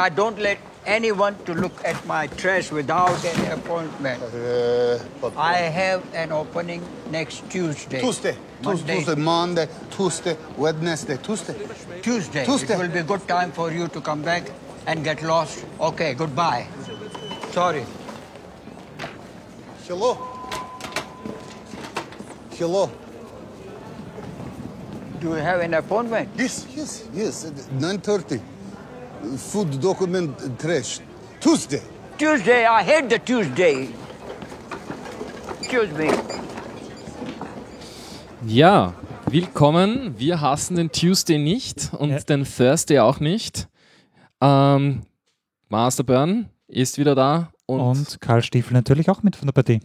I 0.00 0.08
don't 0.08 0.38
let 0.38 0.58
anyone 0.86 1.36
to 1.44 1.52
look 1.52 1.84
at 1.84 2.06
my 2.06 2.26
trash 2.26 2.70
without 2.72 3.22
an 3.22 3.52
appointment. 3.52 4.22
uh, 4.22 5.30
I 5.36 5.56
have 5.56 6.02
an 6.14 6.32
opening 6.32 6.82
next 7.10 7.44
Tuesday. 7.50 8.00
Tuesday, 8.00 8.34
Monday. 8.62 8.94
Tuesday, 8.94 9.14
Monday, 9.14 9.68
Tuesday, 9.90 10.36
Wednesday, 10.56 11.18
Tuesday. 11.18 11.54
Tuesday. 12.00 12.44
Tuesday. 12.46 12.74
It 12.74 12.78
will 12.78 12.88
be 12.88 13.00
a 13.00 13.02
good 13.02 13.28
time 13.28 13.52
for 13.52 13.70
you 13.70 13.88
to 13.88 14.00
come 14.00 14.22
back 14.22 14.50
and 14.86 15.04
get 15.04 15.22
lost. 15.22 15.66
Okay, 15.78 16.14
goodbye. 16.14 16.66
Sorry. 17.50 17.84
Hello. 19.86 20.14
Hello. 22.56 22.90
Do 25.20 25.28
you 25.28 25.34
have 25.34 25.60
an 25.60 25.74
appointment? 25.74 26.30
Yes, 26.38 26.66
yes, 26.74 27.04
yes. 27.12 27.44
9:30. 27.78 28.40
Food 29.36 29.80
document 29.82 30.34
trash. 30.58 31.00
Tuesday. 31.40 31.80
Tuesday, 32.18 32.64
I 32.64 32.82
hate 32.82 33.08
the 33.10 33.18
Tuesday. 33.18 33.88
Excuse 35.60 35.92
me. 35.94 36.08
Ja, 38.46 38.94
willkommen. 39.26 40.14
Wir 40.18 40.40
hassen 40.40 40.76
den 40.76 40.90
Tuesday 40.90 41.38
nicht 41.38 41.92
und 41.92 42.10
Ja. 42.10 42.18
den 42.20 42.44
Thursday 42.44 42.98
auch 43.00 43.20
nicht. 43.20 43.68
Ähm, 44.40 45.02
Master 45.68 46.02
Burn 46.02 46.48
ist 46.66 46.98
wieder 46.98 47.14
da 47.14 47.50
und, 47.70 47.80
Und 47.80 48.20
Karl 48.20 48.42
Stiefel 48.42 48.72
natürlich 48.74 49.08
auch 49.10 49.22
mit 49.22 49.36
von 49.36 49.46
der 49.46 49.52
Partie. 49.52 49.80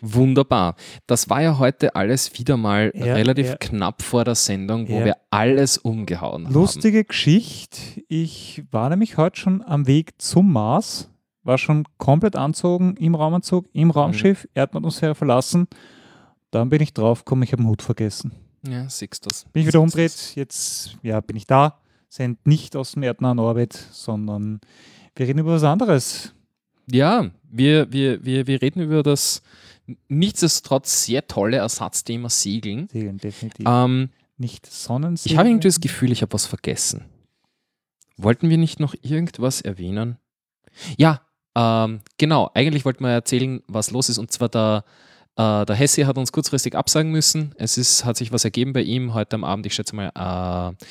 wunderbar. 0.00 0.74
Das 1.06 1.28
war 1.30 1.42
ja 1.42 1.58
heute 1.58 1.94
alles 1.94 2.38
wieder 2.38 2.56
mal 2.56 2.92
Ja, 2.94 3.14
relativ 3.14 3.48
ja. 3.48 3.56
knapp 3.56 4.02
vor 4.02 4.24
der 4.24 4.34
Sendung, 4.34 4.88
wo 4.88 4.98
Ja. 5.00 5.04
wir 5.06 5.16
alles 5.30 5.78
umgehauen 5.78 6.46
haben. 6.46 6.54
Lustige 6.54 7.04
Geschichte. 7.04 7.78
Ich 8.08 8.62
war 8.70 8.88
nämlich 8.90 9.16
heute 9.16 9.38
schon 9.40 9.62
am 9.62 9.86
Weg 9.86 10.20
zum 10.20 10.52
Mars, 10.52 11.08
war 11.42 11.58
schon 11.58 11.84
komplett 11.98 12.36
anzogen, 12.36 12.96
im 12.98 13.14
Raumanzug, 13.14 13.66
im 13.72 13.88
Mhm. 13.88 13.90
Raumschiff, 13.92 14.48
Erdatmosphäre 14.54 15.14
verlassen. 15.14 15.66
Dann 16.50 16.68
bin 16.68 16.82
ich 16.82 16.92
draufgekommen, 16.94 17.44
ich 17.44 17.52
habe 17.52 17.62
den 17.62 17.68
Hut 17.68 17.82
vergessen. 17.82 18.32
Ja, 18.68 18.88
siehst 18.88 19.24
du's. 19.24 19.46
Bin 19.52 19.62
ich 19.62 19.68
wieder 19.68 19.80
umdreht, 19.80 20.32
jetzt 20.34 20.96
ja, 21.02 21.20
bin 21.20 21.36
ich 21.36 21.46
da, 21.46 21.78
sind 22.08 22.44
nicht 22.46 22.76
aus 22.76 22.92
dem 22.92 23.02
erdnahen 23.04 23.38
Orbit, 23.38 23.72
sondern 23.92 24.60
wir 25.16 25.26
reden 25.28 25.38
über 25.38 25.52
was 25.52 25.64
anderes. 25.64 26.34
Ja, 26.90 27.30
wir, 27.50 27.92
wir, 27.92 28.24
wir, 28.24 28.46
wir 28.46 28.62
reden 28.62 28.80
über 28.82 29.02
das 29.02 29.42
nichtsdestotrotz 30.08 31.04
sehr 31.04 31.26
tolle 31.26 31.58
Ersatzthema 31.58 32.28
Segeln. 32.28 32.88
Segeln 32.88 33.18
definitiv. 33.18 33.66
Ähm, 33.68 34.10
nicht 34.36 34.66
Sonnensegeln. 34.66 35.32
ich 35.34 35.38
habe 35.38 35.48
irgendwie 35.48 35.68
das 35.68 35.80
Gefühl, 35.80 36.12
ich 36.12 36.22
habe 36.22 36.32
was 36.32 36.46
vergessen. 36.46 37.04
Wollten 38.16 38.50
wir 38.50 38.58
nicht 38.58 38.80
noch 38.80 38.94
irgendwas 39.02 39.60
erwähnen? 39.60 40.18
Ja, 40.96 41.22
ähm, 41.54 42.00
genau. 42.18 42.50
Eigentlich 42.54 42.84
wollten 42.84 43.04
wir 43.04 43.10
erzählen, 43.10 43.62
was 43.66 43.90
los 43.90 44.08
ist. 44.08 44.18
Und 44.18 44.30
zwar 44.30 44.48
der, 44.48 44.84
äh, 45.36 45.64
der 45.66 45.74
Hesse 45.76 46.06
hat 46.06 46.18
uns 46.18 46.32
kurzfristig 46.32 46.74
absagen 46.76 47.10
müssen. 47.10 47.54
Es 47.56 47.76
ist, 47.78 48.04
hat 48.04 48.16
sich 48.16 48.32
was 48.32 48.44
ergeben 48.44 48.72
bei 48.72 48.82
ihm 48.82 49.14
heute 49.14 49.34
am 49.36 49.44
Abend. 49.44 49.66
Ich 49.66 49.74
schätze 49.74 49.96
mal, 49.96 50.10
äh, 50.14 50.84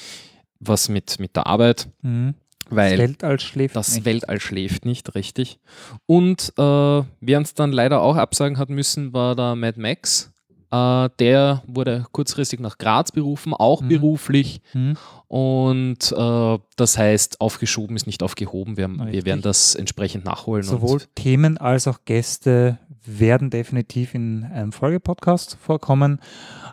was 0.60 0.90
mit, 0.90 1.20
mit 1.20 1.36
der 1.36 1.48
Arbeit, 1.48 1.88
Mhm. 2.02 2.36
Weil 2.70 2.92
Das 2.98 3.00
Weltall 3.00 3.40
schläft 3.40 3.76
das 3.76 3.94
nicht. 3.96 4.06
Weltall 4.06 4.40
schläft 4.40 4.86
nicht, 4.86 5.16
richtig. 5.16 5.60
Und 6.06 6.54
äh, 6.58 6.62
wer 6.62 7.38
uns 7.38 7.54
dann 7.54 7.72
leider 7.72 8.02
auch 8.02 8.16
absagen 8.16 8.58
hat 8.58 8.70
müssen, 8.70 9.14
war 9.14 9.36
der 9.36 9.56
Mad 9.56 9.80
Max. 9.80 10.32
Äh, 10.72 11.10
der 11.18 11.64
wurde 11.66 12.06
kurzfristig 12.12 12.60
nach 12.60 12.78
Graz 12.78 13.12
berufen, 13.12 13.54
auch 13.54 13.82
Mhm. 13.82 13.88
beruflich. 13.90 14.62
Mhm. 14.74 14.98
Und 15.28 16.12
äh, 16.12 16.58
das 16.76 16.98
heißt, 16.98 17.42
aufgeschoben 17.42 17.96
ist 17.96 18.06
nicht 18.08 18.22
aufgehoben. 18.24 18.78
Wir, 18.78 18.88
wir 18.90 19.26
werden 19.26 19.42
das 19.42 19.74
entsprechend 19.76 20.26
nachholen. 20.26 20.64
Sowohl 20.64 21.02
Themen 21.16 21.58
als 21.58 21.88
auch 21.88 22.00
Gäste 22.06 22.78
werden 23.06 23.50
definitiv 23.50 24.14
in 24.14 24.44
einem 24.44 24.72
Folgepodcast 24.72 25.56
vorkommen. 25.60 26.20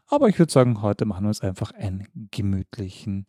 Aber 0.08 0.28
ich 0.28 0.38
würde 0.38 0.52
sagen, 0.52 0.82
heute 0.82 1.04
machen 1.06 1.24
wir 1.24 1.28
uns 1.28 1.40
einfach 1.40 1.72
einen 1.72 2.06
gemütlichen 2.30 3.26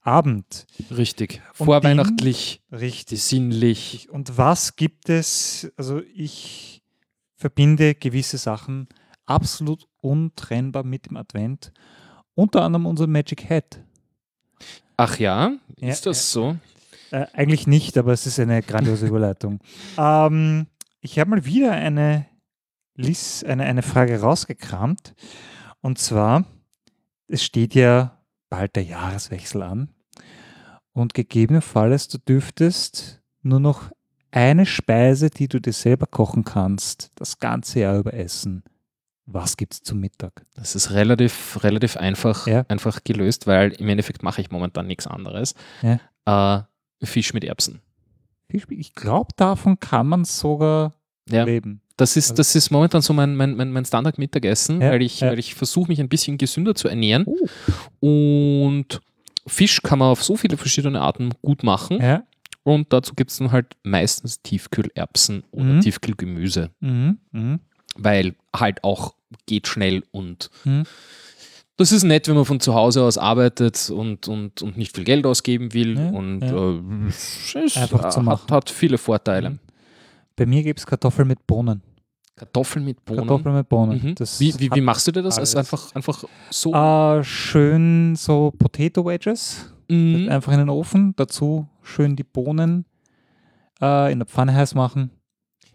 Abend. 0.00 0.66
richtig. 0.90 1.42
Und 1.58 1.66
Vorweihnachtlich, 1.66 2.62
Richtig. 2.72 3.22
sinnlich. 3.22 4.08
Und 4.10 4.38
was 4.38 4.76
gibt 4.76 5.08
es? 5.08 5.70
Also 5.76 6.00
ich 6.14 6.82
verbinde 7.36 7.94
gewisse 7.94 8.38
Sachen 8.38 8.88
absolut 9.26 9.86
untrennbar 10.00 10.84
mit 10.84 11.06
dem 11.06 11.16
Advent. 11.16 11.72
Unter 12.34 12.62
anderem 12.62 12.86
unser 12.86 13.06
Magic 13.06 13.48
Hat. 13.50 13.80
Ach 14.96 15.18
ja, 15.18 15.52
Ja, 15.78 15.88
ist 15.88 16.06
das 16.06 16.30
so? 16.30 16.56
Äh, 17.10 17.26
eigentlich 17.32 17.66
nicht, 17.66 17.96
aber 17.96 18.12
es 18.12 18.26
ist 18.26 18.38
eine 18.38 18.62
grandiose 18.62 19.06
Überleitung. 19.06 19.60
Ähm, 19.98 20.66
ich 21.00 21.18
habe 21.18 21.30
mal 21.30 21.44
wieder 21.44 21.72
eine, 21.72 22.26
Liz, 22.94 23.44
eine, 23.44 23.64
eine 23.64 23.82
Frage 23.82 24.20
rausgekramt. 24.20 25.14
Und 25.80 25.98
zwar, 25.98 26.44
es 27.28 27.44
steht 27.44 27.74
ja 27.74 28.17
bald 28.50 28.76
der 28.76 28.84
Jahreswechsel 28.84 29.62
an. 29.62 29.90
Und 30.92 31.14
gegebenenfalls, 31.14 32.08
du 32.08 32.18
dürftest 32.18 33.20
nur 33.42 33.60
noch 33.60 33.90
eine 34.30 34.66
Speise, 34.66 35.30
die 35.30 35.48
du 35.48 35.60
dir 35.60 35.72
selber 35.72 36.06
kochen 36.06 36.44
kannst, 36.44 37.12
das 37.14 37.38
ganze 37.38 37.80
Jahr 37.80 37.98
über 37.98 38.12
essen. 38.14 38.62
Was 39.26 39.56
gibt 39.56 39.74
es 39.74 39.82
zum 39.82 40.00
Mittag? 40.00 40.42
Das 40.54 40.74
ist 40.74 40.90
relativ, 40.90 41.62
relativ 41.62 41.96
einfach, 41.96 42.46
Ja. 42.46 42.64
einfach 42.68 43.04
gelöst, 43.04 43.46
weil 43.46 43.72
im 43.72 43.88
Endeffekt 43.88 44.22
mache 44.22 44.40
ich 44.40 44.50
momentan 44.50 44.86
nichts 44.86 45.06
anderes. 45.06 45.54
Ja. 45.82 46.64
Äh, 47.00 47.06
Fisch 47.06 47.32
mit 47.34 47.44
Erbsen. 47.44 47.80
Ich 48.48 48.94
glaube, 48.94 49.28
davon 49.36 49.78
kann 49.78 50.08
man 50.08 50.24
sogar 50.24 50.94
Ja. 51.28 51.44
leben. 51.44 51.82
Das 51.98 52.16
ist, 52.16 52.38
das 52.38 52.54
ist 52.54 52.70
momentan 52.70 53.02
so 53.02 53.12
mein, 53.12 53.34
mein, 53.36 53.56
mein, 53.56 53.84
Standard-Mittagessen, 53.84 54.80
Ja, 54.80 54.90
weil 54.92 55.02
ich, 55.02 55.20
ja. 55.20 55.30
weil 55.30 55.38
ich 55.38 55.54
versuche, 55.54 55.88
mich 55.88 56.00
ein 56.00 56.08
bisschen 56.08 56.38
gesünder 56.38 56.74
zu 56.74 56.88
ernähren. 56.88 57.26
Oh. 57.26 57.36
Und 58.00 59.00
Fisch 59.46 59.82
kann 59.82 59.98
man 59.98 60.08
auf 60.08 60.22
so 60.22 60.36
viele 60.36 60.56
verschiedene 60.56 61.00
Arten 61.00 61.30
gut 61.42 61.62
machen. 61.64 62.00
Ja. 62.00 62.22
Und 62.62 62.92
dazu 62.92 63.14
gibt 63.14 63.30
es 63.30 63.38
dann 63.38 63.50
halt 63.50 63.66
meistens 63.82 64.42
Tiefkühlerbsen 64.42 65.42
oder 65.50 65.64
Mhm. 65.64 65.80
Tiefkühlgemüse, 65.80 66.70
Mhm. 66.80 67.18
Mhm. 67.32 67.60
weil 67.96 68.34
halt 68.54 68.84
auch 68.84 69.14
geht 69.46 69.66
schnell 69.66 70.04
und 70.12 70.50
Mhm. 70.64 70.84
das 71.78 71.92
ist 71.92 72.04
nett, 72.04 72.28
wenn 72.28 72.34
man 72.36 72.44
von 72.44 72.60
zu 72.60 72.74
Hause 72.74 73.02
aus 73.02 73.18
arbeitet 73.18 73.90
und, 73.90 74.28
und, 74.28 74.62
und 74.62 74.76
nicht 74.76 74.94
viel 74.94 75.04
Geld 75.04 75.26
ausgeben 75.26 75.72
will. 75.74 75.96
Ja, 75.98 76.10
und 76.10 76.40
ja. 76.42 76.74
äh, 76.74 77.08
es 77.08 77.76
Einfach 77.76 78.04
hat, 78.04 78.50
hat 78.50 78.70
viele 78.70 78.98
Vorteile. 78.98 79.50
Mhm. 79.50 79.58
Bei 80.36 80.46
mir 80.46 80.62
gibt 80.62 80.78
es 80.78 80.86
Kartoffeln 80.86 81.26
mit 81.26 81.44
Bohnen. 81.46 81.82
Kartoffeln 82.38 82.84
mit 82.84 83.04
Bohnen. 83.04 83.26
Kartoffeln 83.26 83.54
mit 83.54 83.68
Bohnen. 83.68 84.00
Mhm. 84.02 84.14
Das 84.14 84.40
Wie, 84.40 84.54
wie, 84.58 84.70
wie 84.72 84.80
machst 84.80 85.06
du 85.06 85.12
dir 85.12 85.22
das? 85.22 85.38
Also 85.38 85.58
alles. 85.58 85.72
einfach, 85.72 85.94
einfach 85.94 86.24
so. 86.50 86.72
Äh, 86.72 87.24
schön 87.24 88.16
so 88.16 88.52
Potato 88.58 89.04
Wedges. 89.04 89.72
Mhm. 89.88 90.28
Einfach 90.28 90.52
in 90.52 90.58
den 90.58 90.68
Ofen. 90.68 91.14
Dazu 91.16 91.66
schön 91.82 92.16
die 92.16 92.24
Bohnen 92.24 92.84
äh, 93.80 94.12
in 94.12 94.18
der 94.18 94.26
Pfanne 94.26 94.54
heiß 94.54 94.74
machen. 94.74 95.10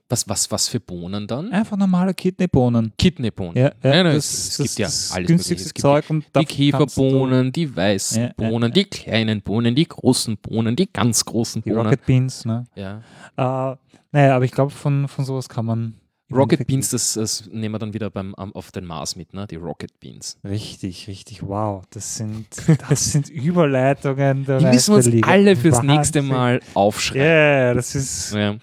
Was, 0.10 0.30
was, 0.30 0.52
was 0.52 0.68
für 0.68 0.80
Bohnen 0.80 1.26
dann? 1.26 1.52
Einfach 1.52 1.76
normale 1.76 2.14
Kidneybohnen. 2.14 2.94
Kidneybohnen. 2.98 3.56
Ja, 3.56 3.64
ja, 3.64 3.74
Nein, 3.82 4.04
nein, 4.04 4.16
das, 4.16 4.32
es, 4.32 4.58
das, 4.58 4.68
gibt 4.68 4.80
ja 4.80 4.86
das 4.86 5.12
alles 5.12 5.28
günstigste 5.28 5.74
Zeug. 5.74 6.08
Und 6.10 6.26
die 6.36 6.46
Käferbohnen, 6.46 7.52
die 7.52 7.76
weißen 7.76 8.22
Ja, 8.22 8.28
ja, 8.28 8.34
Bohnen, 8.50 8.70
ja. 8.70 8.74
die 8.74 8.84
kleinen 8.84 9.42
Bohnen, 9.42 9.74
die 9.74 9.88
großen 9.88 10.38
Bohnen, 10.38 10.76
die 10.76 10.92
ganz 10.92 11.26
großen 11.26 11.64
Du, 11.64 11.70
die 11.70 11.74
Bohnen. 11.74 11.86
Rocket 11.88 12.06
Beans. 12.06 12.46
Ne? 12.46 12.66
ja. 12.76 13.02
Äh, 13.38 13.76
naja, 14.12 14.36
aber 14.36 14.46
ich 14.46 14.52
glaube, 14.52 14.70
von, 14.70 15.08
von 15.08 15.26
sowas 15.26 15.50
kann 15.50 15.66
man. 15.66 15.96
Rocket 16.32 16.66
Beans, 16.66 16.90
das, 16.90 17.14
das 17.14 17.48
nehmen 17.52 17.76
wir 17.76 17.80
dann 17.80 17.94
wieder 17.94 18.10
beim, 18.10 18.34
am- 18.36 18.56
auf 18.56 18.72
den 18.72 18.86
Mars 18.86 19.16
mit, 19.16 19.34
ne? 19.34 19.46
die 19.46 19.58
Rocket 19.58 20.00
Beans. 20.00 20.40
Richtig, 20.44 21.08
richtig. 21.08 21.44
Wow. 21.44 21.84
Das 21.92 22.16
sind, 22.16 22.48
das 22.90 23.12
sind 23.12 23.30
Überleitungen. 23.30 24.46
der 24.46 24.58
Die 24.60 24.66
müssen 24.66 24.94
wir 24.94 24.96
uns 24.98 25.24
alle 25.28 25.56
fürs 25.56 25.84
nächste 25.84 26.20
Wahnsinn. 26.20 26.28
Mal 26.28 26.60
aufschreiben. 26.74 27.22
Ja, 27.28 27.74
das 27.76 27.94
ist. 27.94 28.34
Ja. 28.34 28.56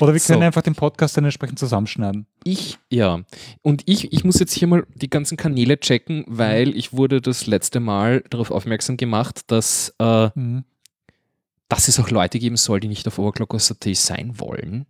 Oder 0.00 0.14
wir 0.14 0.20
können 0.20 0.40
So. 0.40 0.46
einfach 0.46 0.62
den 0.62 0.74
Podcast 0.74 1.16
dann 1.16 1.24
entsprechend 1.24 1.58
zusammenschneiden. 1.58 2.26
Ich, 2.44 2.78
ja. 2.90 3.20
Und 3.60 3.82
ich, 3.86 4.12
ich 4.12 4.24
muss 4.24 4.40
jetzt 4.40 4.52
hier 4.54 4.66
mal 4.66 4.84
die 4.94 5.10
ganzen 5.10 5.36
Kanäle 5.36 5.78
checken, 5.78 6.24
weil 6.26 6.76
ich 6.76 6.92
wurde 6.92 7.20
das 7.20 7.46
letzte 7.46 7.78
Mal 7.78 8.24
darauf 8.30 8.50
aufmerksam 8.50 8.96
gemacht, 8.96 9.42
dass, 9.48 9.94
äh, 10.00 10.30
Mhm. 10.34 10.64
dass 11.68 11.86
es 11.88 12.00
auch 12.00 12.10
Leute 12.10 12.38
geben 12.40 12.56
soll, 12.56 12.80
die 12.80 12.88
nicht 12.88 13.06
auf 13.06 13.18
Overclockers.at 13.18 13.84
sein 13.94 14.40
wollen. 14.40 14.86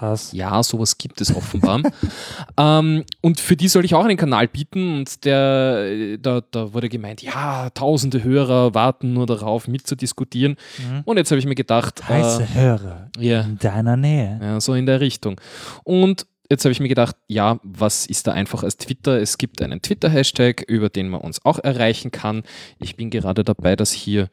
Was? 0.00 0.32
Ja, 0.32 0.62
sowas 0.62 0.98
gibt 0.98 1.20
es 1.20 1.34
offenbar. 1.34 1.82
ähm, 2.56 3.04
und 3.20 3.40
für 3.40 3.56
die 3.56 3.68
soll 3.68 3.84
ich 3.84 3.94
auch 3.94 4.04
einen 4.04 4.16
Kanal 4.16 4.48
bieten 4.48 4.98
und 4.98 5.24
der, 5.24 6.18
da, 6.18 6.42
da 6.50 6.72
wurde 6.72 6.88
gemeint, 6.88 7.22
ja, 7.22 7.70
tausende 7.70 8.22
Hörer 8.22 8.74
warten 8.74 9.12
nur 9.12 9.26
darauf, 9.26 9.68
mitzudiskutieren. 9.68 10.56
Mhm. 10.78 11.02
Und 11.04 11.16
jetzt 11.16 11.30
habe 11.30 11.38
ich 11.38 11.46
mir 11.46 11.54
gedacht, 11.54 12.08
Heiße 12.08 12.42
äh, 12.42 12.54
Hörer 12.54 13.10
ja, 13.18 13.42
in 13.42 13.58
deiner 13.58 13.96
Nähe. 13.96 14.38
ja, 14.42 14.60
so 14.60 14.74
in 14.74 14.86
der 14.86 15.00
Richtung. 15.00 15.40
Und 15.84 16.26
jetzt 16.50 16.64
habe 16.64 16.72
ich 16.72 16.80
mir 16.80 16.88
gedacht, 16.88 17.16
ja, 17.26 17.58
was 17.62 18.06
ist 18.06 18.26
da 18.26 18.32
einfach 18.32 18.62
als 18.62 18.76
Twitter? 18.76 19.20
Es 19.20 19.38
gibt 19.38 19.62
einen 19.62 19.82
Twitter-Hashtag, 19.82 20.62
über 20.68 20.88
den 20.88 21.08
man 21.08 21.20
uns 21.20 21.44
auch 21.44 21.58
erreichen 21.58 22.10
kann. 22.10 22.42
Ich 22.80 22.96
bin 22.96 23.10
gerade 23.10 23.44
dabei, 23.44 23.76
das 23.76 23.92
hier 23.92 24.28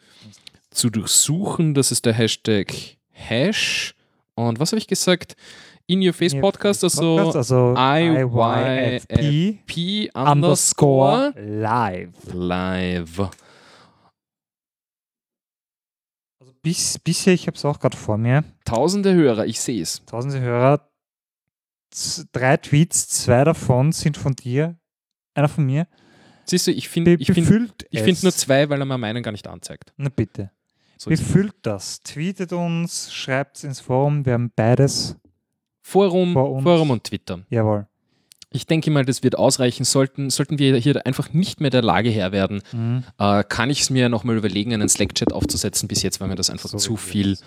zu 0.71 0.89
durchsuchen. 0.89 1.73
Das 1.73 1.91
ist 1.91 2.05
der 2.05 2.13
Hashtag 2.13 2.73
Hash. 3.11 3.95
Und 4.36 4.60
was 4.60 4.72
habe 4.72 4.80
ich 4.80 4.88
gesagt? 4.88 5.36
In 5.88 6.01
Your 6.06 6.13
Face 6.13 6.33
Podcast, 6.39 6.83
also, 6.83 7.18
Podcast, 7.18 7.36
also 7.36 7.75
IYFP 7.75 9.60
P 9.66 10.10
underscore 10.13 11.33
live. 11.38 12.10
live. 12.33 13.19
Also 16.39 16.54
bis, 16.62 16.98
bisher, 17.00 17.33
ich 17.33 17.48
habe 17.48 17.57
es 17.57 17.66
auch 17.66 17.80
gerade 17.80 17.98
vor 17.98 18.18
mir, 18.18 18.44
Tausende 18.63 19.13
Hörer, 19.13 19.45
ich 19.45 19.60
sehe 19.60 19.81
es. 19.81 20.06
tausende 20.06 20.39
Hörer, 20.39 20.89
drei 22.31 22.57
Tweets, 22.57 23.10
zwei 23.10 23.44
davon 23.44 23.92
sind 23.92 24.18
von 24.18 24.33
dir, 24.33 24.78
einer 25.33 25.50
von 25.50 25.66
mir. 25.66 25.88
Siehst 26.45 26.68
du, 26.68 26.72
ich 26.72 26.88
finde 26.89 27.16
ich 27.16 27.31
find, 27.31 27.86
ich 27.89 28.01
find 28.01 28.24
nur 28.24 28.31
zwei, 28.31 28.69
weil 28.69 28.80
er 28.81 28.86
mir 28.86 28.98
meinen 28.98 29.24
gar 29.24 29.31
nicht 29.31 29.48
anzeigt. 29.48 29.94
Na 29.98 30.10
bitte. 30.10 30.51
So 31.03 31.09
es. 31.09 31.19
Befüllt 31.19 31.56
das. 31.63 32.01
Tweetet 32.01 32.53
uns, 32.53 33.12
schreibt 33.12 33.57
es 33.57 33.63
ins 33.63 33.80
Forum. 33.80 34.24
Wir 34.24 34.33
haben 34.33 34.51
beides. 34.56 35.15
Forum. 35.81 36.33
Forum 36.33 36.92
und 36.92 37.03
Twitter. 37.06 37.39
Jawohl. 37.50 37.88
Ich 38.53 38.68
denke 38.68 38.92
mal, 38.92 39.03
das 39.03 39.24
wird 39.24 39.36
ausreichen. 39.36 39.83
Sollten, 39.83 40.30
sollten 40.30 40.59
wir 40.59 40.75
hier 40.77 41.03
einfach 41.07 41.33
nicht 41.33 41.59
mehr 41.59 41.71
der 41.71 41.81
Lage 41.81 42.09
Herr 42.12 42.31
werden, 42.31 42.62
Mhm. 42.71 43.03
äh, 43.18 43.44
kann 43.45 43.71
ich 43.71 43.81
es 43.81 43.89
mir 43.89 44.09
nochmal 44.09 44.38
überlegen, 44.38 44.74
einen 44.74 44.89
Slack-Chat 44.89 45.33
aufzusetzen. 45.33 45.88
Bis 45.88 46.03
jetzt 46.03 46.19
war 46.19 46.27
mir 46.27 46.36
das 46.36 46.50
einfach 46.51 46.69
So 46.69 46.77
zu 46.77 46.98
viel. 46.98 47.38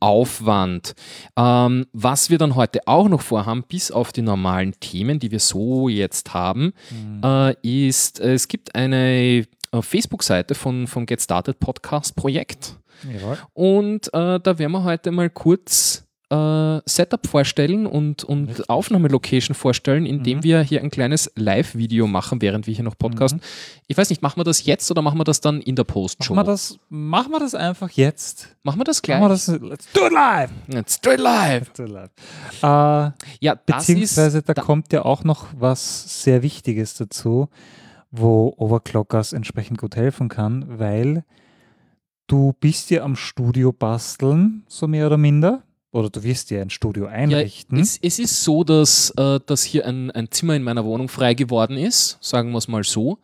Aufwand. 0.00 0.94
Ähm, 1.36 1.86
was 1.92 2.30
wir 2.30 2.38
dann 2.38 2.54
heute 2.54 2.80
auch 2.86 3.08
noch 3.08 3.20
vorhaben, 3.20 3.62
bis 3.68 3.90
auf 3.90 4.12
die 4.12 4.22
normalen 4.22 4.72
Themen, 4.80 5.18
die 5.18 5.30
wir 5.30 5.38
so 5.40 5.88
jetzt 5.88 6.32
haben, 6.32 6.72
Mhm. 6.90 7.20
äh, 7.24 7.88
ist, 7.88 8.20
äh, 8.20 8.32
es 8.32 8.48
gibt 8.48 8.74
eine 8.74 9.44
äh, 9.74 9.80
Facebook-Seite 9.80 10.54
von, 10.54 10.86
vom 10.86 11.06
Get 11.06 11.20
Started 11.22 11.58
Podcast 11.60 12.14
Projekt. 12.16 12.76
Jawohl. 13.10 13.38
Und 13.54 14.08
äh, 14.14 14.40
da 14.40 14.58
werden 14.58 14.72
wir 14.72 14.84
heute 14.84 15.10
mal 15.10 15.30
kurz 15.30 16.04
äh, 16.30 16.80
Setup 16.86 17.26
vorstellen 17.26 17.86
und, 17.86 18.24
und 18.24 18.70
Aufnahmelocation 18.70 19.54
vorstellen, 19.54 20.06
indem 20.06 20.38
Mhm. 20.38 20.42
wir 20.44 20.62
hier 20.62 20.80
ein 20.80 20.90
kleines 20.90 21.30
Live-Video 21.36 22.06
machen, 22.06 22.40
während 22.40 22.66
wir 22.66 22.72
hier 22.74 22.84
noch 22.84 22.96
podcasten. 22.96 23.42
Ich 23.86 23.98
weiß 23.98 24.08
nicht, 24.08 24.22
machen 24.22 24.40
wir 24.40 24.44
das 24.44 24.64
jetzt 24.64 24.90
oder 24.90 25.02
machen 25.02 25.18
wir 25.18 25.24
das 25.24 25.42
dann 25.42 25.60
in 25.60 25.76
der 25.76 25.84
Post-Show? 25.84 26.32
Machen 26.32 26.46
wir, 26.46 26.52
das, 26.52 26.78
machen 26.88 27.32
wir 27.32 27.38
das 27.40 27.54
einfach 27.54 27.90
jetzt. 27.90 28.56
Machen 28.62 28.80
wir 28.80 28.84
das 28.84 29.02
gleich? 29.02 29.20
Machen 29.20 29.24
wir 29.30 29.34
das, 29.34 29.46
let's 29.60 29.92
do 29.92 30.06
it 30.06 30.12
live. 30.12 30.50
Let's 30.68 31.00
do 31.02 31.10
it 31.12 31.20
live. 31.20 31.66
Let's 31.66 31.72
do 31.74 31.84
it 31.84 31.90
live. 31.90 32.10
Äh, 32.62 33.12
Ja, 33.40 33.54
beziehungsweise 33.66 34.38
ist, 34.38 34.48
da 34.48 34.54
da- 34.54 34.62
kommt 34.62 34.90
ja 34.94 35.04
auch 35.04 35.24
noch 35.24 35.48
was 35.58 36.22
sehr 36.24 36.42
Wichtiges 36.42 36.94
dazu, 36.94 37.48
wo 38.10 38.54
Overclockers 38.56 39.34
entsprechend 39.34 39.78
gut 39.78 39.96
helfen 39.96 40.28
kann, 40.30 40.64
weil 40.78 41.24
du 42.32 42.54
bist 42.58 42.90
ja 42.90 43.02
am 43.02 43.14
Studio 43.14 43.72
basteln, 43.72 44.64
so 44.66 44.88
mehr 44.88 45.06
oder 45.06 45.18
minder. 45.18 45.62
Oder 45.90 46.08
du 46.08 46.22
wirst 46.22 46.48
dir 46.48 46.62
ein 46.62 46.70
Studio 46.70 47.04
ja, 47.04 47.10
einrichten. 47.10 47.78
es, 47.78 47.98
es 48.00 48.18
ist 48.18 48.42
so, 48.42 48.64
dass, 48.64 49.10
äh, 49.18 49.40
dass 49.44 49.62
hier 49.62 49.86
ein, 49.86 50.10
ein 50.10 50.30
Zimmer 50.30 50.56
in 50.56 50.62
meiner 50.62 50.86
Wohnung 50.86 51.08
frei 51.08 51.34
geworden 51.34 51.76
ist, 51.76 52.16
sagen 52.22 52.50
wir 52.52 52.58
es 52.58 52.66
mal 52.66 52.82
so. 52.82 53.18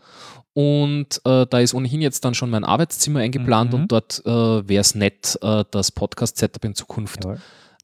Und 0.52 1.22
äh, 1.25 1.46
da 1.49 1.60
ist 1.60 1.72
ohnehin 1.72 2.02
jetzt 2.02 2.25
dann 2.26 2.34
schon 2.34 2.50
mein 2.50 2.64
Arbeitszimmer 2.64 3.20
eingeplant 3.20 3.72
Mhm. 3.72 3.81
und 3.81 3.93
dort 3.93 4.20
äh, 4.26 4.69
wäre 4.69 4.81
es 4.82 4.94
nett, 4.94 5.38
äh, 5.40 5.64
das 5.70 5.93
Podcast-Setup 5.93 6.62
in 6.66 6.75
Zukunft 6.75 7.25
Jawohl. 7.25 7.38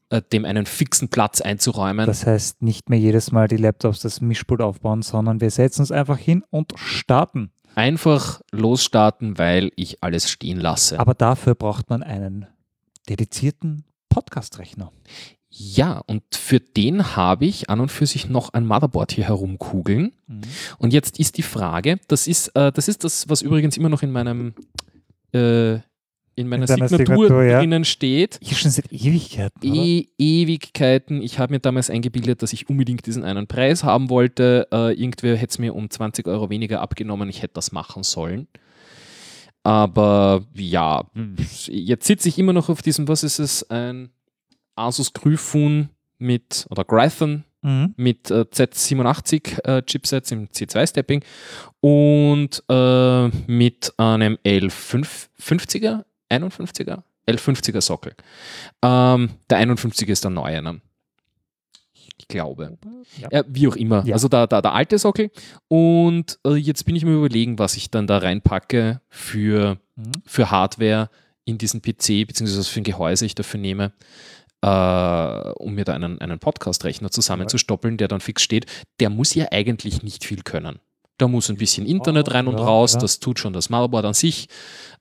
äh, 0.09 0.21
dem 0.31 0.45
einen 0.45 0.67
fixen 0.67 1.09
Platz 1.09 1.41
einzuräumen. 1.41 2.05
Das 2.05 2.27
heißt, 2.27 2.61
nicht 2.61 2.89
mehr 2.89 2.99
jedes 2.99 3.31
Mal 3.31 3.47
die 3.47 3.57
Laptops 3.57 4.01
das 4.01 4.21
Mischpult 4.21 4.61
aufbauen, 4.61 5.01
sondern 5.01 5.41
wir 5.41 5.49
setzen 5.49 5.81
uns 5.81 5.91
einfach 5.91 6.19
hin 6.19 6.43
und 6.51 6.73
starten. 6.75 7.49
Einfach 7.75 8.41
losstarten, 8.51 9.37
weil 9.37 9.71
ich 9.75 10.01
alles 10.01 10.29
stehen 10.29 10.59
lasse. 10.59 10.99
Aber 10.99 11.13
dafür 11.13 11.55
braucht 11.55 11.89
man 11.89 12.03
einen 12.03 12.47
dedizierten 13.09 13.83
Podcast-Rechner. 14.09 14.91
ja, 15.49 16.01
und 16.07 16.23
für 16.33 16.59
den 16.59 17.15
habe 17.15 17.45
ich 17.45 17.69
an 17.69 17.79
und 17.79 17.91
für 17.91 18.05
sich 18.05 18.27
noch 18.27 18.53
ein 18.53 18.65
Motherboard 18.65 19.11
hier 19.13 19.25
herumkugeln. 19.25 20.13
Und 20.77 20.93
jetzt 20.93 21.19
ist 21.19 21.37
die 21.37 21.43
Frage, 21.43 21.99
das 22.07 22.27
ist, 22.27 22.49
äh, 22.55 22.71
das 22.71 22.87
ist 22.87 23.03
das, 23.03 23.29
was 23.29 23.41
übrigens 23.41 23.77
immer 23.77 23.89
noch 23.89 24.03
in 24.03 24.11
meinem 24.11 24.53
äh, 25.33 25.79
in 26.35 26.47
meiner 26.47 26.65
deiner 26.65 26.87
Signatur, 26.89 27.15
Signatur, 27.15 27.43
ja. 27.43 27.59
drinnen 27.59 27.85
steht. 27.85 28.37
Hier 28.41 28.57
schon 28.57 28.71
seit 28.71 28.91
Ewigkeiten. 28.91 29.73
E 29.73 30.07
Ewigkeiten. 30.17 31.21
Ich 31.21 31.39
habe 31.39 31.53
mir 31.53 31.59
damals 31.59 31.89
eingebildet, 31.89 32.41
dass 32.41 32.53
ich 32.53 32.69
unbedingt 32.69 33.05
diesen 33.05 33.23
einen 33.23 33.47
Preis 33.47 33.83
haben 33.83 34.09
wollte. 34.09 34.67
Äh, 34.71 34.93
irgendwer 34.93 35.35
hätte 35.37 35.51
es 35.51 35.59
mir 35.59 35.73
um 35.73 35.89
20 35.89 36.27
Euro 36.27 36.49
weniger 36.49 36.81
abgenommen. 36.81 37.29
Ich 37.29 37.41
hätte 37.41 37.53
das 37.53 37.71
machen 37.71 38.03
sollen. 38.03 38.47
Aber 39.63 40.45
ja, 40.53 41.09
jetzt 41.67 42.05
sitze 42.05 42.29
ich 42.29 42.37
immer 42.37 42.53
noch 42.53 42.69
auf 42.69 42.81
diesem, 42.81 43.07
was 43.07 43.23
ist 43.23 43.39
es, 43.39 43.69
ein 43.69 44.09
Asus 44.75 45.13
Gryphon 45.13 45.89
mit, 46.19 46.67
oder 46.69 46.83
Gryphon 46.83 47.45
Mhm. 47.65 47.95
mit 47.97 48.29
äh, 48.29 48.41
Z87 48.41 49.63
äh, 49.63 49.81
Chipsets 49.81 50.31
im 50.31 50.49
C2-Stepping 50.49 51.23
und 51.79 52.63
äh, 52.69 53.27
mit 53.47 53.91
einem 53.97 54.37
L50er, 54.45 56.03
51er, 56.31 57.03
L50er 57.27 57.81
Sockel. 57.81 58.13
Ähm, 58.81 59.31
der 59.49 59.59
51er 59.59 60.09
ist 60.11 60.23
der 60.23 60.31
neue, 60.31 60.61
ne? 60.61 60.81
Ich 62.17 62.27
glaube. 62.27 62.77
Ja. 63.19 63.27
Ja, 63.31 63.43
wie 63.47 63.67
auch 63.67 63.75
immer. 63.75 64.03
Ja. 64.05 64.13
Also 64.13 64.27
da, 64.29 64.47
da, 64.47 64.61
der 64.61 64.73
alte 64.73 64.97
Sockel. 64.97 65.31
Und 65.67 66.39
äh, 66.45 66.55
jetzt 66.55 66.85
bin 66.85 66.95
ich 66.95 67.03
mir 67.03 67.13
überlegen, 67.13 67.59
was 67.59 67.75
ich 67.75 67.91
dann 67.91 68.07
da 68.07 68.17
reinpacke 68.19 69.01
für, 69.09 69.77
Mhm. 69.97 70.11
für 70.25 70.49
Hardware 70.51 71.09
in 71.45 71.57
diesen 71.57 71.81
PC, 71.81 72.25
beziehungsweise 72.27 72.59
was 72.59 72.67
für 72.67 72.81
ein 72.81 72.83
Gehäuse 72.85 73.25
ich 73.25 73.35
dafür 73.35 73.59
nehme, 73.59 73.93
äh, 74.61 75.51
um 75.57 75.73
mir 75.75 75.85
da 75.85 75.93
einen, 75.93 76.19
einen 76.19 76.39
Podcast-Rechner 76.39 77.11
zusammenzustoppeln, 77.11 77.97
der 77.97 78.07
dann 78.07 78.19
fix 78.21 78.41
steht. 78.41 78.65
Der 78.99 79.09
muss 79.09 79.33
ja 79.35 79.47
eigentlich 79.51 80.01
nicht 80.03 80.23
viel 80.25 80.41
können. 80.41 80.79
Da 81.17 81.27
muss 81.27 81.49
ein 81.49 81.57
bisschen 81.57 81.85
Internet 81.85 82.27
Oh, 82.29 82.31
rein 82.31 82.47
und 82.47 82.57
ja, 82.57 82.65
raus, 82.65 82.93
ja. 82.93 82.99
das 82.99 83.19
tut 83.19 83.39
schon 83.39 83.53
das 83.53 83.69
Motherboard 83.69 84.05
an 84.05 84.13
sich. 84.13 84.47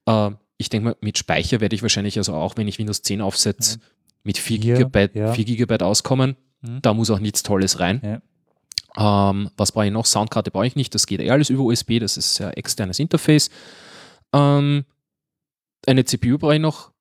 Äh, 0.07 0.31
ich 0.65 0.71
denke 0.71 0.89
mal, 0.89 0.97
mit 1.01 1.19
Speicher 1.19 1.61
werde 1.61 1.77
ich 1.77 1.83
wahrscheinlich, 1.83 2.19
also 2.19 2.35
auch 2.35 2.57
wenn 2.57 2.67
ich 2.67 2.79
Windows 2.79 3.03
10 3.03 3.21
aufsetze, 3.21 3.79
mit 4.23 4.39
4 4.39 4.59
Hier, 4.59 4.75
Gigabyte, 4.77 5.15
ja. 5.15 5.33
4 5.33 5.45
Gigabyte 5.45 5.83
auskommen. 5.83 6.37
Mhm. 6.63 6.81
Da 6.83 6.95
muss 6.95 7.11
auch 7.11 7.19
nichts 7.19 7.43
Tolles 7.43 7.79
rein. 7.79 8.23
Ähm, 8.97 9.51
was 9.57 9.73
brauche 9.73 9.87
ich 9.87 9.93
noch? 9.93 10.07
Soundkarte 10.07 10.51
brauche 10.51 10.67
ich 10.67 10.77
nicht. 10.77 10.95
Das 10.95 11.07
geht 11.07 11.21
eh 11.21 11.31
alles 11.31 11.51
über 11.51 11.63
USB. 11.65 11.99
Das 11.99 12.17
ist 12.17 12.39
ja 12.39 12.51
externes 12.51 12.99
Interface. 12.99 13.51
Ähm, 14.33 14.85
eine 15.87 16.05
CPU 16.05 16.39
brauche 16.39 16.55
ich 16.55 16.61
noch. 16.61 16.93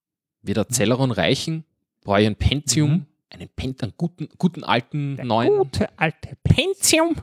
Wird 0.42 0.58
der 0.58 0.68
Celeron 0.68 1.12
reichen? 1.12 1.64
Brauche 2.04 2.22
ich 2.22 2.28
ein 2.28 2.36
Pentium? 2.36 2.92
Mhm. 2.92 3.06
Einen, 3.30 3.50
Pen 3.50 3.76
einen 3.82 3.94
guten, 3.98 4.30
guten 4.38 4.64
alten 4.64 5.16
Der 5.16 5.26
neuen 5.26 5.58
gute 5.58 5.88
alte 5.98 6.38
Pentium. 6.44 7.16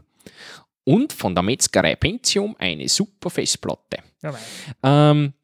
Und 0.85 1.13
von 1.13 1.35
der 1.35 1.43
Metzgerei 1.43 1.95
Pentium 1.95 2.57
eine 2.59 2.89
super 2.89 3.31
Festplatte. 3.31 3.99
Ähm, 4.83 5.35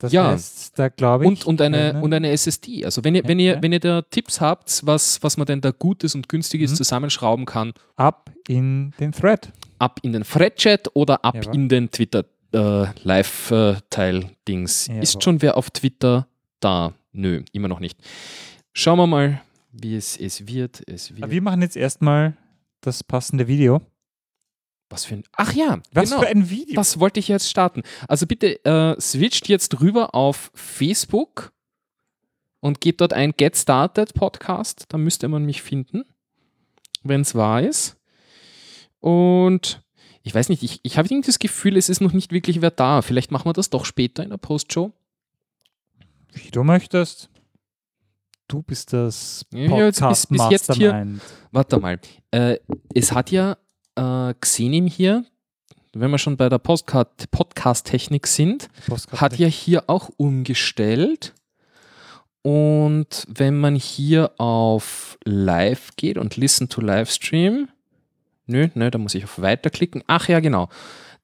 Das 0.00 0.12
Ja. 0.12 0.30
heißt, 0.30 0.76
da 0.78 0.88
glaube 0.88 1.24
ich. 1.24 1.28
und, 1.28 1.44
und, 1.46 1.60
eine, 1.60 1.90
eine- 1.90 2.00
und 2.02 2.12
eine 2.12 2.30
SSD. 2.30 2.84
Also 2.84 3.04
wenn 3.04 3.14
ihr, 3.14 3.22
wenn 3.26 3.38
ihr, 3.38 3.58
wenn 3.62 3.70
ihr 3.72 3.80
da 3.80 4.02
Tipps 4.02 4.40
habt, 4.40 4.80
was, 4.84 5.22
was 5.22 5.36
man 5.36 5.46
denn 5.46 5.60
da 5.60 5.70
Gutes 5.70 6.14
und 6.14 6.28
Günstiges 6.28 6.72
Mhm. 6.72 6.76
zusammenschrauben 6.76 7.44
kann, 7.44 7.72
ab 7.96 8.30
in 8.48 8.92
den 8.98 9.12
Thread. 9.12 9.52
ab 9.78 10.00
in 10.02 10.12
den 10.12 10.24
Thread-Chat 10.24 10.88
oder 10.94 11.24
ab 11.24 11.36
Jawohl. 11.36 11.54
in 11.54 11.68
den 11.68 11.90
Twitter 11.90 12.24
äh. 12.52 12.86
Ist 15.00 15.22
schon 15.22 15.40
wer 15.42 15.56
auf 15.56 15.70
Twitter 15.70 16.26
da? 16.60 16.94
Nö, 17.12 17.42
immer 17.52 17.68
noch 17.68 17.78
nicht. 17.80 17.98
Schauen 18.72 18.98
wir 18.98 19.06
mal, 19.06 19.40
wie 19.72 19.96
es, 19.96 20.16
es 20.16 20.46
wird. 20.46 20.82
Es 20.88 21.10
wird. 21.10 21.22
Aber 21.22 21.30
wir 21.32 21.42
machen 21.42 21.62
jetzt 21.62 21.76
erstmal 21.76 22.36
das 22.80 23.04
passende 23.04 23.46
Video. 23.46 23.82
Was 24.90 25.04
für 25.04 25.14
ein. 25.14 25.22
Ach 25.36 25.52
ja, 25.52 25.80
Was 25.92 26.10
genau. 26.10 26.22
für 26.22 26.28
ein 26.28 26.50
Video? 26.50 26.74
Das 26.74 26.98
wollte 27.00 27.20
ich 27.20 27.28
jetzt 27.28 27.48
starten. 27.48 27.82
Also 28.08 28.26
bitte 28.26 28.62
äh, 28.64 29.00
switcht 29.00 29.48
jetzt 29.48 29.80
rüber 29.80 30.14
auf 30.16 30.50
Facebook 30.54 31.52
und 32.58 32.80
geht 32.80 33.00
dort 33.00 33.12
ein 33.12 33.32
Get 33.36 33.56
Started 33.56 34.14
Podcast. 34.14 34.86
Da 34.88 34.98
müsste 34.98 35.28
man 35.28 35.44
mich 35.46 35.62
finden, 35.62 36.04
wenn 37.04 37.20
es 37.20 37.36
wahr 37.36 37.62
ist. 37.62 37.96
Und 38.98 39.80
ich 40.22 40.34
weiß 40.34 40.48
nicht, 40.48 40.62
ich, 40.64 40.80
ich 40.82 40.98
habe 40.98 41.06
irgendwie 41.08 41.28
das 41.28 41.38
Gefühl, 41.38 41.76
es 41.76 41.88
ist 41.88 42.00
noch 42.00 42.12
nicht 42.12 42.32
wirklich 42.32 42.60
wer 42.60 42.72
da. 42.72 43.00
Vielleicht 43.00 43.30
machen 43.30 43.46
wir 43.46 43.52
das 43.52 43.70
doch 43.70 43.84
später 43.84 44.24
in 44.24 44.30
der 44.30 44.36
Postshow. 44.38 44.92
Wie 46.32 46.50
du 46.50 46.64
möchtest. 46.64 47.30
Du 48.48 48.62
bist 48.62 48.92
das 48.92 49.46
Ja, 49.52 49.60
jetzt 49.86 50.00
bis- 50.00 50.26
Podcast 50.26 50.28
bis 50.30 50.50
jetzt 50.50 50.74
hier-. 50.74 51.18
Warte 51.52 51.78
mal. 51.78 52.00
Äh, 52.32 52.58
es 52.92 53.12
hat 53.12 53.30
ja 53.30 53.56
äh, 53.96 54.34
Xenim 54.40 54.86
hier, 54.86 55.24
wenn 55.92 56.10
wir 56.10 56.18
schon 56.18 56.36
bei 56.36 56.48
der 56.48 56.58
Postcard- 56.58 57.30
Podcast-Technik 57.30 58.26
sind, 58.26 58.68
Podcast- 58.86 59.20
hat 59.20 59.38
ja 59.38 59.48
hier 59.48 59.84
auch 59.88 60.10
umgestellt 60.16 61.34
Und 62.42 63.26
wenn 63.28 63.58
man 63.58 63.74
hier 63.74 64.32
auf 64.38 65.18
Live 65.24 65.90
geht 65.96 66.16
und 66.16 66.36
Listen 66.38 66.68
to 66.70 66.80
Livestream, 66.80 67.68
nö, 68.46 68.68
nö, 68.74 68.90
da 68.90 68.96
muss 68.98 69.14
ich 69.14 69.24
auf 69.24 69.40
Weiter 69.42 69.68
klicken. 69.68 70.02
Ach 70.06 70.26
ja, 70.28 70.40
genau. 70.40 70.68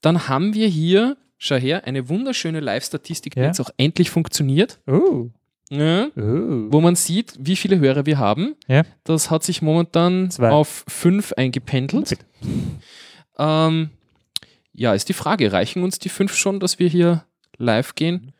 Dann 0.02 0.28
haben 0.28 0.52
wir 0.52 0.68
hier, 0.68 1.16
schau 1.38 1.56
her, 1.56 1.84
eine 1.86 2.10
wunderschöne 2.10 2.60
Live-Statistik, 2.60 3.34
die 3.34 3.40
Ja. 3.40 3.46
jetzt 3.46 3.60
auch 3.60 3.70
endlich 3.78 4.10
funktioniert. 4.10 4.78
Oh. 4.86 5.28
Ja, 5.70 6.06
Oh. 6.16 6.68
wo 6.70 6.80
man 6.80 6.94
sieht, 6.94 7.34
wie 7.40 7.56
viele 7.56 7.78
Hörer 7.80 8.06
wir 8.06 8.18
haben. 8.18 8.54
Ja. 8.68 8.82
Das 9.04 9.30
hat 9.30 9.42
sich 9.42 9.62
momentan 9.62 10.30
Zwei. 10.30 10.50
auf 10.50 10.84
fünf 10.86 11.32
eingependelt. 11.32 12.16
Ähm, 13.38 13.90
ja, 14.72 14.94
ist 14.94 15.08
die 15.08 15.12
Frage, 15.14 15.52
reichen 15.52 15.82
uns 15.82 15.98
die 15.98 16.08
fünf 16.08 16.34
schon, 16.36 16.60
dass 16.60 16.78
wir 16.78 16.88
hier 16.88 17.24
live 17.58 17.94
gehen? 17.94 18.32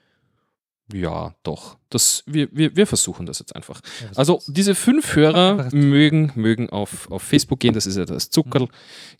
Ja, 0.93 1.35
doch. 1.43 1.79
Das, 1.91 2.23
wir, 2.27 2.49
wir, 2.53 2.77
wir 2.77 2.87
versuchen 2.87 3.27
das 3.27 3.41
jetzt 3.41 3.57
einfach. 3.57 3.81
Also 4.15 4.41
diese 4.47 4.77
fünf 4.77 5.17
Hörer 5.17 5.69
mögen, 5.73 6.31
mögen 6.37 6.71
auf, 6.71 7.11
auf 7.11 7.23
Facebook 7.23 7.59
gehen, 7.59 7.75
das 7.75 7.87
ist 7.87 7.97
ja 7.97 8.05
das 8.05 8.31
Zuckerl. 8.31 8.69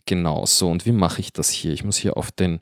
Genau 0.05 0.45
so. 0.45 0.69
Und 0.69 0.85
wie 0.85 0.93
mache 0.93 1.19
ich 1.19 1.33
das 1.33 1.49
hier? 1.49 1.73
Ich 1.73 1.83
muss 1.83 1.97
hier 1.97 2.15
auf 2.15 2.31
den. 2.31 2.61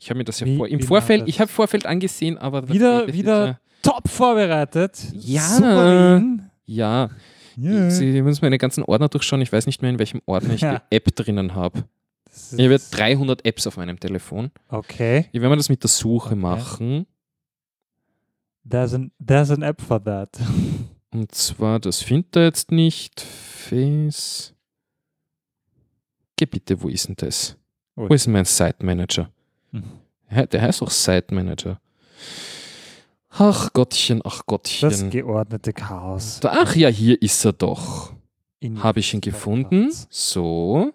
Ich 0.00 0.08
habe 0.10 0.18
mir 0.18 0.24
das 0.24 0.40
ja 0.40 0.46
Wie- 0.46 0.56
vor, 0.56 0.66
im 0.68 0.80
Vorfeld, 0.80 1.28
ich 1.28 1.40
habe 1.40 1.50
Vorfeld 1.50 1.84
angesehen, 1.86 2.38
aber 2.38 2.68
Wieder- 2.68 3.06
das 3.06 3.14
wieder- 3.14 3.46
ja- 3.46 3.60
Top 3.82 4.08
vorbereitet. 4.08 4.98
Ja. 5.12 5.40
Souverän. 5.42 6.50
ja, 6.66 7.10
Ja. 7.56 7.90
Sie 7.90 8.22
müssen 8.22 8.44
meine 8.44 8.58
ganzen 8.58 8.82
Ordner 8.84 9.08
durchschauen. 9.08 9.40
Ich 9.42 9.52
weiß 9.52 9.66
nicht 9.66 9.82
mehr, 9.82 9.90
in 9.90 9.98
welchem 9.98 10.22
Ordner 10.26 10.54
ich 10.54 10.60
Ja. 10.62 10.78
die 10.90 10.96
App 10.96 11.14
drinnen 11.14 11.54
habe. 11.54 11.84
Ich 12.56 12.64
habe 12.64 12.74
ist- 12.74 12.90
300 12.90 13.44
Apps 13.44 13.66
auf 13.66 13.76
meinem 13.76 13.98
Telefon. 14.00 14.50
Okay. 14.68 15.26
Ich 15.32 15.40
werde 15.40 15.50
mir 15.50 15.56
das 15.56 15.68
mit 15.68 15.82
der 15.82 15.88
Suche 15.90 16.28
Okay. 16.30 16.36
machen. 16.36 17.06
There's 18.68 18.94
an, 18.94 19.10
there's 19.26 19.50
an 19.50 19.62
app 19.62 19.80
for 19.82 20.02
that. 20.02 20.38
Und 21.12 21.34
zwar, 21.34 21.80
das 21.80 22.02
findet 22.02 22.36
er 22.36 22.44
jetzt 22.44 22.70
nicht. 22.70 23.20
Face. 23.20 24.54
Geh 26.36 26.46
bitte, 26.46 26.80
wo 26.82 26.88
ist 26.88 27.08
denn 27.08 27.16
das? 27.16 27.56
Oh. 27.96 28.08
Wo 28.08 28.14
ist 28.14 28.26
denn 28.26 28.32
mein 28.32 28.44
Site 28.44 28.76
Manager? 28.84 29.30
Der 30.30 30.62
heißt 30.62 30.82
auch 30.82 30.90
Site 30.90 31.34
Manager. 31.34 31.80
Ach 33.30 33.72
Gottchen, 33.72 34.20
ach 34.24 34.38
Das 34.38 34.46
Gottchen. 34.46 35.10
geordnete 35.10 35.72
Chaos. 35.72 36.40
Ach 36.44 36.74
ja, 36.74 36.88
hier 36.88 37.20
ist 37.22 37.44
er 37.44 37.52
doch. 37.52 38.12
Habe 38.76 39.00
ich 39.00 39.14
ihn 39.14 39.20
gefunden. 39.20 39.90
So. 40.10 40.92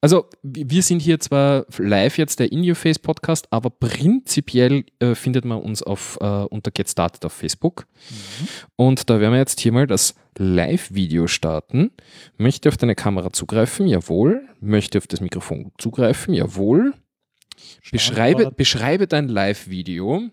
Also, 0.00 0.26
wir 0.42 0.82
sind 0.82 1.00
hier 1.00 1.20
zwar 1.20 1.66
live 1.76 2.16
jetzt 2.18 2.40
der 2.40 2.50
In 2.52 2.66
Your 2.68 2.74
Face 2.74 2.98
Podcast, 2.98 3.46
aber 3.50 3.68
prinzipiell 3.70 4.84
äh, 4.98 5.14
findet 5.14 5.44
man 5.44 5.60
uns 5.60 5.82
auf, 5.82 6.18
äh, 6.20 6.24
unter 6.24 6.70
Get 6.70 6.88
Started 6.88 7.24
auf 7.24 7.32
Facebook. 7.32 7.86
Mhm. 8.10 8.48
Und 8.76 9.10
da 9.10 9.20
werden 9.20 9.32
wir 9.32 9.38
jetzt 9.38 9.60
hier 9.60 9.72
mal 9.72 9.86
das 9.86 10.14
Live-Video 10.38 11.26
starten. 11.26 11.90
Möchte 12.38 12.68
auf 12.70 12.76
deine 12.76 12.94
Kamera 12.94 13.32
zugreifen? 13.32 13.86
Jawohl. 13.88 14.48
Möchte 14.60 14.98
auf 14.98 15.06
das 15.06 15.20
Mikrofon 15.20 15.72
zugreifen? 15.78 16.32
Jawohl. 16.34 16.94
Beschreibe, 17.90 18.50
beschreibe 18.50 19.06
dein 19.06 19.28
Live-Video. 19.28 20.30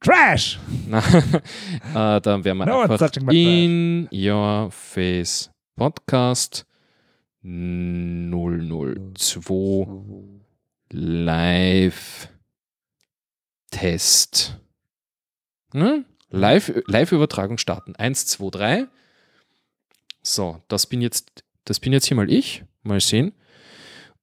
Trash! 0.00 0.58
Na, 0.88 0.98
äh, 2.18 2.20
dann 2.20 2.44
werden 2.44 2.58
wir 2.58 2.66
No 2.66 2.80
einfach 2.80 3.10
in 3.30 4.08
your 4.12 4.70
face 4.70 5.50
Podcast 5.76 6.66
002 7.42 8.96
live 10.90 12.28
Test. 13.70 14.58
Live, 16.30 16.72
Live-Übertragung 16.86 17.58
starten. 17.58 17.96
1, 17.96 18.26
2, 18.26 18.50
3. 18.50 18.86
So, 20.22 20.62
das 20.68 20.86
bin 20.86 21.00
jetzt, 21.00 21.44
das 21.64 21.80
bin 21.80 21.92
jetzt 21.92 22.06
hier 22.06 22.16
mal 22.16 22.30
ich. 22.30 22.64
Mal 22.82 23.00
sehen. 23.00 23.32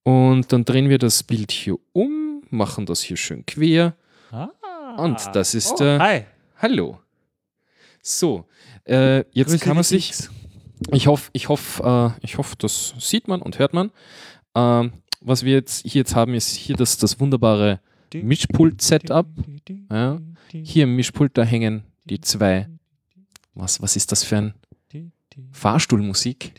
Und 0.08 0.54
dann 0.54 0.64
drehen 0.64 0.88
wir 0.88 1.00
das 1.00 1.22
Bild 1.22 1.52
hier 1.52 1.76
um, 1.92 2.42
machen 2.50 2.86
das 2.86 3.02
hier 3.02 3.18
schön 3.18 3.46
quer. 3.46 3.94
Ah. 4.32 4.48
Und 5.00 5.20
das 5.34 5.54
ist 5.54 5.74
oh, 5.74 5.76
der- 5.80 6.00
Hi. 6.00 6.26
Hallo. 6.56 7.00
So, 8.02 8.46
äh, 8.86 9.26
jetzt 9.32 9.50
Grüße 9.50 9.60
kann 9.60 9.76
man 9.76 9.84
sich, 9.84 10.14
ich 10.94 11.08
hoffe, 11.08 11.30
ich 11.34 11.50
hoffe, 11.50 12.16
äh, 12.16 12.26
ich 12.26 12.38
hoffe, 12.38 12.56
das 12.58 12.94
sieht 12.98 13.28
man 13.28 13.42
und 13.42 13.60
hört 13.60 13.74
man. 13.74 13.92
Ähm, 14.56 14.94
was 15.20 15.44
wir 15.44 15.56
jetzt 15.56 15.86
hier 15.86 16.00
jetzt 16.00 16.16
haben, 16.16 16.36
ist 16.36 16.56
hier 16.56 16.78
das, 16.78 16.98
das 16.98 17.20
wunderbare 17.20 17.82
Mischpult-Setup. 18.14 19.28
Ja. 19.92 20.22
Hier 20.54 20.86
im 20.86 20.96
Mischpult, 20.96 21.38
da 21.38 21.44
hängen 21.44 21.84
die 22.06 22.22
zwei. 22.22 22.70
Was, 23.56 23.82
was 23.82 23.98
ist 23.98 24.14
das 24.14 24.24
für 24.24 24.38
ein 24.38 24.54
Fahrstuhlmusik? 25.52 26.54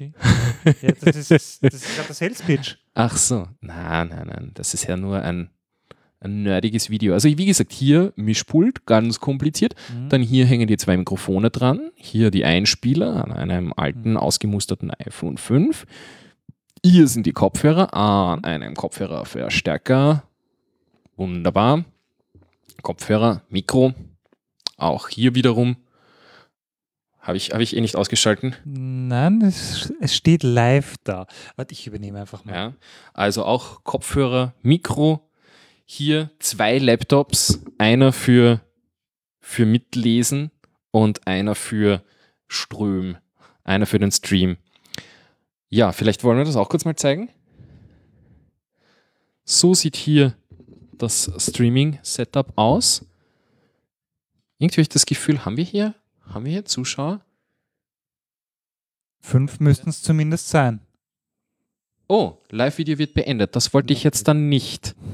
Ja, 0.83 0.93
das 1.01 1.17
ist, 1.17 1.31
das 1.31 1.75
ist 1.75 1.97
gerade 1.97 2.09
das 2.09 2.19
Sales 2.19 2.43
Pitch. 2.43 2.77
Ach 3.01 3.17
so, 3.17 3.47
nein, 3.61 4.09
nein, 4.09 4.27
nein, 4.27 4.51
das 4.55 4.75
ist 4.75 4.89
ja 4.89 4.97
nur 4.97 5.23
ein, 5.23 5.51
ein 6.19 6.43
nerdiges 6.43 6.91
Video. 6.91 7.15
Also 7.15 7.29
wie 7.29 7.47
gesagt, 7.47 7.73
hier 7.73 8.13
Mischpult, 8.17 8.87
ganz 8.87 9.21
kompliziert. 9.21 9.77
Mhm. 9.95 10.09
Dann 10.09 10.21
hier 10.21 10.47
hängen 10.47 10.67
die 10.67 10.77
zwei 10.79 10.97
Mikrofone 10.97 11.51
dran. 11.51 11.93
Hier 11.95 12.33
die 12.33 12.45
Einspieler 12.45 13.23
an 13.23 13.31
einem 13.31 13.73
alten, 13.77 14.11
Mhm. 14.13 14.17
ausgemusterten 14.17 14.91
iPhone 14.91 15.37
5. 15.39 15.87
Hier 16.85 17.07
sind 17.07 17.25
die 17.27 17.33
Kopfhörer 17.33 17.95
an 17.95 18.43
einem 18.43 18.75
Kopfhörerverstärker. 18.75 20.25
Wunderbar. 21.17 21.85
Kopfhörer, 22.83 23.43
Mikro. 23.49 23.93
Auch 24.77 25.09
hier 25.09 25.37
wiederum. 25.37 25.77
Habe 27.29 27.37
ich, 27.37 27.51
hab 27.51 27.61
ich 27.61 27.77
eh 27.77 27.81
nicht 27.83 27.95
ausgeschalten. 27.95 28.57
Nein, 28.65 29.43
es, 29.43 29.93
es 30.01 30.17
steht 30.17 30.43
live 30.43 30.95
da. 31.05 31.27
Warte, 31.57 31.75
ich 31.75 31.87
übernehme 31.87 32.19
einfach 32.19 32.47
mal. 32.47 32.55
Ja. 32.55 32.75
Also 33.13 33.45
auch 33.45 33.85
Kopfhörer, 33.85 34.55
Mikro. 34.63 35.29
Hier 35.85 36.31
zwei 36.39 36.79
Laptops. 36.79 37.61
Einer 37.77 38.15
für, 38.15 38.63
für 39.43 39.67
Mitlesen 39.67 40.51
und 40.91 41.27
einer 41.27 41.55
für 41.55 42.03
Ström. 42.47 43.19
Einer 43.63 43.85
für 43.85 43.99
den 43.99 44.11
Stream. 44.11 44.57
Ja, 45.69 45.93
vielleicht 45.93 46.25
wollen 46.25 46.39
wir 46.39 46.47
das 46.47 46.57
auch 46.57 46.71
kurz 46.71 46.87
mal 46.87 46.97
zeigen. 46.97 47.29
So 49.45 49.75
sieht 49.75 49.97
hier 49.97 50.35
das 50.93 51.31
Streaming-Setup 51.37 52.55
aus. 52.57 53.05
Irgendwie 54.59 54.77
habe 54.77 54.83
ich 54.83 54.89
das 54.89 55.05
Gefühl, 55.05 55.45
haben 55.45 55.59
wir 55.59 55.65
hier, 55.65 55.95
haben 56.33 56.45
wir 56.45 56.53
hier 56.53 56.65
Zuschauer? 56.65 57.21
Fünf 59.21 59.61
müssten 59.61 59.91
es 59.91 60.03
zumindest 60.03 60.49
sein. 60.49 60.81
Oh, 62.07 62.39
Live-Video 62.51 62.97
wird 62.99 63.15
beendet. 63.15 63.55
Das 63.55 63.75
wollte 63.75 63.93
ich 63.93 64.03
jetzt 64.05 64.29
dann 64.29 64.49
nicht. 64.49 64.95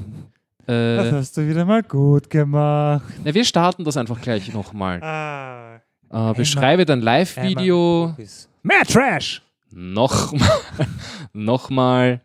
Das 0.67 1.09
Äh, 1.09 1.11
hast 1.11 1.37
du 1.37 1.47
wieder 1.47 1.63
mal 1.63 1.83
gut 1.83 2.31
gemacht. 2.31 3.03
na, 3.23 3.35
wir 3.35 3.45
starten 3.45 3.83
das 3.83 3.97
einfach 3.97 4.19
gleich 4.19 4.51
nochmal. 4.51 4.99
Ah. 5.03 5.75
Äh, 6.09 6.33
beschreibe 6.33 6.85
dein 6.85 7.01
Live-Video 7.01 8.15
Mehr 8.63 8.81
Trash! 8.87 9.43
nochmal. 9.69 10.49
nochmal. 11.33 12.21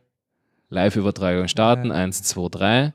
Live-Übertragung 0.71 1.49
starten. 1.49 1.93
Eins, 1.93 2.23
zwei, 2.23 2.49
drei. 2.49 2.95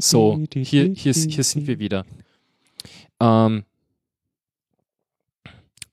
So, 0.00 0.44
hier, 0.54 0.92
hier, 0.92 1.12
hier 1.14 1.44
sind 1.44 1.66
wir 1.66 1.78
wieder. 1.78 2.04
Ähm, 3.20 3.64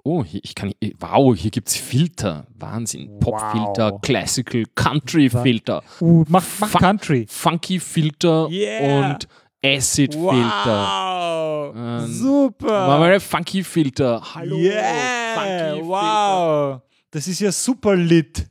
oh, 0.04 0.24
hier, 0.24 0.42
ich 0.44 0.56
kann, 0.56 0.74
wow, 1.00 1.36
hier 1.36 1.52
gibt 1.52 1.70
es 1.70 1.76
Filter. 1.78 2.46
Wahnsinn. 2.58 3.20
Pop-Filter, 3.20 3.94
Wow. 3.94 4.02
Classical, 4.02 4.64
Country-Filter, 4.76 5.84
Uh, 6.02 6.24
mach, 6.28 6.44
mach 6.60 6.70
Fuck. 6.70 6.82
Country. 6.82 7.26
Funky-Filter 7.30 8.48
Yeah. 8.50 9.14
und 9.14 9.28
Acid-Filter. 9.64 11.74
Wow! 11.74 11.76
Ähm, 11.76 12.08
Super! 12.08 12.88
Machen 12.88 13.02
wir 13.02 13.08
einen 13.12 13.20
Funky-Filter. 13.20 14.36
Hallo. 14.36 14.58
Yeah! 14.58 15.34
Funky-Filter. 15.34 15.88
Wow! 15.88 16.82
Das 17.10 17.28
ist 17.28 17.40
ja 17.40 17.52
super 17.52 17.96
lit. 17.96 18.48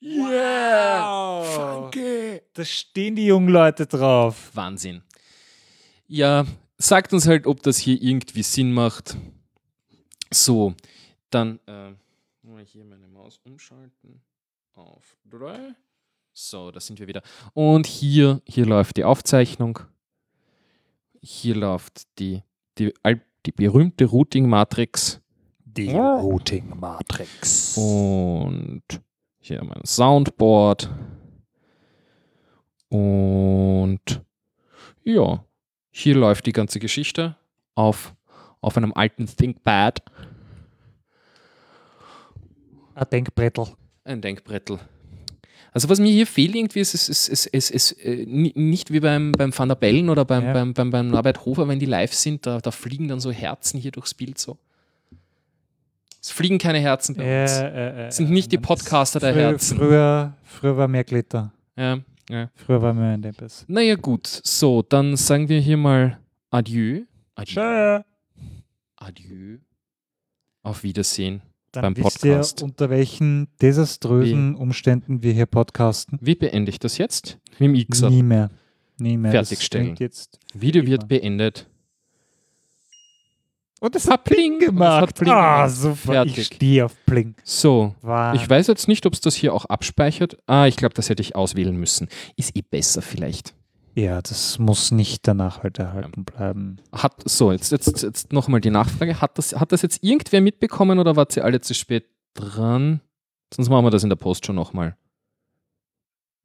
Yeah. 0.00 1.08
Wow. 1.08 1.46
Funky. 1.90 2.40
Da 2.52 2.64
stehen 2.64 3.16
die 3.16 3.26
jungen 3.26 3.48
Leute 3.48 3.86
drauf. 3.86 4.50
Wahnsinn. 4.54 5.02
Ja, 6.06 6.44
sagt 6.78 7.12
uns 7.12 7.26
halt, 7.26 7.46
ob 7.46 7.62
das 7.62 7.76
hier 7.78 8.00
irgendwie 8.00 8.42
Sinn 8.42 8.72
macht. 8.72 9.16
So, 10.30 10.74
dann 11.30 11.58
äh, 11.66 11.92
mal 12.42 12.64
hier 12.64 12.84
meine 12.84 13.06
Maus 13.08 13.40
umschalten 13.44 14.22
auf 14.74 15.16
3. 15.30 15.74
So, 16.32 16.70
da 16.70 16.78
sind 16.80 17.00
wir 17.00 17.08
wieder. 17.08 17.22
Und 17.52 17.86
hier, 17.86 18.40
hier 18.46 18.64
läuft 18.64 18.96
die 18.96 19.04
Aufzeichnung. 19.04 19.80
Hier 21.20 21.56
läuft 21.56 22.06
die, 22.18 22.42
die, 22.78 22.94
die 23.44 23.52
berühmte 23.52 24.04
Routing-Matrix. 24.04 25.20
Die 25.64 25.86
Ja. 25.86 26.16
Routing 26.16 26.78
Matrix. 26.78 27.76
Und 27.76 28.82
hier 29.40 29.64
mein 29.64 29.84
Soundboard. 29.84 30.90
Und 32.88 34.22
ja, 35.02 35.44
Hier 36.00 36.14
läuft 36.14 36.46
die 36.46 36.52
ganze 36.52 36.78
Geschichte 36.78 37.34
auf, 37.74 38.14
auf 38.60 38.76
einem 38.76 38.92
alten 38.94 39.26
ThinkPad. 39.26 40.00
Ein 42.94 43.06
Denkbrettel. 43.10 43.66
Ein 44.04 44.20
Denkbrettel. 44.20 44.78
Also 45.72 45.88
was 45.88 45.98
mir 45.98 46.12
hier 46.12 46.28
fehlt 46.28 46.54
irgendwie, 46.54 46.78
ist 46.78 46.94
es 46.94 47.08
ist, 47.08 47.28
ist, 47.28 47.46
ist, 47.46 47.70
ist, 47.70 47.92
äh, 48.04 48.24
ni- 48.26 48.52
nicht 48.54 48.92
wie 48.92 49.00
beim, 49.00 49.32
beim 49.32 49.56
Van 49.56 49.66
der 49.68 49.74
Bellen 49.74 50.08
oder 50.08 50.24
beim, 50.24 50.44
Ja. 50.44 50.52
beim, 50.52 50.72
beim, 50.72 50.90
beim 50.92 51.08
Norbert 51.08 51.44
Hofer, 51.44 51.66
wenn 51.66 51.80
die 51.80 51.86
live 51.86 52.14
sind, 52.14 52.46
da, 52.46 52.58
da 52.60 52.70
fliegen 52.70 53.08
dann 53.08 53.18
so 53.18 53.32
Herzen 53.32 53.80
hier 53.80 53.90
durchs 53.90 54.14
Bild 54.14 54.38
so. 54.38 54.56
Es 56.22 56.30
fliegen 56.30 56.58
keine 56.58 56.78
Herzen 56.78 57.16
bei 57.16 57.42
uns. 57.42 57.52
Äh, 57.58 57.66
äh, 57.66 58.06
Es 58.06 58.16
sind 58.18 58.30
nicht 58.30 58.52
die 58.52 58.58
Podcaster 58.58 59.18
der 59.18 59.32
früher, 59.32 59.42
Herzen. 59.42 59.78
Früher, 59.78 60.32
früher 60.44 60.76
war 60.76 60.86
mehr 60.86 61.04
Glitter. 61.04 61.52
Ja, 61.76 61.98
ja. 62.28 62.50
Früher 62.54 62.82
war 62.82 62.94
mehr 62.94 63.14
ein 63.14 63.22
Dempes. 63.22 63.64
Naja, 63.68 63.96
gut. 63.96 64.26
So, 64.26 64.82
dann 64.82 65.16
sagen 65.16 65.48
wir 65.48 65.60
hier 65.60 65.76
mal 65.76 66.18
Adieu. 66.50 67.02
Adieu. 67.34 67.54
Tschö. 67.54 68.02
Adieu. 68.96 69.58
Auf 70.62 70.82
Wiedersehen. 70.82 71.42
Dann 71.72 71.82
Beim 71.82 71.96
wisst 71.96 72.22
Podcast. 72.22 72.60
ihr, 72.60 72.64
unter 72.64 72.90
welchen 72.90 73.48
desaströsen 73.60 74.54
Umständen 74.54 75.22
wir 75.22 75.32
hier 75.32 75.46
podcasten. 75.46 76.18
Wie 76.20 76.34
beende 76.34 76.70
ich 76.70 76.78
das 76.78 76.98
jetzt? 76.98 77.38
Mit 77.58 77.76
dem 77.76 77.88
Xer. 77.88 78.10
Nie 78.10 78.22
mehr. 78.22 78.50
Nie 78.98 79.16
mehr. 79.16 79.30
Fertigstellen. 79.30 79.96
Video 80.54 80.84
wird 80.86 81.06
beendet. 81.06 81.67
Und 83.80 83.94
es 83.94 84.08
hat 84.08 84.24
Pling 84.24 84.58
gemacht. 84.58 85.14
Pling 85.14 85.30
ah, 85.30 85.66
gemacht. 85.66 85.76
super. 85.76 86.12
Fertig. 86.12 86.38
Ich 86.38 86.46
stehe 86.46 86.84
auf 86.84 86.94
Pling. 87.06 87.34
So, 87.44 87.94
War 88.02 88.34
ich 88.34 88.48
weiß 88.48 88.66
jetzt 88.66 88.88
nicht, 88.88 89.06
ob 89.06 89.12
es 89.12 89.20
das 89.20 89.34
hier 89.34 89.54
auch 89.54 89.66
abspeichert. 89.66 90.36
Ah, 90.46 90.66
ich 90.66 90.76
glaube, 90.76 90.94
das 90.94 91.08
hätte 91.08 91.22
ich 91.22 91.36
auswählen 91.36 91.76
müssen. 91.76 92.08
Ist 92.36 92.56
eh 92.56 92.62
besser 92.62 93.02
vielleicht. 93.02 93.54
Ja, 93.94 94.22
das 94.22 94.58
muss 94.58 94.90
nicht 94.92 95.26
danach 95.26 95.62
halt 95.62 95.78
erhalten 95.78 96.24
bleiben. 96.24 96.76
Hat, 96.92 97.14
so, 97.24 97.50
jetzt, 97.50 97.72
jetzt, 97.72 98.02
jetzt 98.02 98.32
nochmal 98.32 98.60
die 98.60 98.70
Nachfrage. 98.70 99.20
Hat 99.20 99.38
das, 99.38 99.54
hat 99.54 99.72
das 99.72 99.82
jetzt 99.82 100.04
irgendwer 100.04 100.40
mitbekommen 100.40 100.98
oder 100.98 101.16
wart 101.16 101.36
ihr 101.36 101.44
alle 101.44 101.60
zu 101.60 101.74
spät 101.74 102.06
dran? 102.34 103.00
Sonst 103.52 103.68
machen 103.68 103.84
wir 103.84 103.90
das 103.90 104.02
in 104.02 104.08
der 104.08 104.16
Post 104.16 104.46
schon 104.46 104.56
nochmal. 104.56 104.96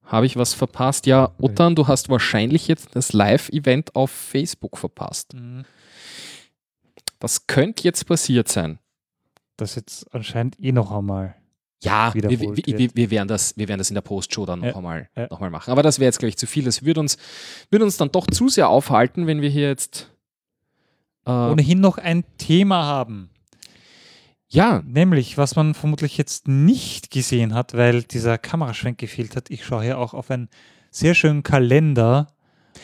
Habe 0.05 0.25
ich 0.25 0.35
was 0.35 0.53
verpasst? 0.53 1.05
Ja, 1.05 1.31
Ottan, 1.39 1.75
du 1.75 1.87
hast 1.87 2.09
wahrscheinlich 2.09 2.67
jetzt 2.67 2.95
das 2.95 3.13
Live-Event 3.13 3.95
auf 3.95 4.11
Facebook 4.11 4.77
verpasst. 4.77 5.33
Das 7.23 7.47
könnte 7.47 7.85
jetzt 7.85 8.05
passiert 8.05 8.49
sein. 8.49 8.79
Das 9.55 9.75
jetzt 9.75 10.13
anscheinend 10.13 10.59
eh 10.59 10.73
noch 10.73 10.91
einmal. 10.91 11.35
Ja, 11.81 12.13
wir, 12.13 12.29
wir, 12.29 12.39
wir, 12.41 12.95
wir, 12.95 13.11
werden 13.11 13.29
das, 13.29 13.55
wir 13.55 13.69
werden 13.69 13.77
das 13.77 13.89
in 13.89 13.93
der 13.93 14.01
Postshow 14.01 14.45
dann 14.45 14.59
noch, 14.59 14.67
Ja, 14.67 14.75
einmal, 14.75 15.09
ja. 15.15 15.27
noch 15.29 15.37
einmal 15.37 15.49
machen. 15.49 15.71
Aber 15.71 15.83
das 15.83 15.99
wäre 15.99 16.07
jetzt, 16.09 16.19
glaube 16.19 16.31
ich, 16.31 16.37
zu 16.37 16.47
viel. 16.47 16.65
Das 16.65 16.83
würde 16.83 16.99
uns, 16.99 17.17
würde 17.69 17.85
uns 17.85 17.95
dann 17.95 18.11
doch 18.11 18.27
zu 18.27 18.49
sehr 18.49 18.67
aufhalten, 18.67 19.25
wenn 19.25 19.41
wir 19.41 19.47
hier 19.49 19.69
jetzt. 19.69 20.11
Äh, 21.25 21.31
Ohnehin 21.31 21.79
noch 21.79 21.97
ein 21.97 22.25
Thema 22.37 22.83
haben. 22.83 23.29
ja, 24.49 24.81
Nämlich, 24.85 25.37
was 25.37 25.55
man 25.55 25.75
vermutlich 25.75 26.17
jetzt 26.17 26.49
nicht 26.49 27.09
gesehen 27.09 27.53
hat, 27.53 27.73
weil 27.73 28.03
dieser 28.03 28.37
Kameraschwenk 28.37 28.97
gefehlt 28.97 29.37
hat. 29.37 29.49
Ich 29.49 29.63
schaue 29.63 29.83
hier 29.85 29.97
auch 29.97 30.13
auf 30.13 30.29
einen 30.29 30.49
sehr 30.91 31.15
schönen 31.15 31.41
Kalender, 31.41 32.32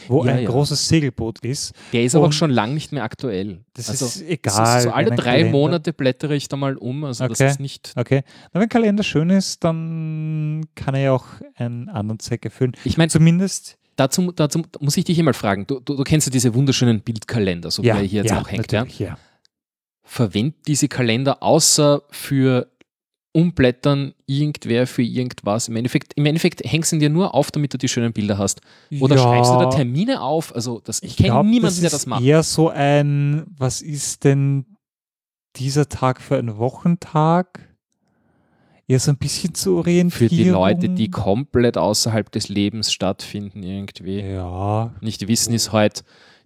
wo 0.07 0.25
Ja, 0.25 0.33
ein 0.33 0.43
ja. 0.43 0.49
großes 0.49 0.87
Segelboot 0.87 1.39
ist. 1.45 1.73
der 1.93 2.03
ist 2.03 2.15
aber 2.15 2.27
auch 2.27 2.31
schon 2.33 2.49
lang 2.51 2.73
nicht 2.73 2.91
mehr 2.91 3.03
aktuell. 3.03 3.59
Das 3.73 3.89
also, 3.89 4.05
ist 4.05 4.21
egal. 4.21 4.81
So, 4.81 4.89
so 4.89 4.93
alle 4.95 5.09
drei 5.11 5.23
Kalender- 5.39 5.51
Monate 5.51 5.93
blättere 5.93 6.35
ich 6.35 6.47
da 6.47 6.57
mal 6.57 6.75
um. 6.77 7.03
Also 7.03 7.27
das 7.27 7.39
Okay. 7.39 7.49
ist 7.49 7.59
nicht. 7.59 7.93
Okay. 7.95 8.23
Na, 8.53 8.59
wenn 8.59 8.63
ein 8.63 8.69
Kalender 8.69 9.03
schön 9.03 9.29
ist, 9.29 9.63
dann 9.63 10.65
kann 10.75 10.95
er 10.95 11.01
ja 11.01 11.11
auch 11.11 11.25
einen 11.55 11.89
anderen 11.89 12.19
Zweck 12.19 12.45
erfüllen. 12.45 12.73
Ich 12.83 12.97
meine, 12.97 13.09
Zumindest. 13.09 13.77
dazu, 13.95 14.31
dazu 14.31 14.63
muss 14.79 14.95
ich 14.97 15.03
dich 15.05 15.19
immer 15.19 15.33
fragen. 15.33 15.65
Du, 15.67 15.79
du, 15.79 15.95
du 15.95 16.03
kennst 16.03 16.27
ja 16.27 16.31
diese 16.31 16.53
wunderschönen 16.53 17.01
Bildkalender, 17.01 17.71
so 17.71 17.83
wie 17.83 17.87
er 17.89 17.97
hier 17.99 18.21
jetzt 18.23 18.33
auch 18.33 18.49
hängt. 18.49 18.71
Ja? 18.71 18.85
ja. 18.97 19.17
Verwendet 20.03 20.67
diese 20.67 20.87
Kalender 20.87 21.43
außer 21.43 22.01
für 22.09 22.67
Umblättern 23.31 24.13
irgendwer 24.25 24.87
für 24.87 25.03
irgendwas. 25.03 25.67
Im 25.67 25.75
Endeffekt, 25.75 26.13
im 26.15 26.25
Endeffekt 26.25 26.61
hängst 26.65 26.91
du 26.91 26.95
ihn 26.95 26.99
dir 26.99 27.09
nur 27.09 27.35
auf, 27.35 27.51
damit 27.51 27.73
du 27.73 27.77
die 27.77 27.87
schönen 27.87 28.11
Bilder 28.11 28.37
hast. 28.37 28.61
Oder 28.99 29.15
ja, 29.17 29.21
schreibst 29.21 29.51
du 29.51 29.59
da 29.59 29.69
Termine 29.69 30.21
auf? 30.21 30.53
Also 30.55 30.79
das, 30.83 31.03
ich, 31.03 31.11
Ich 31.11 31.17
kenne 31.17 31.43
niemanden, 31.43 31.61
das 31.61 31.75
der 31.79 31.87
ist 31.87 31.93
das 31.93 32.05
macht. 32.07 32.23
eher 32.23 32.41
so 32.43 32.69
ein, 32.69 33.45
was 33.57 33.81
ist 33.81 34.23
denn 34.23 34.65
dieser 35.57 35.87
Tag 35.89 36.21
für 36.21 36.37
ein 36.37 36.57
Wochentag? 36.57 37.67
Eher 38.87 38.99
so 38.99 39.11
ein 39.11 39.17
bisschen 39.17 39.53
zu 39.53 39.73
Für 39.73 39.77
orientieren. 39.77 40.29
die 40.31 40.49
Leute, 40.49 40.89
die 40.89 41.11
komplett 41.11 41.77
außerhalb 41.77 42.31
des 42.31 42.49
Lebens 42.49 42.91
stattfinden 42.91 43.61
irgendwie. 43.61 44.21
Ja, 44.21 44.95
Nicht 45.01 45.27
wissen, 45.27 45.53
ist 45.53 45.71
heute 45.71 46.01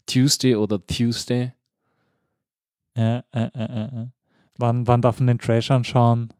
Tuesday 0.05 0.55
oder 0.57 0.85
Tuesday. 0.85 1.53
äh, 2.95 3.19
äh, 3.19 3.21
äh, 3.31 3.49
äh. 3.55 4.01
äh. 4.01 4.07
Wann, 4.57 4.85
wann 4.87 5.01
darf 5.01 5.19
man 5.19 5.27
den 5.27 5.39
Trash 5.39 5.71
anschauen? 5.71 6.33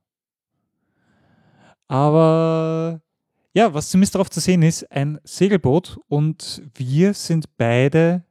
Aber 1.88 3.02
ja, 3.54 3.74
was 3.74 3.90
zumindest 3.90 4.16
darauf 4.16 4.30
zu 4.30 4.40
sehen 4.40 4.64
ist, 4.64 4.92
ein 4.92 5.20
Segelboot 5.24 6.00
und 6.08 6.64
wir 6.76 7.14
sind 7.14 7.56
beide 7.58 8.24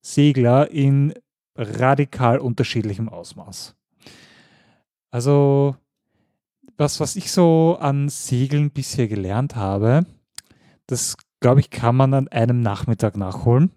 Segler 0.00 0.70
in 0.70 1.14
radikal 1.56 2.38
unterschiedlichem 2.38 3.08
Ausmaß. 3.08 3.74
Also, 5.10 5.76
was, 6.76 7.00
was 7.00 7.16
ich 7.16 7.30
so 7.30 7.76
an 7.80 8.08
Segeln 8.08 8.70
bisher 8.70 9.08
gelernt 9.08 9.56
habe, 9.56 10.06
das 10.86 11.16
glaube 11.40 11.60
ich, 11.60 11.70
kann 11.70 11.96
man 11.96 12.14
an 12.14 12.28
einem 12.28 12.60
Nachmittag 12.60 13.16
nachholen. 13.16 13.70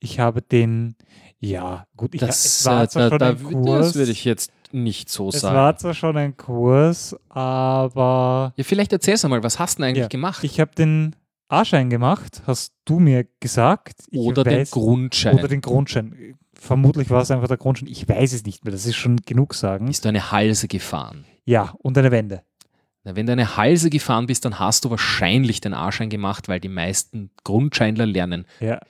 Ich 0.00 0.18
habe 0.18 0.42
den, 0.42 0.96
ja, 1.38 1.86
gut, 1.96 2.14
ich, 2.14 2.20
Das, 2.20 2.64
war 2.64 2.84
äh, 2.84 2.88
zwar 2.88 3.10
da, 3.18 3.36
schon 3.36 3.52
da, 3.52 3.58
Kurs, 3.60 3.86
das 3.88 3.94
würde 3.94 4.12
ich 4.12 4.24
jetzt 4.24 4.50
nicht 4.72 5.08
so 5.08 5.28
es 5.28 5.40
sagen. 5.40 5.56
war 5.56 5.76
zwar 5.76 5.94
schon 5.94 6.16
ein 6.16 6.36
Kurs, 6.36 7.16
aber 7.28 8.52
ja, 8.56 8.64
vielleicht 8.64 8.92
erzähl's 8.92 9.24
einmal, 9.24 9.42
was 9.42 9.58
hast 9.58 9.78
du 9.78 9.82
denn 9.82 9.90
eigentlich 9.90 10.02
Ja, 10.02 10.08
gemacht? 10.08 10.44
ich 10.44 10.60
habe 10.60 10.74
den 10.74 11.16
A-Schein 11.48 11.88
gemacht, 11.90 12.42
hast 12.46 12.74
du 12.84 12.98
mir 13.00 13.26
gesagt. 13.40 14.02
Ich 14.10 14.18
oder 14.18 14.44
den 14.44 14.60
weiß- 14.66 14.70
Grundschein. 14.70 15.34
Oder 15.38 15.48
den 15.48 15.60
Grundschein. 15.62 16.36
Vermutlich 16.52 17.08
war 17.10 17.22
es 17.22 17.30
einfach 17.30 17.48
der 17.48 17.56
Grundschein. 17.56 17.88
Ich 17.88 18.06
weiß 18.08 18.32
es 18.32 18.44
nicht 18.44 18.64
mehr. 18.64 18.72
Das 18.72 18.84
ist 18.84 18.96
schon 18.96 19.16
genug 19.24 19.54
sagen. 19.54 19.86
Bist 19.86 20.04
du 20.04 20.08
eine 20.08 20.30
Halse 20.32 20.68
gefahren? 20.68 21.24
Ja, 21.44 21.72
und 21.78 21.96
eine 21.96 22.10
Wende. 22.10 22.42
Na, 23.04 23.14
wenn 23.16 23.26
du 23.26 23.32
eine 23.32 23.56
Halse 23.56 23.88
gefahren 23.90 24.26
bist, 24.26 24.44
dann 24.44 24.58
hast 24.58 24.84
du 24.84 24.90
wahrscheinlich 24.90 25.60
den 25.60 25.72
A-Schein 25.72 26.10
gemacht, 26.10 26.48
weil 26.48 26.60
die 26.60 26.68
meisten 26.68 27.30
Grundscheinler 27.44 28.04
lernen 28.06 28.44
Ja. 28.60 28.80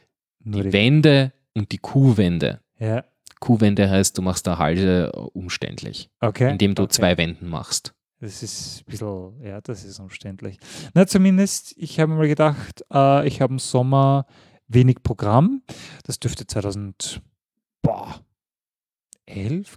Die 0.40 0.62
die 0.62 0.72
Wende 0.72 1.32
und 1.54 1.70
die 1.72 1.78
Kuhwende. 1.78 2.60
Ja, 2.78 3.04
Kuhwende 3.40 3.88
heißt, 3.88 4.16
du 4.18 4.22
machst 4.22 4.46
der 4.46 4.59
Halse 4.59 5.12
umständlich, 5.12 6.11
okay. 6.20 6.51
indem 6.51 6.74
du 6.74 6.85
okay. 6.85 6.92
zwei 6.92 7.16
Wenden 7.18 7.48
machst. 7.48 7.94
Das 8.20 8.42
ist 8.42 8.81
ein 8.81 8.90
bisschen, 8.90 9.42
ja, 9.42 9.61
das 9.61 9.85
ist 9.85 10.01
umständlich. 10.01 10.59
Na, 10.92 11.07
zumindest, 11.07 11.74
ich 11.77 12.01
habe 12.01 12.14
mir 12.14 12.27
gedacht, 12.27 12.85
äh, 12.92 13.27
ich 13.29 13.40
habe 13.40 13.53
im 13.53 13.59
Sommer 13.61 14.27
wenig 14.66 15.03
Programm. 15.03 15.62
Das 16.05 16.18
dürfte 16.18 16.46
2011 16.46 17.20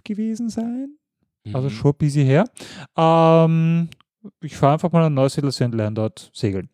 gewesen 0.02 0.48
sein. 0.48 0.96
Also 1.52 1.68
Mhm. 1.68 1.72
schon 1.72 1.90
ein 1.92 1.96
bisschen 1.98 2.26
her. 2.26 2.44
Ähm, 2.96 3.88
ich 4.40 4.56
fahre 4.56 4.74
einfach 4.74 4.92
mal 4.92 5.04
an 5.04 5.14
Neusiedlersee 5.14 5.64
und 5.64 5.74
lerne 5.74 5.94
dort 5.94 6.30
segeln. 6.32 6.68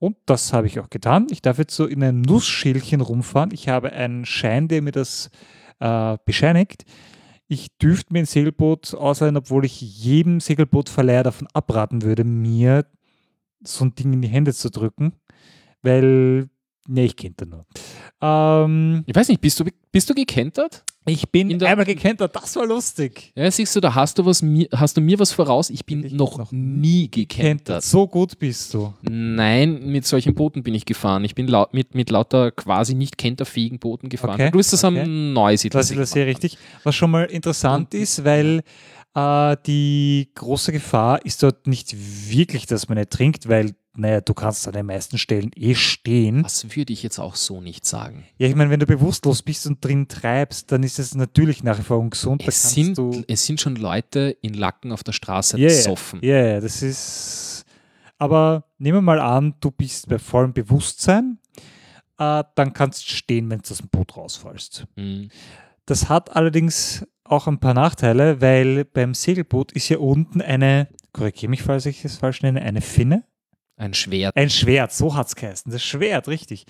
Und 0.00 0.16
das 0.26 0.52
habe 0.52 0.68
ich 0.68 0.78
auch 0.78 0.90
getan. 0.90 1.26
Ich 1.30 1.42
darf 1.42 1.58
jetzt 1.58 1.74
so 1.74 1.86
in 1.86 2.02
ein 2.04 2.20
Nussschälchen 2.20 3.00
rumfahren. 3.00 3.50
Ich 3.52 3.68
habe 3.68 3.92
einen 3.92 4.24
Schein, 4.24 4.68
der 4.68 4.80
mir 4.82 4.92
das 4.92 5.30
äh, 5.80 6.16
bescheinigt. 6.24 6.84
Ich 7.46 7.68
dürfte 7.78 8.12
mir 8.12 8.20
ein 8.20 8.26
Segelboot 8.26 8.94
ausleihen, 8.94 9.36
obwohl 9.36 9.64
ich 9.64 9.80
jedem 9.80 10.40
Segelbootverleiher 10.40 11.22
davon 11.22 11.48
abraten 11.54 12.02
würde, 12.02 12.24
mir 12.24 12.84
so 13.62 13.86
ein 13.86 13.94
Ding 13.94 14.12
in 14.12 14.22
die 14.22 14.28
Hände 14.28 14.52
zu 14.52 14.70
drücken, 14.70 15.12
weil, 15.82 16.48
ne, 16.86 17.04
ich 17.04 17.16
kenne 17.16 17.34
nur. 17.46 17.66
Ähm, 18.20 19.02
Ich 19.06 19.14
weiß 19.14 19.28
nicht, 19.28 19.40
bist 19.40 19.58
du, 19.60 19.64
bist 19.90 20.10
du 20.10 20.14
gekentert? 20.14 20.84
Ich 21.08 21.28
bin 21.30 21.50
In 21.50 21.58
der- 21.58 21.68
einmal 21.70 21.84
gekentert, 21.86 22.34
das 22.36 22.54
war 22.56 22.66
lustig. 22.66 23.32
Ja, 23.34 23.50
siehst 23.50 23.74
du, 23.76 23.80
da 23.80 23.94
hast 23.94 24.18
du, 24.18 24.24
was, 24.26 24.42
mir- 24.42 24.68
hast 24.74 24.96
du 24.96 25.00
mir 25.00 25.18
was 25.18 25.32
voraus. 25.32 25.70
Ich 25.70 25.84
bin 25.86 26.04
Ich 26.04 26.12
noch, 26.12 26.38
noch 26.38 26.52
nie 26.52 27.08
Gekentert. 27.10 27.28
gekentert. 27.38 27.82
So 27.84 28.06
gut 28.06 28.38
bist 28.38 28.74
du. 28.74 28.92
Nein, 29.02 29.86
mit 29.86 30.06
solchen 30.06 30.34
Booten 30.34 30.62
bin 30.62 30.74
ich 30.74 30.84
gefahren. 30.84 31.24
Ich 31.24 31.34
bin 31.34 31.46
laut, 31.48 31.72
mit, 31.74 31.94
mit 31.94 32.10
lauter 32.10 32.50
quasi 32.50 32.94
nicht 32.94 33.18
kenterfähigen 33.18 33.78
Booten 33.78 34.08
gefahren. 34.08 34.34
Okay, 34.34 34.50
Du 34.50 34.58
bist 34.58 34.72
das 34.72 34.84
okay. 34.84 35.00
am 35.02 35.32
Neusiedler. 35.32 35.80
Das 35.80 35.90
ist 35.90 36.10
sehr 36.12 36.26
richtig. 36.26 36.58
Was 36.84 36.94
schon 36.94 37.10
mal 37.10 37.24
interessant 37.24 37.94
Und- 37.94 38.00
ist, 38.00 38.24
weil 38.24 38.62
äh, 39.14 39.56
die 39.66 40.30
große 40.34 40.72
Gefahr 40.72 41.24
ist 41.24 41.42
dort 41.42 41.66
nicht 41.66 41.94
wirklich, 42.30 42.66
dass 42.66 42.88
man 42.88 42.98
ertrinkt, 42.98 43.48
weil, 43.48 43.72
naja, 43.98 44.20
du 44.20 44.32
kannst 44.32 44.66
an 44.66 44.74
den 44.74 44.86
meisten 44.86 45.18
Stellen 45.18 45.50
eh 45.56 45.74
stehen. 45.74 46.42
Das 46.42 46.76
würde 46.76 46.92
ich 46.92 47.02
jetzt 47.02 47.18
auch 47.18 47.34
so 47.34 47.60
nicht 47.60 47.84
sagen. 47.84 48.24
Ja, 48.38 48.46
ich 48.46 48.54
meine, 48.54 48.70
wenn 48.70 48.80
du 48.80 48.86
bewusstlos 48.86 49.42
bist 49.42 49.66
und 49.66 49.84
drin 49.84 50.08
treibst, 50.08 50.70
dann 50.70 50.82
ist 50.82 50.98
es 50.98 51.14
natürlich 51.14 51.62
nach 51.64 51.78
wie 51.78 51.82
vor 51.82 51.98
ungesund. 51.98 52.42
Es 52.46 52.70
sind, 52.72 52.96
du, 52.96 53.24
es 53.26 53.44
sind 53.44 53.60
schon 53.60 53.76
Leute 53.76 54.36
in 54.40 54.54
Lacken 54.54 54.92
auf 54.92 55.02
der 55.02 55.12
Straße 55.12 55.58
ja. 55.58 55.68
besoffen. 55.68 56.20
Ja, 56.22 56.36
ja, 56.44 56.60
das 56.60 56.82
ist. 56.82 57.64
Aber 58.18 58.64
nehmen 58.78 58.98
wir 58.98 59.02
mal 59.02 59.20
an, 59.20 59.54
du 59.60 59.70
bist 59.70 60.08
bei 60.08 60.18
vollem 60.18 60.52
Bewusstsein. 60.52 61.38
äh, 62.18 62.44
dann 62.54 62.72
kannst 62.72 63.08
du 63.08 63.12
stehen, 63.14 63.48
wenn 63.50 63.60
du 63.60 63.70
aus 63.70 63.78
dem 63.78 63.88
Boot 63.88 64.16
rausfallst. 64.16 64.86
Mhm. 64.96 65.30
Das 65.86 66.08
hat 66.08 66.36
allerdings 66.36 67.06
auch 67.24 67.46
ein 67.46 67.60
paar 67.60 67.74
Nachteile, 67.74 68.40
weil 68.40 68.84
beim 68.84 69.14
Segelboot 69.14 69.72
ist 69.72 69.88
ja 69.88 69.98
unten 69.98 70.40
eine, 70.40 70.88
korrigiere 71.12 71.50
mich, 71.50 71.62
falls 71.62 71.86
ich 71.86 72.04
es 72.04 72.16
falsch 72.16 72.42
nenne, 72.42 72.62
eine 72.62 72.80
Finne. 72.80 73.24
Ein 73.78 73.94
Schwert. 73.94 74.36
Ein 74.36 74.50
Schwert, 74.50 74.92
so 74.92 75.14
hat 75.14 75.28
es 75.28 75.36
geheißen. 75.36 75.70
Das 75.70 75.82
Schwert, 75.82 76.26
richtig. 76.26 76.66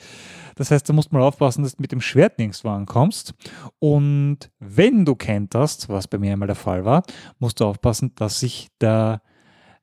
Das 0.56 0.70
heißt, 0.70 0.88
da 0.88 0.92
musst 0.92 1.10
du 1.10 1.16
mal 1.16 1.22
aufpassen, 1.22 1.62
dass 1.62 1.76
du 1.76 1.82
mit 1.82 1.90
dem 1.90 2.02
Schwert 2.02 2.38
nirgendwo 2.38 2.68
ankommst. 2.68 3.32
Und 3.78 4.38
wenn 4.58 5.04
du 5.04 5.14
kenterst, 5.14 5.88
was 5.88 6.06
bei 6.06 6.18
mir 6.18 6.32
einmal 6.32 6.48
der 6.48 6.56
Fall 6.56 6.84
war, 6.84 7.02
musst 7.38 7.60
du 7.60 7.64
aufpassen, 7.64 8.12
dass 8.16 8.40
sich 8.40 8.68
der 8.80 9.22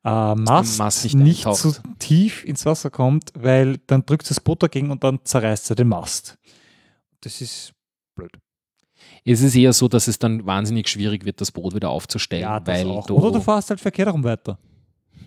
äh, 0.04 0.36
Mast, 0.36 0.78
Mast 0.78 1.04
nicht 1.04 1.16
nicht, 1.16 1.56
zu 1.56 1.74
tief 1.98 2.46
ins 2.46 2.66
Wasser 2.66 2.92
kommt, 2.92 3.32
weil 3.36 3.78
dann 3.88 4.06
drückt 4.06 4.30
das 4.30 4.40
Boot 4.40 4.62
dagegen 4.62 4.92
und 4.92 5.04
dann 5.04 5.20
zerreißt 5.24 5.72
er 5.72 5.76
den 5.76 5.88
Mast. 5.88 6.38
Das 7.22 7.42
ist 7.42 7.74
blöd. 8.14 8.32
Es 9.24 9.42
ist 9.42 9.56
eher 9.56 9.74
so, 9.74 9.88
dass 9.88 10.08
es 10.08 10.20
dann 10.20 10.46
wahnsinnig 10.46 10.88
schwierig 10.88 11.26
wird, 11.26 11.42
das 11.42 11.52
Boot 11.52 11.74
wieder 11.74 11.90
aufzustellen, 11.90 12.44
Ja, 12.44 12.66
weil 12.68 12.84
du, 12.84 13.16
Oder 13.16 13.32
du 13.32 13.42
fährst 13.42 13.72
halt 13.72 13.82
verkehrt 13.82 14.08
herum 14.08 14.24
weiter. 14.24 14.60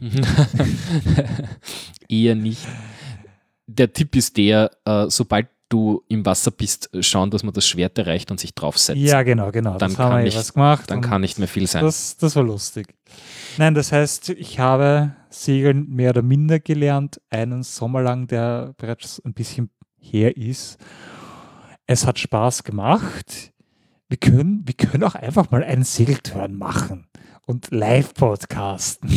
eher 2.08 2.34
nicht. 2.34 2.66
Der 3.66 3.92
Tipp 3.92 4.16
ist 4.16 4.36
der, 4.36 4.70
äh, 4.84 5.06
sobald 5.08 5.48
du 5.68 6.02
im 6.08 6.24
Wasser 6.24 6.50
bist, 6.50 6.88
schauen, 7.00 7.30
dass 7.30 7.42
man 7.42 7.52
das 7.52 7.68
Schwert 7.68 7.98
erreicht 7.98 8.30
und 8.30 8.40
sich 8.40 8.54
draufsetzt. 8.54 8.98
Ja, 8.98 9.22
genau, 9.22 9.50
genau. 9.52 9.76
Dann 9.76 9.90
das 9.90 9.98
haben 9.98 10.08
kann 10.10 10.16
wir 10.18 10.22
eh 10.22 10.24
nicht- 10.24 10.36
was 10.38 10.54
gemacht. 10.54 10.90
Dann 10.90 11.02
kann 11.02 11.20
nicht 11.20 11.38
mehr 11.38 11.48
viel 11.48 11.66
sein. 11.66 11.84
das, 11.84 12.16
das 12.16 12.34
war 12.36 12.42
lustig. 12.42 12.94
Nein, 13.58 13.74
das 13.74 13.92
heißt, 13.92 14.30
ich 14.30 14.58
habe 14.58 15.14
Segeln 15.28 15.86
mehr 15.90 16.10
oder 16.10 16.22
minder 16.22 16.58
gelernt, 16.58 17.20
einen 17.28 17.62
Sommer 17.62 18.00
lang, 18.00 18.26
der 18.28 18.74
bereits 18.78 19.20
ein 19.24 19.34
bisschen 19.34 19.68
her 20.00 20.36
ist. 20.38 20.78
Es 21.86 22.06
hat 22.06 22.18
Spaß 22.18 22.64
gemacht. 22.64 23.52
Wir 24.08 24.16
können, 24.16 24.62
wir 24.64 24.74
können 24.74 25.04
auch 25.04 25.14
einfach 25.16 25.50
mal 25.50 25.62
einen 25.62 25.84
Segeltörn 25.84 26.56
machen 26.56 27.08
und 27.46 27.70
live 27.70 28.14
podcasten. 28.14 29.10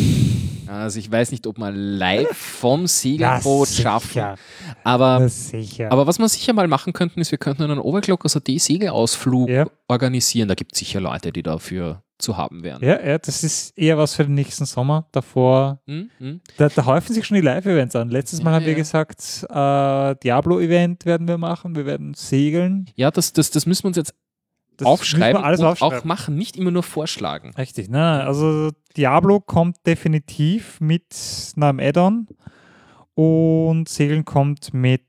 Also 0.72 1.00
ich 1.00 1.12
weiß 1.12 1.32
nicht, 1.32 1.46
ob 1.48 1.58
man 1.58 1.76
live 1.76 2.30
vom 2.36 2.88
Segelboot 2.88 3.68
schaffen. 3.68 4.08
sicher. 4.08 4.36
Aber, 4.84 5.20
Na 5.20 5.90
aber 5.90 6.08
was 6.08 6.18
wir 6.20 6.30
sicher 6.30 6.54
mal 6.54 6.68
machen 6.68 6.94
könnten, 6.94 7.20
ist, 7.20 7.32
wir 7.32 7.38
könnten 7.38 7.64
einen 7.64 7.80
Overclock 7.80 8.26
AD 8.26 8.58
Segelausflug 8.58 9.50
Ja. 9.50 9.66
organisieren. 9.88 10.48
Da 10.48 10.56
gibt 10.56 10.74
es 10.74 10.80
sicher 10.80 11.02
Leute, 11.02 11.32
die 11.32 11.44
dafür 11.44 12.04
zu 12.20 12.38
haben 12.38 12.62
wären. 12.64 12.84
ja, 12.84 13.04
ja, 13.04 13.18
das 13.18 13.44
ist 13.44 13.76
eher 13.76 13.98
was 13.98 14.14
für 14.14 14.24
den 14.24 14.36
nächsten 14.36 14.66
Sommer. 14.66 15.08
Davor 15.12 15.82
Hm? 15.88 16.12
Hm? 16.20 16.42
Da, 16.58 16.70
da 16.70 16.86
häufen 16.86 17.14
sich 17.14 17.26
schon 17.26 17.36
die 17.36 17.42
Live-Events 17.42 17.96
an. 17.96 18.10
Letztes 18.10 18.44
Mal 18.44 18.52
Ja, 18.52 18.56
haben 18.58 18.66
wir 18.66 18.74
ja. 18.74 18.78
gesagt, 18.78 19.46
äh, 19.50 20.16
Diablo-Event 20.24 21.06
werden 21.08 21.28
wir 21.28 21.40
machen, 21.40 21.76
wir 21.76 21.88
werden 21.88 22.14
segeln. 22.14 22.90
Ja, 22.96 23.10
das, 23.10 23.34
das, 23.34 23.50
das 23.50 23.66
müssen 23.66 23.84
wir 23.84 23.88
uns 23.88 23.98
jetzt 23.98 24.14
Das 24.78 24.86
aufschreiben 24.88 25.32
müssen 25.34 25.42
wir 25.42 25.46
alles 25.48 25.60
und 25.62 25.66
aufschreiben. 25.66 25.98
auch 26.00 26.04
machen, 26.06 26.36
nicht 26.36 26.58
immer 26.58 26.70
nur 26.70 26.84
vorschlagen. 26.84 27.54
Richtig, 27.58 27.90
ne? 27.90 28.24
Also 28.24 28.70
Diablo 28.98 29.40
kommt 29.40 29.78
definitiv 29.86 30.82
mit 30.82 31.16
einem 31.56 31.80
Add-on 31.80 32.28
und 33.14 33.88
Segeln 33.88 34.26
kommt 34.26 34.74
mit, 34.74 35.06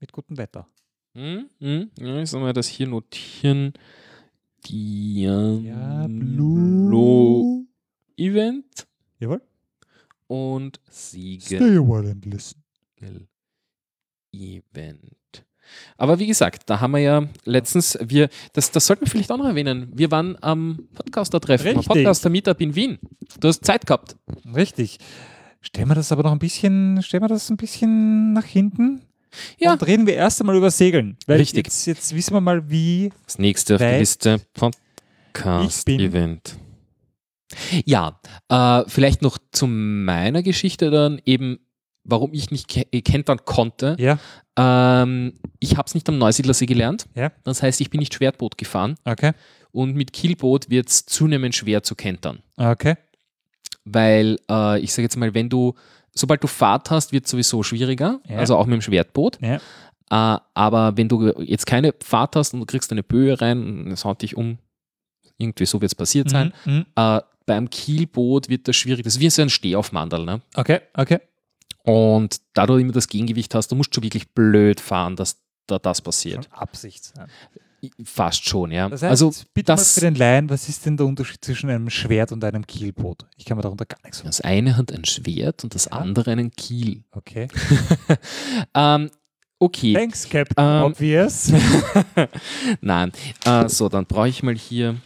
mit 0.00 0.12
gutem 0.12 0.36
Wetter. 0.36 0.68
Hm? 1.14 1.48
Hm? 1.58 1.90
Ja, 1.98 2.20
ich 2.22 2.30
soll 2.30 2.40
mal 2.42 2.52
das 2.52 2.68
hier 2.68 2.86
notieren. 2.88 3.72
Diablo 4.66 5.70
Event 8.16 8.86
Jawohl. 9.18 9.40
und 10.26 10.78
Siegel 10.90 11.58
Stay 11.58 11.76
a 11.76 11.80
while 11.80 12.10
and 12.10 12.26
listen. 12.26 12.62
Event. 14.32 15.46
Aber 15.96 16.18
wie 16.18 16.26
gesagt, 16.26 16.62
da 16.66 16.80
haben 16.80 16.92
wir 16.92 17.00
ja 17.00 17.24
letztens, 17.44 17.98
wir, 18.00 18.28
das, 18.52 18.70
das 18.70 18.86
sollten 18.86 19.04
wir 19.04 19.10
vielleicht 19.10 19.30
auch 19.30 19.36
noch 19.36 19.46
erwähnen. 19.46 19.90
Wir 19.94 20.10
waren 20.10 20.36
am 20.40 20.88
Podcaster-Treffen, 20.94 21.78
am. 21.78 21.84
Podcaster-Meetup 21.84 22.60
in 22.60 22.74
Wien. 22.74 22.98
Du 23.38 23.48
hast 23.48 23.64
Zeit 23.64 23.86
gehabt. 23.86 24.16
Richtig. 24.54 24.98
Stellen 25.60 25.88
wir 25.88 25.94
das 25.94 26.10
aber 26.10 26.22
noch 26.22 26.32
ein 26.32 26.38
bisschen, 26.38 27.02
stellen 27.02 27.22
wir 27.22 27.28
das 27.28 27.50
ein 27.50 27.56
bisschen 27.56 28.32
nach 28.32 28.46
hinten. 28.46 29.02
Ja. 29.58 29.72
Und 29.72 29.86
reden 29.86 30.06
wir 30.06 30.14
erst 30.14 30.40
einmal 30.40 30.56
über 30.56 30.70
Segeln. 30.70 31.16
Weil 31.26 31.38
Richtig. 31.38 31.66
Jetzt, 31.66 31.86
jetzt 31.86 32.14
wissen 32.14 32.34
wir 32.34 32.40
mal, 32.40 32.70
wie 32.70 33.10
Das 33.26 33.38
nächste 33.38 33.74
auf 33.74 33.78
der 33.78 33.98
Liste, 33.98 34.40
Podcast-Event. 34.54 36.56
Ja, 37.84 38.20
äh, 38.48 38.84
vielleicht 38.86 39.22
noch 39.22 39.38
zu 39.50 39.66
meiner 39.66 40.42
Geschichte 40.42 40.90
dann 40.90 41.20
eben, 41.24 41.58
warum 42.10 42.32
ich 42.32 42.50
nicht 42.50 42.68
ke 42.68 42.84
kentern 43.02 43.38
konnte. 43.44 43.96
Ja, 43.98 44.18
Ähm, 44.58 45.34
ich 45.58 45.76
habe 45.76 45.86
es 45.86 45.94
nicht 45.94 46.08
am 46.08 46.18
Neusiedlersee 46.18 46.66
gelernt. 46.66 47.06
Ja. 47.14 47.32
Das 47.44 47.62
heißt, 47.62 47.80
ich 47.80 47.90
bin 47.90 48.00
nicht 48.00 48.12
Schwertboot 48.14 48.58
gefahren 48.58 48.96
okay. 49.04 49.32
und 49.72 49.94
mit 49.96 50.12
Kielboot 50.12 50.68
wird 50.68 50.88
es 50.88 51.06
zunehmend 51.06 51.54
schwer 51.54 51.82
zu 51.82 51.94
kentern. 51.94 52.42
Okay. 52.56 52.96
Weil 53.84 54.38
äh, 54.50 54.80
ich 54.80 54.92
sage 54.92 55.04
jetzt 55.04 55.16
mal, 55.16 55.32
wenn 55.34 55.48
du, 55.48 55.74
sobald 56.14 56.42
du 56.42 56.46
Fahrt 56.48 56.90
hast, 56.90 57.12
wird 57.12 57.24
es 57.24 57.30
sowieso 57.30 57.62
schwieriger, 57.62 58.20
Ja. 58.28 58.38
also 58.38 58.56
auch 58.56 58.66
mit 58.66 58.74
dem 58.74 58.82
Schwertboot. 58.82 59.38
Ja. 59.40 59.56
Äh, 60.10 60.40
aber 60.54 60.96
wenn 60.96 61.08
du 61.08 61.32
jetzt 61.40 61.66
keine 61.66 61.94
Fahrt 62.02 62.36
hast 62.36 62.52
und 62.52 62.60
du 62.60 62.66
kriegst 62.66 62.90
eine 62.92 63.02
Böe 63.02 63.40
rein 63.40 63.62
und 63.62 63.92
es 63.92 64.04
haut 64.04 64.22
dich 64.22 64.36
um, 64.36 64.58
irgendwie 65.38 65.66
so 65.66 65.80
wird 65.80 65.92
es 65.92 65.94
passiert 65.94 66.28
sein. 66.28 66.52
Mhm. 66.64 66.72
mhm. 66.74 66.86
Äh, 66.96 67.20
beim 67.46 67.68
Kielboot 67.68 68.48
wird 68.48 68.68
das 68.68 68.76
schwierig. 68.76 69.02
Das 69.02 69.14
ist 69.14 69.20
wie 69.20 69.28
so 69.30 69.42
ein 69.42 69.50
Stehaufmandel. 69.50 70.24
Ne? 70.24 70.40
Okay, 70.54 70.80
okay. 70.94 71.18
Und 71.84 72.40
da 72.54 72.66
du 72.66 72.76
immer 72.76 72.92
das 72.92 73.08
Gegengewicht 73.08 73.54
hast, 73.54 73.68
du 73.72 73.76
musst 73.76 73.94
schon 73.94 74.04
wirklich 74.04 74.32
blöd 74.32 74.80
fahren, 74.80 75.16
dass 75.16 75.40
da 75.66 75.78
das 75.78 76.00
passiert. 76.02 76.46
Von 76.46 76.58
Absicht. 76.58 77.12
Fast 78.04 78.46
schon, 78.46 78.70
ja. 78.72 78.90
Das 78.90 79.00
heißt, 79.02 79.10
also 79.10 79.32
bitte 79.54 79.68
das, 79.72 79.80
mal 79.80 79.84
für 79.94 80.00
den 80.00 80.14
Laien, 80.14 80.50
was 80.50 80.68
ist 80.68 80.84
denn 80.84 80.98
der 80.98 81.06
Unterschied 81.06 81.42
zwischen 81.42 81.70
einem 81.70 81.88
Schwert 81.88 82.30
und 82.30 82.44
einem 82.44 82.66
Kielboot? 82.66 83.24
Ich 83.38 83.46
kann 83.46 83.56
mir 83.56 83.62
darunter 83.62 83.86
gar 83.86 83.96
nichts 84.04 84.22
das 84.22 84.42
eine 84.42 84.76
hat 84.76 84.92
ein 84.92 85.06
Schwert 85.06 85.64
und 85.64 85.74
das 85.74 85.86
Ja. 85.86 85.92
andere 85.92 86.30
einen 86.32 86.50
Kiel. 86.50 87.04
Okay. 87.12 87.48
Ähm, 88.74 89.10
okay. 89.58 89.94
Thanks, 89.94 90.28
Captain 90.28 90.62
Ähm, 90.62 90.82
Obvious. 90.92 91.52
Nein. 92.82 93.12
Äh, 93.46 93.68
so, 93.70 93.88
dann 93.88 94.04
brauche 94.04 94.28
ich 94.28 94.42
mal 94.42 94.54
hier. 94.54 94.96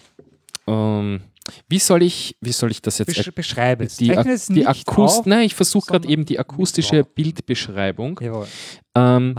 Ähm, 0.66 1.20
wie 1.68 1.78
soll 1.78 2.02
ich, 2.02 2.36
wie 2.40 2.52
soll 2.52 2.70
ich 2.70 2.80
das 2.80 2.98
jetzt 2.98 3.14
Besch 3.14 3.30
beschreibe 3.34 3.84
es. 3.84 3.96
die, 3.96 4.10
es 4.10 4.46
die 4.46 4.66
Akust 4.66 5.20
auf. 5.20 5.26
Nein, 5.26 5.46
ich 5.46 5.54
versuche 5.54 5.86
gerade 5.86 6.08
eben 6.08 6.24
die 6.24 6.38
akustische. 6.38 7.04
Bildbeschreibung. 7.04 8.18
Jawohl. 8.22 8.46
Ähm, 8.94 9.34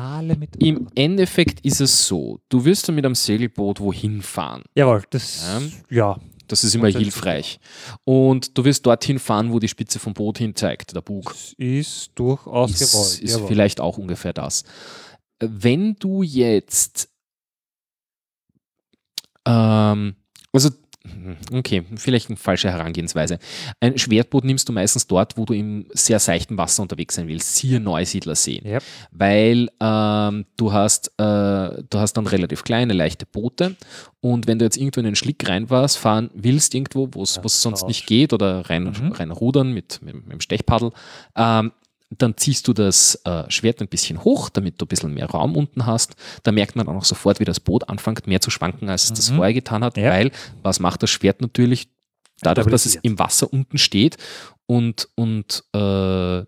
Im. 0.59 0.87
Endeffekt 0.95 1.65
ist 1.65 1.81
es 1.81 2.07
so, 2.07 2.39
du 2.49 2.63
wirst 2.65 2.87
dann 2.87 2.95
mit 2.95 3.05
einem 3.05 3.15
Segelboot 3.15 3.79
wohin 3.79 4.21
fahren. 4.21 4.63
Jawohl, 4.75 5.03
das. 5.09 5.45
Ja. 5.89 6.19
Das 6.47 6.63
ist 6.63 6.75
immer 6.75 6.89
hilfreich. 6.89 7.59
Und 8.03 8.55
du 8.55 8.63
wirst 8.65 8.85
dorthin 8.85 9.17
fahren, 9.17 9.51
wo 9.51 9.57
die 9.57 9.67
Spitze 9.67 9.97
vom 9.97 10.13
Boot 10.13 10.37
hin 10.37 10.55
zeigt, 10.55 10.95
der 10.95 11.01
Bug. 11.01 11.25
Das 11.31 11.53
ist 11.57 12.11
durchaus 12.13 12.69
Ist, 12.79 12.91
gewollt. 12.91 13.19
ist 13.19 13.31
Jawohl. 13.31 13.47
vielleicht 13.47 13.79
auch 13.79 13.97
ungefähr 13.97 14.31
das. 14.31 14.63
Wenn 15.39 15.95
du 15.95 16.21
jetzt 16.21 17.09
ähm, 19.47 20.15
also 20.55 20.69
okay, 21.51 21.83
vielleicht 21.95 22.29
eine 22.29 22.37
falsche 22.37 22.71
Herangehensweise. 22.71 23.39
Ein 23.79 23.97
Schwertboot 23.97 24.43
nimmst 24.43 24.67
du 24.69 24.73
meistens 24.73 25.07
dort, 25.07 25.37
wo 25.37 25.45
du 25.45 25.53
im 25.53 25.85
sehr 25.93 26.19
seichten 26.19 26.57
Wasser 26.57 26.81
unterwegs 26.81 27.15
sein 27.15 27.27
willst, 27.27 27.55
siehe 27.55 27.79
Neusiedlersee. 27.79 28.61
Yep. 28.65 28.83
Weil 29.11 29.69
ähm, 29.79 30.45
du, 30.57 30.73
hast, 30.73 31.07
äh, 31.17 31.21
du 31.21 31.85
hast 31.93 32.13
dann 32.13 32.27
relativ 32.27 32.63
kleine, 32.63 32.93
leichte 32.93 33.25
Boote 33.25 33.75
und 34.21 34.47
wenn 34.47 34.59
du 34.59 34.65
jetzt 34.65 34.77
irgendwo 34.77 34.99
in 35.01 35.05
den 35.05 35.15
Schlick 35.15 35.47
rein 35.47 35.69
warst, 35.69 35.97
fahren 35.97 36.29
willst 36.33 36.73
irgendwo, 36.73 37.09
wo 37.11 37.23
es 37.23 37.35
Ja, 37.35 37.41
sonst 37.47 37.87
nicht 37.87 38.07
geht 38.07 38.33
oder 38.33 38.69
rein, 38.69 38.85
Mhm. 38.85 39.11
rein 39.11 39.31
rudern 39.31 39.71
mit, 39.73 40.01
mit, 40.01 40.15
mit 40.15 40.31
dem 40.31 40.41
Stechpaddel, 40.41 40.91
ähm, 41.35 41.71
dann 42.09 42.37
ziehst 42.37 42.67
du 42.67 42.73
das 42.73 43.15
äh, 43.25 43.49
Schwert 43.49 43.81
ein 43.81 43.87
bisschen 43.87 44.23
hoch, 44.23 44.49
damit 44.49 44.79
du 44.79 44.85
ein 44.85 44.87
bisschen 44.87 45.13
mehr 45.13 45.25
Raum 45.29 45.55
unten 45.57 45.85
hast. 45.85 46.15
Da 46.43 46.51
merkt 46.51 46.75
man 46.75 46.87
auch 46.87 46.93
noch 46.93 47.05
sofort, 47.05 47.39
wie 47.39 47.45
das 47.45 47.59
Boot 47.59 47.89
anfängt, 47.89 48.27
mehr 48.27 48.41
zu 48.41 48.51
schwanken, 48.51 48.89
als 48.89 49.05
es 49.05 49.13
das 49.13 49.31
Mhm. 49.31 49.35
vorher 49.37 49.53
getan 49.53 49.83
hat, 49.83 49.97
Ja. 49.97 50.11
weil 50.11 50.31
was 50.61 50.79
macht 50.79 51.01
das 51.03 51.09
Schwert 51.09 51.41
natürlich? 51.41 51.89
Dadurch, 52.41 52.67
dass 52.67 52.85
es 52.85 52.95
im 52.95 53.17
Wasser 53.17 53.51
unten 53.51 53.77
steht 53.77 54.17
und, 54.65 55.07
und 55.15 55.63
äh, 55.73 56.43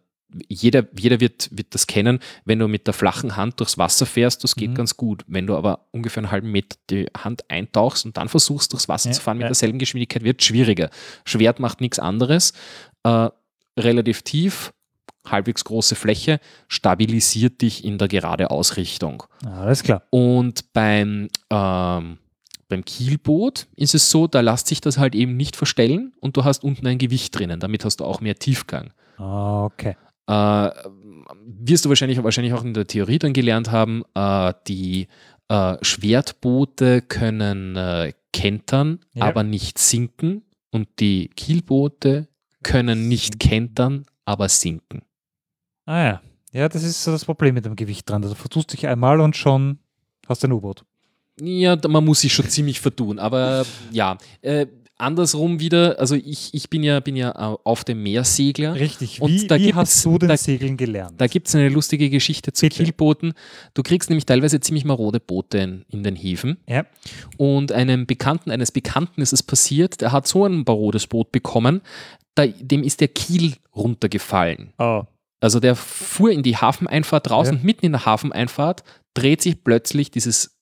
jeder, 0.49 0.85
jeder 0.99 1.21
wird, 1.21 1.49
wird 1.51 1.73
das 1.73 1.87
kennen, 1.87 2.19
wenn 2.43 2.59
du 2.59 2.67
mit 2.67 2.85
der 2.85 2.93
flachen 2.93 3.37
Hand 3.37 3.59
durchs 3.61 3.77
Wasser 3.77 4.05
fährst, 4.05 4.43
das 4.43 4.55
geht 4.55 4.71
Mhm. 4.71 4.75
ganz 4.75 4.97
gut. 4.97 5.23
Wenn 5.27 5.47
du 5.47 5.55
aber 5.55 5.87
ungefähr 5.91 6.21
einen 6.23 6.31
halben 6.31 6.51
Meter 6.51 6.77
die 6.89 7.07
Hand 7.17 7.49
eintauchst 7.49 8.05
und 8.05 8.17
dann 8.17 8.27
versuchst, 8.27 8.73
durchs 8.73 8.89
Wasser 8.89 9.09
Ja, 9.09 9.15
zu 9.15 9.21
fahren 9.21 9.37
mit 9.37 9.43
ja. 9.45 9.47
derselben 9.49 9.79
Geschwindigkeit, 9.79 10.23
wird 10.23 10.41
es 10.41 10.45
schwieriger. 10.47 10.89
Schwert 11.23 11.59
macht 11.61 11.79
nichts 11.81 11.97
anderes. 11.97 12.51
Äh, 13.03 13.29
relativ 13.79 14.21
tief, 14.23 14.73
halbwegs 15.31 15.63
große 15.63 15.95
Fläche, 15.95 16.39
stabilisiert 16.67 17.61
dich 17.61 17.83
in 17.85 17.97
der 17.97 18.07
gerade 18.07 18.49
Ausrichtung. 18.51 19.23
Alles 19.45 19.83
klar. 19.83 20.03
Und 20.09 20.71
beim, 20.73 21.27
ähm, 21.49 22.17
beim 22.69 22.83
Kielboot 22.85 23.67
ist 23.75 23.95
es 23.95 24.09
so, 24.09 24.27
da 24.27 24.41
lässt 24.41 24.67
sich 24.67 24.81
das 24.81 24.97
halt 24.97 25.15
eben 25.15 25.37
nicht 25.37 25.55
verstellen 25.55 26.13
und 26.19 26.35
du 26.37 26.43
hast 26.43 26.63
unten 26.63 26.85
ein 26.87 26.97
Gewicht 26.97 27.37
drinnen. 27.37 27.59
Damit 27.59 27.85
hast 27.85 27.99
du 27.99 28.05
auch 28.05 28.19
mehr 28.21 28.35
Tiefgang. 28.35 28.91
Okay. 29.17 29.95
äh, 30.27 30.69
wirst 31.45 31.85
du 31.85 31.89
wahrscheinlich, 31.89 32.21
wahrscheinlich 32.23 32.53
auch 32.53 32.63
in 32.63 32.73
der 32.73 32.87
Theorie 32.87 33.19
dann 33.19 33.33
gelernt 33.33 33.71
haben, 33.71 34.03
äh, 34.15 34.53
die 34.67 35.07
äh, 35.49 35.77
Schwertboote 35.81 37.01
können 37.01 37.75
äh, 37.75 38.13
kentern, 38.33 38.99
Ja. 39.13 39.25
aber 39.25 39.43
nicht 39.43 39.77
sinken 39.79 40.43
und 40.71 40.87
die 40.99 41.29
Kielboote 41.29 42.27
können 42.63 43.07
nicht 43.07 43.39
kentern, 43.39 44.05
aber 44.25 44.49
sinken. 44.49 45.01
Ah 45.87 46.03
ja. 46.03 46.21
Ja, 46.53 46.69
das 46.69 46.83
ist 46.83 47.03
so 47.03 47.11
das 47.11 47.25
Problem 47.25 47.55
mit 47.55 47.65
dem 47.65 47.75
Gewicht 47.75 48.07
dran. 48.09 48.21
Also 48.23 48.35
vertust 48.35 48.71
dich 48.73 48.85
einmal 48.87 49.19
und 49.19 49.35
schon 49.35 49.79
hast 50.27 50.43
du 50.43 50.47
ein 50.47 50.51
U-Boot. 50.53 50.83
Ja, 51.41 51.77
man 51.87 52.05
muss 52.05 52.21
sich 52.21 52.33
schon 52.33 52.47
ziemlich 52.49 52.79
vertun, 52.79 53.19
aber 53.19 53.65
ja. 53.91 54.17
Äh, 54.41 54.65
andersrum 54.97 55.59
wieder, 55.59 55.99
also 55.99 56.15
ich, 56.15 56.51
ich 56.55 56.69
bin 56.71 56.81
ja, 56.81 56.99
bin 56.99 57.15
ja 57.15 57.31
auf 57.31 57.83
dem 57.83 58.01
Meersegler. 58.01 58.73
Richtig. 58.73 59.21
Und 59.21 59.31
Wie, 59.31 59.47
da 59.47 59.59
wie 59.59 59.73
hast 59.75 60.03
du 60.03 60.17
den 60.17 60.29
da- 60.29 60.37
Segeln 60.37 60.75
gelernt? 60.77 61.21
Da 61.21 61.27
gibt 61.27 61.47
es 61.47 61.53
eine 61.53 61.69
lustige 61.69 62.09
Geschichte 62.09 62.51
zu 62.53 62.65
Bitte. 62.65 62.83
Kielbooten. 62.83 63.33
Du 63.75 63.83
kriegst 63.83 64.09
nämlich 64.09 64.25
teilweise 64.25 64.59
ziemlich 64.59 64.85
marode 64.85 65.19
Boote 65.19 65.59
in, 65.59 65.85
in 65.89 66.01
den 66.03 66.15
Häfen. 66.15 66.57
ja. 66.67 66.85
Und 67.37 67.71
einem 67.71 68.07
Bekannten, 68.07 68.49
eines 68.49 68.71
Bekannten 68.71 69.21
ist 69.21 69.33
es 69.33 69.43
passiert, 69.43 70.01
der 70.01 70.11
hat 70.11 70.27
so 70.27 70.45
ein 70.45 70.63
marodes 70.65 71.05
Boot 71.05 71.31
bekommen, 71.31 71.81
da, 72.33 72.47
dem 72.47 72.81
ist 72.83 72.99
der 73.01 73.09
Kiel 73.09 73.53
runtergefallen. 73.75 74.73
Oh. 74.79 75.03
Also 75.39 75.59
der 75.59 75.75
fuhr 75.75 76.31
in 76.31 76.41
die 76.43 76.57
Hafeneinfahrt 76.57 77.29
raus 77.29 77.47
Ja. 77.47 77.53
und 77.53 77.63
mitten 77.63 77.85
in 77.85 77.91
der 77.91 78.05
Hafeneinfahrt 78.05 78.83
dreht 79.13 79.41
sich 79.41 79.63
plötzlich 79.63 80.09
dieses 80.11 80.55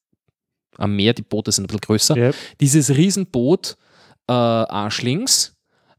am 0.78 0.96
Meer, 0.96 1.14
die 1.14 1.22
Boote 1.22 1.52
sind 1.54 1.64
ein 1.64 1.68
bisschen 1.68 1.80
größer, 1.82 2.18
Ja. 2.18 2.32
dieses 2.60 2.90
Riesenboot 2.90 3.78
äh, 4.28 4.34
arschlinks, 4.34 5.56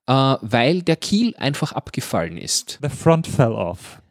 äh, 0.06 0.12
weil 0.12 0.82
der 0.82 0.96
Kiel 0.96 1.34
einfach 1.38 1.72
abgefallen 1.72 2.36
ist. 2.36 2.78
The 2.82 2.88
front 2.90 3.26
fell 3.26 3.52
off. 3.52 4.02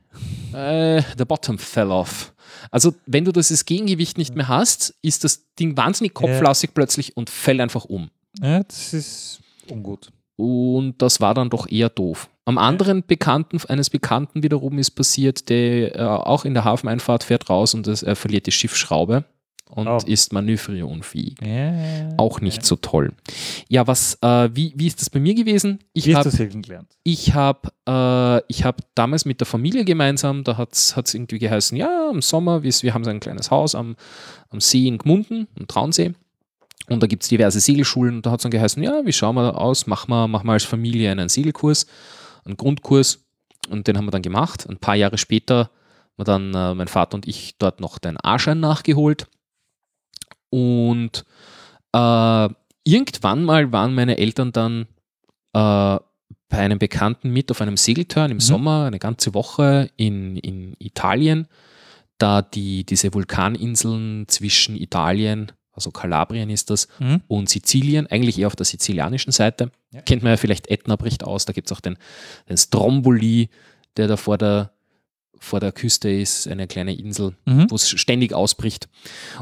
Äh, 0.54 1.04
the 1.17 1.25
bottom 1.25 1.60
fell 1.60 1.91
off. 1.91 2.34
Also, 2.71 2.95
wenn 3.06 3.25
du 3.25 3.32
dieses 3.32 3.65
Gegengewicht 3.65 4.17
nicht 4.17 4.36
mehr 4.36 4.47
hast, 4.47 4.95
ist 5.01 5.23
das 5.23 5.43
Ding 5.60 5.78
wahnsinnig 5.78 6.13
kopflastig 6.13 6.73
plötzlich 6.73 7.15
und 7.15 7.30
fällt 7.30 7.60
einfach 7.62 7.86
um. 7.86 8.10
Ja, 8.41 8.63
das 8.63 8.93
ist 8.93 9.41
ungut. 9.69 10.12
Und 10.38 10.95
das 11.01 11.19
war 11.21 11.34
dann 11.34 11.49
doch 11.49 11.67
eher 11.69 11.89
doof. 11.89 12.30
Am 12.45 12.58
anderen 12.60 13.03
Bekannten, 13.05 13.60
eines 13.67 13.89
Bekannten 13.89 14.43
wiederum 14.43 14.77
ist 14.77 14.91
passiert, 14.91 15.49
der 15.49 15.95
äh, 15.95 16.01
auch 16.01 16.45
in 16.45 16.53
der 16.53 16.63
Hafeneinfahrt 16.63 17.23
fährt 17.23 17.49
raus 17.49 17.73
und 17.73 17.88
das, 17.88 18.03
er 18.03 18.15
verliert 18.15 18.45
die 18.45 18.51
Schiffsschraube 18.51 19.25
und 19.69 19.88
Oh. 19.88 19.97
ist 20.05 20.31
manövrierunfähig. 20.31 21.38
Ja. 21.43 22.10
Auch 22.17 22.41
nicht 22.41 22.63
so 22.63 22.75
toll. 22.75 23.13
Ja, 23.67 23.88
was, 23.88 24.19
äh, 24.21 24.49
wie, 24.53 24.73
wie 24.75 24.86
ist 24.88 25.01
das 25.01 25.10
bei 25.10 25.19
mir 25.19 25.34
gewesen? 25.34 25.79
Ich 25.93 26.05
Wie 26.05 26.15
hast 26.15 26.25
habe 26.39 26.86
ich 27.03 27.34
habe 27.34 27.69
äh, 27.88 28.43
ich 28.47 28.63
hab 28.63 28.81
damals 28.93 29.25
mit 29.25 29.39
der 29.41 29.47
Familie 29.47 29.84
gemeinsam, 29.84 30.43
da 30.43 30.58
hat 30.58 30.73
es 30.73 30.95
irgendwie 31.13 31.39
geheißen, 31.39 31.75
ja, 31.77 32.12
im 32.12 32.21
Sommer, 32.21 32.62
wir, 32.62 32.71
wir 32.71 32.93
haben 32.93 33.03
so 33.03 33.10
ein 33.10 33.19
kleines 33.19 33.49
Haus 33.49 33.73
am, 33.73 33.95
am 34.49 34.62
See 34.62 34.88
in 34.88 34.99
Gmunden, 34.99 35.47
am 35.60 35.67
Traunsee. 35.67 36.13
Und 36.88 37.01
da 37.01 37.08
gibt 37.08 37.23
es 37.23 37.29
diverse 37.29 37.60
Segelschulen 37.60 38.17
und 38.17 38.25
da 38.27 38.31
hat 38.31 38.39
es 38.39 38.43
dann 38.43 38.51
geheißen, 38.51 38.84
ja, 38.84 39.01
wie 39.03 39.13
schauen 39.13 39.36
wir 39.36 39.60
aus? 39.60 39.88
Machen 39.88 40.12
wir, 40.12 40.27
machen 40.27 40.45
wir 40.47 40.53
als 40.53 40.63
Familie 40.63 41.10
einen 41.12 41.29
Segelkurs, 41.29 41.88
einen 42.45 42.58
Grundkurs. 42.58 43.25
Und 43.69 43.88
den 43.88 43.97
haben 43.97 44.05
wir 44.05 44.12
dann 44.12 44.21
gemacht. 44.21 44.67
Ein 44.69 44.77
paar 44.77 44.95
Jahre 44.95 45.17
später 45.17 45.69
haben 46.17 46.25
dann 46.25 46.53
äh, 46.53 46.73
mein 46.75 46.88
Vater 46.88 47.15
und 47.15 47.27
ich 47.27 47.58
dort 47.58 47.79
noch 47.79 47.97
den 47.97 48.17
A-Schein 48.21 48.60
nachgeholt. 48.60 49.27
Und 50.49 51.25
äh, 51.93 52.49
irgendwann 52.84 53.43
mal 53.43 53.71
waren 53.71 53.95
meine 53.95 54.17
Eltern 54.17 54.51
dann 54.51 54.88
äh, 55.53 55.99
bei 56.47 56.58
einem 56.58 56.79
Bekannten 56.79 57.31
mit 57.31 57.51
auf 57.51 57.62
einem 57.62 57.77
Segeltörn 57.77 58.31
im 58.31 58.39
Sommer, 58.39 58.86
eine 58.86 58.99
ganze 58.99 59.34
Woche 59.34 59.89
in, 59.97 60.38
in 60.38 60.75
Italien, 60.79 61.47
da 62.17 62.41
die, 62.41 62.86
diese 62.86 63.13
Vulkaninseln 63.13 64.27
zwischen 64.27 64.75
Italien, 64.75 65.51
also 65.75 65.91
Kalabrien 65.91 66.49
ist 66.49 66.69
das, 66.69 66.88
Mhm. 66.99 67.21
und 67.27 67.49
Sizilien, 67.49 68.07
eigentlich 68.07 68.39
eher 68.39 68.47
auf 68.47 68.55
der 68.55 68.65
sizilianischen 68.65 69.31
Seite. 69.31 69.71
Ja. 69.91 70.01
Kennt 70.01 70.23
man 70.23 70.31
ja 70.31 70.38
vielleicht 70.38 70.67
Etna 70.67 70.95
bricht 70.95 71.23
aus, 71.23 71.45
da 71.45 71.53
gibt 71.53 71.69
es 71.69 71.75
auch 71.77 71.81
den, 71.81 71.97
den 72.49 72.57
Stromboli, 72.57 73.49
der 73.97 74.07
da 74.07 74.17
vor 74.17 74.38
der, 74.38 74.71
vor 75.38 75.59
der 75.59 75.71
Küste 75.71 76.09
ist, 76.09 76.47
eine 76.47 76.65
kleine 76.67 76.95
Insel, 76.95 77.35
Mhm. 77.45 77.69
wo 77.69 77.75
es 77.75 77.89
ständig 77.89 78.33
ausbricht. 78.33 78.88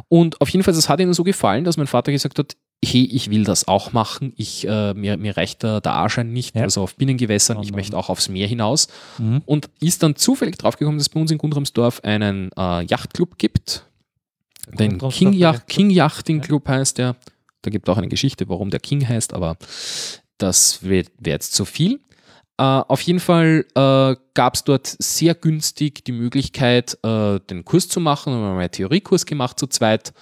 Und 0.10 0.42
auf 0.42 0.50
jeden 0.50 0.64
Fall, 0.64 0.74
das 0.74 0.90
hat 0.90 1.00
ihnen 1.00 1.14
so 1.14 1.24
gefallen, 1.24 1.64
dass 1.64 1.78
mein 1.78 1.88
Vater 1.88 2.12
gesagt 2.12 2.40
hat, 2.40 2.56
hey, 2.86 3.06
ich 3.06 3.30
will 3.30 3.46
das 3.46 3.68
auch 3.70 3.94
machen. 3.94 4.34
Ich, 4.36 4.68
äh, 4.68 4.94
mir, 4.94 5.16
mir 5.16 5.38
reicht 5.38 5.64
der, 5.64 5.80
der 5.80 5.94
A-Schein 5.94 6.34
nicht, 6.34 6.56
Ja. 6.56 6.64
also 6.64 6.82
auf 6.82 6.96
Binnengewässern, 6.96 7.62
ich 7.64 7.72
möchte 7.72 7.96
auch 7.96 8.10
aufs 8.10 8.28
Meer 8.28 8.48
hinaus. 8.48 8.90
Mhm. 9.20 9.42
Und 9.46 9.70
ist 9.80 10.04
dann 10.04 10.18
zufällig 10.18 10.58
draufgekommen, 10.58 10.98
dass 10.98 11.08
es 11.08 11.14
bei 11.14 11.20
uns 11.22 11.32
in 11.32 11.38
Gundramsdorf 11.38 12.02
einen 12.04 12.50
äh, 12.58 12.84
Yachtclub 12.86 13.38
gibt. 13.38 13.86
Den 14.72 14.98
King, 14.98 15.34
Yacht. 15.34 15.68
King 15.68 15.90
Yachting 15.90 16.42
Club 16.42 16.68
heißt 16.68 16.98
der. 16.98 17.16
Da 17.62 17.70
gibt 17.72 17.88
es 17.88 17.94
auch 17.94 17.98
eine 17.98 18.08
Geschichte, 18.10 18.48
warum 18.50 18.70
der 18.70 18.80
King 18.80 19.08
heißt, 19.08 19.34
aber 19.34 19.58
das 20.38 20.84
wäre 20.84 21.06
wär 21.20 21.34
jetzt 21.34 21.54
zu 21.54 21.66
viel. 21.66 22.00
Äh, 22.58 22.64
auf 22.64 23.02
jeden 23.02 23.20
Fall 23.20 23.66
äh, 23.76 24.16
gab 24.34 24.56
es 24.56 24.64
dort 24.64 24.88
sehr 25.00 25.34
günstig 25.34 26.04
die 26.06 26.12
Möglichkeit, 26.12 26.98
äh, 27.04 27.40
den 27.40 27.66
Kurs 27.66 27.88
zu 27.88 28.00
machen. 28.00 28.34
Wir 28.34 28.48
haben 28.48 28.58
einen 28.58 28.72
Theoriekurs 28.72 29.26
gemacht 29.26 29.60
zu 29.60 29.68
zweit. 29.68 30.14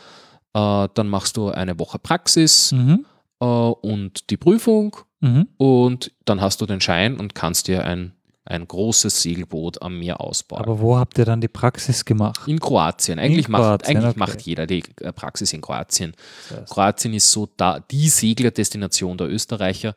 Dann 0.53 1.07
machst 1.07 1.37
du 1.37 1.49
eine 1.49 1.79
Woche 1.79 1.97
Praxis 1.97 2.73
Mhm. 2.73 3.05
und 3.39 4.29
die 4.29 4.35
Prüfung 4.35 4.97
Mhm. 5.21 5.47
und 5.55 6.11
dann 6.25 6.41
hast 6.41 6.59
du 6.59 6.65
den 6.65 6.81
Schein 6.81 7.17
und 7.17 7.35
kannst 7.35 7.69
dir 7.69 7.85
ein, 7.85 8.11
ein 8.43 8.67
großes 8.67 9.21
Segelboot 9.21 9.81
am 9.81 9.99
Meer 9.99 10.19
ausbauen. 10.19 10.61
Aber 10.61 10.79
wo 10.79 10.97
habt 10.97 11.17
ihr 11.17 11.25
dann 11.25 11.41
die 11.41 11.47
Praxis 11.47 12.05
gemacht? 12.05 12.47
in 12.47 12.59
Kroatien. 12.59 13.19
Eigentlich, 13.19 13.47
macht, 13.47 13.61
Kroatien, 13.61 13.97
eigentlich 13.97 14.09
okay. 14.11 14.19
macht 14.19 14.41
jeder 14.41 14.65
die 14.65 14.83
äh, 15.01 15.13
Praxis 15.13 15.53
in 15.53 15.61
Kroatien. 15.61 16.13
Das 16.49 16.59
heißt- 16.59 16.73
Kroatien 16.73 17.13
ist 17.13 17.31
so 17.31 17.47
da, 17.57 17.79
die 17.79 18.09
Seglerdestination 18.09 19.17
der 19.17 19.29
Österreicher. 19.29 19.93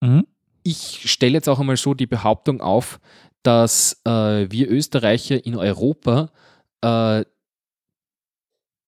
Mhm. 0.00 0.26
Ich 0.62 1.10
stelle 1.10 1.32
jetzt 1.34 1.48
auch 1.48 1.58
einmal 1.58 1.76
so 1.76 1.94
die 1.94 2.06
Behauptung 2.06 2.60
auf, 2.60 3.00
dass 3.42 4.00
äh, 4.04 4.10
wir 4.50 4.70
Österreicher 4.70 5.44
in 5.44 5.56
Europa 5.56 6.30
äh, 6.82 7.24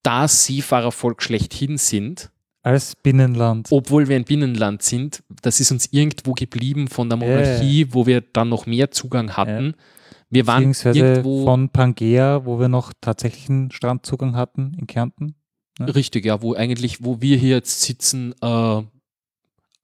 das 0.02 0.46
Seefahrervolk 0.46 1.22
schlechthin 1.22 1.78
sind, 1.78 2.30
Als 2.62 2.94
Binnenland. 2.94 3.68
obwohl 3.70 4.08
wir 4.08 4.16
ein 4.16 4.24
Binnenland 4.24 4.82
sind. 4.82 5.22
Das 5.42 5.58
ist 5.58 5.72
uns 5.72 5.88
irgendwo 5.90 6.32
geblieben 6.32 6.86
von 6.88 7.08
der 7.08 7.18
Monarchie, 7.18 7.88
wo 7.90 8.06
wir 8.06 8.20
dann 8.20 8.48
noch 8.48 8.66
mehr 8.66 8.90
Zugang 8.90 9.36
hatten. 9.36 9.74
Wir 10.30 10.46
waren 10.46 10.72
irgendwo 10.72 11.44
von 11.44 11.68
Pangea, 11.68 12.44
wo 12.46 12.58
wir 12.60 12.68
noch 12.68 12.92
tatsächlich 13.00 13.50
einen 13.50 13.70
Strandzugang 13.70 14.36
hatten 14.36 14.74
in 14.78 14.86
Kärnten. 14.86 15.34
Richtig, 15.80 16.24
ja, 16.24 16.40
wo 16.40 16.54
eigentlich, 16.54 17.04
wo 17.04 17.20
wir 17.20 17.36
hier 17.36 17.56
jetzt 17.56 17.82
sitzen, 17.82 18.34
äh, 18.40 18.82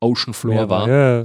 Ocean 0.00 0.32
Floor 0.34 0.68
war. 0.70 0.88
Ja. 0.88 1.24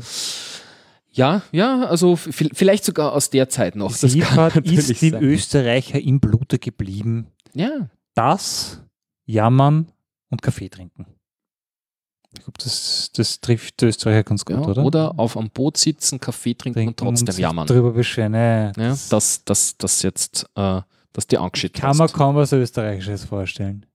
Ja, 1.16 1.44
ja, 1.52 1.86
also 1.86 2.16
vielleicht 2.16 2.84
sogar 2.84 3.14
aus 3.14 3.30
der 3.30 3.48
Zeit 3.48 3.76
noch. 3.76 3.96
Die 3.96 4.20
Das 4.22 4.90
ist 4.90 5.02
dem. 5.04 5.22
Österreicher 5.22 6.02
im 6.02 6.20
Blute 6.20 6.58
geblieben. 6.58 7.28
Ja, 7.54 7.90
Das, 8.16 8.82
Jammern 9.26 9.92
und 10.30 10.42
Kaffee 10.42 10.70
trinken. 10.70 11.06
Ich 12.34 12.40
glaube, 12.40 12.58
das, 12.64 13.12
das 13.16 13.40
trifft 13.42 13.82
Österreicher 13.82 14.24
ganz 14.24 14.44
gut, 14.44 14.56
ja 14.56 14.62
oder? 14.64 14.84
oder? 14.84 15.20
auf 15.20 15.38
am 15.38 15.50
Boot 15.50 15.78
sitzen, 15.78 16.20
Kaffee 16.20 16.56
trinken, 16.56 16.88
und 16.88 16.98
trotzdem 16.98 17.28
sich 17.28 17.42
jammern. 17.42 17.68
Drüber 17.68 17.92
beschweren. 17.92 18.34
Ja, 18.34 18.72
das, 19.10 19.44
das, 19.46 19.78
das 19.78 20.02
jetzt, 20.02 20.46
äh, 20.56 20.82
das 21.14 21.28
dir 21.28 21.42
angeschickt 21.42 21.76
kann 21.80 21.96
man 21.96 22.12
kaum 22.12 22.36
was 22.36 22.52
Österreichisches 22.52 23.26
vorstellen. 23.26 23.86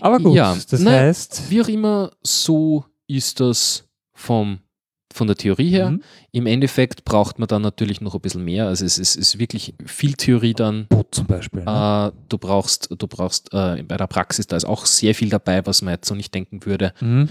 Aber 0.00 0.18
gut, 0.18 0.34
Ja, 0.34 0.54
das 0.54 0.80
na, 0.80 0.92
heißt, 0.92 1.50
Wie 1.50 1.60
auch 1.60 1.68
immer, 1.68 2.12
so 2.22 2.84
ist 3.06 3.40
das 3.40 3.84
vom, 4.12 4.60
von 5.12 5.26
der 5.26 5.36
Theorie 5.36 5.70
her. 5.70 5.90
Mhm. 5.90 6.02
Im 6.32 6.46
Endeffekt 6.46 7.04
braucht 7.04 7.38
man 7.40 7.48
dann 7.48 7.62
natürlich 7.62 8.00
noch 8.00 8.14
ein 8.14 8.20
bisschen 8.20 8.44
mehr. 8.44 8.66
Also 8.68 8.84
es 8.84 8.96
ist, 8.98 9.16
ist 9.16 9.38
wirklich 9.38 9.74
viel 9.84 10.14
Theorie 10.14 10.54
dann. 10.54 10.86
Boot 10.88 11.08
zum 11.14 11.26
Beispiel. 11.26 11.64
Ne? 11.64 12.12
Äh, 12.14 12.18
du 12.28 12.38
brauchst, 12.38 12.88
du 12.96 13.06
brauchst 13.08 13.52
äh, 13.52 13.82
bei 13.82 13.96
der 13.96 14.06
Praxis, 14.06 14.46
da 14.46 14.56
ist 14.56 14.64
auch 14.64 14.86
sehr 14.86 15.14
viel 15.14 15.28
dabei, 15.28 15.66
was 15.66 15.82
man 15.82 15.94
jetzt 15.94 16.06
so 16.08 16.14
nicht 16.14 16.32
denken 16.34 16.64
würde. 16.64 16.92
Mhm. 17.00 17.28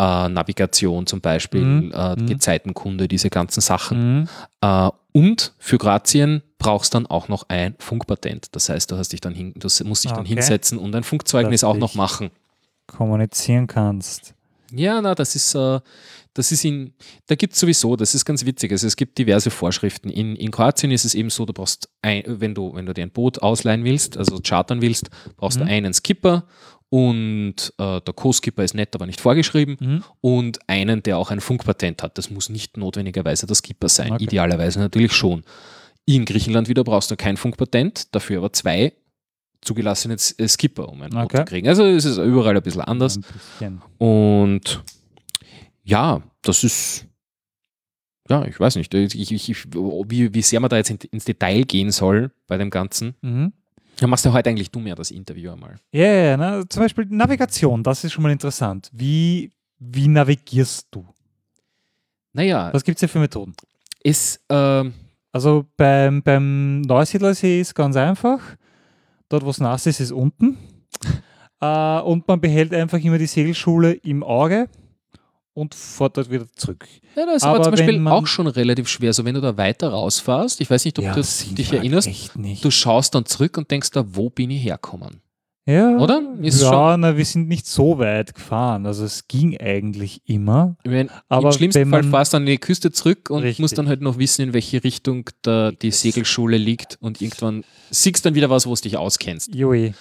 Äh, 0.00 0.28
Navigation 0.28 1.06
zum 1.06 1.20
Beispiel, 1.20 1.64
Mhm. 1.64 1.92
äh, 1.92 2.16
Mhm. 2.16 2.26
Gezeitenkunde, 2.26 3.06
diese 3.06 3.30
ganzen 3.30 3.60
Sachen. 3.60 4.20
Mhm. 4.22 4.28
Äh, 4.62 4.90
und 5.12 5.52
für 5.58 5.78
Kroatien 5.78 6.42
brauchst 6.58 6.94
dann 6.94 7.06
auch 7.06 7.28
noch 7.28 7.44
ein 7.48 7.74
Funkpatent. 7.78 8.48
Das 8.54 8.68
heißt, 8.68 8.90
du 8.90 8.96
hast 8.96 9.12
dich 9.12 9.20
dann 9.20 9.34
hin, 9.34 9.52
du 9.56 9.68
musst 9.84 10.04
dich 10.04 10.10
dann 10.12 10.20
Okay. 10.20 10.34
hinsetzen 10.34 10.78
und 10.78 10.94
ein 10.94 11.04
Funkzeugnis 11.04 11.60
Dass 11.62 11.70
auch 11.70 11.76
noch 11.76 11.94
machen. 11.94 12.30
Kommunizieren 12.86 13.66
kannst. 13.66 14.34
Ja, 14.72 15.00
na, 15.00 15.14
das 15.14 15.34
ist, 15.34 15.54
äh, 15.54 15.80
das 16.34 16.52
ist 16.52 16.64
in, 16.64 16.94
da 17.26 17.34
gibt 17.34 17.54
es 17.54 17.60
sowieso, 17.60 17.96
das 17.96 18.14
ist 18.14 18.24
ganz 18.24 18.44
witzig. 18.46 18.70
Also 18.72 18.86
es 18.86 18.96
gibt 18.96 19.18
diverse 19.18 19.50
Vorschriften. 19.50 20.10
In, 20.10 20.36
in 20.36 20.50
Kroatien 20.50 20.90
ist 20.92 21.04
es 21.04 21.14
eben 21.14 21.30
so, 21.30 21.44
du 21.46 21.52
brauchst, 21.52 21.88
ein, 22.02 22.22
wenn, 22.26 22.54
du, 22.54 22.74
wenn 22.74 22.86
du 22.86 22.94
dir 22.94 23.02
ein 23.02 23.10
Boot 23.10 23.42
ausleihen 23.42 23.84
willst, 23.84 24.16
also 24.16 24.38
chartern 24.42 24.80
willst, 24.80 25.10
brauchst 25.36 25.58
Mhm. 25.58 25.64
du 25.64 25.70
einen 25.70 25.92
Skipper 25.94 26.46
und 26.88 27.72
äh, 27.78 28.00
der 28.00 28.14
Co-Skipper 28.14 28.64
ist 28.64 28.74
nett, 28.74 28.94
aber 28.94 29.06
nicht 29.06 29.20
vorgeschrieben 29.20 29.76
Mhm. 29.80 30.04
und 30.20 30.58
einen, 30.68 31.02
der 31.02 31.18
auch 31.18 31.30
ein 31.30 31.40
Funkpatent 31.40 32.02
hat. 32.02 32.18
Das 32.18 32.30
muss 32.30 32.48
nicht 32.48 32.76
notwendigerweise 32.76 33.46
der 33.46 33.54
Skipper 33.56 33.88
sein, 33.88 34.12
Okay. 34.12 34.24
idealerweise 34.24 34.78
natürlich 34.80 35.12
schon. 35.12 35.42
In 36.06 36.24
Griechenland 36.24 36.68
wieder 36.68 36.82
brauchst 36.82 37.10
du 37.10 37.16
kein 37.16 37.36
Funkpatent, 37.36 38.14
dafür 38.14 38.38
aber 38.38 38.52
zwei 38.52 38.92
zugelassene 39.62 40.16
Skipper, 40.18 40.88
um 40.88 41.02
ein 41.02 41.10
Boot 41.10 41.24
Okay. 41.24 41.36
zu 41.38 41.44
kriegen. 41.44 41.68
Also 41.68 41.84
es 41.84 42.04
ist 42.04 42.16
überall 42.18 42.56
ein 42.56 42.62
bisschen 42.62 42.80
anders. 42.80 43.16
Ein 43.18 43.24
bisschen. 43.58 43.82
Und 43.98 44.82
ja, 45.90 46.22
das 46.42 46.62
ist, 46.64 47.06
ja, 48.28 48.44
ich 48.44 48.58
weiß 48.58 48.76
nicht, 48.76 48.94
ich, 48.94 49.32
ich, 49.32 49.50
ich, 49.50 49.66
wie, 49.74 50.32
wie 50.32 50.42
sehr 50.42 50.60
man 50.60 50.70
da 50.70 50.76
jetzt 50.76 50.90
in, 50.90 50.98
ins 51.10 51.24
Detail 51.24 51.64
gehen 51.64 51.90
soll 51.90 52.30
bei 52.46 52.56
dem 52.56 52.70
Ganzen. 52.70 53.14
Mhm. 53.22 53.52
Ja, 54.00 54.06
machst 54.06 54.24
du 54.24 54.32
heute 54.32 54.48
eigentlich 54.48 54.70
du 54.70 54.78
mehr 54.78 54.94
das 54.94 55.10
Interview 55.10 55.52
einmal. 55.52 55.76
Ja, 55.92 56.04
ja, 56.06 56.24
ja, 56.30 56.36
na, 56.36 56.68
zum 56.68 56.82
Beispiel 56.82 57.06
Navigation, 57.10 57.82
das 57.82 58.04
ist 58.04 58.12
schon 58.12 58.22
mal 58.22 58.32
interessant. 58.32 58.88
Wie, 58.92 59.50
wie 59.78 60.08
navigierst 60.08 60.86
du? 60.92 61.04
Naja, 62.32 62.72
Was 62.72 62.84
gibt 62.84 62.96
es 62.96 63.00
hier 63.00 63.08
für 63.08 63.18
Methoden? 63.18 63.54
es, 64.04 64.40
ähm, 64.48 64.94
Also 65.32 65.66
beim, 65.76 66.22
beim 66.22 66.80
Neusiedlersee 66.82 67.60
ist 67.60 67.74
ganz 67.74 67.96
einfach. 67.96 68.40
Dort, 69.28 69.44
wo 69.44 69.50
es 69.50 69.58
nass 69.58 69.86
ist, 69.86 70.00
ist 70.00 70.12
unten. 70.12 70.56
äh, 71.60 72.00
und 72.00 72.26
man 72.28 72.40
behält 72.40 72.72
einfach 72.72 72.98
immer 72.98 73.18
die 73.18 73.26
Segelschule 73.26 73.92
im 73.92 74.22
Auge 74.22 74.68
und 75.60 75.74
fährt 75.74 76.16
dort 76.16 76.30
wieder 76.30 76.46
zurück. 76.56 76.86
ja, 77.16 77.26
das 77.26 77.36
ist 77.36 77.42
aber, 77.44 77.56
Aber 77.56 77.64
zum 77.64 77.72
Beispiel 77.72 78.08
auch 78.08 78.26
schon 78.26 78.46
relativ 78.46 78.88
schwer. 78.88 79.12
So, 79.12 79.24
wenn 79.24 79.34
du 79.34 79.40
da 79.40 79.56
weiter 79.56 79.90
rausfährst, 79.90 80.60
ich 80.60 80.70
weiß 80.70 80.84
nicht, 80.84 80.98
ob 80.98 81.12
du 81.12 81.22
sind 81.22 81.58
dich 81.58 81.72
erinnerst, 81.72 82.08
du 82.34 82.70
schaust 82.70 83.14
dann 83.14 83.26
zurück 83.26 83.58
und 83.58 83.70
denkst 83.70 83.90
da, 83.90 84.04
wo 84.08 84.30
bin 84.30 84.50
ich 84.50 84.64
hergekommen? 84.64 85.20
ja, 85.66 85.96
oder? 85.98 86.22
Ist 86.40 86.62
ja, 86.62 86.96
na, 86.96 87.16
wir 87.16 87.24
sind 87.24 87.48
nicht 87.48 87.66
so 87.66 87.98
weit 87.98 88.34
gefahren. 88.34 88.86
Also 88.86 89.04
es 89.04 89.28
ging 89.28 89.56
eigentlich 89.58 90.22
immer. 90.24 90.76
Ich 90.82 90.90
mein, 90.90 91.10
Aber 91.28 91.48
Im 91.48 91.52
schlimmsten 91.52 91.88
Fall 91.90 92.02
fährst 92.02 92.32
du 92.32 92.38
an 92.38 92.46
die 92.46 92.58
Küste 92.58 92.90
zurück 92.90 93.30
und 93.30 93.42
Richtig. 93.42 93.60
musst 93.60 93.78
dann 93.78 93.86
halt 93.86 94.00
noch 94.00 94.18
wissen, 94.18 94.42
in 94.42 94.52
welche 94.52 94.82
Richtung 94.82 95.30
da 95.42 95.70
die 95.70 95.90
Segelschule 95.90 96.56
liegt 96.56 96.98
und 97.00 97.20
irgendwann 97.20 97.64
siehst 97.90 98.24
dann 98.24 98.34
wieder 98.34 98.50
was, 98.50 98.66
wo 98.66 98.74
du 98.74 98.80
dich 98.80 98.96
auskennst. 98.96 99.54
Jui. 99.54 99.92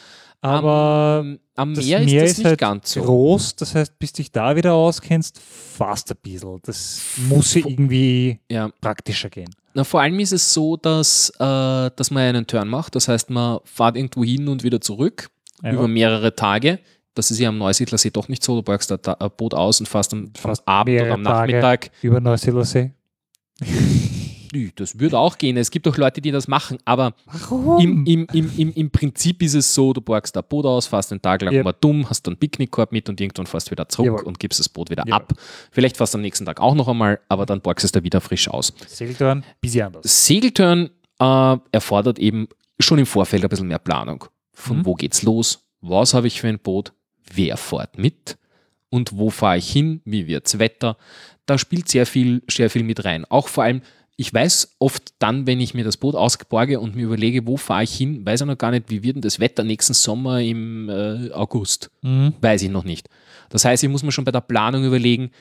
Aber 0.41 1.19
am, 1.21 1.39
am 1.55 1.73
das 1.75 1.85
Meer, 1.85 1.99
Meer 1.99 2.23
ist 2.23 2.31
das 2.31 2.37
nicht 2.39 2.47
halt 2.47 2.59
ganz 2.59 2.91
so. 2.93 3.01
groß, 3.01 3.55
das 3.57 3.75
heißt, 3.75 3.99
bis 3.99 4.13
du 4.13 4.17
dich 4.17 4.31
da 4.31 4.55
wieder 4.55 4.73
auskennst, 4.73 5.37
fast 5.39 6.09
ein 6.11 6.17
bisschen. 6.21 6.59
Das 6.63 7.01
muss 7.27 7.53
ja 7.55 7.61
irgendwie 7.65 8.39
Ja. 8.49 8.69
praktischer 8.79 9.29
gehen. 9.29 9.53
Na, 9.73 9.83
vor 9.83 10.01
allem 10.01 10.17
ist 10.19 10.31
es 10.33 10.53
so, 10.53 10.77
dass, 10.77 11.29
äh, 11.39 11.91
dass 11.95 12.09
man 12.11 12.23
einen 12.23 12.47
Turn 12.47 12.67
macht. 12.69 12.95
Das 12.95 13.07
heißt, 13.07 13.29
man 13.29 13.59
fährt 13.65 13.97
irgendwo 13.97 14.23
hin 14.23 14.47
und 14.47 14.63
wieder 14.63 14.79
zurück 14.81 15.29
Ja. 15.61 15.73
über 15.73 15.87
mehrere 15.87 16.33
Tage. 16.35 16.79
Das 17.15 17.31
ist 17.31 17.39
ja 17.39 17.49
am 17.49 17.57
Neusiedlersee 17.57 18.09
doch 18.11 18.29
nicht 18.29 18.41
so. 18.43 18.55
Du 18.55 18.61
parkst 18.63 18.91
ein 18.91 19.29
Boot 19.35 19.53
aus 19.53 19.79
und 19.81 19.87
fährst 19.87 20.13
am, 20.13 20.25
am 20.25 20.31
Fast 20.35 20.65
Abend 20.67 21.01
oder 21.01 21.13
am 21.15 21.23
Tage. 21.23 21.51
Nachmittag. 21.53 21.91
Über 22.01 22.21
Neusiedlersee. 22.21 22.91
Nö, 24.53 24.69
Das 24.75 24.99
würde 24.99 25.17
auch 25.19 25.37
gehen. 25.37 25.57
Es 25.57 25.71
gibt 25.71 25.87
auch 25.87 25.97
Leute, 25.97 26.21
die 26.21 26.31
das 26.31 26.47
machen, 26.47 26.77
aber? 26.85 27.13
Im, 27.79 28.05
im, 28.05 28.27
im, 28.33 28.73
im, 28.73 28.89
Prinzip 28.91 29.41
ist 29.41 29.53
es 29.53 29.73
so, 29.73 29.93
du 29.93 30.01
borgst 30.01 30.35
ein 30.37 30.43
Boot 30.47 30.65
aus, 30.65 30.87
fährst 30.87 31.11
einen 31.11 31.21
Tag 31.21 31.41
lang 31.41 31.53
Yep. 31.53 31.63
mal 31.65 31.75
dumm, 31.79 32.09
hast 32.09 32.25
dann 32.27 32.33
einen 32.33 32.39
Picknickkorb 32.39 32.91
mit 32.91 33.09
und 33.09 33.19
irgendwann 33.21 33.45
fährst 33.47 33.71
wieder 33.71 33.87
zurück 33.89 34.07
Jawohl. 34.07 34.23
und 34.23 34.39
gibst 34.39 34.59
das 34.59 34.69
Boot 34.69 34.89
wieder 34.89 35.03
Jawohl. 35.05 35.13
ab. 35.21 35.33
Vielleicht 35.71 35.97
fährst 35.97 36.13
du 36.13 36.17
am 36.17 36.21
nächsten 36.21 36.45
Tag 36.45 36.59
auch 36.59 36.75
noch 36.75 36.87
einmal, 36.87 37.19
aber 37.29 37.45
dann 37.45 37.61
borgst 37.61 37.83
du 37.83 37.87
es 37.87 37.91
da 37.91 38.03
wieder 38.03 38.21
frisch 38.21 38.47
aus. 38.47 38.73
Segeltouren, 38.87 39.43
bisschen 39.61 39.83
anders. 39.87 40.25
Segelturn 40.27 40.89
äh, 41.19 41.57
erfordert 41.71 42.19
eben 42.19 42.47
schon 42.79 42.99
im 42.99 43.05
Vorfeld 43.05 43.43
ein 43.43 43.49
bisschen 43.49 43.67
mehr 43.67 43.79
Planung. 43.79 44.25
Von 44.53 44.79
Mhm. 44.79 44.85
wo 44.85 44.95
geht's 44.95 45.23
los? 45.23 45.65
Was 45.81 46.13
habe 46.13 46.27
ich 46.27 46.41
für 46.41 46.47
ein 46.47 46.59
Boot? 46.59 46.93
Wer 47.33 47.57
fährt 47.57 47.97
mit? 47.97 48.37
Und 48.89 49.15
wo 49.17 49.29
fahre 49.29 49.57
ich 49.57 49.69
hin? 49.71 50.01
Wie 50.05 50.27
wird's 50.27 50.57
Wetter? 50.59 50.97
Da 51.45 51.57
spielt 51.57 51.87
sehr 51.89 52.05
viel, 52.05 52.41
sehr 52.49 52.69
viel 52.69 52.83
mit 52.83 53.05
rein. 53.05 53.25
Auch 53.25 53.47
vor 53.47 53.63
allem, 53.63 53.81
ich 54.19 54.33
weiß 54.33 54.75
oft 54.79 55.13
dann, 55.19 55.47
wenn 55.47 55.61
ich 55.61 55.73
mir 55.73 55.85
das 55.85 55.95
Boot 55.95 56.13
ausborge 56.13 56.81
und 56.81 56.93
mir 56.93 57.03
überlege, 57.05 57.47
wo 57.47 57.55
fahre 57.55 57.83
ich 57.83 57.95
hin, 57.95 58.25
weiß 58.25 58.41
ich 58.41 58.47
noch 58.47 58.57
gar 58.57 58.71
nicht, 58.71 58.89
wie 58.89 59.01
wird 59.01 59.15
denn 59.15 59.21
das 59.21 59.39
Wetter 59.39 59.63
nächsten 59.63 59.93
Sommer 59.93 60.41
im 60.41 60.89
äh, 60.89 61.31
August. 61.31 61.89
Mhm. 62.01 62.33
Weiß 62.41 62.61
ich 62.63 62.69
noch 62.69 62.83
nicht. 62.83 63.07
Das 63.49 63.63
heißt, 63.63 63.81
ich 63.81 63.89
muss 63.89 64.03
mir 64.03 64.11
schon 64.11 64.25
bei 64.25 64.31
der 64.33 64.41
Planung 64.41 64.83
überlegen, 64.83 65.31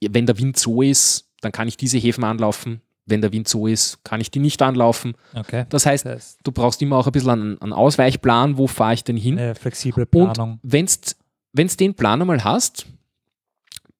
wenn 0.00 0.26
der 0.26 0.38
Wind 0.38 0.56
so 0.56 0.80
ist, 0.80 1.28
dann 1.40 1.50
kann 1.50 1.66
ich 1.66 1.76
diese 1.76 1.98
Häfen 1.98 2.22
anlaufen. 2.22 2.82
Wenn 3.04 3.20
der 3.20 3.32
Wind 3.32 3.48
so 3.48 3.66
ist, 3.66 4.02
kann 4.04 4.20
ich 4.20 4.30
die 4.30 4.38
nicht 4.38 4.62
anlaufen. 4.62 5.14
Okay. 5.34 5.64
Das 5.68 5.86
heißt, 5.86 6.04
Das 6.06 6.12
heißt, 6.14 6.38
du 6.44 6.52
brauchst 6.52 6.80
immer 6.82 6.96
auch 6.98 7.06
ein 7.06 7.12
bisschen 7.12 7.30
einen, 7.30 7.60
einen 7.62 7.72
Ausweichplan, 7.72 8.58
wo 8.58 8.68
fahre 8.68 8.94
ich 8.94 9.02
denn 9.02 9.16
hin? 9.16 9.38
eine 9.40 9.56
flexible 9.56 10.04
Und 10.12 10.32
Planung. 10.34 10.60
wenn 10.62 10.86
du 10.86 11.76
den 11.76 11.94
Plan 11.94 12.20
einmal 12.20 12.44
hast, 12.44 12.86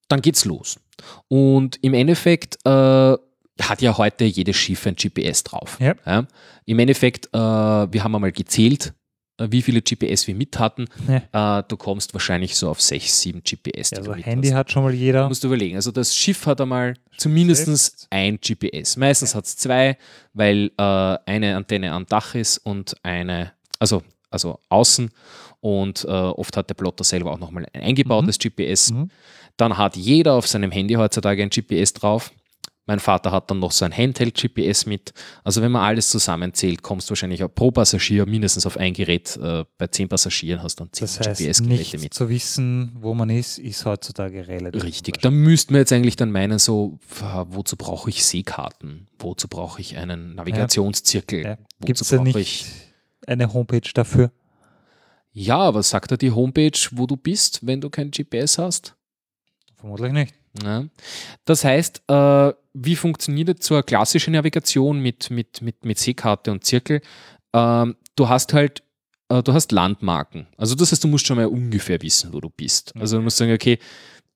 dann 0.06 0.22
geht's 0.22 0.44
los. 0.44 0.78
Und 1.26 1.78
im 1.82 1.94
Endeffekt 1.94 2.58
äh, 2.64 3.16
hat 3.62 3.82
ja 3.82 3.96
heute 3.96 4.24
jedes 4.24 4.56
Schiff 4.56 4.86
ein 4.86 4.96
GPS 4.96 5.44
drauf. 5.44 5.78
Ja. 5.80 6.26
Im 6.64 6.78
Endeffekt, 6.78 7.28
äh, 7.32 7.38
wir 7.38 8.04
haben 8.04 8.14
einmal 8.14 8.32
gezählt, 8.32 8.92
äh, 9.38 9.48
wie 9.50 9.62
viele 9.62 9.82
GPS 9.82 10.26
wir 10.26 10.34
mit 10.34 10.58
hatten. 10.58 10.86
Ja. 11.32 11.58
Äh, 11.58 11.64
du 11.68 11.76
kommst 11.76 12.12
wahrscheinlich 12.14 12.56
so 12.56 12.68
auf 12.70 12.80
6, 12.80 13.20
7 13.20 13.42
GPS. 13.42 13.92
Also 13.92 14.12
du 14.12 14.22
Handy 14.22 14.48
hast. 14.48 14.54
hat 14.56 14.72
schon 14.72 14.82
mal 14.82 14.94
jeder. 14.94 15.28
musst 15.28 15.42
du 15.42 15.48
überlegen. 15.48 15.76
Also 15.76 15.90
das 15.90 16.14
Schiff 16.14 16.46
hat 16.46 16.60
einmal 16.60 16.94
zumindest 17.16 18.06
ein 18.10 18.38
GPS. 18.40 18.96
Meistens 18.96 19.34
hat 19.34 19.44
es 19.44 19.56
zwei, 19.56 19.96
weil 20.32 20.70
äh, 20.76 20.82
eine 20.82 21.56
Antenne 21.56 21.92
am 21.92 22.06
Dach 22.06 22.34
ist 22.34 22.58
und 22.58 22.96
eine, 23.02 23.52
also, 23.78 24.02
also 24.30 24.58
außen 24.68 25.10
und 25.60 26.04
äh, 26.04 26.08
oft 26.08 26.56
hat 26.56 26.68
der 26.68 26.74
Plotter 26.74 27.04
selber 27.04 27.32
auch 27.32 27.38
nochmal 27.38 27.66
ein 27.72 27.82
eingebautes 27.82 28.38
GPS. 28.38 28.92
Mhm. 28.92 29.10
Dann 29.56 29.76
hat 29.78 29.96
jeder 29.96 30.34
auf 30.34 30.46
seinem 30.46 30.70
Handy 30.70 30.94
heutzutage 30.94 31.42
ein 31.42 31.50
GPS 31.50 31.94
drauf. 31.94 32.30
Mein 32.88 33.00
Vater 33.00 33.32
hat 33.32 33.50
dann 33.50 33.58
noch 33.58 33.72
so 33.72 33.84
ein 33.84 33.92
Handheld-GPS 33.92 34.86
mit. 34.86 35.12
Also 35.42 35.60
wenn 35.60 35.72
man 35.72 35.82
alles 35.82 36.08
zusammenzählt, 36.08 36.82
kommst 36.82 37.08
du 37.08 37.10
wahrscheinlich 37.10 37.42
auch 37.42 37.52
pro 37.52 37.72
Passagier 37.72 38.26
mindestens 38.26 38.64
auf 38.64 38.76
ein 38.76 38.94
Gerät. 38.94 39.36
Äh, 39.36 39.64
bei 39.76 39.88
zehn 39.88 40.08
Passagieren 40.08 40.62
hast 40.62 40.78
du 40.78 40.84
dann 40.84 40.92
zehn 40.92 41.06
Das 41.06 41.18
heißt, 41.18 41.40
GPS-Geräte 41.40 41.62
nicht 41.64 42.00
mit. 42.00 42.14
zu 42.14 42.28
wissen, 42.28 42.92
wo 43.00 43.12
man 43.12 43.28
ist, 43.28 43.58
ist 43.58 43.84
heutzutage 43.84 44.46
relativ. 44.46 44.84
Richtig, 44.84 45.20
da 45.20 45.30
müssten 45.30 45.74
wir 45.74 45.80
jetzt 45.80 45.92
eigentlich 45.92 46.14
dann 46.14 46.30
meinen, 46.30 46.60
so, 46.60 46.98
pf, 47.08 47.24
wozu 47.48 47.76
brauche 47.76 48.08
ich 48.08 48.24
Seekarten? 48.24 49.08
Wozu 49.18 49.48
brauche 49.48 49.80
ich 49.80 49.96
einen 49.96 50.36
Navigationszirkel? 50.36 51.42
Ja. 51.42 51.58
Gibt 51.84 52.00
es 52.00 52.08
da 52.08 52.22
nicht 52.22 52.36
ich. 52.36 52.66
eine 53.26 53.52
Homepage 53.52 53.90
dafür? 53.94 54.30
Ja, 55.32 55.74
was 55.74 55.90
sagt 55.90 56.12
da 56.12 56.16
die 56.16 56.30
Homepage, 56.30 56.78
wo 56.92 57.06
du 57.06 57.16
bist, 57.16 57.66
wenn 57.66 57.80
du 57.80 57.90
kein 57.90 58.12
GPS 58.12 58.58
hast? 58.58 58.94
Vermutlich 59.76 60.12
nicht. 60.12 60.34
Ja. 60.64 60.84
Das 61.44 61.64
heißt, 61.64 62.02
äh, 62.08 62.52
wie 62.74 62.96
funktioniert 62.96 63.48
jetzt 63.48 63.66
so 63.66 63.74
eine 63.74 63.82
klassische 63.82 64.30
Navigation 64.30 65.00
mit, 65.00 65.30
mit, 65.30 65.62
mit, 65.62 65.84
mit 65.84 65.98
Seekarte 65.98 66.52
und 66.52 66.64
Zirkel? 66.64 67.00
Ähm, 67.52 67.96
du 68.16 68.28
hast 68.28 68.52
halt, 68.52 68.82
äh, 69.28 69.42
du 69.42 69.52
hast 69.52 69.72
Landmarken. 69.72 70.46
Also 70.56 70.74
das 70.74 70.92
heißt, 70.92 71.04
du 71.04 71.08
musst 71.08 71.26
schon 71.26 71.36
mal 71.36 71.46
ungefähr 71.46 72.00
wissen, 72.02 72.32
wo 72.32 72.40
du 72.40 72.50
bist. 72.50 72.92
Also 72.98 73.16
du 73.16 73.22
musst 73.22 73.36
sagen, 73.38 73.52
okay, 73.52 73.78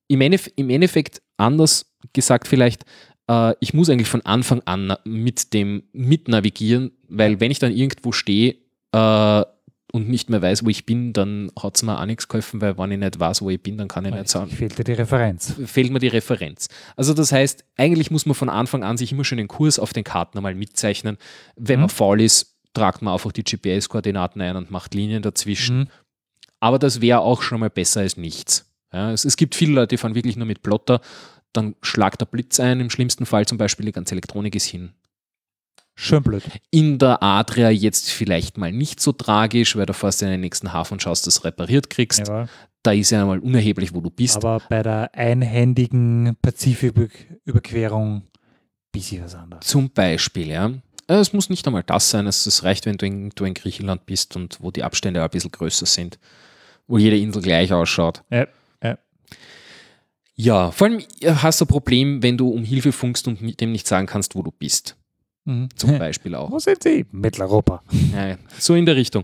im, 0.07 0.21
Endeff 0.21 0.49
im 0.55 0.69
Endeffekt 0.69 1.21
anders 1.37 1.85
gesagt 2.13 2.47
vielleicht, 2.47 2.85
äh, 3.29 3.53
ich 3.59 3.73
muss 3.73 3.89
eigentlich 3.89 4.09
von 4.09 4.25
Anfang 4.25 4.61
an 4.65 4.95
mit 5.05 5.53
dem 5.53 5.83
mit 5.93 6.27
navigieren, 6.27 6.91
weil 7.07 7.39
wenn 7.39 7.51
ich 7.51 7.59
dann 7.59 7.71
irgendwo 7.71 8.11
stehe 8.11 8.57
äh, 8.91 9.43
und 9.91 10.09
nicht 10.09 10.29
mehr 10.29 10.41
weiß, 10.41 10.63
wo 10.65 10.69
ich 10.69 10.85
bin, 10.85 11.13
dann 11.13 11.51
hat 11.61 11.75
es 11.75 11.83
mir 11.83 11.99
auch 11.99 12.05
nichts 12.05 12.27
geholfen, 12.27 12.61
weil 12.61 12.77
wenn 12.77 12.91
ich 12.91 12.99
nicht 12.99 13.19
weiß, 13.19 13.41
wo 13.41 13.49
ich 13.49 13.61
bin, 13.61 13.77
dann 13.77 13.87
kann 13.87 14.05
ich 14.05 14.13
nicht 14.13 14.29
sagen, 14.29 14.49
Fehlt 14.49 14.77
dir 14.77 14.83
die 14.83 14.93
Referenz. 14.93 15.53
fehlt 15.65 15.91
mir 15.91 15.99
die 15.99 16.07
Referenz. 16.07 16.67
Also 16.95 17.13
das 17.13 17.31
heißt, 17.31 17.63
eigentlich 17.77 18.09
muss 18.11 18.25
man 18.25 18.35
von 18.35 18.49
Anfang 18.49 18.83
an 18.83 18.97
sich 18.97 19.11
immer 19.11 19.23
schon 19.25 19.37
den 19.37 19.47
Kurs 19.47 19.79
auf 19.79 19.93
den 19.93 20.03
Karten 20.03 20.37
einmal 20.37 20.55
mitzeichnen. 20.55 21.17
Wenn 21.55 21.79
Mhm. 21.79 21.81
man 21.81 21.89
faul 21.89 22.21
ist, 22.21 22.55
tragt 22.73 23.01
man 23.01 23.13
einfach 23.13 23.31
die 23.33 23.43
GPS-Koordinaten 23.43 24.41
ein 24.41 24.55
und 24.55 24.71
macht 24.71 24.93
Linien 24.93 25.21
dazwischen. 25.21 25.79
Mhm. 25.79 25.87
Aber 26.61 26.79
das 26.79 27.01
wäre 27.01 27.19
auch 27.19 27.41
schon 27.41 27.59
mal 27.59 27.69
besser 27.69 28.01
als 28.01 28.17
nichts. 28.17 28.71
Ja, 28.93 29.11
es, 29.11 29.25
es 29.25 29.35
gibt 29.35 29.55
viele 29.55 29.73
Leute, 29.73 29.87
die 29.89 29.97
fahren 29.97 30.15
wirklich 30.15 30.37
nur 30.37 30.45
mit 30.45 30.61
Plotter, 30.63 31.01
dann 31.53 31.75
schlagt 31.81 32.21
der 32.21 32.25
Blitz 32.27 32.59
ein, 32.61 32.79
im 32.79 32.89
schlimmsten 32.89 33.25
Fall 33.25 33.45
zum 33.45 33.57
Beispiel 33.57 33.85
die 33.85 33.91
ganze 33.91 34.13
Elektronik 34.15 34.55
ist 34.55 34.65
hin. 34.65 34.93
Schön 36.03 36.23
blöd. 36.23 36.41
In 36.71 36.97
der 36.97 37.21
Adria 37.21 37.69
jetzt 37.69 38.09
vielleicht 38.09 38.57
mal 38.57 38.71
nicht 38.71 38.99
so 38.99 39.11
tragisch, 39.11 39.75
weil 39.75 39.85
du 39.85 39.93
fährst 39.93 40.23
in 40.23 40.29
den 40.29 40.41
nächsten 40.41 40.73
Hafen 40.73 40.93
und 40.93 41.03
schaust, 41.03 41.27
dass 41.27 41.35
du 41.35 41.43
repariert 41.43 41.91
kriegst. 41.91 42.27
Jawohl. 42.27 42.47
Da 42.81 42.91
ist 42.91 43.11
ja 43.11 43.23
mal 43.23 43.37
unerheblich, 43.37 43.93
wo 43.93 44.01
du 44.01 44.09
bist. 44.09 44.37
Aber 44.37 44.63
bei 44.67 44.81
der 44.81 45.13
einhändigen 45.13 46.35
Pazifiküberquerung 46.41 48.23
bisschen 48.91 49.23
was 49.23 49.35
anderes. 49.35 49.67
Zum 49.67 49.91
Beispiel, 49.91 50.47
ja. 50.47 50.71
Äh, 51.07 51.13
Es 51.17 51.33
muss 51.33 51.51
nicht 51.51 51.67
einmal 51.67 51.83
das 51.83 52.09
sein, 52.09 52.25
es 52.25 52.63
reicht, 52.63 52.87
wenn 52.87 52.97
du 52.97 53.05
in, 53.05 53.29
du 53.35 53.45
in 53.45 53.53
Griechenland 53.53 54.07
bist 54.07 54.35
und 54.35 54.57
wo 54.59 54.71
die 54.71 54.83
Abstände 54.83 55.21
ein 55.23 55.29
bisschen 55.29 55.51
größer 55.51 55.85
sind, 55.85 56.17
wo 56.87 56.97
jede 56.97 57.17
Insel 57.19 57.43
gleich 57.43 57.71
ausschaut. 57.71 58.23
Ja, 58.31 58.47
ja. 58.83 58.97
Ja, 60.33 60.71
vor 60.71 60.87
allem 60.87 61.03
äh, 61.19 61.31
hast 61.35 61.61
du 61.61 61.65
ein 61.65 61.67
Problem, 61.67 62.23
wenn 62.23 62.39
du 62.39 62.49
um 62.49 62.63
Hilfe 62.63 62.91
funkst 62.91 63.27
und 63.27 63.39
mit 63.43 63.61
dem 63.61 63.71
nicht 63.71 63.87
sagen 63.87 64.07
kannst, 64.07 64.33
wo 64.33 64.41
du 64.41 64.49
bist. 64.49 64.97
Mhm. 65.45 65.69
Zum 65.75 65.97
Beispiel 65.97 66.35
auch. 66.35 66.51
Wo 66.51 66.59
sind 66.59 66.83
Sie? 66.83 67.05
Mitteleuropa. 67.11 67.81
Ja, 68.13 68.37
so 68.59 68.75
in 68.75 68.85
der 68.85 68.95
Richtung. 68.95 69.23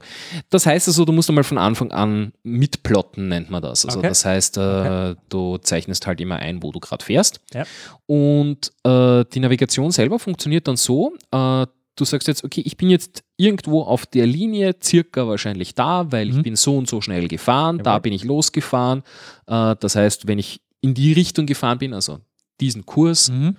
Das 0.49 0.65
heißt 0.65 0.87
also, 0.87 1.05
du 1.05 1.11
musst 1.11 1.29
einmal 1.29 1.43
von 1.43 1.57
Anfang 1.57 1.91
an 1.91 2.31
mitplotten, 2.43 3.27
nennt 3.27 3.49
man 3.49 3.61
das. 3.61 3.85
Also 3.85 3.99
Okay. 3.99 4.07
das 4.09 4.25
heißt, 4.25 4.57
äh, 4.57 4.61
Okay. 4.61 5.15
du 5.29 5.57
zeichnest 5.57 6.07
halt 6.07 6.19
immer 6.21 6.37
ein, 6.37 6.63
wo 6.63 6.71
du 6.71 6.79
gerade 6.79 7.03
fährst. 7.03 7.39
Ja. 7.53 7.65
Und 8.05 8.71
äh, 8.83 9.25
die 9.33 9.39
Navigation 9.39 9.91
selber 9.91 10.19
funktioniert 10.19 10.67
dann 10.67 10.77
so, 10.77 11.13
äh, 11.31 11.65
du 11.95 12.05
sagst 12.05 12.27
jetzt, 12.27 12.43
okay, 12.43 12.61
ich 12.65 12.77
bin 12.77 12.89
jetzt 12.89 13.23
irgendwo 13.37 13.81
auf 13.83 14.05
der 14.05 14.25
Linie, 14.27 14.75
circa 14.81 15.27
wahrscheinlich 15.27 15.75
da, 15.75 16.11
weil 16.11 16.29
ich 16.29 16.35
Mhm. 16.35 16.43
bin 16.43 16.55
so 16.55 16.77
und 16.77 16.87
so 16.87 17.01
schnell 17.01 17.27
gefahren, 17.27 17.79
da 17.79 17.91
Jawohl. 17.91 18.01
bin 18.01 18.13
ich 18.13 18.23
losgefahren. 18.23 19.03
Äh, 19.47 19.75
das 19.79 19.95
heißt, 19.95 20.27
wenn 20.27 20.39
ich 20.39 20.61
in 20.81 20.93
die 20.93 21.13
Richtung 21.13 21.45
gefahren 21.45 21.79
bin, 21.79 21.93
also 21.93 22.19
diesen 22.61 22.85
Kurs 22.85 23.29
Mhm. 23.29 23.57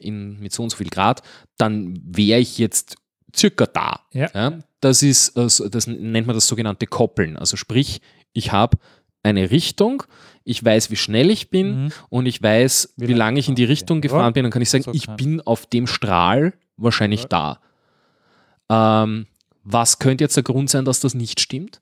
In, 0.00 0.38
mit 0.40 0.52
so 0.52 0.62
und 0.62 0.70
so 0.70 0.76
viel 0.76 0.88
Grad, 0.90 1.22
dann 1.56 2.00
wäre 2.04 2.40
ich 2.40 2.58
jetzt 2.58 2.96
circa 3.34 3.66
da. 3.66 4.00
Ja. 4.12 4.58
das 4.80 5.02
ist, 5.02 5.36
das 5.36 5.86
nennt 5.86 6.26
man 6.26 6.34
das 6.34 6.48
sogenannte 6.48 6.86
Koppeln. 6.86 7.36
Also 7.36 7.56
sprich, 7.56 8.00
ich 8.32 8.52
habe 8.52 8.78
eine 9.22 9.50
Richtung, 9.50 10.04
ich 10.44 10.64
weiß, 10.64 10.90
wie 10.90 10.96
schnell 10.96 11.30
ich 11.30 11.50
bin 11.50 11.84
Mhm. 11.84 11.92
und 12.08 12.26
ich 12.26 12.42
weiß, 12.42 12.94
Wie 12.96 13.08
wie, 13.08 13.12
lang 13.12 13.18
lange 13.18 13.40
ich 13.40 13.48
in 13.48 13.54
die 13.56 13.64
okay. 13.64 13.72
Richtung 13.72 13.98
Ja, 13.98 14.02
gefahren 14.02 14.32
bin, 14.32 14.44
dann 14.44 14.52
kann 14.52 14.62
ich 14.62 14.70
sagen, 14.70 14.84
so 14.84 14.92
ich 14.92 15.06
bin 15.16 15.40
auf 15.40 15.66
dem 15.66 15.86
Strahl 15.86 16.54
wahrscheinlich 16.76 17.24
da. 17.26 17.60
Ähm, 18.70 19.26
was 19.64 19.98
könnte 19.98 20.24
jetzt 20.24 20.36
der 20.36 20.44
Grund 20.44 20.70
sein, 20.70 20.84
dass 20.84 21.00
das 21.00 21.14
nicht 21.14 21.40
stimmt? 21.40 21.80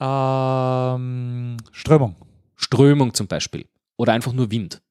Ähm, 0.00 1.56
Strömung. 1.70 2.16
Strömung 2.56 3.14
zum 3.14 3.26
Beispiel 3.28 3.66
oder 3.96 4.12
einfach 4.12 4.32
nur 4.32 4.50
Wind. 4.50 4.81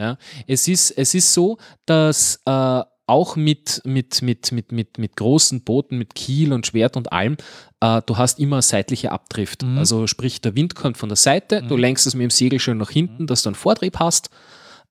Ja? 0.00 0.16
Es, 0.46 0.66
ist, 0.66 0.90
es 0.92 1.14
ist 1.14 1.32
so, 1.34 1.58
dass 1.86 2.40
äh, 2.46 2.82
auch 3.06 3.36
mit, 3.36 3.82
mit, 3.84 4.22
mit, 4.22 4.52
mit, 4.52 4.72
mit, 4.72 4.98
mit 4.98 5.16
großen 5.16 5.62
Booten, 5.64 5.98
mit 5.98 6.14
Kiel 6.14 6.52
und 6.52 6.66
Schwert 6.66 6.96
und 6.96 7.12
allem, 7.12 7.36
äh, 7.80 8.00
du 8.06 8.16
hast 8.16 8.38
immer 8.38 8.62
seitliche 8.62 9.10
Abdrift. 9.12 9.62
Mhm. 9.64 9.78
Also 9.78 10.06
sprich, 10.06 10.40
der 10.40 10.54
Wind 10.54 10.74
kommt 10.76 10.96
von 10.96 11.08
der 11.08 11.16
Seite, 11.16 11.62
du 11.62 11.74
Mhm. 11.74 11.80
lenkst 11.80 12.06
es 12.06 12.14
mit 12.14 12.22
dem 12.22 12.30
Segel 12.30 12.60
schön 12.60 12.78
nach 12.78 12.90
hinten, 12.90 13.26
dass 13.26 13.42
du 13.42 13.48
einen 13.48 13.56
Vortrieb 13.56 13.98
hast, 13.98 14.30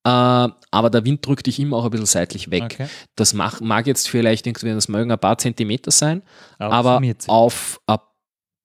äh, 0.03 0.09
aber 0.09 0.89
der 0.89 1.05
Wind 1.05 1.25
drückt 1.25 1.45
dich 1.47 1.59
immer 1.59 1.77
auch 1.77 1.85
ein 1.85 1.91
bisschen 1.91 2.05
seitlich 2.05 2.51
weg. 2.51 2.63
Okay. 2.65 2.87
Das 3.15 3.33
mag, 3.33 3.61
mag 3.61 3.87
jetzt 3.87 4.09
vielleicht 4.09 4.47
irgendwie, 4.47 4.69
das 4.73 4.89
mögen 4.89 5.11
ein 5.11 5.19
paar 5.19 5.37
Zentimeter 5.37 5.91
sein, 5.91 6.21
Aber 6.57 6.73
aber 6.73 7.01
auf 7.27 7.79
ein 7.87 7.97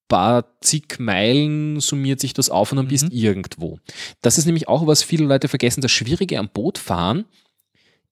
paar 0.09 0.45
zig 0.61 0.99
Meilen 0.99 1.81
summiert 1.81 2.21
sich 2.21 2.35
das 2.35 2.51
auf 2.51 2.73
und 2.73 2.77
dann 2.77 2.89
bist 2.89 3.05
Mhm. 3.05 3.11
irgendwo. 3.13 3.79
Das 4.23 4.39
ist 4.39 4.47
nämlich 4.47 4.69
auch, 4.69 4.87
was 4.87 5.03
viele 5.03 5.25
Leute 5.25 5.49
vergessen. 5.49 5.81
Das 5.81 5.91
Schwierige 5.93 6.39
am 6.39 6.49
Bootfahren 6.49 7.25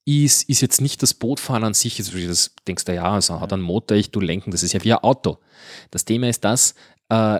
ist, 0.04 0.48
ist 0.48 0.60
jetzt 0.60 0.80
nicht 0.80 1.02
das 1.02 1.14
Bootfahren 1.14 1.64
an 1.64 1.74
sich. 1.74 1.98
Also 1.98 2.18
das 2.26 2.54
denkst 2.66 2.84
du, 2.84 2.94
ja, 2.94 3.04
also 3.12 3.40
hat 3.40 3.52
einen 3.52 3.62
Motor, 3.62 3.96
ich 3.96 4.10
du 4.10 4.20
lenken, 4.20 4.50
das 4.50 4.62
ist 4.62 4.72
ja 4.72 4.82
wie 4.82 4.92
ein 4.92 4.98
Auto. 4.98 5.38
Das 5.90 6.04
Thema 6.04 6.28
ist 6.28 6.44
das, 6.44 6.74
äh, 7.08 7.38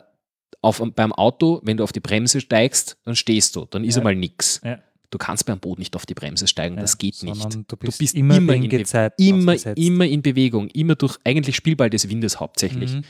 auf, 0.61 0.81
beim 0.95 1.13
Auto, 1.13 1.61
wenn 1.65 1.77
du 1.77 1.83
auf 1.83 1.91
die 1.93 1.99
Bremse 2.01 2.41
steigst, 2.41 2.97
dann 3.05 3.17
stehst 3.17 3.57
du, 3.57 3.65
dann 3.65 3.83
ist 3.83 3.97
Ja. 3.97 4.01
einmal 4.01 4.15
nichts. 4.15 4.61
Ja. 4.65 4.79
Du 5.11 5.19
kannst 5.19 5.45
beim 5.45 5.59
Boot 5.59 5.79
nicht 5.81 5.97
auf 5.97 6.07
die 6.07 6.15
Bremse 6.15 6.47
steigen, 6.47 6.77
das 6.77 6.93
Ja, 6.93 6.97
geht 6.99 7.23
nicht. 7.25 7.45
Du 7.55 7.65
Du 7.69 7.77
bist, 7.77 7.99
bist 7.99 8.15
immer, 8.15 8.37
immer 8.37 8.55
in 8.55 8.69
Be- 8.69 9.13
Immer, 9.19 9.57
immer 9.77 10.07
in 10.07 10.23
Bewegung, 10.23 10.69
immer 10.69 10.95
durch 10.95 11.19
eigentlich 11.25 11.57
Spielball 11.57 11.91
des 11.91 12.09
Windes 12.09 12.39
hauptsächlich. 12.41 12.93
Mhm. 12.95 13.03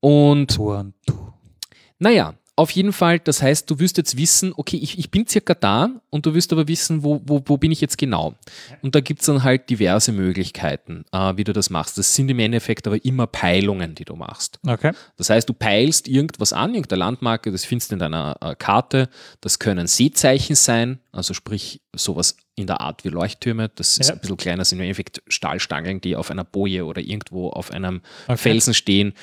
Und 0.00 0.58
naja, 1.98 2.34
auf 2.56 2.70
jeden 2.72 2.92
Fall, 2.92 3.18
das 3.20 3.40
heißt, 3.40 3.70
du 3.70 3.78
wirst 3.78 3.96
jetzt 3.96 4.18
wissen, 4.18 4.52
okay, 4.54 4.76
ich, 4.76 4.98
ich 4.98 5.10
bin 5.10 5.26
circa 5.26 5.54
da 5.54 5.88
und 6.10 6.26
du 6.26 6.34
wirst 6.34 6.52
aber 6.52 6.68
wissen, 6.68 7.02
wo, 7.02 7.22
wo, 7.24 7.40
wo 7.46 7.56
bin 7.56 7.72
ich 7.72 7.80
jetzt 7.80 7.96
genau. 7.96 8.34
Und 8.82 8.94
da 8.94 9.00
gibt 9.00 9.20
es 9.20 9.26
dann 9.26 9.44
halt 9.44 9.70
diverse 9.70 10.12
Möglichkeiten, 10.12 11.04
äh, 11.10 11.36
wie 11.36 11.44
du 11.44 11.54
das 11.54 11.70
machst. 11.70 11.96
Das 11.96 12.14
sind 12.14 12.28
im 12.30 12.38
Endeffekt 12.38 12.86
aber 12.86 13.02
immer 13.02 13.26
Peilungen, 13.26 13.94
die 13.94 14.04
du 14.04 14.14
machst. 14.14 14.58
Okay. 14.66 14.92
Das 15.16 15.30
heißt, 15.30 15.48
du 15.48 15.54
peilst 15.54 16.06
irgendwas 16.06 16.52
an, 16.52 16.74
irgendeine 16.74 16.98
Landmarke, 17.00 17.50
das 17.50 17.64
findest 17.64 17.92
du 17.92 17.94
in 17.94 17.98
deiner 18.00 18.36
äh, 18.42 18.54
Karte. 18.54 19.08
Das 19.40 19.58
können 19.58 19.86
Seezeichen 19.86 20.54
sein, 20.54 21.00
also 21.12 21.32
sprich 21.32 21.80
sowas 21.96 22.36
in 22.56 22.66
der 22.66 22.82
Art 22.82 23.04
wie 23.04 23.08
Leuchttürme. 23.08 23.70
Das 23.74 23.96
ist 23.96 24.08
Ja. 24.08 24.14
ein 24.14 24.20
bisschen 24.20 24.36
kleiner, 24.36 24.66
sind 24.66 24.78
im 24.80 24.82
Endeffekt 24.82 25.22
Stahlstangen, 25.28 26.02
die 26.02 26.14
auf 26.14 26.30
einer 26.30 26.44
Boje 26.44 26.84
oder 26.84 27.00
irgendwo 27.00 27.48
auf 27.48 27.70
einem 27.70 28.02
Okay. 28.26 28.36
Felsen 28.36 28.74
stehen 28.74 29.14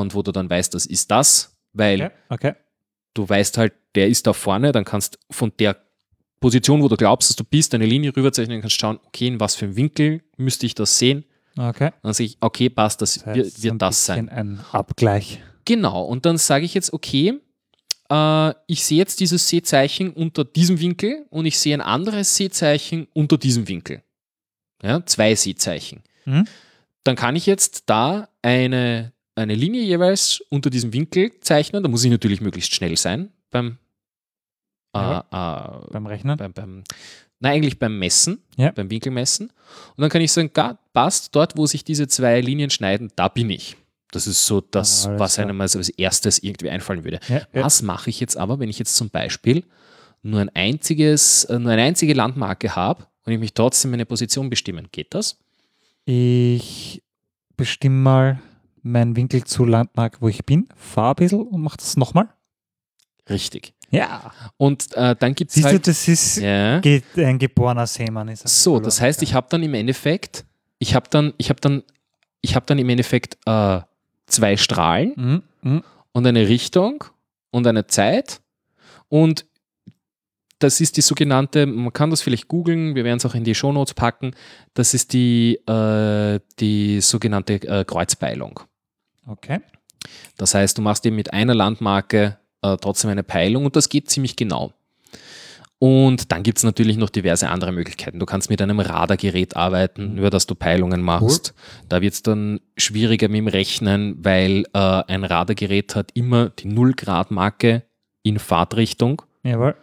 und 0.00 0.14
wo 0.14 0.22
du 0.22 0.32
dann 0.32 0.48
weißt, 0.48 0.74
das 0.74 0.86
ist 0.86 1.10
das, 1.10 1.56
weil 1.72 2.02
Okay. 2.02 2.10
okay. 2.28 2.54
du 3.14 3.28
weißt 3.28 3.58
halt, 3.58 3.72
der 3.94 4.08
ist 4.08 4.26
da 4.26 4.32
vorne, 4.32 4.72
dann 4.72 4.84
kannst 4.84 5.18
von 5.30 5.52
der 5.58 5.76
Position, 6.40 6.82
wo 6.82 6.88
du 6.88 6.96
glaubst, 6.96 7.30
dass 7.30 7.36
du 7.36 7.44
bist, 7.44 7.74
eine 7.74 7.86
Linie 7.86 8.14
rüberzeichnen, 8.16 8.60
kannst 8.60 8.80
schauen, 8.80 8.98
okay, 9.06 9.28
in 9.28 9.38
was 9.40 9.54
für 9.54 9.66
einem 9.66 9.76
Winkel 9.76 10.22
müsste 10.36 10.66
ich 10.66 10.74
das 10.74 10.98
sehen. 10.98 11.24
Okay. 11.56 11.90
Dann 12.02 12.12
sehe 12.14 12.26
ich, 12.26 12.38
okay, 12.40 12.68
passt, 12.70 13.02
das, 13.02 13.14
Das 13.14 13.26
heißt, 13.26 13.36
wird, 13.36 13.62
wird 13.62 13.82
das 13.82 14.06
sein. 14.06 14.28
Ein 14.28 14.60
Abgleich. 14.72 15.40
Genau, 15.64 16.02
und 16.04 16.26
dann 16.26 16.38
sage 16.38 16.64
ich 16.64 16.74
jetzt, 16.74 16.92
okay, 16.92 17.34
äh, 18.10 18.54
ich 18.66 18.84
sehe 18.84 18.98
jetzt 18.98 19.20
dieses 19.20 19.48
Seezeichen 19.48 20.10
unter 20.10 20.44
diesem 20.44 20.80
Winkel 20.80 21.26
und 21.30 21.46
ich 21.46 21.58
sehe 21.58 21.74
ein 21.74 21.80
anderes 21.80 22.34
Seezeichen 22.34 23.06
unter 23.12 23.38
diesem 23.38 23.68
Winkel. 23.68 24.02
Ja, 24.82 25.04
zwei 25.06 25.34
Seezeichen. 25.36 26.02
Mhm. 26.24 26.48
Dann 27.04 27.14
kann 27.14 27.36
ich 27.36 27.46
jetzt 27.46 27.84
da 27.86 28.28
eine, 28.42 29.11
eine 29.34 29.54
Linie 29.54 29.82
jeweils 29.82 30.42
unter 30.50 30.70
diesem 30.70 30.92
Winkel 30.92 31.32
zeichnen. 31.40 31.82
Da 31.82 31.88
muss 31.88 32.04
ich 32.04 32.10
natürlich 32.10 32.40
möglichst 32.40 32.74
schnell 32.74 32.96
sein 32.96 33.30
beim, 33.50 33.78
äh, 34.94 34.98
äh, 35.18 35.22
Beim 35.30 36.06
Rechnen. 36.06 36.36
beim, 36.36 36.52
beim 36.52 36.84
Nein, 37.40 37.54
eigentlich 37.54 37.78
beim 37.78 37.98
Messen, 37.98 38.40
Ja. 38.56 38.70
beim 38.70 38.88
Winkelmessen. 38.88 39.48
Und 39.48 40.00
dann 40.00 40.10
kann 40.10 40.20
ich 40.22 40.30
sagen, 40.30 40.50
passt, 40.92 41.34
dort, 41.34 41.56
wo 41.56 41.66
sich 41.66 41.82
diese 41.82 42.06
zwei 42.06 42.40
Linien 42.40 42.70
schneiden, 42.70 43.10
da 43.16 43.26
bin 43.28 43.50
ich. 43.50 43.76
Das 44.12 44.26
ist 44.28 44.46
so 44.46 44.60
das, 44.60 45.06
Alles 45.06 45.18
was 45.18 45.38
einem 45.38 45.60
als 45.60 45.74
als 45.74 45.88
erstes 45.88 46.38
irgendwie 46.38 46.70
einfallen 46.70 47.02
würde. 47.02 47.18
Ja, 47.28 47.38
ja. 47.52 47.64
Was 47.64 47.82
mache 47.82 48.10
ich 48.10 48.20
jetzt 48.20 48.36
aber, 48.36 48.60
wenn 48.60 48.68
ich 48.68 48.78
jetzt 48.78 48.94
zum 48.94 49.10
Beispiel 49.10 49.64
nur 50.22 50.40
ein 50.40 50.50
einziges, 50.50 51.44
äh, 51.44 51.58
nur 51.58 51.72
eine 51.72 51.82
einzige 51.82 52.12
Landmarke 52.14 52.76
habe 52.76 53.06
und 53.24 53.32
ich 53.32 53.40
mich 53.40 53.54
trotzdem 53.54 53.90
meine 53.90 54.06
Position 54.06 54.48
bestimmen? 54.50 54.86
Geht 54.92 55.12
das? 55.14 55.36
Ich 56.04 57.02
bestimme 57.56 57.96
mal 57.96 58.42
meinen 58.82 59.16
Winkel 59.16 59.44
zu 59.44 59.64
Landmark, 59.64 60.20
wo 60.20 60.28
ich 60.28 60.44
bin, 60.44 60.68
fahre 60.76 61.10
ein 61.10 61.16
bisschen 61.16 61.42
und 61.42 61.62
mache 61.62 61.76
das 61.76 61.96
nochmal. 61.96 62.28
Richtig. 63.28 63.74
Ja. 63.90 64.32
Und 64.56 64.94
äh, 64.96 65.14
dann 65.18 65.34
gibt 65.34 65.50
es 65.50 65.54
Siehst 65.54 65.66
du, 65.66 65.72
halt. 65.72 65.86
das 65.86 66.08
ist 66.08 66.38
ja. 66.38 66.80
ein 67.16 67.38
geborener 67.38 67.86
Seemann. 67.86 68.28
Ist 68.28 68.46
So, 68.48 68.80
das 68.80 69.00
heißt, 69.00 69.22
ich 69.22 69.34
habe 69.34 69.46
dann 69.50 69.62
im 69.62 69.74
Endeffekt, 69.74 70.44
ich 70.78 70.94
habe 70.94 71.08
dann, 71.10 71.34
ich 71.36 71.50
habe 71.50 71.60
dann, 71.60 71.82
ich 72.40 72.56
habe 72.56 72.66
dann 72.66 72.78
im 72.78 72.88
Endeffekt 72.88 73.36
äh, 73.46 73.80
zwei 74.26 74.56
Strahlen 74.56 75.12
Mhm. 75.16 75.42
Mhm. 75.62 75.84
und 76.12 76.26
eine 76.26 76.48
Richtung 76.48 77.04
und 77.50 77.66
eine 77.66 77.86
Zeit 77.86 78.40
und 79.08 79.44
das 80.58 80.80
ist 80.80 80.96
die 80.96 81.00
sogenannte, 81.02 81.66
man 81.66 81.92
kann 81.92 82.10
das 82.10 82.22
vielleicht 82.22 82.46
googeln, 82.48 82.94
wir 82.94 83.04
werden 83.04 83.16
es 83.18 83.26
auch 83.26 83.34
in 83.34 83.42
die 83.44 83.54
Shownotes 83.54 83.94
packen, 83.94 84.32
das 84.74 84.94
ist 84.94 85.12
die, 85.12 85.56
äh, 85.66 86.40
die 86.60 87.00
sogenannte 87.00 87.54
äh, 87.54 87.84
Kreuzpeilung. 87.84 88.60
Okay. 89.26 89.60
Das 90.36 90.54
heißt, 90.54 90.78
du 90.78 90.82
machst 90.82 91.06
eben 91.06 91.16
mit 91.16 91.32
einer 91.32 91.54
Landmarke 91.54 92.38
äh, 92.62 92.76
trotzdem 92.80 93.10
eine 93.10 93.22
Peilung 93.22 93.64
und 93.64 93.76
das 93.76 93.88
geht 93.88 94.10
ziemlich 94.10 94.36
genau. 94.36 94.72
Und 95.78 96.30
dann 96.30 96.44
gibt 96.44 96.58
es 96.58 96.64
natürlich 96.64 96.96
noch 96.96 97.10
diverse 97.10 97.48
andere 97.48 97.72
Möglichkeiten. 97.72 98.20
Du 98.20 98.26
kannst 98.26 98.48
mit 98.48 98.62
einem 98.62 98.78
Radargerät 98.78 99.56
arbeiten, 99.56 100.16
über 100.16 100.30
das 100.30 100.46
du 100.46 100.54
Peilungen 100.54 101.02
machst. 101.02 101.54
Da 101.88 102.00
wird 102.00 102.14
es 102.14 102.22
dann 102.22 102.60
schwieriger 102.76 103.26
mit 103.26 103.38
dem 103.38 103.48
Rechnen, 103.48 104.14
weil 104.24 104.64
äh, 104.74 104.78
ein 104.78 105.24
Radargerät 105.24 105.96
hat 105.96 106.12
immer 106.14 106.50
die 106.50 106.68
0-Grad-Marke 106.68 107.82
in 108.22 108.38
Fahrtrichtung. 108.38 109.22
Jawohl. 109.42 109.74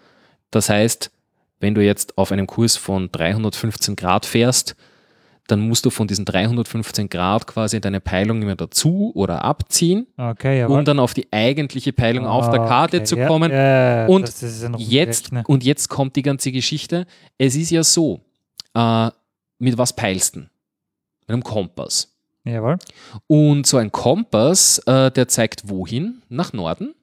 Das 0.51 0.69
heißt, 0.69 1.11
wenn 1.59 1.75
du 1.75 1.83
jetzt 1.83 2.17
auf 2.17 2.31
einem 2.31 2.47
Kurs 2.47 2.77
von 2.77 3.11
315 3.11 3.97
Grad 3.97 4.25
fährst, 4.25 4.77
dann 5.51 5.61
musst 5.67 5.85
du 5.85 5.89
von 5.89 6.07
diesen 6.07 6.25
315 6.25 7.09
Grad 7.09 7.47
quasi 7.47 7.81
deine 7.81 7.99
Peilung 7.99 8.41
immer 8.41 8.55
dazu 8.55 9.11
oder 9.15 9.43
abziehen, 9.43 10.07
Okay, 10.17 10.63
um 10.65 10.85
dann 10.85 10.99
auf 10.99 11.13
die 11.13 11.27
eigentliche 11.31 11.91
Peilung 11.93 12.25
auf 12.25 12.49
der 12.49 12.59
Karte 12.61 12.97
Okay, 12.97 13.05
zu 13.05 13.17
kommen. 13.17 13.51
Ja, 13.51 14.05
Und 14.07 14.29
ja 14.41 14.69
noch 14.69 14.79
Jetzt, 14.79 15.27
umgerechnet. 15.29 15.49
und 15.49 15.63
jetzt 15.63 15.89
kommt 15.89 16.15
die 16.15 16.21
ganze 16.21 16.51
Geschichte. 16.51 17.05
Es 17.37 17.55
ist 17.55 17.71
ja 17.71 17.83
so, 17.83 18.21
äh, 18.75 19.09
mit 19.57 19.77
was 19.77 19.95
peilst 19.95 20.35
du? 20.35 20.39
Mit 20.41 20.49
einem 21.27 21.43
Kompass. 21.43 22.15
Jawohl. 22.45 22.77
Und 23.27 23.67
so 23.67 23.77
ein 23.77 23.91
Kompass, 23.91 24.79
äh, 24.85 25.11
der 25.11 25.27
zeigt 25.27 25.67
wohin? 25.69 26.21
Nach 26.29 26.53
Norden? 26.53 26.93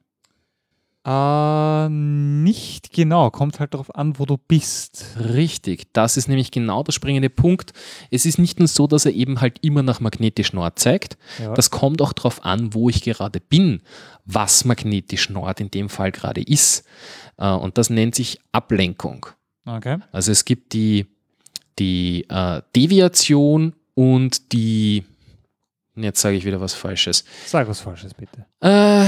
Äh, 1.07 1.87
nicht 1.89 2.91
genau. 2.91 3.31
Kommt 3.31 3.61
halt 3.61 3.73
darauf 3.73 3.95
an, 3.95 4.19
wo 4.19 4.25
du 4.25 4.37
bist. 4.37 5.05
Richtig, 5.17 5.93
das 5.93 6.17
ist 6.17 6.27
nämlich 6.27 6.51
genau 6.51 6.83
der 6.83 6.91
springende 6.91 7.29
Punkt. 7.29 7.71
Es 8.11 8.25
ist 8.25 8.37
nicht 8.39 8.59
nur 8.59 8.67
so, 8.67 8.87
dass 8.87 9.05
er 9.05 9.13
eben 9.13 9.39
halt 9.39 9.59
immer 9.63 9.83
nach 9.83 10.01
magnetisch 10.01 10.51
Nord 10.51 10.77
zeigt. 10.79 11.17
Jawohl. 11.39 11.55
Das 11.55 11.71
kommt 11.71 12.01
auch 12.01 12.11
darauf 12.11 12.43
an, 12.43 12.73
wo 12.73 12.89
ich 12.89 13.01
gerade 13.03 13.39
bin, 13.39 13.81
was 14.25 14.65
magnetisch 14.65 15.29
Nord 15.29 15.61
in 15.61 15.71
dem 15.71 15.87
Fall 15.87 16.11
gerade 16.11 16.41
ist. 16.41 16.83
Äh, 17.37 17.47
Und 17.51 17.77
das 17.77 17.89
nennt 17.89 18.13
sich 18.13 18.39
Ablenkung. 18.51 19.27
okay. 19.65 19.99
Also 20.11 20.33
es 20.33 20.43
gibt 20.43 20.73
die, 20.73 21.05
die 21.79 22.25
äh, 22.27 22.61
Deviation 22.75 23.73
und 23.93 24.51
die, 24.51 25.05
jetzt 25.95 26.19
sage 26.19 26.35
ich 26.35 26.43
wieder 26.43 26.59
was 26.59 26.73
Falsches. 26.73 27.23
Sag 27.45 27.69
was 27.69 27.79
Falsches, 27.79 28.13
bitte. 28.13 28.45
Äh, 28.59 29.07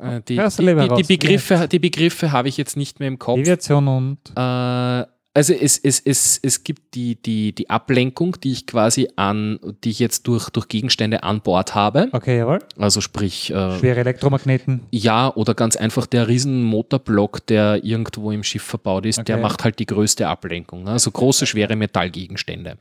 äh, 0.00 0.20
die, 0.28 0.36
die, 0.36 1.02
die. 1.02 1.02
Begriffe, 1.16 1.68
die 1.70 1.78
Begriffe 1.78 2.32
habe 2.32 2.48
ich 2.48 2.56
jetzt 2.56 2.76
nicht 2.76 2.98
mehr 3.00 3.08
im 3.08 3.18
Kopf. 3.18 3.36
Deviation 3.38 3.88
und 3.88 4.18
Äh, 4.36 5.06
Also 5.36 5.52
es, 5.52 5.78
es, 5.78 5.98
es, 5.98 6.38
es 6.40 6.62
gibt 6.62 6.94
die, 6.94 7.16
die, 7.20 7.52
die 7.52 7.68
Ablenkung, 7.68 8.36
die 8.40 8.52
ich 8.52 8.68
quasi 8.68 9.08
an, 9.16 9.58
die 9.82 9.90
ich 9.90 9.98
jetzt 9.98 10.28
durch, 10.28 10.48
durch 10.50 10.68
Gegenstände 10.68 11.24
an 11.24 11.40
Bord 11.40 11.74
habe. 11.74 12.08
Okay, 12.12 12.38
jawohl. 12.38 12.60
Also 12.78 13.00
sprich, 13.00 13.50
äh, 13.50 13.78
Schwere 13.80 13.98
Elektromagneten. 14.00 14.82
ja, 14.92 15.34
oder 15.34 15.54
ganz 15.54 15.74
einfach 15.74 16.06
der 16.06 16.28
riesen 16.28 16.62
Motorblock, 16.62 17.44
der 17.48 17.82
irgendwo 17.84 18.30
im 18.30 18.44
Schiff 18.44 18.62
verbaut 18.62 19.06
ist, 19.06 19.26
der 19.26 19.34
Okay. 19.36 19.42
macht 19.42 19.64
halt 19.64 19.80
die 19.80 19.86
größte 19.86 20.28
Ablenkung. 20.28 20.84
ne? 20.84 20.92
Also 20.92 21.10
große, 21.10 21.46
schwere 21.46 21.74
Metallgegenstände. 21.74 22.76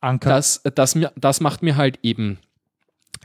Anker. 0.00 0.30
Das, 0.30 0.60
das, 0.74 0.98
das 1.16 1.40
macht 1.40 1.62
mir 1.62 1.76
halt 1.76 1.98
eben 2.02 2.38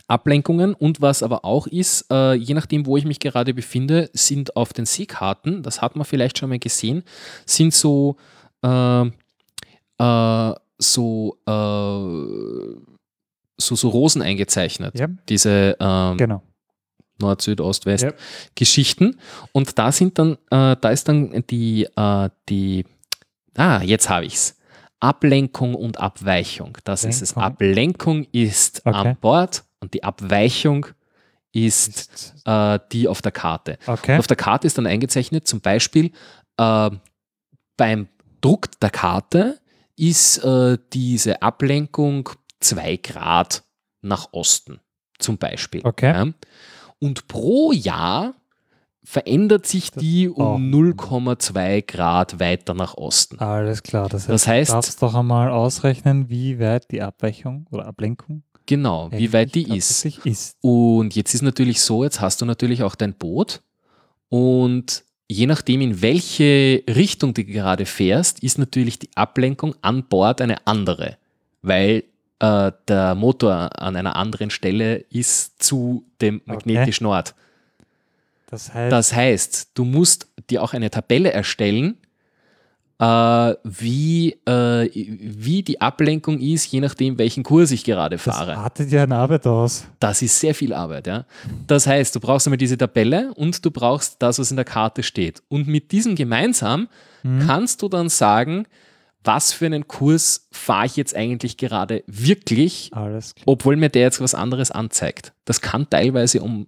Ablenkungen 0.07 0.73
und 0.73 1.01
was 1.01 1.23
aber 1.23 1.45
auch 1.45 1.67
ist, 1.67 2.05
äh, 2.11 2.33
je 2.33 2.53
nachdem, 2.53 2.85
wo 2.85 2.97
ich 2.97 3.05
mich 3.05 3.19
gerade 3.19 3.53
befinde, 3.53 4.09
sind 4.13 4.55
auf 4.55 4.73
den 4.73 4.85
Seekarten, 4.85 5.63
das 5.63 5.81
hat 5.81 5.95
man 5.95 6.05
vielleicht 6.05 6.37
schon 6.37 6.49
mal 6.49 6.59
gesehen, 6.59 7.03
sind 7.45 7.73
so, 7.73 8.17
äh, 8.63 9.05
äh, 9.05 10.53
so, 10.77 11.37
äh, 11.47 12.83
so, 13.57 13.75
so 13.75 13.89
Rosen 13.89 14.21
eingezeichnet. 14.21 14.99
Ja. 14.99 15.07
Diese 15.29 15.77
ähm, 15.79 16.17
genau. 16.17 16.43
Nord, 17.19 17.41
Süd, 17.41 17.61
Ost, 17.61 17.85
West 17.85 18.03
Ja. 18.03 18.11
Geschichten. 18.55 19.17
Und 19.51 19.77
da 19.79 19.91
sind 19.91 20.19
dann, 20.19 20.33
äh, 20.51 20.75
da 20.79 20.89
ist 20.89 21.07
dann 21.07 21.43
die, 21.49 21.87
äh, 21.95 22.29
die, 22.49 22.85
ah, 23.55 23.81
jetzt 23.81 24.09
habe 24.09 24.25
ich's. 24.25 24.57
Ablenkung 24.99 25.75
und 25.75 25.99
Abweichung. 25.99 26.77
Das 26.85 27.03
ist 27.03 27.21
es. 27.21 27.35
Ablenkung 27.35 28.25
ist 28.31 28.81
Okay. 28.85 28.95
an 29.09 29.17
Bord 29.19 29.63
und 29.83 29.93
die 29.93 30.03
Abweichung 30.03 30.87
ist 31.51 31.87
Ist, 32.11 32.35
äh, 32.45 32.79
die 32.91 33.07
auf 33.07 33.21
der 33.21 33.31
Karte. 33.31 33.77
okay. 33.85 34.13
Und 34.13 34.19
auf 34.19 34.27
der 34.27 34.37
Karte 34.37 34.65
ist 34.65 34.77
dann 34.77 34.87
eingezeichnet, 34.87 35.47
zum 35.47 35.61
Beispiel 35.61 36.11
äh, 36.57 36.89
beim 37.77 38.07
Druck 38.41 38.71
der 38.79 38.89
Karte 38.89 39.59
ist 39.95 40.39
äh, 40.43 40.77
diese 40.93 41.41
Ablenkung 41.43 42.29
2 42.59 42.97
Grad 42.97 43.63
nach 44.01 44.29
Osten, 44.31 44.79
zum 45.19 45.37
Beispiel. 45.37 45.81
Okay. 45.83 46.11
Ja. 46.11 46.27
Und 46.99 47.27
pro 47.27 47.71
Jahr 47.71 48.33
verändert 49.03 49.67
sich 49.67 49.91
die 49.91 50.29
oh. 50.29 50.55
um 50.55 50.71
0,2 50.71 51.85
Grad 51.85 52.39
weiter 52.39 52.73
nach 52.73 52.95
Osten. 52.95 53.37
Alles 53.39 53.83
klar. 53.83 54.07
Das 54.09 54.23
heißt, 54.27 54.29
Das 54.29 54.47
heißt- 54.47 54.67
du 54.67 54.73
darfst 54.73 55.01
doch 55.03 55.13
einmal 55.13 55.49
ausrechnen, 55.49 56.29
wie 56.29 56.59
weit 56.59 56.89
die 56.89 57.01
Abweichung 57.01 57.67
oder 57.69 57.85
Ablenkung 57.85 58.43
Genau, 58.65 59.11
wie 59.11 59.33
weit 59.33 59.55
die 59.55 59.63
ist. 59.75 60.05
ist. 60.05 60.57
Und 60.61 61.15
jetzt 61.15 61.33
ist 61.33 61.41
natürlich 61.41 61.81
so, 61.81 62.03
jetzt 62.03 62.21
hast 62.21 62.41
du 62.41 62.45
natürlich 62.45 62.83
auch 62.83 62.95
dein 62.95 63.13
Boot 63.13 63.61
und 64.29 65.03
je 65.27 65.45
nachdem, 65.47 65.81
in 65.81 66.01
welche 66.01 66.83
Richtung 66.87 67.33
du 67.33 67.43
gerade 67.43 67.85
fährst, 67.85 68.41
ist 68.41 68.57
natürlich 68.57 68.99
die 68.99 69.09
Ablenkung 69.15 69.75
an 69.81 70.03
Bord 70.05 70.41
eine 70.41 70.65
andere, 70.65 71.17
weil 71.61 72.03
äh, 72.39 72.71
der 72.87 73.15
Motor 73.15 73.79
an 73.79 73.95
einer 73.95 74.15
anderen 74.15 74.49
Stelle 74.49 74.97
ist 75.09 75.61
zu 75.61 76.05
dem 76.21 76.41
magnetischen 76.45 77.05
Ort. 77.05 77.35
Das 78.47 78.73
heißt, 78.73 78.91
Das 78.91 79.13
heißt, 79.13 79.69
du 79.73 79.83
musst 79.85 80.27
dir 80.49 80.61
auch 80.61 80.73
eine 80.73 80.89
Tabelle 80.89 81.31
erstellen, 81.31 81.97
wie, 83.63 84.31
äh, 84.45 84.89
wie 84.93 85.63
die 85.63 85.81
Ablenkung 85.81 86.39
ist, 86.39 86.65
je 86.71 86.79
nachdem, 86.79 87.17
welchen 87.17 87.43
Kurs 87.43 87.71
ich 87.71 87.83
gerade 87.83 88.15
das 88.15 88.23
fahre. 88.23 88.57
artet 88.57 88.91
ja 88.91 89.03
eine 89.03 89.15
Arbeit 89.17 89.45
aus. 89.47 89.85
Das 89.99 90.21
ist 90.21 90.39
sehr 90.39 90.55
viel 90.55 90.73
Arbeit, 90.73 91.07
ja. 91.07 91.25
Das 91.67 91.87
heißt, 91.87 92.15
du 92.15 92.19
brauchst 92.19 92.47
einmal 92.47 92.57
diese 92.57 92.77
Tabelle 92.77 93.33
und 93.35 93.63
du 93.65 93.71
brauchst 93.71 94.17
das, 94.21 94.39
was 94.39 94.51
in 94.51 94.57
der 94.57 94.65
Karte 94.65 95.03
steht. 95.03 95.41
Und 95.49 95.67
mit 95.67 95.91
diesem 95.91 96.15
gemeinsam 96.15 96.87
Mhm. 97.25 97.39
kannst 97.47 97.81
du 97.81 97.87
dann 97.87 98.09
sagen, 98.09 98.65
was 99.23 99.53
für 99.53 99.65
einen 99.65 99.87
Kurs 99.87 100.47
fahre 100.51 100.85
ich 100.87 100.97
jetzt 100.97 101.15
eigentlich 101.15 101.55
gerade 101.55 102.03
wirklich, 102.05 102.91
obwohl 103.45 103.77
mir 103.77 103.87
der 103.89 104.01
jetzt 104.01 104.19
was 104.19 104.35
anderes 104.35 104.71
anzeigt. 104.71 105.31
Das 105.45 105.61
kann 105.61 105.89
teilweise 105.89 106.41
um 106.41 106.67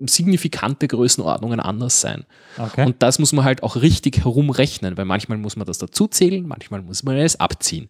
signifikante 0.00 0.88
Größenordnungen 0.88 1.60
anders 1.60 2.00
sein. 2.00 2.24
Okay. 2.56 2.86
Und 2.86 3.02
das 3.02 3.18
muss 3.18 3.32
man 3.32 3.44
halt 3.44 3.62
auch 3.62 3.76
richtig 3.76 4.24
herumrechnen, 4.24 4.96
weil 4.96 5.04
manchmal 5.04 5.38
muss 5.38 5.56
man 5.56 5.66
das 5.66 5.78
dazu 5.78 6.06
zählen, 6.08 6.46
manchmal 6.46 6.82
muss 6.82 7.02
man 7.02 7.16
es 7.16 7.38
abziehen. 7.38 7.88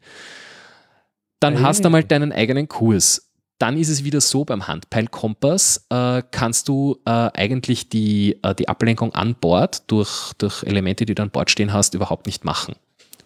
Dann 1.40 1.57
Ei. 1.57 1.61
hast 1.61 1.84
du 1.84 1.90
mal 1.90 2.05
deinen 2.05 2.32
eigenen 2.32 2.68
Kurs. 2.68 3.24
Dann 3.59 3.76
ist 3.76 3.88
es 3.88 4.05
wieder 4.05 4.20
so, 4.20 4.44
beim 4.44 4.68
Handpeilkompass 4.68 5.86
äh, 5.90 6.22
kannst 6.30 6.68
du 6.68 7.01
äh, 7.05 7.11
eigentlich 7.11 7.88
die, 7.88 8.38
äh, 8.42 8.55
die 8.55 8.68
Ablenkung 8.68 9.12
an 9.14 9.34
Bord 9.34 9.90
durch, 9.90 10.32
durch 10.38 10.62
Elemente, 10.62 11.05
die 11.07 11.14
du 11.14 11.22
an 11.22 11.30
Bord 11.30 11.51
stehen 11.51 11.72
hast, 11.72 11.94
überhaupt 11.94 12.26
nicht 12.26 12.44
machen. 12.44 12.76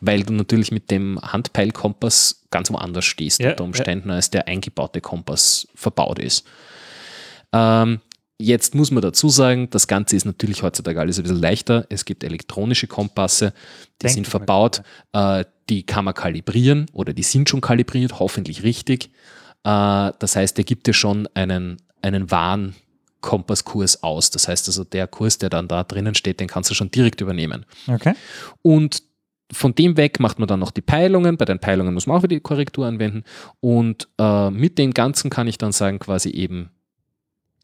Weil 0.00 0.22
du 0.22 0.32
natürlich 0.32 0.72
mit 0.72 0.90
dem 0.90 1.20
Handpeilkompass 1.20 2.46
ganz 2.50 2.70
woanders 2.70 3.04
stehst 3.04 3.40
Ja, 3.40 3.50
unter 3.50 3.64
Umständen, 3.64 4.10
als 4.10 4.30
der 4.30 4.48
eingebaute 4.48 5.00
Kompass 5.00 5.68
verbaut 5.74 6.18
ist. 6.18 6.46
Ähm, 7.52 8.00
jetzt 8.42 8.74
muss 8.74 8.90
man 8.90 9.02
dazu 9.02 9.28
sagen, 9.28 9.68
das 9.70 9.86
Ganze 9.86 10.16
ist 10.16 10.24
natürlich 10.24 10.62
heutzutage 10.62 11.00
alles 11.00 11.18
ein 11.18 11.22
bisschen 11.22 11.40
leichter. 11.40 11.86
Es 11.88 12.04
gibt 12.04 12.24
elektronische 12.24 12.86
Kompasse, 12.86 13.52
die 14.00 14.06
Denke 14.06 14.14
sind 14.14 14.26
verbaut, 14.26 14.82
äh, 15.12 15.44
die 15.68 15.84
kann 15.84 16.04
man 16.04 16.14
kalibrieren 16.14 16.86
oder 16.92 17.12
die 17.12 17.22
sind 17.22 17.48
schon 17.48 17.60
kalibriert, 17.60 18.18
hoffentlich 18.18 18.62
richtig. 18.62 19.10
Äh, 19.64 20.12
das 20.18 20.36
heißt, 20.36 20.56
der 20.56 20.64
gibt 20.64 20.86
dir 20.86 20.94
schon 20.94 21.28
einen, 21.34 21.76
einen 22.02 22.30
wahren 22.30 22.74
Kompasskurs 23.20 24.02
aus. 24.02 24.30
Das 24.30 24.48
heißt 24.48 24.68
also, 24.68 24.84
der 24.84 25.06
Kurs, 25.06 25.38
der 25.38 25.48
dann 25.48 25.68
da 25.68 25.84
drinnen 25.84 26.14
steht, 26.14 26.40
den 26.40 26.48
kannst 26.48 26.70
du 26.70 26.74
schon 26.74 26.90
direkt 26.90 27.20
übernehmen. 27.20 27.64
okay. 27.86 28.14
Und 28.62 29.02
von 29.52 29.74
dem 29.74 29.96
weg 29.98 30.18
macht 30.18 30.38
man 30.38 30.48
dann 30.48 30.60
noch 30.60 30.70
die 30.70 30.80
Peilungen. 30.80 31.36
Bei 31.36 31.44
den 31.44 31.58
Peilungen 31.58 31.92
muss 31.94 32.06
man 32.06 32.16
auch 32.16 32.22
wieder 32.22 32.36
die 32.36 32.40
Korrektur 32.40 32.86
anwenden. 32.86 33.22
Und 33.60 34.08
äh, 34.18 34.50
mit 34.50 34.78
dem 34.78 34.94
Ganzen 34.94 35.30
kann 35.30 35.46
ich 35.46 35.58
dann 35.58 35.72
sagen, 35.72 35.98
quasi 35.98 36.30
eben, 36.30 36.70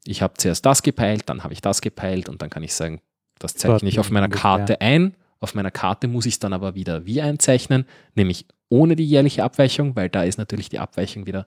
ich 0.08 0.22
habe 0.22 0.34
zuerst 0.36 0.64
das 0.64 0.82
gepeilt, 0.82 1.24
dann 1.26 1.44
habe 1.44 1.52
ich 1.52 1.60
das 1.60 1.80
gepeilt 1.80 2.28
und 2.28 2.40
dann 2.40 2.50
kann 2.50 2.62
ich 2.62 2.74
sagen, 2.74 3.00
das 3.38 3.54
zeige 3.54 3.86
ich 3.86 4.00
auf 4.00 4.10
meiner. 4.10 4.28
Karte 4.28 4.80
ein. 4.80 5.14
Auf 5.40 5.54
meiner 5.54 5.70
Karte 5.70 6.08
muss 6.08 6.26
ich 6.26 6.34
es 6.34 6.38
dann 6.40 6.52
aber 6.52 6.74
wieder 6.74 7.06
wie 7.06 7.20
einzeichnen, 7.20 7.84
nämlich 8.16 8.46
ohne 8.68 8.96
die 8.96 9.04
jährliche 9.04 9.44
Abweichung, 9.44 9.94
weil 9.94 10.08
da 10.08 10.24
ist 10.24 10.36
natürlich 10.36 10.68
die 10.68 10.80
Abweichung 10.80 11.26
wieder. 11.26 11.46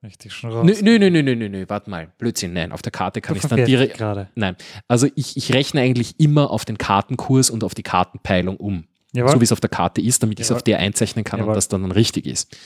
Richtig 0.00 0.32
schon 0.32 0.52
raus. 0.52 0.64
Nö, 0.64 0.74
nö, 0.80 0.98
nö, 0.98 1.10
nö, 1.10 1.22
nö, 1.22 1.34
nö, 1.34 1.48
nö, 1.48 1.64
warte 1.66 1.90
mal, 1.90 2.12
Blödsinn, 2.18 2.52
nein, 2.52 2.70
auf 2.70 2.82
der 2.82 2.92
Karte 2.92 3.20
kann 3.20 3.34
ich 3.34 3.42
es 3.42 3.48
dann 3.48 3.64
direkt. 3.64 3.96
gerade. 3.96 4.28
Nein, 4.36 4.54
also 4.86 5.08
ich, 5.16 5.36
ich 5.36 5.52
rechne 5.52 5.80
eigentlich 5.80 6.20
immer 6.20 6.52
auf 6.52 6.64
den 6.64 6.78
Kartenkurs 6.78 7.50
und 7.50 7.64
auf 7.64 7.74
die 7.74 7.82
Kartenpeilung 7.82 8.58
um 8.58 8.84
Jawohl. 9.12 9.32
so 9.32 9.40
wie 9.40 9.44
es 9.44 9.50
auf 9.50 9.60
der 9.60 9.70
Karte 9.70 10.00
ist, 10.00 10.22
damit 10.22 10.38
ich 10.38 10.44
es 10.44 10.52
auf 10.52 10.62
der 10.62 10.78
einzeichnen 10.78 11.24
kann 11.24 11.40
Jawohl. 11.40 11.50
und 11.50 11.56
das 11.56 11.66
dann, 11.66 11.82
dann 11.82 11.90
richtig 11.90 12.26
ist. 12.26 12.56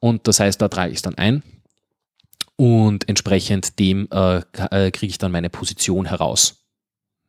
Und 0.00 0.26
das 0.26 0.40
heißt, 0.40 0.60
da 0.60 0.66
trage 0.66 0.90
ich 0.90 0.96
es 0.96 1.02
dann 1.02 1.14
ein 1.14 1.44
und 2.56 3.08
entsprechend 3.08 3.78
dem 3.78 4.08
äh, 4.10 4.38
äh, 4.70 4.90
kriege 4.90 5.10
ich 5.10 5.18
dann 5.18 5.32
meine 5.32 5.50
Position 5.50 6.06
heraus. 6.06 6.60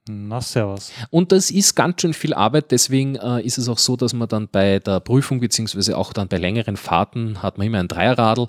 Na, 0.07 0.39
servus. 0.39 0.91
Und 1.09 1.31
das 1.31 1.49
ist 1.49 1.75
ganz 1.75 2.01
schön 2.01 2.13
viel 2.13 2.35
Arbeit, 2.35 2.69
deswegen 2.71 3.15
äh, 3.15 3.41
ist 3.41 3.57
es 3.57 3.67
auch 3.67 3.79
so, 3.79 3.95
dass 3.95 4.13
man 4.13 4.27
dann 4.27 4.47
bei 4.47 4.77
der 4.79 4.99
Prüfung 4.99 5.39
beziehungsweise 5.39 5.97
auch 5.97 6.13
dann 6.13 6.27
bei 6.27 6.37
längeren 6.37 6.77
Fahrten 6.77 7.41
hat 7.41 7.57
man 7.57 7.65
immer 7.65 7.79
ein 7.79 7.87
Dreierradl 7.87 8.47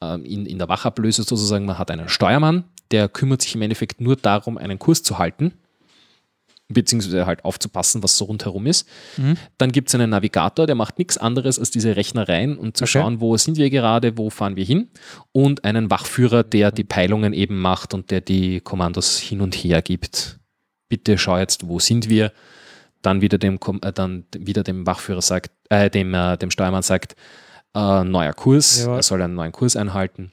ähm, 0.00 0.24
in, 0.24 0.46
in 0.46 0.58
der 0.58 0.68
Wachablöse 0.68 1.24
sozusagen. 1.24 1.64
Man 1.64 1.78
hat 1.78 1.90
einen 1.90 2.08
Steuermann, 2.08 2.64
der 2.92 3.08
kümmert 3.08 3.42
sich 3.42 3.56
im 3.56 3.62
Endeffekt 3.62 4.00
nur 4.00 4.14
darum, 4.14 4.58
einen 4.58 4.78
Kurs 4.78 5.02
zu 5.02 5.18
halten, 5.18 5.54
beziehungsweise 6.68 7.26
halt 7.26 7.44
aufzupassen, 7.44 8.02
was 8.02 8.16
so 8.16 8.24
rundherum 8.24 8.66
ist. 8.66 8.88
Mhm. 9.18 9.36
Dann 9.58 9.70
gibt 9.70 9.88
es 9.88 9.94
einen 9.94 10.10
Navigator, 10.10 10.66
der 10.66 10.74
macht 10.74 10.98
nichts 10.98 11.18
anderes 11.18 11.58
als 11.58 11.70
diese 11.70 11.94
Rechnereien 11.96 12.56
und 12.56 12.76
zu 12.76 12.84
Okay. 12.84 12.92
schauen, 12.92 13.20
wo 13.20 13.36
sind 13.36 13.56
wir 13.58 13.68
gerade, 13.70 14.16
wo 14.16 14.30
fahren 14.30 14.56
wir 14.56 14.64
hin. 14.64 14.88
Und 15.32 15.64
einen 15.64 15.90
Wachführer, 15.90 16.42
der 16.42 16.72
die 16.72 16.84
Peilungen 16.84 17.32
eben 17.34 17.60
macht 17.60 17.92
und 17.94 18.10
der 18.10 18.20
die 18.22 18.60
Kommandos 18.60 19.18
hin 19.18 19.40
und 19.42 19.54
her 19.54 19.82
gibt. 19.82 20.38
Bitte 20.88 21.18
schau 21.18 21.36
jetzt, 21.38 21.68
wo 21.68 21.78
sind 21.80 22.08
wir? 22.08 22.32
Dann 23.02 23.20
wieder 23.20 23.36
dem, 23.36 23.58
äh, 23.82 23.92
dann 23.92 24.24
wieder 24.38 24.62
dem 24.62 24.86
Wachführer 24.86 25.20
sagt, 25.22 25.50
äh, 25.68 25.90
dem, 25.90 26.14
äh, 26.14 26.38
dem 26.38 26.50
Steuermann 26.50 26.82
sagt, 26.82 27.14
äh, 27.74 28.04
neuer 28.04 28.32
Kurs, 28.32 28.80
Jawohl. 28.80 28.96
er 28.96 29.02
soll 29.02 29.20
einen 29.20 29.34
neuen 29.34 29.52
Kurs 29.52 29.76
einhalten. 29.76 30.32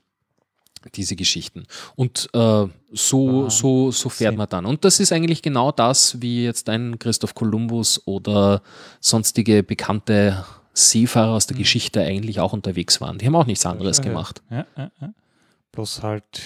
Diese 0.96 1.16
Geschichten. 1.16 1.66
Und 1.96 2.30
äh, 2.34 2.68
so, 2.92 3.50
so, 3.50 3.92
so 3.92 4.10
fährt 4.10 4.36
man 4.36 4.50
dann. 4.50 4.66
Und 4.66 4.84
das 4.84 5.00
ist 5.00 5.14
eigentlich 5.14 5.42
genau 5.42 5.72
das, 5.72 6.22
wie 6.22 6.44
jetzt 6.44 6.70
ein 6.70 7.00
Christoph 7.00 7.36
Kolumbus 7.36 8.02
oder 8.06 8.62
sonstige 9.00 9.64
bekannte 9.64 10.44
Seefahrer 10.74 11.34
aus 11.34 11.48
der 11.48 11.58
Geschichte 11.58 12.02
eigentlich 12.02 12.40
auch 12.40 12.54
unterwegs 12.54 13.02
waren. 13.02 13.18
Die 13.18 13.26
haben 13.26 13.36
auch 13.36 13.46
nichts 13.46 13.66
anderes 13.66 14.02
gemacht. 14.02 14.42
Ja, 14.50 14.66
ja, 14.78 14.92
ja. 15.00 15.14
Bloß 15.72 16.04
halt 16.04 16.42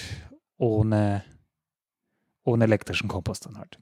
ohne, 0.58 1.24
ohne 2.44 2.64
elektrischen 2.64 3.08
Kompass 3.08 3.40
dann 3.40 3.58
halt. 3.58 3.78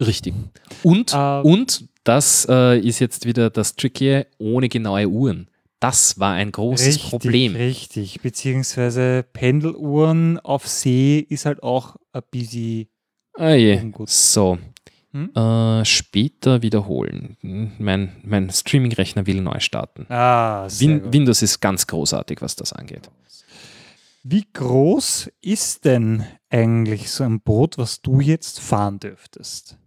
Richtig. 0.00 0.34
Und, 0.82 1.12
Ähm. 1.14 1.42
und 1.42 1.84
das 2.04 2.46
äh, 2.48 2.78
ist 2.78 3.00
jetzt 3.00 3.26
wieder 3.26 3.50
das 3.50 3.76
Tricky, 3.76 4.24
ohne 4.38 4.68
genaue 4.68 5.08
Uhren. 5.08 5.48
Das 5.80 6.18
war 6.18 6.34
ein 6.34 6.50
großes 6.50 6.86
richtig, 6.86 7.10
Problem. 7.10 7.54
Richtig, 7.54 8.20
beziehungsweise 8.20 9.24
Pendeluhren 9.32 10.40
auf 10.40 10.66
See 10.66 11.20
ist 11.20 11.46
halt 11.46 11.62
auch 11.62 11.96
ein 12.12 12.22
bisschen 12.30 12.88
Ah 13.34 13.52
je. 13.52 13.76
ungut. 13.78 14.08
So, 14.10 14.58
Hm? 15.12 15.30
Äh, 15.34 15.84
später 15.86 16.60
wiederholen. 16.62 17.36
Mein, 17.78 18.16
mein 18.24 18.50
Streaming-Rechner 18.50 19.26
will 19.26 19.40
neu 19.40 19.58
starten. 19.60 20.04
Ah, 20.10 20.68
sehr 20.68 20.88
Win 20.88 21.02
gut. 21.02 21.12
Windows 21.14 21.40
ist 21.42 21.60
ganz 21.60 21.86
großartig, 21.86 22.42
was 22.42 22.56
das 22.56 22.72
angeht. 22.74 23.08
Wie 24.22 24.44
groß 24.52 25.30
ist 25.40 25.86
denn 25.86 26.26
eigentlich 26.50 27.10
so 27.10 27.24
ein 27.24 27.40
Boot, 27.40 27.78
was 27.78 28.02
du 28.02 28.20
jetzt 28.20 28.60
fahren 28.60 29.00
dürftest? 29.00 29.78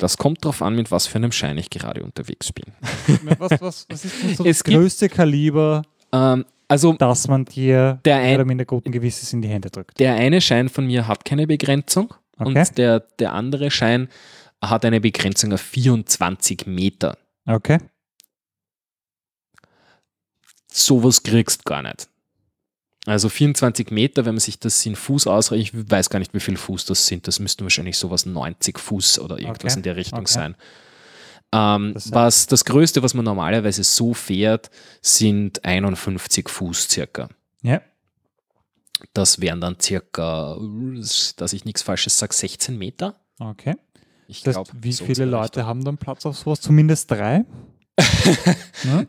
Das 0.00 0.16
kommt 0.16 0.44
darauf 0.44 0.62
an, 0.62 0.74
mit 0.76 0.90
was 0.90 1.06
für 1.06 1.16
einem 1.18 1.30
Schein 1.30 1.58
ich 1.58 1.68
gerade 1.70 2.02
unterwegs 2.02 2.52
bin. 2.52 2.64
Was, 3.38 3.50
was, 3.60 3.86
was 3.88 4.04
ist 4.04 4.22
denn 4.22 4.34
so 4.34 4.44
das 4.44 4.64
gibt- 4.64 4.76
größte 4.78 5.08
Kaliber, 5.08 5.82
Ähm, 6.12 6.44
also 6.68 6.92
dass 6.94 7.28
man 7.28 7.44
dir 7.44 8.00
Der 8.04 8.16
ein- 8.16 8.34
oder 8.36 8.44
minder 8.44 8.64
guten 8.64 8.92
Gewisses 8.92 9.32
in 9.32 9.42
die 9.42 9.48
Hände 9.48 9.70
drückt? 9.70 9.98
der 10.00 10.14
eine 10.14 10.40
Schein 10.40 10.68
von 10.68 10.86
mir 10.86 11.06
hat 11.06 11.24
keine 11.24 11.46
Begrenzung 11.46 12.14
Okay. 12.38 12.58
und 12.58 12.78
der, 12.78 13.00
der 13.00 13.32
andere 13.34 13.70
Schein 13.70 14.08
hat 14.62 14.84
eine 14.84 15.00
Begrenzung 15.00 15.52
auf 15.52 15.60
24 15.60 16.66
Meter. 16.66 17.16
Okay. 17.46 17.78
Sowas 20.72 21.22
kriegst 21.22 21.64
gar 21.64 21.82
nicht. 21.82 22.08
Also 23.06 23.28
24 23.28 23.90
Meter, 23.90 24.26
wenn 24.26 24.34
man 24.34 24.40
sich 24.40 24.58
das 24.58 24.84
in 24.84 24.94
Fuß 24.94 25.26
ausrechnet, 25.26 25.72
ich 25.74 25.90
weiß 25.90 26.10
gar 26.10 26.18
nicht, 26.18 26.34
wie 26.34 26.40
viel 26.40 26.56
Fuß 26.56 26.84
das 26.84 27.06
sind. 27.06 27.26
Das 27.26 27.38
müssten 27.38 27.64
wahrscheinlich 27.64 27.96
sowas 27.96 28.26
90 28.26 28.78
Fuß 28.78 29.20
oder 29.20 29.38
irgendwas 29.38 29.72
Okay, 29.72 29.78
in 29.78 29.82
der 29.82 29.96
Richtung 29.96 30.20
okay. 30.20 30.32
sein. 30.32 30.54
Ähm, 31.52 31.94
Das 31.94 32.12
was 32.12 32.46
das 32.46 32.64
Größte, 32.64 33.02
was 33.02 33.14
man 33.14 33.24
normalerweise 33.24 33.84
so 33.84 34.12
fährt, 34.14 34.70
sind 35.00 35.64
51 35.64 36.48
Fuß 36.48 36.88
circa. 36.88 37.28
Ja. 37.62 37.80
Das 39.14 39.40
wären 39.40 39.62
dann 39.62 39.80
circa, 39.80 40.58
dass 41.36 41.52
ich 41.54 41.64
nichts 41.64 41.80
Falsches 41.82 42.18
sage, 42.18 42.34
16 42.34 42.76
Meter. 42.76 43.18
Okay. 43.38 43.76
Ich 44.28 44.42
Das, 44.42 44.54
glaub, 44.54 44.70
wie 44.74 44.92
so 44.92 45.06
viele 45.06 45.24
Leute 45.24 45.64
haben 45.66 45.82
dann 45.84 45.96
Platz 45.96 46.26
auf 46.26 46.36
sowas? 46.36 46.60
Zumindest 46.60 47.10
drei? 47.10 47.44
ja? 48.84 49.04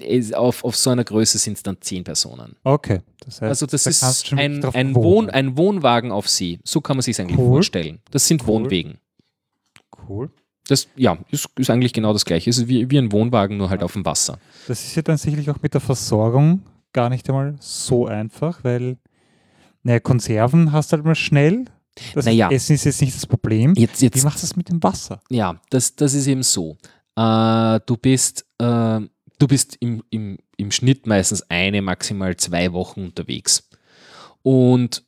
Es- 0.00 0.32
Auf, 0.32 0.64
auf 0.64 0.76
so 0.76 0.90
einer 0.90 1.04
Größe 1.04 1.38
sind 1.38 1.56
es 1.56 1.62
dann 1.62 1.76
10 1.80 2.04
Personen. 2.04 2.56
Okay. 2.64 3.00
Das 3.24 3.40
heißt, 3.40 3.48
Also 3.48 3.66
das 3.66 3.84
da 3.84 3.90
ist 3.90 4.32
ein, 4.32 4.64
ein. 4.64 4.94
Wohn, 4.94 5.28
ein 5.30 5.56
Wohnwagen 5.56 6.10
auf 6.12 6.28
See. 6.28 6.58
So 6.64 6.80
kann 6.80 6.96
man 6.96 7.02
sich 7.02 7.20
eigentlich 7.20 7.38
Cool. 7.38 7.48
vorstellen. 7.48 8.00
Das 8.10 8.26
sind 8.26 8.42
Cool. 8.42 8.48
Wohnwegen. 8.48 8.98
Cool. 10.08 10.30
Das 10.68 10.86
ja, 10.96 11.16
ist, 11.30 11.48
ist 11.56 11.70
eigentlich 11.70 11.92
genau 11.92 12.12
das 12.12 12.24
gleiche. 12.24 12.50
Es 12.50 12.58
ist 12.58 12.68
wie, 12.68 12.90
wie 12.90 12.98
ein 12.98 13.10
Wohnwagen, 13.12 13.56
nur 13.56 13.70
halt 13.70 13.82
auf 13.82 13.94
dem 13.94 14.04
Wasser. 14.04 14.38
Das 14.66 14.84
ist 14.84 14.94
ja 14.94 15.02
dann 15.02 15.16
sicherlich 15.16 15.48
auch 15.50 15.62
mit 15.62 15.72
der 15.74 15.80
Versorgung 15.80 16.62
gar 16.92 17.08
nicht 17.08 17.28
einmal 17.28 17.56
so 17.60 18.06
einfach, 18.06 18.62
weil 18.64 18.98
naja, 19.82 20.00
Konserven 20.00 20.72
hast 20.72 20.92
du 20.92 20.96
halt 20.96 21.04
mal 21.06 21.14
schnell. 21.14 21.64
Das 22.14 22.26
Naja. 22.26 22.50
Essen 22.50 22.74
ist 22.74 22.84
jetzt 22.84 23.00
nicht 23.00 23.14
das 23.16 23.26
Problem. 23.26 23.74
Jetzt, 23.76 24.00
Wie 24.00 24.06
jetzt 24.06 24.22
machst 24.24 24.42
du 24.42 24.46
das 24.46 24.56
mit 24.56 24.68
dem 24.68 24.82
Wasser? 24.82 25.20
ja, 25.30 25.60
das, 25.70 25.96
das 25.96 26.14
ist 26.14 26.26
eben 26.26 26.42
so. 26.42 26.76
Äh, 27.18 27.80
du 27.86 27.96
bist, 27.96 28.46
äh, 28.58 29.00
du 29.38 29.46
bist 29.48 29.76
im, 29.80 30.02
im, 30.10 30.38
im 30.56 30.70
Schnitt 30.70 31.06
meistens 31.06 31.42
eine, 31.50 31.82
maximal 31.82 32.36
zwei 32.36 32.72
Wochen 32.72 33.00
unterwegs. 33.06 33.68
Und 34.42 35.04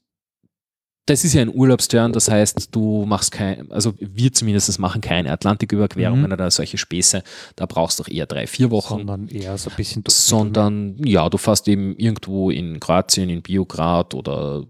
das 1.06 1.24
ist 1.24 1.34
ja 1.34 1.42
ein 1.42 1.52
Urlaubsturn, 1.52 2.12
das 2.12 2.30
heißt, 2.30 2.68
du 2.74 3.04
machst 3.04 3.32
kein, 3.32 3.70
also 3.72 3.94
wir 3.98 4.32
zumindest 4.32 4.78
machen 4.78 5.00
keine 5.00 5.32
Atlantiküberquerungen 5.32 6.26
Mhm. 6.26 6.32
oder 6.32 6.50
solche 6.52 6.78
Späße. 6.78 7.22
Da 7.56 7.66
brauchst 7.66 7.98
du 7.98 8.04
doch 8.04 8.11
eher 8.11 8.26
drei, 8.26 8.46
vier 8.46 8.70
Wochen. 8.70 8.98
Sondern 8.98 9.28
eher 9.28 9.56
so 9.58 9.70
ein 9.70 9.76
bisschen 9.76 10.04
durch- 10.04 10.14
sondern 10.14 10.96
ja, 11.04 11.28
du 11.28 11.36
fährst 11.38 11.66
eben 11.66 11.96
irgendwo 11.96 12.50
in 12.50 12.78
Kroatien, 12.78 13.28
in 13.28 13.42
Biograd 13.42 14.14
oder 14.14 14.64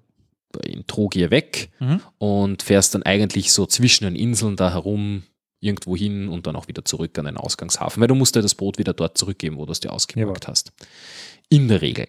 in 0.65 0.87
Trogir 0.87 1.31
weg 1.31 1.71
Mhm. 1.79 2.01
und 2.19 2.63
fährst 2.63 2.95
dann 2.95 3.03
eigentlich 3.03 3.53
so 3.53 3.67
zwischen 3.67 4.05
den 4.05 4.17
Inseln 4.17 4.57
da 4.57 4.71
herum 4.73 5.25
irgendwo 5.61 5.97
hin 5.97 6.29
und 6.29 6.47
dann 6.47 6.57
auch 6.57 6.69
wieder 6.69 6.85
zurück 6.85 7.19
an 7.19 7.27
den 7.27 7.37
Ausgangshafen, 7.37 8.01
weil 8.01 8.09
du 8.09 8.15
musst 8.15 8.35
ja 8.37 8.43
das 8.43 8.55
Boot 8.55 8.79
wieder 8.79 8.93
dort 8.95 9.19
zurückgeben, 9.19 9.57
wo 9.59 9.67
du 9.67 9.73
es 9.73 9.81
dir 9.81 9.93
ausgeborgt 9.93 10.49
hast. 10.49 10.73
In 11.49 11.69
der 11.69 11.83
Regel. 11.83 12.07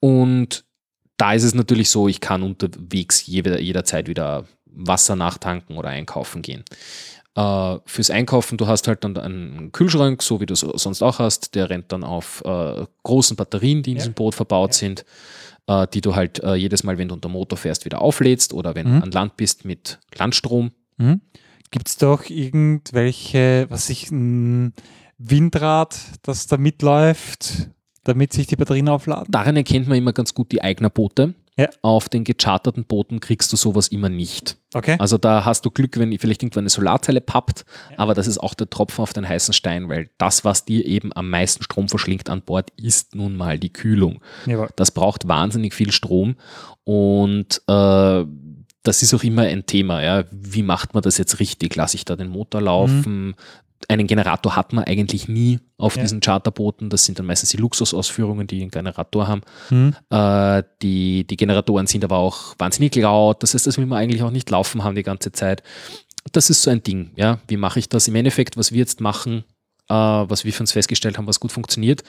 Und 0.00 0.64
da 1.16 1.32
ist 1.32 1.44
es 1.44 1.54
natürlich 1.54 1.90
so, 1.90 2.08
ich 2.08 2.20
kann 2.20 2.42
unterwegs 2.42 3.26
jeder, 3.26 3.60
jederzeit 3.60 4.08
wieder 4.08 4.46
Wasser 4.66 5.16
nachtanken 5.16 5.76
oder 5.76 5.88
einkaufen 5.88 6.42
gehen. 6.42 6.64
Äh, 7.34 7.78
fürs 7.86 8.10
Einkaufen, 8.10 8.58
du 8.58 8.66
hast 8.66 8.86
halt 8.88 9.02
dann 9.04 9.16
einen 9.16 9.72
Kühlschrank, 9.72 10.22
so 10.22 10.40
wie 10.40 10.46
du 10.46 10.54
es 10.54 10.60
sonst 10.60 11.02
auch 11.02 11.18
hast, 11.18 11.54
der 11.54 11.70
rennt 11.70 11.92
dann 11.92 12.04
auf 12.04 12.42
äh, 12.44 12.86
großen 13.02 13.36
Batterien, 13.36 13.82
die 13.82 13.90
in 13.92 13.96
Ja. 13.96 14.02
diesem 14.02 14.14
Boot 14.14 14.34
verbaut 14.34 14.70
Ja. 14.72 14.78
sind, 14.78 15.04
äh, 15.66 15.86
die 15.92 16.00
du 16.00 16.14
halt 16.14 16.42
äh, 16.42 16.54
jedes 16.54 16.84
Mal, 16.84 16.98
wenn 16.98 17.08
du 17.08 17.14
unter 17.14 17.28
Motor 17.28 17.56
fährst, 17.56 17.84
wieder 17.84 18.00
auflädst 18.00 18.52
oder 18.52 18.74
wenn 18.74 18.88
Mhm. 18.88 18.98
du 18.98 19.02
an 19.04 19.10
Land 19.12 19.36
bist 19.36 19.64
mit 19.64 19.98
Landstrom. 20.16 20.70
Mhm. 20.96 21.20
Gibt 21.70 21.88
es 21.88 21.96
da 21.96 22.12
auch 22.12 22.24
irgendwelche, 22.28 23.66
was 23.68 23.90
ich, 23.90 24.10
ein 24.10 24.72
Windrad, 25.18 25.98
das 26.22 26.46
da 26.46 26.56
mitläuft, 26.56 27.68
damit 28.04 28.32
sich 28.32 28.46
die 28.46 28.56
Batterien 28.56 28.88
aufladen? 28.88 29.30
Daran 29.30 29.56
erkennt 29.56 29.88
man 29.88 29.98
immer 29.98 30.12
ganz 30.12 30.34
gut 30.34 30.52
die 30.52 30.62
Eignerboote. 30.62 31.34
Ja. 31.58 31.68
Auf 31.82 32.08
den 32.08 32.22
gecharterten 32.22 32.84
Booten 32.84 33.18
kriegst 33.18 33.52
du 33.52 33.56
sowas 33.56 33.88
immer 33.88 34.08
nicht. 34.08 34.56
Okay. 34.74 34.94
Also 35.00 35.18
da 35.18 35.44
hast 35.44 35.66
du 35.66 35.72
Glück, 35.72 35.98
wenn 35.98 36.16
vielleicht 36.16 36.44
irgendwo 36.44 36.60
eine 36.60 36.68
Solarzelle 36.68 37.20
pappt, 37.20 37.64
aber 37.96 38.14
das 38.14 38.28
ist 38.28 38.38
auch 38.38 38.54
der 38.54 38.70
Tropfen 38.70 39.02
auf 39.02 39.12
den 39.12 39.28
heißen 39.28 39.52
Stein, 39.52 39.88
weil 39.88 40.08
das, 40.18 40.44
was 40.44 40.64
dir 40.66 40.86
eben 40.86 41.12
am 41.14 41.28
meisten 41.28 41.64
Strom 41.64 41.88
verschlingt 41.88 42.30
an 42.30 42.42
Bord, 42.42 42.70
ist 42.76 43.16
nun 43.16 43.36
mal 43.36 43.58
die 43.58 43.72
Kühlung. 43.72 44.20
Jawohl. 44.46 44.68
Das 44.76 44.92
braucht 44.92 45.26
wahnsinnig 45.26 45.74
viel 45.74 45.90
Strom 45.90 46.36
und 46.84 47.60
äh, 47.66 48.24
das 48.82 49.02
ist 49.02 49.12
auch 49.14 49.22
immer 49.22 49.42
ein 49.42 49.66
Thema. 49.66 50.02
Ja. 50.02 50.24
Wie 50.30 50.62
macht 50.62 50.94
man 50.94 51.02
das 51.02 51.18
jetzt 51.18 51.40
richtig? 51.40 51.74
Lasse 51.76 51.96
ich 51.96 52.04
da 52.04 52.16
den 52.16 52.28
Motor 52.28 52.62
laufen? 52.62 53.34
Einen 53.88 54.06
Generator 54.06 54.56
hat 54.56 54.72
man 54.72 54.84
eigentlich 54.84 55.28
nie 55.28 55.60
auf 55.76 55.96
Ja. 55.96 56.02
diesen 56.02 56.20
Charterbooten. 56.20 56.90
Das 56.90 57.04
sind 57.04 57.18
dann 57.18 57.26
meistens 57.26 57.50
die 57.50 57.56
Luxusausführungen, 57.58 58.46
die 58.46 58.60
einen 58.60 58.70
Generator 58.70 59.28
haben. 59.28 59.42
Mhm. 59.70 59.94
Äh, 60.10 60.62
die, 60.82 61.24
die 61.26 61.36
Generatoren 61.36 61.86
sind 61.86 62.04
aber 62.04 62.16
auch 62.18 62.54
wahnsinnig 62.58 62.94
laut. 62.96 63.42
Das 63.42 63.54
heißt, 63.54 63.66
das 63.66 63.78
will 63.78 63.86
man 63.86 63.98
eigentlich 63.98 64.22
auch 64.22 64.30
nicht 64.32 64.50
laufen 64.50 64.82
haben 64.84 64.96
die 64.96 65.02
ganze 65.04 65.30
Zeit. 65.32 65.62
Das 66.32 66.50
ist 66.50 66.62
so 66.62 66.70
ein 66.70 66.82
Ding. 66.82 67.12
Ja? 67.16 67.38
Wie 67.46 67.56
mache 67.56 67.78
ich 67.78 67.88
das 67.88 68.08
im 68.08 68.14
Endeffekt, 68.16 68.56
was 68.56 68.72
wir 68.72 68.78
jetzt 68.78 69.00
machen, 69.00 69.44
was 69.94 70.44
wir 70.44 70.52
für 70.52 70.62
uns 70.62 70.72
festgestellt 70.72 71.16
haben, 71.18 71.26
was 71.26 71.40
gut 71.40 71.52
funktioniert? 71.52 72.02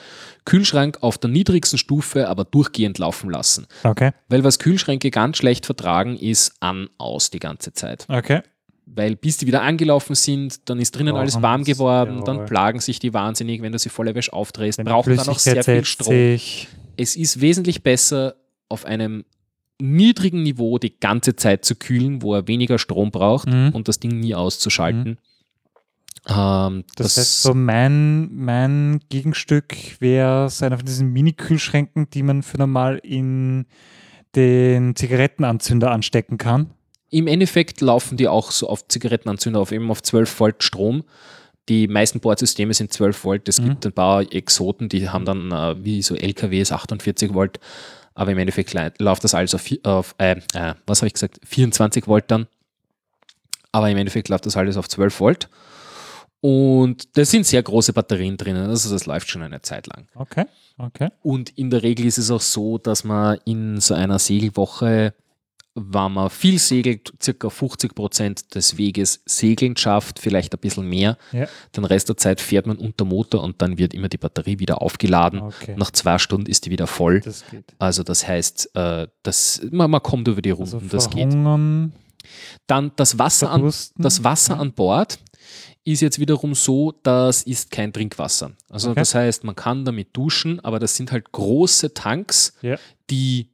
Kühlschrank 0.46 0.98
auf 1.02 1.18
der 1.18 1.30
niedrigsten 1.30 1.78
Stufe, 1.80 2.28
aber 2.28 2.44
durchgehend 2.44 2.98
laufen 2.98 3.30
lassen. 3.30 3.68
Okay. 3.84 4.12
Weil 4.28 4.44
was 4.44 4.60
Kühlschränke 4.60 5.12
ganz 5.12 5.38
schlecht 5.38 5.66
vertragen, 5.66 6.18
ist 6.18 6.54
an, 6.60 6.90
aus 6.98 7.30
die 7.30 7.40
ganze 7.40 7.74
Zeit. 7.74 8.06
Okay. 8.10 8.42
Weil 8.86 9.16
bis 9.16 9.38
die 9.38 9.46
wieder 9.48 9.62
angelaufen 9.62 10.16
sind, 10.16 10.68
dann 10.68 10.80
ist 10.80 10.96
drinnen 10.96 11.12
Brauchen 11.14 11.22
alles 11.22 11.42
warm 11.42 11.64
geworden, 11.64 12.24
dann 12.26 12.36
jawohl. 12.38 12.48
plagen 12.48 12.80
sich 12.80 13.00
die 13.00 13.14
wahnsinnig, 13.14 13.62
wenn 13.62 13.72
du 13.72 13.78
sie 13.80 13.90
volle 13.90 14.16
Wäsche 14.16 14.34
aufdrehst, 14.34 14.84
brauchen 14.84 15.16
dann 15.16 15.30
auch 15.30 15.38
sehr 15.40 15.64
viel 15.64 15.86
Strom 15.86 16.08
sich. 16.14 16.68
es 16.98 17.16
ist 17.16 17.40
wesentlich 17.40 17.84
besser, 17.84 18.36
auf 18.68 18.86
einem 18.86 19.26
niedrigen 19.82 20.44
Niveau 20.44 20.78
die 20.80 21.00
ganze 21.00 21.36
Zeit 21.36 21.64
zu 21.66 21.76
kühlen, 21.76 22.22
wo 22.22 22.34
er 22.36 22.48
weniger 22.48 22.78
Strom 22.80 23.12
braucht 23.12 23.48
Mhm. 23.48 23.70
und 23.74 23.88
das 23.88 24.00
Ding 24.00 24.20
nie 24.20 24.36
auszuschalten. 24.36 25.18
Ähm, 26.30 26.84
Das, 26.96 27.18
heißt, 27.18 27.42
so 27.44 27.54
mein, 27.54 28.30
mein 28.36 29.00
Gegenstück 29.10 29.76
wäre 30.00 30.50
so 30.50 30.66
einer 30.66 30.78
von 30.78 30.86
diesen 30.86 31.12
Mini-Kühlschränken, 31.12 32.10
die 32.12 32.24
man 32.24 32.44
für 32.44 32.58
normal 32.58 32.98
in 33.04 33.66
den 34.36 34.96
Zigarettenanzünder 34.96 35.92
anstecken 35.92 36.38
kann. 36.38 36.72
Im 37.10 37.26
Endeffekt 37.28 37.82
laufen 37.82 38.18
die 38.18 38.28
auch 38.28 38.52
so 38.52 38.70
auf 38.70 38.88
Zigarettenanzünder 38.88 39.60
auf 39.60 39.72
eben 39.72 39.90
auf 39.90 40.04
12 40.04 40.40
Volt 40.40 40.64
Strom. 40.64 41.04
Die 41.68 41.88
meisten 41.88 42.20
Bordsysteme 42.20 42.74
sind 42.74 42.94
12 42.94 43.24
Volt. 43.24 43.50
Es 43.50 43.60
Mhm. 43.60 43.70
gibt 43.70 43.86
ein 43.88 43.94
paar 43.94 44.22
Exoten, 44.32 44.90
die 44.90 45.10
haben 45.10 45.26
dann 45.26 45.52
äh, 45.52 45.84
wie 45.84 46.02
so 46.04 46.16
LKWs 46.16 46.72
48 46.72 47.34
Volt. 47.34 47.60
Aber 48.14 48.32
im 48.32 48.38
Endeffekt 48.38 48.74
läuft 49.00 49.24
das 49.24 49.34
alles 49.34 49.56
auf, 49.56 49.64
auf 49.84 50.14
äh, 50.20 50.36
äh, 50.54 50.74
was 50.86 51.00
habe 51.02 51.08
ich 51.08 51.14
gesagt, 51.14 51.40
24 51.46 52.06
Volt 52.08 52.26
dann. 52.30 52.48
Aber 53.72 53.90
im 53.90 53.98
Endeffekt 53.98 54.30
läuft 54.30 54.46
das 54.46 54.58
alles 54.58 54.78
auf 54.78 54.88
12 54.88 55.20
Volt. 55.20 55.50
Und 56.42 57.18
da 57.18 57.26
sind 57.26 57.46
sehr 57.46 57.62
große 57.62 57.92
Batterien 57.94 58.38
drinnen. 58.38 58.70
Also 58.70 58.92
das 58.92 59.06
läuft 59.06 59.30
schon 59.30 59.42
eine 59.42 59.62
Zeit 59.62 59.88
lang. 59.88 60.08
Okay, 60.16 60.46
okay. 60.78 61.10
Und 61.22 61.50
in 61.58 61.70
der 61.70 61.84
Regel 61.84 62.06
ist 62.06 62.18
es 62.18 62.32
auch 62.32 62.42
so, 62.42 62.78
dass 62.78 63.04
man 63.04 63.40
in 63.46 63.82
so 63.82 63.94
einer 63.94 64.20
Segelwoche, 64.20 65.14
wenn 65.76 66.12
man 66.14 66.30
viel 66.30 66.58
segelt, 66.58 67.12
circa 67.22 67.50
50 67.50 67.94
Prozent 67.94 68.56
des 68.56 68.78
Weges 68.78 69.22
segeln 69.26 69.76
schafft, 69.76 70.20
vielleicht 70.20 70.54
ein 70.54 70.60
bisschen 70.62 70.88
mehr. 70.88 71.18
Ja. 71.34 71.48
Den 71.76 71.84
Rest 71.84 72.08
der 72.08 72.16
Zeit 72.16 72.40
fährt 72.40 72.68
man 72.68 72.78
unter 72.78 73.04
Motor 73.04 73.44
und 73.44 73.62
dann 73.62 73.78
wird 73.78 73.94
immer 73.94 74.08
die 74.08 74.18
Batterie 74.18 74.60
wieder 74.60 74.82
aufgeladen. 74.82 75.42
Okay. 75.42 75.76
Nach 75.78 75.92
zwei 75.92 76.18
Stunden 76.20 76.50
ist 76.50 76.66
die 76.66 76.72
wieder 76.72 76.88
voll. 76.88 77.20
Das 77.20 77.44
geht. 77.52 77.66
Also 77.80 78.04
das 78.04 78.26
heißt, 78.26 78.76
äh, 78.76 79.08
das, 79.24 79.62
man, 79.72 79.92
man 79.92 80.02
kommt 80.02 80.28
über 80.30 80.42
die 80.42 80.52
Runden, 80.52 80.76
Also 80.76 80.88
das 80.88 81.10
geht. 81.10 81.34
Dann 82.68 82.92
das 82.96 83.20
Wasser 83.20 83.50
an 83.50 83.74
das 83.98 84.24
Wasser 84.24 84.60
an 84.60 84.72
Bord 84.74 85.20
ist 85.84 86.02
jetzt 86.02 86.20
wiederum 86.20 86.54
so, 86.56 86.94
das 87.04 87.44
ist 87.44 87.72
kein 87.72 87.92
Trinkwasser. 87.94 88.52
Also 88.70 88.92
Okay. 88.92 89.00
das 89.02 89.16
heißt, 89.16 89.44
man 89.44 89.56
kann 89.56 89.86
damit 89.86 90.10
duschen, 90.14 90.60
aber 90.60 90.80
das 90.80 90.96
sind 90.96 91.12
halt 91.12 91.32
große 91.32 91.94
Tanks, 91.94 92.54
Ja. 92.62 92.78
die 93.10 93.50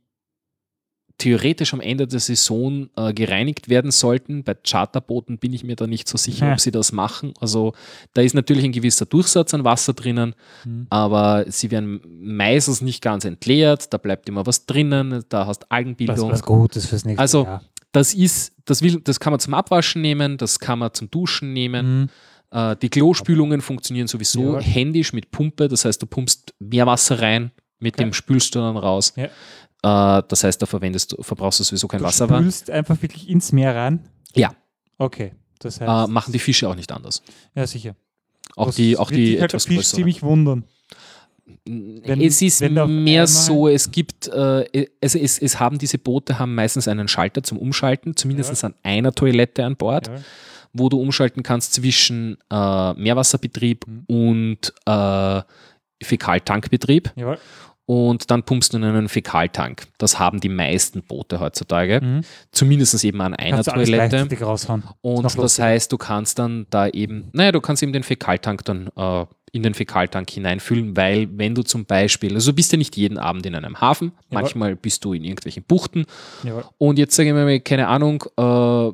theoretisch 1.18 1.74
am 1.74 1.80
Ende 1.80 2.08
der 2.08 2.20
Saison 2.20 2.90
äh, 2.98 3.14
gereinigt 3.14 3.70
werden 3.70 3.90
sollten. 3.92 4.44
Bei 4.44 4.54
Charterbooten 4.54 5.38
bin 5.38 5.54
ich 5.54 5.64
mir 5.64 5.78
da 5.78 5.88
nicht 5.88 6.10
so 6.10 6.18
sicher, 6.18 6.48
Ja. 6.48 6.54
ob 6.54 6.60
sie 6.60 6.72
das 6.72 6.92
machen. 6.92 7.34
Also 7.40 7.74
da 8.14 8.22
ist 8.22 8.34
natürlich 8.36 8.66
ein 8.66 8.74
gewisser 8.74 9.06
Durchsatz 9.06 9.54
an 9.54 9.64
Wasser 9.64 9.94
drinnen, 9.94 10.36
Mhm. 10.66 10.88
aber 10.90 11.46
sie 11.48 11.72
werden 11.72 12.02
meistens 12.22 12.82
nicht 12.82 13.02
ganz 13.02 13.24
entleert. 13.24 13.94
Da 13.94 13.98
bleibt 13.98 14.28
immer 14.28 14.46
was 14.46 14.66
drinnen, 14.66 15.24
da 15.30 15.48
hast 15.48 15.62
Was, 15.62 15.72
Algenbildung. 15.72 16.32
was 16.32 16.44
Gutes 16.44 16.86
fürs 16.88 17.06
nächste 17.06 17.22
Also 17.22 17.44
Jahr. 17.46 17.64
Das 17.96 18.14
ist, 18.14 18.54
das 18.66 18.82
will, 18.82 19.00
das 19.02 19.20
kann 19.20 19.32
man 19.32 19.40
zum 19.40 19.54
Abwaschen 19.54 20.02
nehmen, 20.02 20.38
das 20.38 20.60
kann 20.60 20.80
man 20.80 20.94
zum 20.94 21.10
Duschen 21.12 21.54
nehmen. 21.54 22.02
Mhm. 22.02 22.10
Äh, 22.52 22.76
die 22.78 22.90
Klospülungen 22.90 23.62
funktionieren 23.62 24.08
sowieso 24.08 24.56
Ja. 24.56 24.60
händisch 24.62 25.14
mit 25.14 25.32
Pumpe, 25.32 25.68
das 25.68 25.86
heißt, 25.86 26.02
du 26.02 26.06
pumpst 26.06 26.54
mehr 26.60 26.86
Wasser 26.86 27.22
rein, 27.22 27.52
mit 27.80 27.96
Okay. 27.96 28.04
dem 28.06 28.14
spülst 28.14 28.54
du 28.56 28.60
dann 28.60 28.78
raus. 28.78 29.14
Ja. 29.16 29.26
Äh, 30.20 30.24
das 30.28 30.44
heißt, 30.44 30.62
da 30.62 30.66
verwendest 30.66 31.12
du, 31.14 31.22
verbrauchst 31.24 31.60
du 31.60 31.64
sowieso 31.64 31.88
kein 31.88 32.00
Du 32.00 32.06
Wasser. 32.06 32.28
mehr. 32.28 32.40
spülst 32.40 32.70
einfach 32.70 33.02
wirklich 33.02 33.30
ins 33.30 33.52
Meer 33.52 33.76
rein? 33.76 34.08
Ja. 34.36 34.54
Okay, 34.98 35.34
das 35.60 35.80
heißt, 35.82 36.10
Äh, 36.10 36.12
machen 36.12 36.32
die 36.32 36.40
Fische 36.40 36.68
auch 36.70 36.76
nicht 36.76 36.92
anders. 36.92 37.22
ja 37.56 37.66
sicher. 37.68 37.96
Auch 38.56 38.68
Das 38.68 38.76
die, 38.76 38.96
auch 38.98 39.10
die 39.12 39.34
halt 39.40 39.52
etwas 39.52 39.66
Fisch 39.66 39.78
größeren. 39.78 39.98
ziemlich 39.98 40.22
wundern. 40.24 40.64
Wenn- 41.66 42.22
es 42.22 42.42
ist 42.42 42.62
mehr 42.62 43.28
so, 43.28 43.68
es 43.68 43.92
gibt, 43.92 44.28
äh, 44.28 44.88
also 45.02 45.20
es, 45.20 45.38
es 45.40 45.60
haben 45.60 45.78
diese 45.78 45.98
Boote 45.98 46.40
haben 46.40 46.56
meistens 46.56 46.88
einen 46.88 47.08
Schalter 47.08 47.44
zum 47.44 47.58
Umschalten, 47.60 48.16
zumindest 48.16 48.64
an 48.64 48.74
einer 48.84 49.12
Toilette 49.14 49.64
an 49.66 49.76
Bord, 49.76 50.08
Ja. 50.08 50.16
wo 50.74 50.90
du 50.90 51.00
umschalten 51.00 51.44
kannst 51.44 51.74
zwischen 51.74 52.38
äh, 52.52 52.94
Meerwasserbetrieb 52.94 53.86
Mhm. 53.88 54.04
und 54.08 54.74
äh, 54.86 55.42
Fäkaltankbetrieb. 56.04 57.12
Jawohl. 57.16 57.38
Und 57.88 58.32
dann 58.32 58.42
pumpst 58.42 58.74
du 58.74 58.78
in 58.78 58.84
einen 58.84 59.08
Fäkaltank. 59.10 59.84
Das 60.00 60.18
haben 60.18 60.40
die 60.40 60.50
meisten 60.50 61.04
Boote 61.04 61.40
heutzutage. 61.40 62.02
Mhm. 62.02 62.22
Zumindest 62.52 63.04
eben 63.04 63.22
an 63.22 63.36
einer 63.36 63.58
Kannst 63.58 63.70
Toilette. 63.70 64.28
Und 65.02 65.38
das 65.38 65.60
heißt, 65.60 65.92
du 65.92 65.98
kannst 66.00 66.40
dann 66.40 66.66
da 66.72 66.88
eben, 66.88 67.30
naja, 67.34 67.52
du 67.52 67.62
kannst 67.62 67.84
eben 67.84 67.94
den 67.94 68.02
Fäkaltank 68.02 68.66
dann 68.66 68.88
äh, 68.96 69.26
in 69.56 69.64
den 69.64 69.74
Fäkaltank 69.74 70.30
hineinfüllen, 70.30 70.98
weil 70.98 71.30
wenn 71.38 71.56
du 71.56 71.64
zum 71.64 71.86
Beispiel, 71.86 72.34
also 72.34 72.52
du 72.52 72.56
bist 72.58 72.74
ja 72.74 72.78
nicht 72.78 72.98
jeden 72.98 73.18
Abend 73.18 73.46
in 73.46 73.56
einem 73.56 73.80
Hafen, 73.80 74.12
manchmal 74.30 74.76
bist 74.76 75.06
du 75.06 75.14
in 75.14 75.24
irgendwelchen 75.24 75.64
Buchten 75.64 76.06
Jawohl. 76.44 76.66
und 76.78 77.00
jetzt 77.00 77.16
sage 77.16 77.30
ich 77.30 77.36
mal, 77.36 77.60
keine 77.62 77.88
Ahnung, 77.88 78.24
äh, 78.38 78.92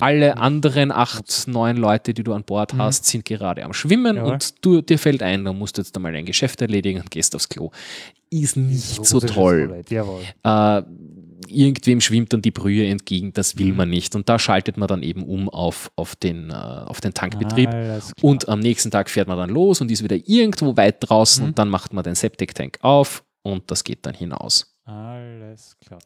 alle 0.00 0.36
anderen 0.36 0.90
acht, 0.90 1.46
neun 1.46 1.76
Leute, 1.76 2.12
die 2.14 2.24
du 2.24 2.32
an 2.32 2.42
Bord 2.44 2.74
Mhm. 2.74 2.78
hast, 2.82 3.04
sind 3.04 3.24
gerade 3.24 3.64
am 3.64 3.72
Schwimmen 3.72 4.16
Jawohl. 4.16 4.32
und 4.32 4.64
du, 4.64 4.80
dir 4.82 4.98
fällt 4.98 5.22
ein, 5.22 5.44
du 5.44 5.52
musst 5.52 5.78
jetzt 5.78 5.94
einmal 5.96 6.14
ein 6.16 6.24
Geschäft 6.26 6.60
erledigen 6.60 7.00
und 7.00 7.10
gehst 7.10 7.34
aufs 7.36 7.48
Klo. 7.48 7.70
Ist 8.42 8.56
nicht 8.56 9.04
so 9.04 9.20
toll 9.20 9.82
äh, 10.44 10.82
irgendwem 11.48 12.00
schwimmt 12.00 12.32
dann 12.32 12.42
die 12.42 12.50
Brühe 12.50 12.86
entgegen, 12.88 13.32
das 13.32 13.58
will 13.58 13.70
Mhm. 13.72 13.76
man 13.76 13.90
nicht. 13.90 14.14
Und 14.14 14.28
da 14.28 14.38
schaltet 14.38 14.76
man 14.76 14.88
dann 14.88 15.02
eben 15.02 15.22
um 15.24 15.48
auf, 15.48 15.90
auf, 15.96 16.16
den, 16.16 16.50
äh, 16.50 16.54
auf 16.54 17.00
den 17.00 17.14
Tankbetrieb. 17.14 17.70
Klar. 17.70 18.00
Und 18.22 18.48
am 18.48 18.60
nächsten 18.60 18.90
Tag 18.90 19.10
fährt 19.10 19.28
man 19.28 19.36
dann 19.38 19.50
los 19.50 19.80
und 19.80 19.90
ist 19.90 20.02
wieder 20.02 20.16
irgendwo 20.26 20.76
weit 20.76 20.96
draußen 21.00 21.42
Mhm. 21.44 21.48
und 21.50 21.58
dann 21.58 21.68
macht 21.68 21.92
man 21.92 22.04
den 22.04 22.14
Septic-Tank 22.14 22.78
auf 22.82 23.22
und 23.42 23.70
das 23.70 23.84
geht 23.84 24.06
dann 24.06 24.14
hinaus. 24.14 24.72
Alles 24.84 25.76
klar. 25.84 25.98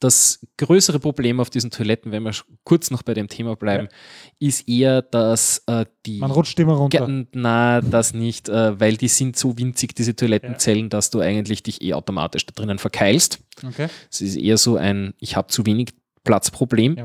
Das 0.00 0.46
größere 0.56 0.98
Problem 0.98 1.40
auf 1.40 1.50
diesen 1.50 1.70
Toiletten, 1.70 2.10
wenn 2.10 2.22
wir 2.22 2.32
kurz 2.64 2.90
noch 2.90 3.02
bei 3.02 3.12
dem 3.12 3.28
Thema 3.28 3.54
bleiben, 3.54 3.88
ist 4.38 4.66
eher, 4.66 5.02
dass 5.02 5.62
äh, 5.66 5.84
die 6.06 6.18
Man 6.20 6.30
rutscht 6.30 6.58
immer 6.58 6.72
runter. 6.72 7.06
Na, 7.32 7.82
das 7.82 8.14
nicht, 8.14 8.48
äh, 8.48 8.80
weil 8.80 8.96
die 8.96 9.08
sind 9.08 9.36
so 9.36 9.58
winzig, 9.58 9.94
diese 9.94 10.16
Toilettenzellen, 10.16 10.88
dass 10.88 11.10
du 11.10 11.20
eigentlich 11.20 11.62
dich 11.62 11.82
eh 11.82 11.92
automatisch 11.92 12.46
da 12.46 12.52
drinnen 12.54 12.78
verkeilst. 12.78 13.40
Okay. 13.62 13.88
Es 14.10 14.22
ist 14.22 14.36
eher 14.36 14.56
so 14.56 14.76
ein, 14.76 15.12
ich 15.20 15.36
habe 15.36 15.48
zu 15.48 15.66
wenig 15.66 15.90
Platzproblem. 16.24 16.96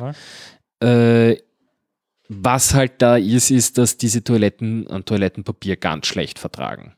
Äh, 0.80 1.36
was 2.30 2.74
halt 2.74 3.02
da 3.02 3.18
ist, 3.18 3.52
ist, 3.52 3.78
dass 3.78 3.98
diese 3.98 4.24
Toiletten 4.24 4.88
an 4.88 5.04
Toilettenpapier 5.04 5.76
ganz 5.76 6.08
schlecht 6.08 6.40
vertragen. 6.40 6.94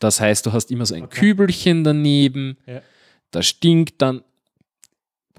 Das 0.00 0.20
heißt, 0.20 0.44
du 0.44 0.52
hast 0.52 0.70
immer 0.70 0.84
so 0.84 0.94
ein 0.94 1.04
Okay. 1.04 1.20
Kübelchen 1.20 1.82
daneben, 1.82 2.58
Ja. 2.66 2.82
das 3.30 3.46
stinkt 3.46 4.02
dann 4.02 4.22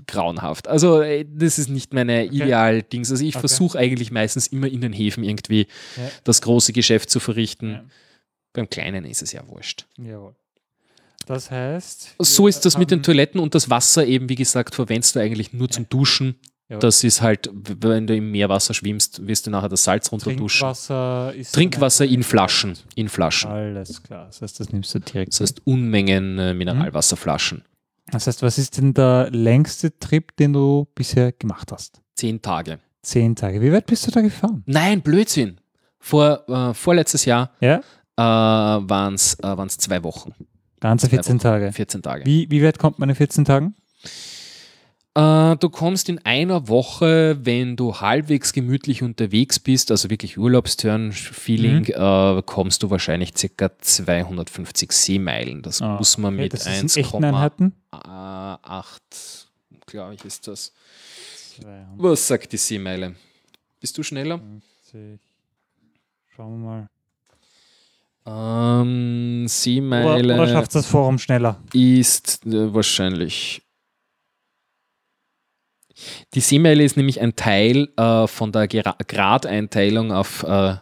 grauenhaft. 0.08 0.68
Also 0.68 1.02
äh, 1.02 1.26
das 1.28 1.58
ist 1.60 1.70
nicht 1.70 1.94
meine 1.94 2.26
Okay. 2.26 2.36
Ideal-Dings. 2.36 3.12
Also 3.12 3.24
ich 3.24 3.36
Okay. 3.36 3.40
versuche 3.40 3.78
eigentlich 3.80 4.12
meistens 4.12 4.48
immer 4.48 4.68
in 4.68 4.82
den 4.82 4.94
Häfen 4.94 5.24
irgendwie 5.24 5.68
Ja. 5.98 6.04
das 6.24 6.42
große 6.42 6.74
Geschäft 6.74 7.10
zu 7.10 7.20
verrichten. 7.20 7.72
Ja. 7.72 7.84
Beim 8.54 8.70
Kleinen 8.70 9.06
ist 9.06 9.22
es 9.22 9.32
ja 9.32 9.46
wurscht. 9.48 9.86
Jawohl. 9.98 10.36
Das 11.26 11.50
heißt. 11.50 12.16
So 12.20 12.48
ist 12.48 12.66
das 12.66 12.78
mit 12.78 12.92
den 12.92 13.02
Toiletten 13.02 13.40
und 13.40 13.56
das 13.56 13.70
Wasser 13.70 14.06
eben, 14.06 14.30
wie 14.30 14.36
gesagt, 14.36 14.76
verwendest 14.76 15.16
du 15.16 15.20
eigentlich 15.22 15.54
nur 15.54 15.70
zum 15.70 15.90
Duschen. 15.90 16.36
Jawohl. 16.70 16.80
Das 16.82 17.04
ist 17.04 17.22
halt, 17.22 17.50
wenn 17.54 18.08
du 18.08 18.16
im 18.16 18.32
Meerwasser 18.32 18.74
schwimmst, 18.74 19.26
wirst 19.28 19.46
du 19.48 19.52
nachher 19.52 19.70
das 19.70 19.84
Salz 19.84 20.12
runterduschen. 20.12 20.62
Trinkwasser 20.62 21.34
ist. 21.36 21.54
Trinkwasser 21.54 22.06
in 22.06 22.24
Flaschen. 22.24 22.78
In 22.96 23.08
Flaschen. 23.10 23.50
Alles 23.52 24.02
klar. 24.04 24.26
Das 24.28 24.42
heißt, 24.42 24.60
das 24.60 24.72
nimmst 24.72 24.94
du 24.96 25.00
direkt. 25.00 25.34
Das 25.34 25.42
heißt 25.42 25.62
Unmengen 25.66 26.38
äh, 26.40 26.54
Mineralwasserflaschen. 26.54 27.64
Das 28.12 28.28
heißt, 28.28 28.42
was 28.44 28.58
ist 28.58 28.78
denn 28.78 28.94
der 28.94 29.30
längste 29.32 29.98
Trip, 30.00 30.36
den 30.38 30.54
du 30.54 30.88
bisher 30.96 31.32
gemacht 31.32 31.72
hast? 31.72 32.02
Zehn 32.16 32.42
Tage. 32.42 32.80
Zehn 33.02 33.36
Tage. 33.36 33.62
Wie 33.62 33.72
weit 33.72 33.86
bist 33.88 34.06
du 34.08 34.12
da 34.12 34.22
gefahren? 34.22 34.64
Nein, 34.66 35.02
Blödsinn. 35.02 35.60
Vor, 36.00 36.48
äh, 36.48 36.74
vorletztes 36.74 37.26
Jahr 37.26 37.52
Ja? 37.60 37.78
äh, 38.18 38.22
waren 38.22 39.16
es 39.16 39.36
äh, 39.40 39.44
waren's 39.44 39.78
zwei 39.78 40.04
Wochen. 40.04 40.34
Ganze 40.80 41.08
Zwei 41.08 41.16
14 41.18 41.40
Tage. 41.40 41.72
14 41.72 42.02
Tage. 42.04 42.26
Wie, 42.26 42.50
wie 42.52 42.64
weit 42.64 42.78
kommt 42.78 43.00
man 43.00 43.10
in 43.10 43.16
14 43.16 43.44
Tagen? 43.46 43.76
Äh, 45.18 45.56
du 45.56 45.70
kommst 45.70 46.10
in 46.10 46.20
einer 46.26 46.68
Woche, 46.68 47.38
wenn 47.42 47.78
du 47.78 47.96
halbwegs 48.02 48.52
gemütlich 48.52 49.02
unterwegs 49.02 49.60
bist, 49.60 49.90
also 49.92 50.10
wirklich 50.10 50.38
Urlaubsturn-Feeling, 50.38 51.86
Mhm. 51.98 52.40
äh, 52.40 52.42
kommst 52.46 52.84
du 52.84 52.90
wahrscheinlich 52.90 53.34
ca. 53.34 53.70
250 53.80 54.92
Seemeilen. 54.92 55.62
Das 55.62 55.82
Ah, 55.82 55.96
muss 55.98 56.18
man 56.18 56.34
okay, 56.34 56.44
mit 56.44 56.54
das 56.54 56.68
ist 56.68 56.98
in 56.98 57.04
echten 57.04 57.24
Einheiten? 57.24 57.74
1,8, 57.92 59.48
glaube 59.86 60.16
ich, 60.16 60.26
ist 60.26 60.48
das. 60.50 60.74
250. 61.60 62.04
Was 62.04 62.28
sagt 62.28 62.52
die 62.52 62.58
Seemeile? 62.58 63.16
Bist 63.80 63.98
du 63.98 64.04
schneller? 64.04 64.42
Schauen 66.36 66.62
wir 66.62 66.66
mal. 66.68 66.90
Ähm, 68.28 69.42
Oder, 69.44 69.50
Seemeile 69.50 70.34
oder 70.34 70.48
schafft 70.48 70.74
das 70.76 70.88
Forum 70.88 71.20
schneller? 71.20 71.62
ist 71.74 72.46
äh, 72.46 72.74
wahrscheinlich. 72.74 73.62
Die 76.34 76.42
Seemeile 76.42 76.84
ist 76.84 76.98
nämlich 76.98 77.22
ein 77.22 77.36
Teil 77.36 77.90
äh, 77.98 78.28
von 78.28 78.52
der 78.52 78.68
Gra 78.68 78.96
Gradeinteilung 79.08 80.12
auf, 80.12 80.44
äh, 80.44 80.76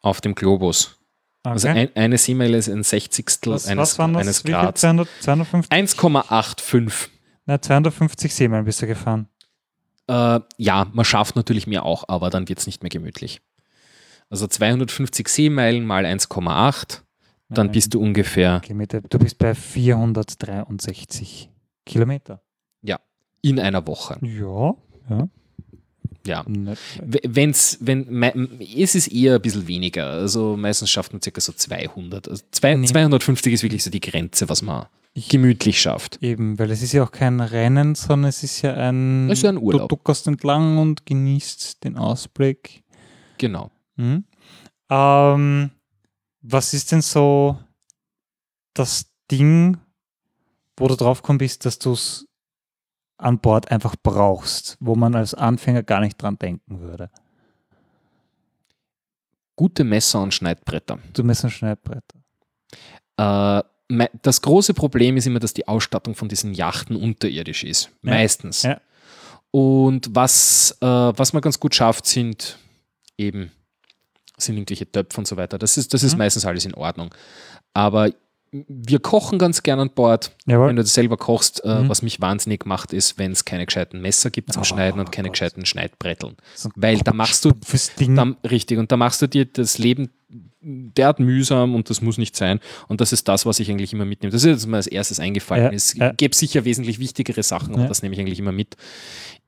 auf 0.00 0.20
dem 0.20 0.34
Globus. 0.34 0.98
Okay. 1.42 1.52
Also 1.52 1.68
ein, 1.68 1.88
eine 1.94 2.18
Seemeile 2.18 2.58
ist 2.58 2.68
ein 2.68 2.82
Sechzigstel 2.82 3.54
was, 3.54 3.66
eines, 3.66 3.92
was 3.92 3.98
waren 3.98 4.12
das? 4.12 4.22
eines? 4.22 4.42
Grads. 4.44 4.82
200, 4.82 5.08
250? 5.20 5.72
1,85. 5.72 7.08
Na, 7.46 7.60
250 7.60 8.34
Seemeilen 8.34 8.66
bist 8.66 8.82
du 8.82 8.86
gefahren. 8.86 9.28
Äh, 10.06 10.40
ja, 10.58 10.86
man 10.92 11.04
schafft 11.04 11.36
natürlich 11.36 11.66
mehr 11.66 11.84
auch, 11.84 12.04
aber 12.08 12.28
dann 12.28 12.48
wird 12.48 12.58
es 12.58 12.66
nicht 12.66 12.82
mehr 12.82 12.90
gemütlich. 12.90 13.40
Also 14.28 14.46
250 14.46 15.28
Seemeilen 15.28 15.86
mal 15.86 16.04
1,8, 16.04 17.00
dann 17.48 17.66
Nein. 17.66 17.72
bist 17.72 17.94
du 17.94 18.00
ungefähr 18.00 18.60
Kilometer. 18.60 19.00
Du 19.00 19.18
bist 19.18 19.38
bei 19.38 19.54
463 19.54 21.50
Kilometer. 21.86 22.42
In 23.42 23.58
einer 23.60 23.86
Woche. 23.86 24.18
Ja, 24.22 24.74
ja. 25.08 25.28
Ja. 26.26 26.44
Wenn's, 26.46 27.78
wenn, 27.80 28.52
es 28.76 28.94
ist 28.94 29.08
eher 29.08 29.36
ein 29.36 29.40
bisschen 29.42 29.66
weniger. 29.66 30.06
Also 30.10 30.54
meistens 30.56 30.90
schafft 30.90 31.12
man 31.14 31.22
circa 31.22 31.40
so 31.40 31.52
200. 31.52 32.28
Also 32.28 32.42
zwei, 32.50 32.74
Nee. 32.74 32.86
250 32.86 33.54
ist 33.54 33.62
wirklich 33.62 33.82
so 33.82 33.90
die 33.90 34.00
Grenze, 34.00 34.48
was 34.50 34.60
man 34.60 34.84
Ich- 35.14 35.30
gemütlich 35.30 35.80
schafft. 35.80 36.22
Eben, 36.22 36.58
weil 36.58 36.70
es 36.70 36.82
ist 36.82 36.92
ja 36.92 37.04
auch 37.04 37.10
kein 37.10 37.40
Rennen, 37.40 37.94
sondern 37.94 38.28
es 38.28 38.42
ist 38.42 38.60
ja 38.60 38.74
ein. 38.74 39.30
Es 39.30 39.38
ist 39.38 39.44
ja 39.44 39.48
ein 39.48 39.56
Urlaub. 39.56 39.88
Du 39.88 39.96
duckerst 39.96 40.26
entlang 40.26 40.76
und 40.76 41.06
genießt 41.06 41.82
den 41.84 41.96
Ausblick. 41.96 42.82
Genau. 43.38 43.70
Mhm. 43.96 44.24
Ähm, 44.90 45.70
was 46.42 46.74
ist 46.74 46.92
denn 46.92 47.00
so 47.00 47.58
das 48.74 49.06
Ding, 49.30 49.78
wo 50.76 50.86
du 50.86 50.96
drauf 50.96 51.22
gekommen 51.22 51.38
bist, 51.38 51.64
dass 51.64 51.78
du 51.78 51.92
es 51.92 52.26
an 53.22 53.38
Bord 53.38 53.70
einfach 53.70 53.94
brauchst, 54.02 54.76
wo 54.80 54.94
man 54.96 55.14
als 55.14 55.34
Anfänger 55.34 55.82
gar 55.82 56.00
nicht 56.00 56.20
dran 56.20 56.38
denken 56.38 56.80
würde? 56.80 57.10
Gute 59.56 59.84
Messer 59.84 60.22
und 60.22 60.32
Schneidbretter. 60.32 60.98
Du 61.12 61.22
Messer 61.22 61.50
Schneidbretter. 61.50 62.18
Äh, 63.18 63.62
das 64.22 64.40
große 64.40 64.72
Problem 64.72 65.16
ist 65.16 65.26
immer, 65.26 65.40
dass 65.40 65.52
die 65.52 65.68
Ausstattung 65.68 66.14
von 66.14 66.28
diesen 66.28 66.54
Yachten 66.54 66.96
unterirdisch 66.96 67.64
ist. 67.64 67.90
Ja. 68.02 68.12
Meistens. 68.14 68.62
Ja. 68.62 68.80
Und 69.50 70.14
was, 70.14 70.76
äh, 70.80 70.86
was 70.86 71.32
man 71.32 71.42
ganz 71.42 71.58
gut 71.58 71.74
schafft, 71.74 72.06
sind 72.06 72.58
eben 73.18 73.50
sind 74.38 74.56
irgendwelche 74.56 74.90
Töpfe 74.90 75.18
und 75.18 75.26
so 75.26 75.36
weiter. 75.36 75.58
Das 75.58 75.76
ist, 75.76 75.92
das 75.92 76.02
ist 76.02 76.12
Mhm. 76.12 76.18
meistens 76.18 76.46
alles 76.46 76.64
in 76.64 76.72
Ordnung. 76.74 77.14
Aber 77.74 78.10
wir 78.52 78.98
kochen 78.98 79.38
ganz 79.38 79.62
gern 79.62 79.78
an 79.78 79.90
Bord. 79.90 80.32
Jawohl. 80.46 80.68
Wenn 80.68 80.76
du 80.76 80.82
das 80.82 80.92
selber 80.94 81.16
kochst, 81.16 81.64
äh, 81.64 81.82
Mhm. 81.82 81.88
was 81.88 82.02
mich 82.02 82.20
wahnsinnig 82.20 82.66
macht, 82.66 82.92
ist, 82.92 83.16
wenn 83.18 83.30
es 83.32 83.44
keine 83.44 83.64
gescheiten 83.66 84.00
Messer 84.00 84.30
gibt 84.30 84.52
zum 84.52 84.62
Oh, 84.62 84.64
Schneiden 84.64 84.98
und 85.00 85.12
keine 85.12 85.28
Gott. 85.28 85.34
gescheiten 85.34 85.64
Schneidbretteln. 85.66 86.36
So 86.56 86.68
Weil 86.74 86.98
da 86.98 87.12
machst 87.12 87.44
du 87.44 87.52
Fürs 87.64 87.94
Ding. 87.94 88.16
dann, 88.16 88.36
richtig, 88.48 88.78
und 88.78 88.90
da 88.90 88.96
machst 88.96 89.22
du 89.22 89.28
dir 89.28 89.44
das 89.46 89.78
Leben 89.78 90.10
derart 90.60 91.18
mühsam 91.20 91.74
und 91.74 91.90
das 91.90 92.00
muss 92.02 92.18
nicht 92.18 92.36
sein. 92.36 92.60
Und 92.88 93.00
das 93.00 93.12
ist 93.12 93.26
das, 93.28 93.46
was 93.46 93.58
ich 93.60 93.70
eigentlich 93.70 93.92
immer 93.92 94.04
mitnehme. 94.04 94.30
Das 94.30 94.42
ist 94.44 94.48
jetzt 94.50 94.66
mir 94.66 94.76
als 94.76 94.86
erstes 94.86 95.18
eingefallen. 95.20 95.64
Ja, 95.64 95.70
es 95.72 95.94
ja. 95.94 96.12
gäbe 96.12 96.34
sicher 96.34 96.64
wesentlich 96.64 96.98
wichtigere 96.98 97.42
Sachen, 97.42 97.72
aber 97.74 97.82
Ja. 97.82 97.88
das 97.88 98.02
nehme 98.02 98.14
ich 98.14 98.20
eigentlich 98.20 98.38
immer 98.38 98.52
mit. 98.52 98.76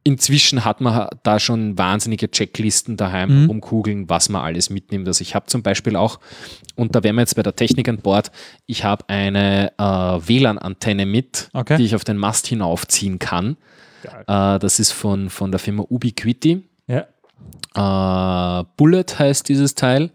Inzwischen 0.05 0.65
hat 0.65 0.81
man 0.81 1.09
da 1.23 1.39
schon 1.39 1.79
wahnsinnige 1.79 2.29
Checklisten 2.29 2.97
daheim 2.97 3.43
Mhm. 3.45 3.47
rumkugeln, 3.51 4.09
was 4.09 4.29
man 4.29 4.43
alles 4.43 4.69
mitnimmt. 4.69 5.07
Also 5.07 5.23
ich 5.23 5.37
habe 5.37 5.47
zum 5.47 5.63
Beispiel 5.63 5.95
auch, 5.95 6.19
und 6.75 6.97
da 6.97 7.05
wären 7.05 7.15
wir 7.15 7.23
jetzt 7.23 7.37
bei 7.37 7.43
der 7.45 7.55
Technik 7.55 7.89
an 7.89 7.99
Bord, 7.99 8.33
ich 8.67 8.83
habe 8.83 9.09
eine 9.09 9.71
äh, 9.79 9.83
WLAN-Antenne 9.83 11.07
mit, 11.07 11.51
Okay. 11.53 11.77
die 11.77 11.85
ich 11.85 11.95
auf 11.95 12.03
den 12.03 12.17
Mast 12.17 12.49
hinaufziehen 12.49 13.21
kann. 13.21 13.57
Äh, 14.27 14.59
das 14.59 14.81
ist 14.81 14.91
von, 14.91 15.31
von 15.31 15.53
der 15.53 15.61
Firma 15.61 15.85
Ubiquiti. 15.89 16.63
ja. 16.89 17.07
Äh, 17.75 18.65
Bullet 18.77 19.05
heißt 19.19 19.49
dieses 19.49 19.75
Teil. 19.75 20.11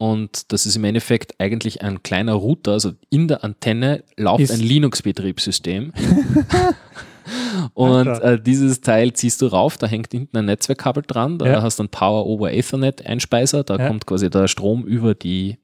Und 0.00 0.50
das 0.50 0.64
ist 0.64 0.76
im 0.76 0.84
Endeffekt 0.84 1.34
eigentlich 1.38 1.82
ein 1.82 2.02
kleiner 2.02 2.32
Router. 2.32 2.72
Also 2.72 2.92
in 3.10 3.28
der 3.28 3.44
Antenne 3.44 4.02
läuft 4.16 4.40
Ist- 4.40 4.50
ein 4.52 4.60
Linux-Betriebssystem. 4.60 5.92
Und 7.74 8.06
äh, 8.08 8.40
dieses 8.40 8.80
Teil 8.80 9.12
ziehst 9.12 9.42
du 9.42 9.46
rauf, 9.46 9.76
da 9.76 9.86
hängt 9.86 10.10
hinten 10.10 10.38
ein 10.38 10.46
Netzwerkkabel 10.46 11.02
dran, 11.06 11.38
da 11.38 11.46
Ja. 11.46 11.62
hast 11.62 11.78
du 11.78 11.82
einen 11.82 11.90
Power 11.90 12.26
over 12.26 12.50
Ethernet 12.52 13.04
Einspeiser, 13.06 13.62
da 13.62 13.76
Ja. 13.76 13.88
kommt 13.88 14.06
quasi 14.06 14.30
der 14.30 14.48
Strom 14.48 14.84
über, 14.84 15.14
die, 15.14 15.58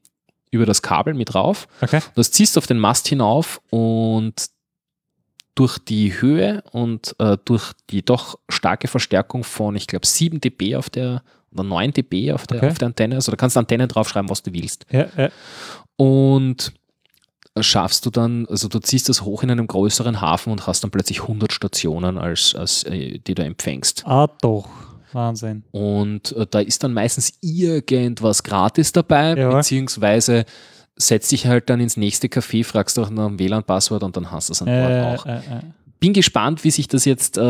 über 0.51 0.67
das 0.67 0.83
Kabel 0.83 1.15
mit 1.15 1.33
rauf. 1.33 1.67
Okay. 1.81 1.99
Das 2.15 2.31
ziehst 2.31 2.55
du 2.55 2.59
auf 2.59 2.67
den 2.67 2.77
Mast 2.79 3.07
hinauf 3.07 3.59
und 3.71 4.33
durch 5.55 5.79
die 5.79 6.21
Höhe 6.21 6.63
und 6.71 7.15
äh, 7.17 7.37
durch 7.43 7.73
die 7.89 8.05
doch 8.05 8.37
starke 8.49 8.87
Verstärkung 8.87 9.43
von, 9.43 9.75
ich 9.75 9.87
glaube, 9.87 10.05
7 10.05 10.39
dB 10.39 10.75
auf 10.75 10.91
der 10.91 11.23
oder 11.53 11.63
9 11.63 11.91
dB 11.93 12.31
auf 12.33 12.47
der, 12.47 12.57
Okay. 12.57 12.69
auf 12.69 12.77
der 12.77 12.87
Antenne, 12.87 13.15
also 13.15 13.31
da 13.31 13.35
kannst 13.35 13.55
du 13.55 13.59
Antenne 13.59 13.87
draufschreiben, 13.87 14.29
was 14.29 14.43
du 14.43 14.53
willst. 14.53 14.85
Ja, 14.91 15.07
ja. 15.17 15.29
Und 15.95 16.73
schaffst 17.59 18.05
du 18.05 18.09
dann, 18.11 18.45
also 18.47 18.67
du 18.67 18.79
ziehst 18.79 19.09
das 19.09 19.23
hoch 19.23 19.41
in 19.43 19.49
einem 19.49 19.65
größeren 19.67 20.21
Hafen 20.21 20.51
und 20.51 20.67
hast 20.67 20.83
dann 20.83 20.91
plötzlich 20.91 21.21
100 21.23 21.51
Stationen, 21.51 22.17
als, 22.17 22.53
als 22.53 22.83
äh, 22.83 23.17
die 23.19 23.33
du 23.33 23.43
empfängst. 23.43 24.03
Ah, 24.05 24.27
doch. 24.41 24.67
Wahnsinn. 25.13 25.63
Und 25.71 26.33
äh, 26.33 26.45
da 26.49 26.59
ist 26.59 26.83
dann 26.83 26.93
meistens 26.93 27.33
irgendwas 27.41 28.43
gratis 28.43 28.91
dabei, 28.91 29.35
Ja. 29.35 29.49
beziehungsweise 29.49 30.45
setzt 30.97 31.31
dich 31.31 31.47
halt 31.47 31.69
dann 31.69 31.79
ins 31.79 31.97
nächste 31.97 32.27
Café, 32.27 32.63
fragst 32.63 32.97
doch 32.97 33.09
nach 33.09 33.27
dem 33.27 33.39
WLAN-Passwort 33.39 34.03
und 34.03 34.15
dann 34.17 34.29
hast 34.31 34.49
du 34.49 34.53
es 34.53 34.61
an 34.61 34.67
Bord 34.67 34.91
Äh, 34.91 35.01
auch. 35.05 35.25
äh. 35.25 35.61
Bin 35.99 36.13
gespannt, 36.13 36.63
wie 36.63 36.71
sich 36.71 36.87
das 36.87 37.05
jetzt 37.05 37.37
äh, 37.37 37.41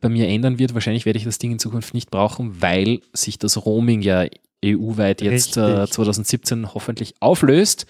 bei 0.00 0.08
mir 0.08 0.28
ändern 0.28 0.58
wird. 0.58 0.74
Wahrscheinlich 0.74 1.06
werde 1.06 1.18
ich 1.18 1.24
das 1.24 1.38
Ding 1.38 1.52
in 1.52 1.58
Zukunft 1.58 1.94
nicht 1.94 2.10
brauchen, 2.10 2.60
weil 2.60 3.00
sich 3.12 3.38
das 3.38 3.64
Roaming 3.64 4.02
ja 4.02 4.24
EU-weit 4.64 5.20
jetzt 5.22 5.56
äh, 5.56 5.60
Richtig. 5.60 5.94
2017 5.94 6.74
hoffentlich 6.74 7.14
auflöst 7.20 7.86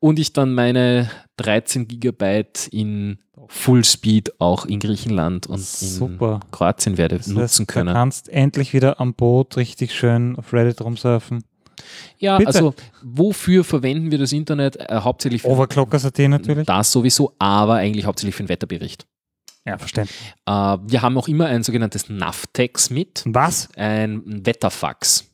und 0.00 0.18
ich 0.18 0.32
dann 0.32 0.52
meine 0.54 1.08
13 1.36 1.86
Gigabyte 1.86 2.68
in 2.72 3.18
Fullspeed 3.46 4.40
auch 4.40 4.66
in 4.66 4.80
Griechenland 4.80 5.46
und 5.46 5.58
in 5.58 5.62
Super. 5.62 6.40
Kroatien 6.50 6.98
werde 6.98 7.18
Das 7.18 7.26
nutzen 7.28 7.42
heißt, 7.42 7.60
Du 7.60 7.64
können. 7.66 7.94
kannst 7.94 8.28
endlich 8.28 8.72
wieder 8.72 9.00
am 9.00 9.14
Boot 9.14 9.56
richtig 9.56 9.94
schön 9.94 10.36
auf 10.36 10.52
Reddit 10.52 10.80
rumsurfen. 10.80 11.44
Ja, 12.18 12.38
Bitte. 12.38 12.48
also 12.48 12.74
wofür 13.02 13.64
verwenden 13.64 14.10
wir 14.10 14.18
das 14.18 14.32
Internet? 14.32 14.76
Äh, 14.76 15.00
hauptsächlich 15.00 15.42
für 15.42 15.48
Overclockers.at 15.48 16.18
natürlich. 16.18 16.66
das 16.66 16.90
sowieso, 16.92 17.34
aber 17.38 17.74
eigentlich 17.74 18.04
hauptsächlich 18.06 18.34
für 18.34 18.42
den 18.44 18.48
Wetterbericht. 18.48 19.06
Ja, 19.66 19.78
verständlich. 19.78 20.16
Äh, 20.46 20.52
wir 20.52 21.02
haben 21.02 21.16
auch 21.16 21.26
immer 21.28 21.46
ein 21.46 21.62
sogenanntes 21.62 22.08
Navtex 22.10 22.90
mit, 22.90 23.22
Was? 23.26 23.68
ein 23.76 24.22
Wetterfax. 24.46 25.30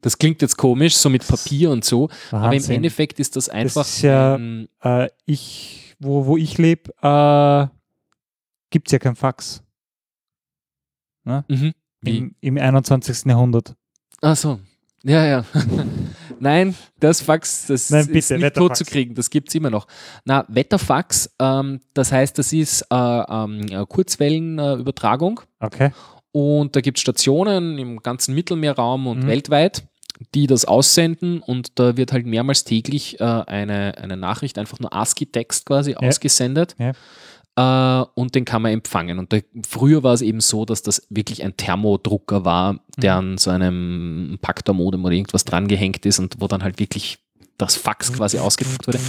Das 0.00 0.16
klingt 0.16 0.40
jetzt 0.42 0.56
komisch, 0.56 0.96
so 0.96 1.10
mit 1.10 1.26
Papier 1.26 1.70
und 1.70 1.84
so, 1.84 2.08
aber 2.30 2.46
im 2.46 2.52
Wahnsinn. 2.52 2.76
Endeffekt 2.76 3.18
ist 3.20 3.34
das 3.36 3.48
einfach 3.48 3.82
ist 3.82 4.02
ja- 4.02 4.36
ein, 4.36 4.68
äh, 4.82 5.08
ich, 5.26 5.96
wo, 5.98 6.24
wo 6.26 6.36
ich 6.36 6.56
lebe, 6.56 6.92
äh, 7.02 7.66
gibt 8.70 8.88
es 8.88 8.92
ja 8.92 8.98
kein 8.98 9.16
Fax. 9.16 9.62
mhm, 11.24 11.72
wie? 12.00 12.16
Im, 12.18 12.34
Im 12.40 12.58
21. 12.58 13.26
Jahrhundert. 13.26 13.74
Ach 14.22 14.36
so. 14.36 14.60
Ja, 15.04 15.24
ja. 15.24 15.44
Nein, 16.40 16.74
das 17.00 17.20
Fax, 17.22 17.66
das 17.66 17.90
Nein, 17.90 18.00
ist 18.00 18.06
bitte, 18.12 18.34
nicht 18.34 18.42
Wetterfax. 18.42 18.68
tot 18.68 18.76
zu 18.76 18.84
kriegen, 18.84 19.14
das 19.14 19.30
gibt 19.30 19.48
es 19.48 19.54
immer 19.54 19.70
noch. 19.70 19.86
Na, 20.24 20.44
Wetterfax, 20.48 21.30
ähm, 21.40 21.80
das 21.94 22.12
heißt, 22.12 22.38
das 22.38 22.52
ist 22.52 22.82
äh, 22.90 22.94
ähm, 22.94 23.66
äh, 23.70 23.84
Kurzwellenübertragung 23.86 25.40
Okay. 25.60 25.90
und 26.32 26.74
da 26.76 26.80
gibt 26.80 26.98
es 26.98 27.02
Stationen 27.02 27.78
im 27.78 28.02
ganzen 28.02 28.34
Mittelmeerraum 28.34 29.06
und 29.06 29.24
Mhm. 29.24 29.28
weltweit, 29.28 29.84
die 30.34 30.46
das 30.46 30.64
aussenden 30.64 31.40
und 31.40 31.78
da 31.78 31.96
wird 31.96 32.12
halt 32.12 32.26
mehrmals 32.26 32.64
täglich 32.64 33.20
äh, 33.20 33.24
eine, 33.24 33.96
eine 33.98 34.16
Nachricht, 34.16 34.58
einfach 34.58 34.80
nur 34.80 34.92
ASCII-Text 34.92 35.66
quasi 35.66 35.94
ausgesendet. 35.94 36.74
Ja. 36.78 36.92
Äh, 37.58 38.04
und 38.14 38.34
den 38.36 38.44
kann 38.44 38.62
man 38.62 38.72
empfangen. 38.72 39.18
Und 39.18 39.32
da, 39.32 39.38
früher 39.68 40.04
war 40.04 40.14
es 40.14 40.22
eben 40.22 40.40
so, 40.40 40.64
dass 40.64 40.82
das 40.82 41.06
wirklich 41.10 41.42
ein 41.42 41.56
Thermodrucker 41.56 42.44
war, 42.44 42.78
der 42.96 43.20
Mhm. 43.20 43.30
an 43.30 43.38
so 43.38 43.50
einem 43.50 44.38
Paktor-Modem 44.40 45.04
oder 45.04 45.14
irgendwas 45.14 45.44
dran 45.44 45.66
gehängt 45.66 46.06
ist 46.06 46.20
und 46.20 46.36
wo 46.38 46.46
dann 46.46 46.62
halt 46.62 46.78
wirklich 46.78 47.18
das 47.56 47.74
Fax 47.74 48.12
quasi 48.12 48.38
ausgedruckt 48.38 48.86
wurde. 48.86 49.00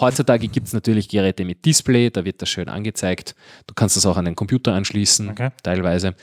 Heutzutage 0.00 0.48
gibt 0.48 0.68
es 0.68 0.72
natürlich 0.72 1.10
Geräte 1.10 1.44
mit 1.44 1.66
Display, 1.66 2.08
da 2.08 2.24
wird 2.24 2.40
das 2.40 2.48
schön 2.48 2.70
angezeigt. 2.70 3.34
Du 3.66 3.74
kannst 3.74 3.98
das 3.98 4.06
auch 4.06 4.16
an 4.16 4.24
den 4.24 4.34
Computer 4.34 4.72
anschließen, 4.72 5.28
Okay. 5.28 5.50
teilweise. 5.62 6.14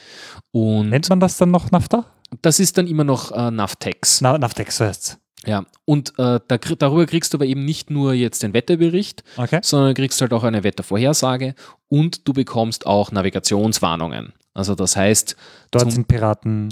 Und 0.52 0.90
Nennt 0.90 1.08
man 1.10 1.20
das 1.20 1.38
dann 1.38 1.52
noch 1.52 1.70
NAFTA? 1.70 2.06
das 2.42 2.60
ist 2.60 2.80
dann 2.80 2.88
immer 2.88 3.04
noch 3.04 3.32
äh, 3.32 3.52
Navtex. 3.52 4.22
Na, 4.22 4.36
NAFTEX 4.36 4.80
heißt 4.80 5.18
Ja. 5.46 5.66
Und 5.86 6.10
äh, 6.18 6.40
da, 6.48 6.58
darüber 6.58 7.06
kriegst 7.06 7.34
du 7.34 7.38
aber 7.38 7.46
eben 7.46 7.64
nicht 7.66 7.90
nur 7.90 8.14
jetzt 8.14 8.44
den 8.44 8.54
Wetterbericht, 8.54 9.24
Okay. 9.38 9.60
sondern 9.62 9.94
kriegst 9.94 10.20
halt 10.22 10.34
auch 10.34 10.44
eine 10.44 10.64
Wettervorhersage 10.64 11.56
und 11.88 12.28
du 12.28 12.34
bekommst 12.34 12.86
auch 12.86 13.12
Navigationswarnungen. 13.12 14.34
Also 14.54 14.76
das 14.76 14.96
heißt, 14.96 15.36
Dort 15.72 15.92
sind 15.92 16.08
Piraten. 16.08 16.70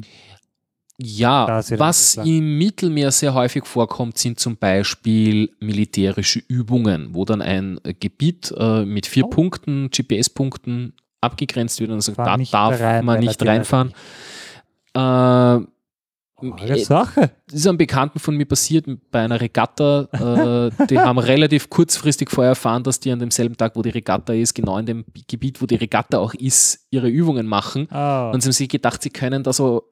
Ja, 1.00 1.62
was 1.72 2.16
im 2.18 2.58
Mittelmeer 2.60 3.12
sehr 3.12 3.34
häufig 3.34 3.66
vorkommt, 3.66 4.18
sind 4.20 4.40
zum 4.40 4.58
Beispiel 4.58 5.50
militärische 5.60 6.40
Übungen, 6.48 7.10
wo 7.14 7.26
dann 7.26 7.42
ein 7.42 7.80
Gebiet 8.00 8.54
äh, 8.58 8.86
mit 8.86 9.08
vier 9.08 9.26
Oh. 9.26 9.30
Punkten, 9.30 9.90
GPS-Punkten 9.90 10.94
abgegrenzt 11.20 11.80
wird 11.80 11.90
und 11.90 11.96
also 11.96 12.14
Fahr 12.14 12.38
da 12.38 12.44
darf 12.70 12.80
rein, 12.80 13.06
man 13.06 13.20
nicht 13.20 13.42
reinfahren. 13.44 13.92
Äh, 14.94 15.66
Sache. 16.86 17.32
Das 17.48 17.60
ist 17.60 17.68
einem 17.68 17.78
Bekannten 17.78 18.20
von 18.20 18.36
mir 18.36 18.46
passiert 18.46 18.86
bei 19.12 19.22
einer 19.22 19.40
Regatta. 19.40 20.08
Äh, 20.80 20.86
die 20.88 21.00
haben 21.00 21.18
relativ 21.20 21.70
kurzfristig 21.70 22.30
vorher 22.32 22.50
erfahren, 22.52 22.84
dass 22.84 23.00
die 23.00 23.12
an 23.12 23.20
demselben 23.20 23.56
Tag, 23.58 23.76
wo 23.76 23.82
die 23.82 23.90
Regatta 23.90 24.34
ist, 24.34 24.54
genau 24.54 24.78
in 24.78 24.86
dem 24.86 25.06
Gebiet, 25.28 25.62
wo 25.62 25.66
die 25.66 25.76
Regatta 25.76 26.18
auch 26.20 26.34
ist, 26.34 26.86
ihre 26.90 27.08
Übungen 27.10 27.48
machen. 27.48 27.88
Ah, 27.92 28.32
Und 28.32 28.42
sie 28.42 28.48
haben 28.48 28.54
sich 28.54 28.70
gedacht, 28.70 29.02
sie 29.02 29.10
können 29.10 29.44
da 29.44 29.54
so 29.54 29.90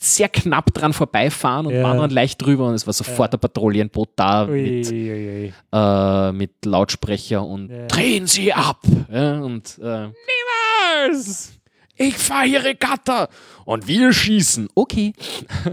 sehr 0.00 0.28
knapp 0.30 0.72
dran 0.72 0.94
vorbeifahren 0.94 1.66
und 1.66 1.74
Ja. 1.74 1.82
waren 1.82 1.98
dann 1.98 2.10
leicht 2.10 2.40
drüber 2.44 2.66
und 2.68 2.74
es 2.74 2.86
war 2.86 2.94
sofort 2.94 3.34
ein 3.34 3.40
Patrouillenboot 3.40 4.08
da 4.16 4.48
ui, 4.48 4.62
mit, 4.62 4.86
ui, 4.90 5.12
ui. 5.12 5.52
äh, 5.70 6.32
mit 6.32 6.64
Lautsprecher 6.64 7.44
und 7.46 7.68
Ja. 7.70 7.86
drehen 7.88 8.26
Sie 8.26 8.52
ab! 8.54 8.80
Ja, 9.12 9.40
und 9.40 9.78
äh, 9.82 10.08
niemals! 11.04 11.52
Ich 12.02 12.16
fahre 12.18 12.46
hier 12.46 12.64
Regatta 12.64 13.28
und 13.64 13.86
wir 13.86 14.12
schießen. 14.12 14.68
Okay. 14.74 15.12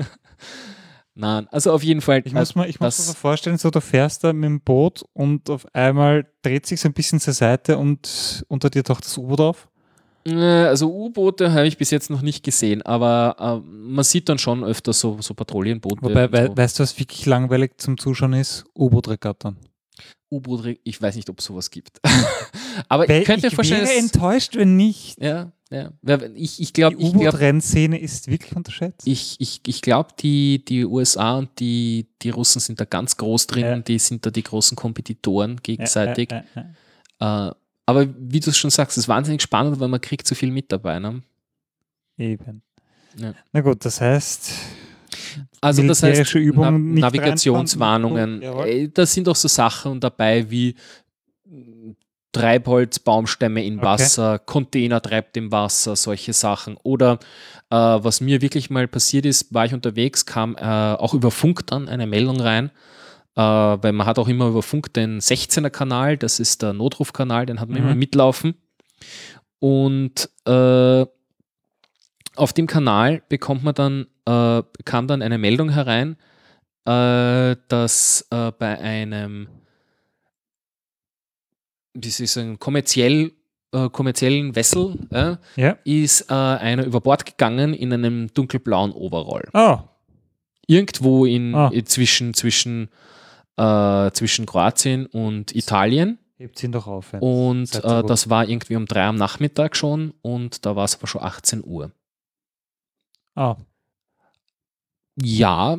Nein, 1.16 1.48
also 1.52 1.74
auf 1.74 1.84
jeden 1.84 2.00
Fall. 2.02 2.22
Ich 2.24 2.34
muss 2.34 2.56
mir, 2.56 2.68
ich 2.68 2.80
muss 2.80 2.96
das- 2.98 3.08
mir 3.08 3.14
so 3.14 3.18
vorstellen, 3.20 3.58
so 3.58 3.70
du 3.70 3.82
fährst 3.82 4.24
da 4.24 4.32
mit 4.32 4.46
dem 4.46 4.62
Boot 4.62 5.04
und 5.14 5.50
auf 5.50 5.66
einmal 5.74 6.26
dreht 6.42 6.66
sich 6.66 6.80
so 6.80 6.88
ein 6.88 6.94
bisschen 6.94 7.20
zur 7.20 7.34
Seite 7.34 7.78
und 7.78 8.46
unter 8.48 8.70
dir 8.70 8.84
taucht 8.84 9.04
das 9.04 9.18
U-Boot 9.18 9.42
auf. 9.42 9.68
Äh, 10.26 10.34
Also 10.34 10.90
U-Boote 10.94 11.52
habe 11.52 11.68
ich 11.68 11.78
bis 11.78 11.92
jetzt 11.92 12.10
noch 12.10 12.22
nicht 12.22 12.44
gesehen, 12.44 12.82
aber 12.84 13.36
äh, 13.66 13.70
man 13.70 14.04
sieht 14.06 14.30
dann 14.30 14.38
schon 14.38 14.64
öfter 14.64 14.94
so, 14.94 15.18
so 15.22 15.34
Patrouillenboote. 15.34 16.02
Wobei, 16.04 16.32
wei 16.32 16.46
so. 16.48 16.56
weißt 16.56 16.80
du, 16.80 16.84
was 16.84 16.98
wirklich 16.98 17.26
langweilig 17.26 17.74
zum 17.78 17.98
Zuschauen 17.98 18.34
ist? 18.34 18.64
U-Boot-Regattern. 18.78 19.58
U-Boot, 20.32 20.78
ich 20.84 21.02
weiß 21.02 21.16
nicht, 21.16 21.30
ob 21.30 21.40
es 21.40 21.46
sowas 21.46 21.70
gibt. 21.70 22.00
aber 22.88 23.10
Weil 23.10 23.22
ich 23.22 23.26
könnte 23.26 23.48
mir 23.48 23.50
ich 23.50 23.56
vorstellen, 23.56 23.82
wäre 23.88 23.96
dass, 23.96 24.04
enttäuscht, 24.14 24.56
wenn 24.56 24.78
nicht. 24.78 25.22
ja, 25.22 25.52
ja. 25.70 25.92
Ich, 26.36 26.60
ich 26.62 26.74
glaube, 26.74 26.96
Die 26.98 27.04
glaube, 27.04 27.18
U-Boot-Rennszene 27.18 28.00
ist 28.00 28.28
wirklich 28.28 28.56
unterschätzt. 28.56 29.08
ich, 29.08 29.36
ich, 29.40 29.62
ich 29.68 29.82
glaub, 29.82 30.18
die, 30.18 30.64
die 30.66 30.86
USA 30.86 31.38
und 31.38 31.50
die, 31.60 32.08
die 32.22 32.30
Russen 32.32 32.60
sind 32.60 32.80
da 32.80 32.86
ganz 32.86 33.18
groß 33.18 33.48
drin, 33.48 33.64
Ja. 33.66 33.80
die 33.80 34.00
sind 34.00 34.26
da 34.26 34.32
die 34.32 34.44
großen 34.44 34.76
Kompetitoren 34.76 35.58
gegenseitig. 35.62 36.32
Äh, 36.32 36.44
äh, 37.20 37.52
aber 37.86 38.08
wie 38.18 38.40
du 38.40 38.50
es 38.50 38.58
schon 38.58 38.70
sagst, 38.70 38.98
es 38.98 39.04
ist 39.06 39.08
wahnsinnig 39.08 39.42
spannend, 39.42 39.80
weil 39.80 39.88
man 39.88 40.02
kriegt 40.02 40.28
so 40.28 40.36
viel 40.36 40.52
mit 40.52 40.72
dabei. 40.72 41.00
Ne? 41.00 41.22
eben. 42.18 42.62
Ja. 43.18 43.34
Na 43.54 43.62
gut, 43.62 43.84
das 43.86 44.00
heißt, 44.02 44.52
Also 45.62 45.82
das 45.88 46.04
heißt, 46.04 46.36
Übungen 46.36 46.94
Na 46.96 47.02
Navigationswarnungen, 47.02 48.42
äh, 48.42 48.90
da 48.90 49.06
sind 49.06 49.28
auch 49.28 49.36
so 49.36 49.48
Sachen 49.48 50.00
dabei 50.00 50.50
wie 50.50 50.76
Treibholz, 52.32 53.00
Baumstämme 53.00 53.64
in 53.66 53.78
Okay. 53.78 53.86
Wasser, 53.86 54.40
Container 54.40 55.02
treibt 55.02 55.36
im 55.38 55.52
Wasser, 55.52 55.96
solche 55.96 56.34
Sachen. 56.34 56.78
Oder 56.84 57.20
äh, 57.72 57.76
was 57.76 58.22
mir 58.22 58.42
wirklich 58.42 58.70
mal 58.70 58.88
passiert 58.88 59.26
ist, 59.26 59.54
war 59.54 59.66
ich 59.66 59.74
unterwegs, 59.74 60.26
kam 60.26 60.56
äh, 60.56 60.62
auch 60.62 61.14
über 61.14 61.32
Funk 61.32 61.66
dann 61.68 61.90
eine 61.90 62.06
Meldung 62.08 62.40
rein, 62.40 62.70
äh, 63.36 63.42
weil 63.42 63.94
man 63.94 64.06
hat 64.06 64.20
auch 64.20 64.28
immer 64.28 64.48
über 64.48 64.62
Funk 64.62 64.94
den 64.94 65.20
16er 65.20 65.70
Kanal, 65.72 66.18
das 66.18 66.40
ist 66.40 66.62
der 66.62 66.74
Notrufkanal, 66.74 67.46
den 67.46 67.60
hat 67.60 67.70
man 67.70 67.80
Mhm. 67.80 67.86
immer 67.86 67.96
mitlaufen. 67.96 68.54
Und 69.60 70.30
äh, 70.46 71.06
auf 72.36 72.54
dem 72.54 72.68
Kanal 72.68 73.22
bekommt 73.28 73.64
man 73.64 73.74
dann, 73.76 74.06
äh, 74.26 74.64
kam 74.86 75.08
dann 75.08 75.22
eine 75.22 75.38
Meldung 75.38 75.70
herein, 75.70 76.16
äh, 76.86 77.56
dass 77.68 78.26
bei 78.30 78.80
einem, 78.80 79.48
soll 82.04 82.24
ich 82.26 82.32
sagen, 82.32 82.60
kommerziell, 82.60 83.32
äh, 83.74 83.90
kommerziellen 83.90 84.56
Vessel 84.56 84.96
äh, 85.12 85.36
Ja. 85.56 85.78
ist 85.84 86.30
äh, 86.30 86.34
einer 86.34 86.86
über 86.86 87.02
Bord 87.02 87.26
gegangen 87.26 87.74
in 87.74 87.92
einem 87.94 88.34
dunkelblauen 88.34 88.92
Overall. 88.92 89.48
Oh, 89.54 89.80
Irgendwo 90.68 91.26
in, 91.26 91.54
äh, 91.54 91.84
zwischen, 91.84 92.34
zwischen, 92.34 92.90
äh, 93.58 94.12
zwischen 94.12 94.46
Kroatien 94.46 95.06
und 95.08 95.56
Italien. 95.56 96.20
hebt 96.38 96.62
ihn 96.64 96.72
doch 96.72 96.86
auf. 96.88 97.12
ja. 97.14 97.20
Und 97.20 97.74
äh, 97.76 98.04
das 98.04 98.30
war 98.30 98.48
irgendwie 98.48 98.76
um 98.76 98.86
drei 98.86 99.06
am 99.06 99.16
Nachmittag 99.16 99.76
schon 99.76 100.14
und 100.22 100.66
da 100.66 100.76
war 100.76 100.86
es 100.86 100.96
aber 100.96 101.08
schon 101.08 101.22
18 101.24 101.64
Uhr. 101.66 101.92
Ah, 103.36 103.56
Ja, 105.22 105.78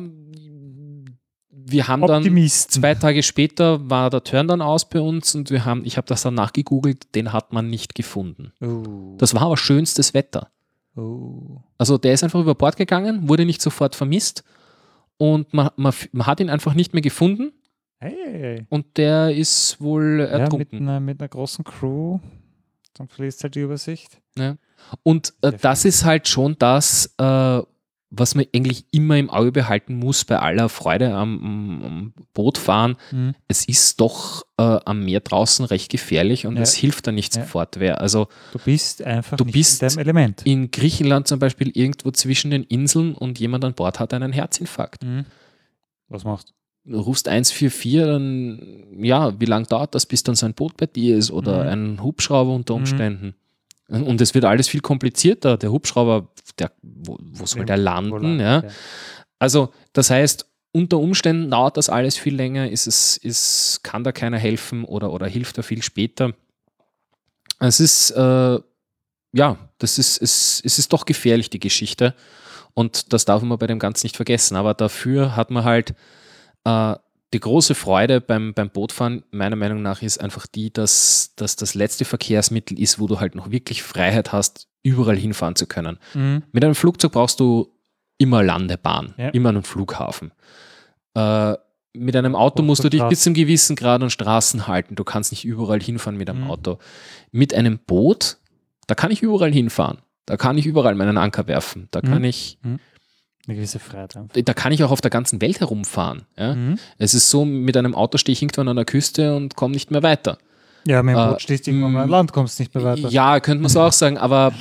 wir 1.71 1.87
haben 1.87 2.05
dann 2.05 2.23
zwei 2.49 2.95
Tage 2.95 3.23
später 3.23 3.89
war 3.89 4.09
der 4.09 4.23
Turn 4.23 4.47
dann 4.47 4.61
aus 4.61 4.87
bei 4.89 4.99
uns 4.99 5.33
und 5.35 5.49
wir 5.49 5.65
haben, 5.65 5.83
ich 5.85 5.97
habe 5.97 6.07
das 6.07 6.21
dann 6.23 6.33
nachgegoogelt, 6.35 7.13
den 7.15 7.33
hat 7.33 7.53
man 7.53 7.69
nicht 7.69 7.95
gefunden. 7.95 8.51
Oh. 8.61 9.15
Das 9.17 9.33
war 9.33 9.43
aber 9.43 9.57
schönstes 9.57 10.13
Wetter. 10.13 10.49
oh. 10.95 11.61
Also 11.77 11.97
der 11.97 12.13
ist 12.13 12.23
einfach 12.23 12.39
über 12.39 12.55
Bord 12.55 12.77
gegangen, 12.77 13.27
wurde 13.29 13.45
nicht 13.45 13.61
sofort 13.61 13.95
vermisst 13.95 14.43
und 15.17 15.53
man, 15.53 15.69
man, 15.75 15.93
man 16.11 16.27
hat 16.27 16.39
ihn 16.39 16.49
einfach 16.49 16.73
nicht 16.73 16.93
mehr 16.93 17.01
gefunden 17.01 17.51
Hey, 17.99 18.15
hey, 18.23 18.39
hey. 18.39 18.65
und 18.69 18.97
der 18.97 19.35
ist 19.35 19.79
wohl 19.79 20.19
Ja, 20.19 20.25
mit 20.33 20.41
ertrunken. 20.41 20.79
einer, 20.89 20.99
mit 20.99 21.19
einer 21.19 21.29
großen 21.29 21.63
Crew. 21.63 22.19
Dann 22.95 23.07
verlierst 23.07 23.43
halt 23.43 23.53
die 23.55 23.59
Übersicht. 23.61 24.19
Und 25.03 25.33
äh, 25.41 25.53
das 25.61 25.85
ist 25.85 26.03
halt 26.03 26.27
schon 26.27 26.55
das, 26.57 27.13
äh, 27.19 27.61
was 28.13 28.35
man 28.35 28.45
eigentlich 28.53 28.83
immer 28.91 29.17
im 29.17 29.29
Auge 29.29 29.53
behalten 29.53 29.95
muss 29.95 30.25
bei 30.25 30.37
aller 30.37 30.67
Freude 30.67 31.13
am, 31.13 31.81
am, 31.83 32.13
Bootfahren. 32.33 32.97
Mhm. 33.11 33.35
Es 33.47 33.63
ist 33.65 34.01
doch 34.01 34.43
äh, 34.57 34.79
am 34.83 35.05
Meer 35.05 35.21
draußen 35.21 35.63
recht 35.65 35.89
gefährlich 35.89 36.45
und 36.45 36.57
Ja. 36.57 36.61
es 36.61 36.73
hilft 36.75 37.07
da 37.07 37.13
nicht 37.13 37.33
Ja. 37.35 37.43
sofort 37.43 37.79
wer. 37.79 38.01
Also 38.01 38.27
Du 38.51 38.59
bist 38.59 39.01
einfach 39.01 39.37
Du 39.37 39.45
bist 39.45 39.81
in 39.81 39.87
deinem 39.87 39.99
Element. 39.99 40.41
in 40.45 40.71
Griechenland 40.71 41.27
zum 41.29 41.39
Beispiel 41.39 41.71
irgendwo 41.73 42.11
zwischen 42.11 42.51
den 42.51 42.63
Inseln 42.63 43.15
und 43.15 43.39
jemand 43.39 43.63
an 43.63 43.73
Bord 43.73 43.99
hat 44.01 44.13
einen 44.13 44.33
Herzinfarkt. 44.33 45.03
Mhm. 45.03 45.25
Was 46.09 46.25
machst 46.25 46.49
du? 46.49 46.53
Du 46.83 46.99
rufst 46.99 47.27
144, 47.29 48.01
dann, 48.01 48.83
ja, 49.01 49.39
wie 49.39 49.45
lange 49.45 49.67
dauert 49.67 49.93
das, 49.95 50.05
bis 50.05 50.23
dann 50.23 50.33
so 50.35 50.47
ein 50.47 50.53
Boot 50.55 50.75
bei 50.77 50.87
dir 50.87 51.15
ist 51.15 51.29
oder 51.31 51.63
Mhm. 51.63 51.69
ein 51.69 52.03
Hubschrauber 52.03 52.53
unter 52.53 52.73
Mhm. 52.73 52.79
Umständen? 52.81 53.35
Und 53.91 54.21
es 54.21 54.33
wird 54.33 54.45
alles 54.45 54.69
viel 54.69 54.79
komplizierter. 54.79 55.57
Der 55.57 55.71
Hubschrauber, 55.71 56.29
der, 56.57 56.71
wo, 56.81 57.17
wo 57.19 57.45
soll 57.45 57.65
der 57.65 57.77
landen? 57.77 58.39
Ja? 58.39 58.63
Also, 59.37 59.73
das 59.91 60.09
heißt, 60.09 60.45
unter 60.71 60.97
Umständen 60.97 61.51
dauert 61.51 61.75
das 61.75 61.89
alles 61.89 62.17
viel 62.17 62.33
länger, 62.33 62.69
ist 62.69 62.87
es, 62.87 63.17
ist, 63.17 63.81
kann 63.83 64.05
da 64.05 64.13
keiner 64.13 64.37
helfen 64.37 64.85
oder, 64.85 65.11
oder 65.11 65.27
hilft 65.27 65.57
da 65.57 65.61
viel 65.61 65.83
später. 65.83 66.33
Es 67.59 67.81
ist, 67.81 68.11
äh, 68.11 68.59
ja, 69.33 69.57
das 69.77 69.97
ist, 69.97 70.21
es, 70.21 70.61
es 70.63 70.79
ist 70.79 70.93
doch 70.93 71.05
gefährlich, 71.05 71.49
die 71.49 71.59
Geschichte. 71.59 72.15
Und 72.73 73.11
das 73.11 73.25
darf 73.25 73.41
man 73.41 73.57
bei 73.57 73.67
dem 73.67 73.79
Ganzen 73.79 74.05
nicht 74.05 74.15
vergessen. 74.15 74.55
Aber 74.55 74.73
dafür 74.73 75.35
hat 75.35 75.51
man 75.51 75.65
halt 75.65 75.93
äh, 76.63 76.95
die 77.33 77.39
große 77.39 77.75
Freude 77.75 78.19
beim, 78.21 78.53
beim 78.53 78.69
Bootfahren, 78.69 79.23
meiner 79.31 79.55
Meinung 79.55 79.81
nach, 79.81 80.01
ist 80.01 80.19
einfach 80.19 80.47
die, 80.47 80.71
dass, 80.71 81.33
dass 81.37 81.55
das 81.55 81.73
letzte 81.75 82.03
Verkehrsmittel 82.05 82.77
ist, 82.79 82.99
wo 82.99 83.07
du 83.07 83.19
halt 83.19 83.35
noch 83.35 83.51
wirklich 83.51 83.83
Freiheit 83.83 84.31
hast, 84.33 84.67
überall 84.83 85.15
hinfahren 85.17 85.55
zu 85.55 85.65
können. 85.65 85.97
Mhm. 86.13 86.43
Mit 86.51 86.65
einem 86.65 86.75
Flugzeug 86.75 87.11
brauchst 87.13 87.39
du 87.39 87.71
immer 88.17 88.43
Landebahn, 88.43 89.13
Ja. 89.17 89.29
immer 89.29 89.49
einen 89.49 89.63
Flughafen. 89.63 90.31
Äh, 91.15 91.55
mit 91.93 92.15
einem 92.15 92.35
Auto 92.35 92.63
musst 92.63 92.83
du 92.83 92.89
dich 92.89 93.03
bis 93.03 93.21
zum 93.23 93.33
gewissen 93.33 93.75
Grad 93.75 94.01
an 94.01 94.09
Straßen 94.09 94.67
halten. 94.67 94.95
Du 94.95 95.03
kannst 95.03 95.31
nicht 95.31 95.43
überall 95.43 95.81
hinfahren 95.81 96.17
mit 96.17 96.29
einem 96.29 96.43
Mhm. 96.45 96.49
Auto. 96.51 96.79
Mit 97.31 97.53
einem 97.53 97.79
Boot, 97.79 98.37
da 98.87 98.95
kann 98.95 99.11
ich 99.11 99.21
überall 99.21 99.51
hinfahren. 99.51 99.97
Da 100.25 100.37
kann 100.37 100.57
ich 100.57 100.65
überall 100.65 100.95
meinen 100.95 101.17
Anker 101.17 101.47
werfen. 101.47 101.87
Da 101.91 101.99
kann 102.01 102.19
Mhm. 102.19 102.23
ich, 102.25 102.59
Eine 103.47 103.55
gewisse 103.55 103.79
Freiheit 103.79 104.15
einfach. 104.15 104.39
da 104.43 104.53
kann 104.53 104.71
ich 104.71 104.83
auch 104.83 104.91
auf 104.91 105.01
der 105.01 105.09
ganzen 105.11 105.41
Welt 105.41 105.59
herumfahren. 105.59 106.23
Ja? 106.37 106.55
Mhm. 106.55 106.77
Es 106.97 107.13
ist 107.13 107.29
so, 107.29 107.43
mit 107.45 107.75
einem 107.75 107.95
Auto 107.95 108.17
stehe 108.17 108.33
ich 108.33 108.41
irgendwann 108.41 108.67
an 108.67 108.75
der 108.75 108.85
Küste 108.85 109.35
und 109.35 109.55
komme 109.55 109.73
nicht 109.73 109.89
mehr 109.91 110.03
weiter. 110.03 110.37
Ja, 110.87 111.01
mit 111.03 111.15
dem 111.15 111.19
Äh, 111.19 111.27
Boot 111.29 111.41
stehst 111.41 111.65
du 111.67 111.71
irgendwann 111.71 111.91
mal 111.93 112.03
an 112.03 112.09
Land, 112.09 112.33
kommst 112.33 112.59
nicht 112.59 112.73
mehr 112.75 112.83
weiter. 112.83 113.09
Ja, 113.09 113.39
könnte 113.39 113.61
man 113.63 113.69
so 113.69 113.81
auch 113.81 113.91
sagen, 113.93 114.17
aber 114.17 114.53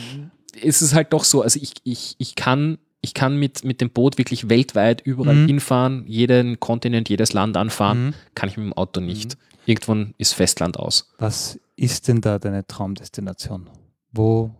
es 0.62 0.82
ist 0.82 0.94
halt 0.94 1.12
doch 1.12 1.24
so. 1.24 1.42
Also 1.42 1.58
ich, 1.62 1.72
ich, 1.84 2.14
ich 2.18 2.34
kann, 2.34 2.78
ich 3.02 3.14
kann 3.14 3.38
mit, 3.38 3.64
mit 3.64 3.80
dem 3.80 3.90
Boot 3.90 4.18
wirklich 4.18 4.48
weltweit 4.48 5.00
überall 5.02 5.34
Mhm. 5.34 5.46
hinfahren, 5.46 6.04
jeden 6.06 6.58
Kontinent, 6.60 7.08
jedes 7.08 7.32
Land 7.32 7.56
anfahren, 7.56 8.06
Mhm. 8.08 8.14
kann 8.34 8.48
ich 8.48 8.56
mit 8.56 8.64
dem 8.66 8.72
Auto 8.72 9.00
nicht. 9.00 9.36
Irgendwann 9.66 10.14
ist 10.18 10.32
Festland 10.34 10.78
aus. 10.78 11.12
Was 11.18 11.58
ist 11.76 12.08
denn 12.08 12.20
da 12.22 12.38
deine 12.38 12.66
Traumdestination? 12.66 13.68
Wo 14.12 14.50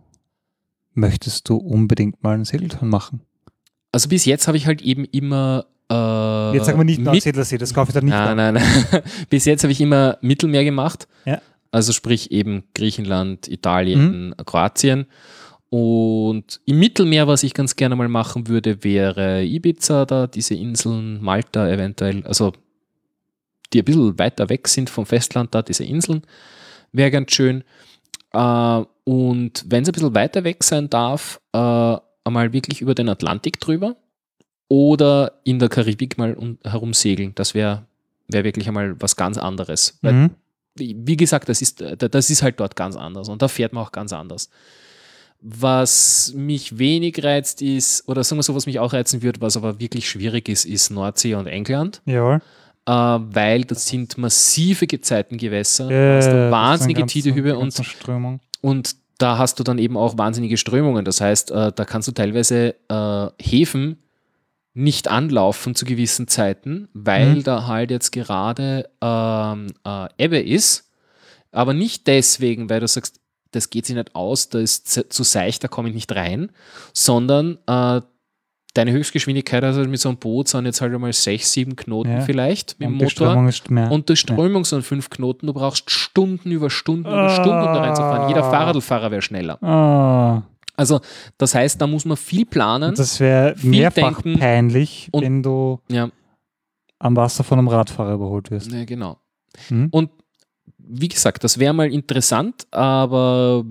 möchtest 0.93 1.49
du 1.49 1.57
unbedingt 1.57 2.23
mal 2.23 2.35
einen 2.35 2.45
Segeltouren 2.45 2.89
machen? 2.89 3.21
Also 3.91 4.09
bis 4.09 4.25
jetzt 4.25 4.47
habe 4.47 4.57
ich 4.57 4.67
halt 4.67 4.81
eben 4.81 5.05
immer 5.05 5.65
äh, 5.91 6.55
Jetzt 6.55 6.67
sagen 6.67 6.79
wir 6.79 6.85
nicht 6.85 7.01
Nordsiedlersee, 7.01 7.57
das 7.57 7.73
kaufe 7.73 7.89
ich 7.89 7.93
dann 7.93 8.05
nicht. 8.05 8.13
Nein, 8.13 8.37
nein, 8.37 8.53
nein. 8.53 9.01
Bis 9.29 9.45
jetzt 9.45 9.63
habe 9.63 9.73
ich 9.73 9.81
immer 9.81 10.17
Mittelmeer 10.21 10.63
gemacht. 10.63 11.07
Ja. 11.25 11.41
Also 11.71 11.91
sprich 11.91 12.31
eben 12.31 12.63
Griechenland, 12.73 13.47
Italien, 13.47 14.35
Kroatien. 14.45 15.05
Und 15.69 16.59
im 16.65 16.79
Mittelmeer, 16.79 17.27
was 17.27 17.43
ich 17.43 17.53
ganz 17.53 17.77
gerne 17.77 17.95
mal 17.95 18.09
machen 18.09 18.47
würde, 18.47 18.83
wäre 18.83 19.43
Ibiza, 19.45 20.05
da 20.05 20.27
diese 20.27 20.53
Inseln, 20.53 21.21
Malta 21.21 21.69
eventuell, 21.69 22.25
also 22.25 22.51
die 23.71 23.79
ein 23.79 23.85
bisschen 23.85 24.19
weiter 24.19 24.49
weg 24.49 24.67
sind 24.67 24.89
vom 24.89 25.05
Festland, 25.05 25.55
da 25.55 25.61
diese 25.61 25.85
Inseln, 25.85 26.23
wäre 26.91 27.09
ganz 27.09 27.31
schön. 27.31 27.63
Äh, 28.33 28.83
und 29.05 29.65
wenn 29.67 29.83
es 29.83 29.89
ein 29.89 29.93
bisschen 29.93 30.13
weiter 30.13 30.43
weg 30.43 30.61
sein 30.61 30.89
darf, 30.89 31.39
äh, 31.53 31.95
einmal 32.23 32.53
wirklich 32.53 32.81
über 32.81 32.95
den 32.95 33.09
Atlantik 33.09 33.59
drüber 33.59 33.95
oder 34.67 35.33
in 35.43 35.59
der 35.59 35.69
Karibik 35.69 36.17
mal 36.17 36.33
um, 36.33 36.57
herumsegeln. 36.63 37.33
Das 37.35 37.53
wäre 37.53 37.85
wär 38.27 38.43
wirklich 38.43 38.67
einmal 38.67 38.95
was 39.01 39.15
ganz 39.15 39.37
anderes. 39.37 39.99
Mhm. 40.01 40.31
wie 40.75 40.95
wie 40.97 41.17
gesagt, 41.17 41.49
das 41.49 41.61
ist, 41.61 41.83
das 41.97 42.29
ist 42.29 42.43
halt 42.43 42.59
dort 42.59 42.75
ganz 42.75 42.95
anders 42.95 43.27
und 43.29 43.41
da 43.41 43.47
fährt 43.47 43.73
man 43.73 43.83
auch 43.83 43.91
ganz 43.91 44.13
anders. 44.13 44.49
Was 45.43 46.33
mich 46.35 46.77
wenig 46.77 47.23
reizt 47.23 47.63
ist, 47.63 48.07
oder 48.07 48.23
sagen 48.23 48.37
wir 48.37 48.43
so, 48.43 48.53
was 48.53 48.67
mich 48.67 48.79
auch 48.79 48.93
reizen 48.93 49.23
würde, 49.23 49.41
was 49.41 49.57
aber 49.57 49.79
wirklich 49.79 50.07
schwierig 50.07 50.47
ist, 50.47 50.65
ist 50.65 50.91
Nordsee 50.91 51.33
und 51.33 51.47
England, 51.47 52.01
Jawohl. 52.05 52.41
äh, 52.85 52.91
weil 52.91 53.63
das 53.65 53.87
sind 53.87 54.19
massive 54.19 54.85
Gezeitengewässer, 54.85 55.89
Ja, 55.89 56.13
du 56.13 56.19
ist 56.19 56.51
wahnsinnige 56.51 57.05
Tidehübe 57.07 57.57
und 57.57 57.75
und 58.61 58.95
da 59.21 59.37
hast 59.37 59.59
du 59.59 59.63
dann 59.63 59.77
eben 59.77 59.97
auch 59.97 60.17
wahnsinnige 60.17 60.57
Strömungen. 60.57 61.05
Das 61.05 61.21
heißt, 61.21 61.51
äh, 61.51 61.71
da 61.71 61.85
kannst 61.85 62.07
du 62.07 62.11
teilweise 62.11 62.75
äh, 62.89 63.27
Häfen 63.41 63.97
nicht 64.73 65.09
anlaufen 65.09 65.75
zu 65.75 65.85
gewissen 65.85 66.27
Zeiten, 66.27 66.87
weil 66.93 67.35
Mhm. 67.35 67.43
da 67.43 67.67
halt 67.67 67.91
jetzt 67.91 68.11
gerade 68.11 68.89
ähm, 69.01 69.67
äh, 69.85 70.07
Ebbe 70.17 70.39
ist. 70.39 70.89
Aber 71.51 71.73
nicht 71.73 72.07
deswegen, 72.07 72.69
weil 72.69 72.79
du 72.79 72.87
sagst, 72.87 73.19
das 73.51 73.69
geht 73.69 73.85
sich 73.85 73.97
nicht 73.97 74.15
aus, 74.15 74.47
da 74.47 74.59
ist 74.59 74.87
zu 74.87 75.23
seicht, 75.23 75.61
da 75.61 75.67
komme 75.67 75.89
ich 75.89 75.95
nicht 75.95 76.15
rein, 76.15 76.51
sondern 76.93 77.57
äh, 77.67 77.99
deine 78.73 78.91
Höchstgeschwindigkeit 78.93 79.63
also 79.63 79.81
mit 79.81 79.99
so 79.99 80.09
einem 80.09 80.17
Boot 80.17 80.47
sind 80.47 80.65
jetzt 80.65 80.79
halt 80.81 80.93
einmal 80.93 81.11
sechs, 81.13 81.51
sieben 81.51 81.75
Knoten 81.75 82.11
Ja. 82.11 82.21
vielleicht 82.21 82.79
mit 82.79 82.87
dem 82.87 82.93
Und 82.93 82.99
die 82.99 83.03
Motor. 83.05 83.27
Strömung 83.27 83.47
ist 83.49 83.69
mehr. 83.69 83.91
Und 83.91 84.07
die 84.09 84.15
Strömung 84.15 84.63
sind 84.65 84.83
fünf 84.83 85.09
Knoten, 85.09 85.47
du 85.47 85.53
brauchst 85.53 85.89
Stunden 85.91 86.51
über 86.51 86.69
Stunden 86.69 87.07
über 87.07 87.29
Stunden, 87.29 87.49
um 87.59 87.65
da 87.73 87.81
reinzufahren. 87.81 88.29
Jeder 88.29 88.43
Ah. 88.45 88.49
Fahrradfahrer 88.51 89.11
wäre 89.11 89.21
schneller. 89.21 89.61
ah, 89.63 90.43
Also, 90.77 91.01
das 91.37 91.53
heißt, 91.53 91.81
da 91.81 91.85
muss 91.87 92.05
man 92.05 92.15
viel 92.17 92.45
planen. 92.45 92.89
und 92.91 92.99
das 92.99 93.19
wäre 93.19 93.55
mehrfach 93.61 94.21
denken 94.21 94.39
peinlich, 94.39 95.09
und- 95.11 95.21
wenn 95.23 95.43
du 95.43 95.79
ja, 95.89 96.09
am 96.97 97.15
Wasser 97.17 97.43
von 97.43 97.59
einem 97.59 97.67
Radfahrer 97.67 98.13
überholt 98.13 98.51
wirst. 98.51 98.71
ja, 98.71 98.85
genau. 98.85 99.17
Hm? 99.67 99.89
Und 99.91 100.09
wie 100.77 101.09
gesagt, 101.09 101.43
das 101.43 101.59
wäre 101.59 101.73
mal 101.73 101.91
interessant, 101.91 102.67
aber 102.71 103.63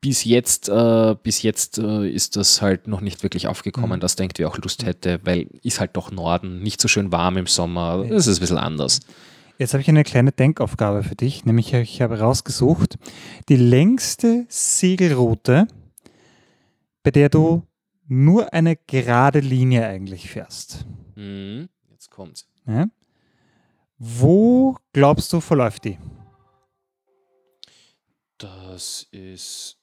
bis 0.00 0.24
jetzt, 0.24 0.68
äh, 0.68 1.16
bis 1.22 1.42
jetzt 1.42 1.78
äh, 1.78 2.08
ist 2.08 2.36
das 2.36 2.62
halt 2.62 2.86
noch 2.86 3.00
nicht 3.00 3.22
wirklich 3.22 3.46
aufgekommen, 3.48 3.98
Mhm. 3.98 4.00
dass 4.00 4.16
da 4.16 4.24
irgendwie 4.24 4.44
auch 4.46 4.56
Lust 4.58 4.84
hätte, 4.84 5.20
weil 5.24 5.48
ist 5.62 5.80
halt 5.80 5.96
doch 5.96 6.10
Norden, 6.10 6.62
nicht 6.62 6.80
so 6.80 6.86
schön 6.88 7.10
warm 7.10 7.36
im 7.36 7.46
Sommer, 7.46 8.04
das 8.08 8.26
ist 8.26 8.38
ein 8.38 8.40
bisschen 8.40 8.58
anders. 8.58 9.00
Jetzt 9.58 9.72
habe 9.74 9.80
ich 9.80 9.88
eine 9.88 10.04
kleine 10.04 10.30
Denkaufgabe 10.30 11.02
für 11.02 11.16
dich, 11.16 11.44
nämlich 11.44 11.72
ich 11.74 12.00
habe 12.00 12.20
rausgesucht, 12.20 12.96
die 13.48 13.56
längste 13.56 14.46
Segelroute, 14.48 15.66
bei 17.02 17.10
der 17.10 17.28
du 17.28 17.64
nur 18.06 18.52
eine 18.52 18.76
gerade 18.76 19.40
Linie 19.40 19.86
eigentlich 19.88 20.30
fährst. 20.30 20.86
Mhm. 21.16 21.68
Jetzt 21.90 22.08
kommt's. 22.10 22.46
Ja? 22.66 22.86
Wo 23.98 24.76
glaubst 24.92 25.32
du, 25.32 25.40
verläuft 25.40 25.84
die? 25.86 25.98
Das 28.38 29.08
ist. 29.10 29.77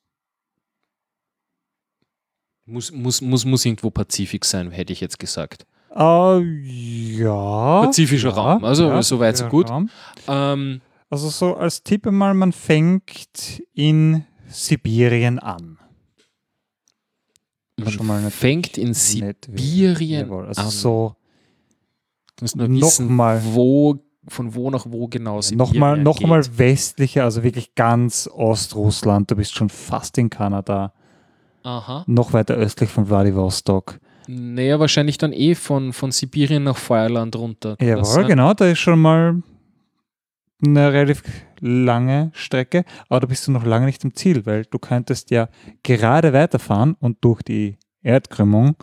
Muss, 2.66 2.92
muss, 2.92 3.22
muss, 3.22 3.46
muss 3.46 3.66
irgendwo 3.66 3.92
Pazifik 3.92 4.44
sein, 4.46 4.72
hätte 4.72 4.92
ich 4.92 5.00
jetzt 5.02 5.20
gesagt. 5.20 5.66
Äh, 5.96 6.40
ja. 6.40 7.82
Pazifischer 7.86 8.30
ja, 8.30 8.36
Raum, 8.36 8.64
also 8.66 9.02
so 9.02 9.20
weit, 9.20 9.38
so 9.38 9.48
gut. 9.48 9.70
Ähm, 10.28 10.82
Also 11.10 11.30
so 11.30 11.56
als 11.56 11.84
Tipp 11.84 12.08
einmal, 12.08 12.34
man 12.34 12.52
fängt 12.52 13.62
in 13.74 14.26
Sibirien 14.48 15.38
an. 15.40 15.78
man 17.78 17.92
Schon 17.92 18.08
mal 18.08 18.22
nicht- 18.22 18.34
fängt 18.36 18.78
in 18.78 18.94
Sibirien 18.94 20.32
also 20.32 20.62
an. 20.62 20.70
so 20.70 21.16
Du 22.38 22.44
musst 22.44 22.56
nur 22.58 22.70
wissen, 22.70 23.06
Nochmal. 23.08 23.42
wo, 23.54 23.96
von 24.28 24.54
wo 24.56 24.70
nach 24.72 24.86
wo 24.90 25.08
genau 25.08 25.40
Sibirien 25.40 25.74
nochmal 25.74 25.98
noch 25.98 26.20
mal 26.22 26.44
westlicher, 26.58 27.24
also 27.24 27.44
wirklich 27.44 27.76
ganz 27.76 28.28
Ostrussland. 28.34 29.30
Du 29.32 29.36
bist 29.38 29.56
schon 29.56 29.70
fast 29.70 30.18
in 30.18 30.30
Kanada. 30.30 30.94
Aha. 31.66 32.04
Noch 32.06 32.32
weiter 32.32 32.54
östlich 32.54 32.92
von 32.92 33.08
Vladivostok. 33.08 34.00
Naja, 34.28 34.80
wahrscheinlich 34.80 35.18
dann 35.18 35.34
eh 35.34 35.56
von, 35.56 35.94
von 35.94 36.12
Sibirien 36.12 36.64
nach 36.64 36.78
Feuerland 36.78 37.36
runter. 37.36 37.76
Jawohl, 37.82 38.26
genau, 38.26 38.54
da 38.54 38.68
ist 38.70 38.80
schon 38.80 39.00
mal 39.00 39.42
eine 40.64 40.94
relativ 40.94 41.24
lange 41.60 42.32
Strecke, 42.34 42.86
aber 43.10 43.22
da 43.22 43.28
bist 43.28 43.48
du 43.48 43.52
noch 43.52 43.66
lange 43.66 43.88
nicht 43.88 44.04
im 44.04 44.14
Ziel, 44.14 44.46
weil 44.46 44.66
du 44.66 44.78
könntest 44.78 45.32
ja 45.32 45.50
gerade 45.82 46.34
weiterfahren 46.34 46.96
und 47.00 47.18
durch 47.22 47.42
die 47.42 47.78
Erdkrümmung 48.04 48.76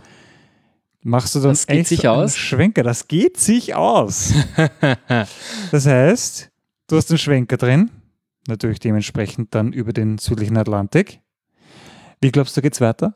machst 1.02 1.36
du 1.36 1.40
dann 1.40 1.50
Das 1.50 1.68
echt 1.68 1.86
sich 1.88 2.08
einen 2.08 2.24
aus? 2.24 2.36
Schwenker. 2.36 2.82
Das 2.82 3.06
geht 3.06 3.36
sich 3.36 3.76
aus. 3.76 4.34
das 5.70 5.86
heißt, 5.86 6.50
du 6.88 6.96
hast 6.96 7.10
den 7.10 7.18
Schwenker 7.18 7.56
drin, 7.56 7.90
natürlich 8.48 8.80
dementsprechend 8.80 9.54
dann 9.54 9.72
über 9.72 9.92
den 9.92 10.18
südlichen 10.18 10.56
Atlantik. 10.56 11.20
Wie 12.22 12.30
glaubst 12.30 12.56
du, 12.56 12.62
geht's 12.62 12.80
weiter? 12.80 13.14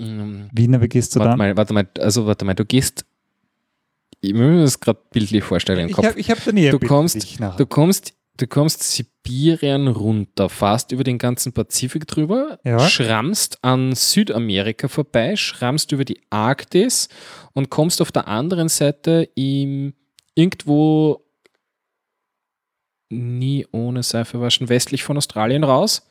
Mm, 0.00 0.46
Wie 0.52 0.68
navigierst 0.68 1.14
du 1.14 1.20
warte 1.20 1.30
dann? 1.30 1.38
mal, 1.38 1.56
warte 1.56 1.72
mal, 1.72 1.88
also 1.98 2.26
warte 2.26 2.44
mal, 2.44 2.54
du 2.54 2.64
gehst. 2.64 3.04
Ich 4.20 4.32
muss 4.32 4.42
mir 4.42 4.60
das 4.62 4.80
gerade 4.80 5.00
bildlich 5.12 5.44
vorstellen 5.44 5.78
im 5.80 5.88
Ich 5.88 5.94
Kopf. 5.94 6.04
habe 6.06 6.18
ich 6.20 6.30
hab 6.30 6.44
da 6.44 6.52
nie 6.52 6.68
Du 6.70 6.78
kommst-. 6.80 7.38
Du 7.56 7.66
kommst, 7.66 8.14
du 8.36 8.46
kommst 8.48 8.82
Sibirien 8.82 9.86
runter, 9.88 10.48
fährst 10.48 10.90
über 10.92 11.04
den 11.04 11.18
ganzen 11.18 11.52
Pazifik 11.52 12.06
drüber, 12.08 12.58
Ja. 12.64 12.80
schrammst 12.80 13.62
an 13.62 13.94
Südamerika 13.94 14.88
vorbei, 14.88 15.36
schrammst 15.36 15.92
über 15.92 16.04
die 16.04 16.20
Arktis 16.30 17.08
und 17.52 17.70
kommst 17.70 18.00
auf 18.02 18.10
der 18.10 18.26
anderen 18.26 18.68
Seite 18.68 19.28
im 19.36 19.94
irgendwo 20.34 21.24
nie 23.10 23.66
ohne 23.72 24.02
Seife 24.02 24.40
waschen 24.40 24.68
westlich 24.68 25.02
von 25.04 25.16
Australien 25.16 25.64
raus. 25.64 26.07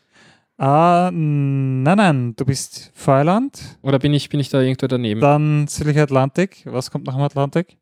Ah, 0.60 1.12
nein, 1.14 1.84
nein, 1.98 2.36
du 2.36 2.44
bist 2.46 2.92
Feuerland, 2.96 3.78
Oder 3.84 4.00
bin 4.00 4.12
ich, 4.14 4.28
bin 4.30 4.40
ich 4.40 4.50
da 4.50 4.60
irgendwo 4.60 4.88
daneben? 4.88 5.22
dann 5.22 5.68
südlicher 5.68 6.02
Atlantik. 6.04 6.64
Was 6.66 6.90
kommt 6.90 7.06
nach 7.06 7.14
dem 7.14 7.22
Atlantik? 7.22 7.78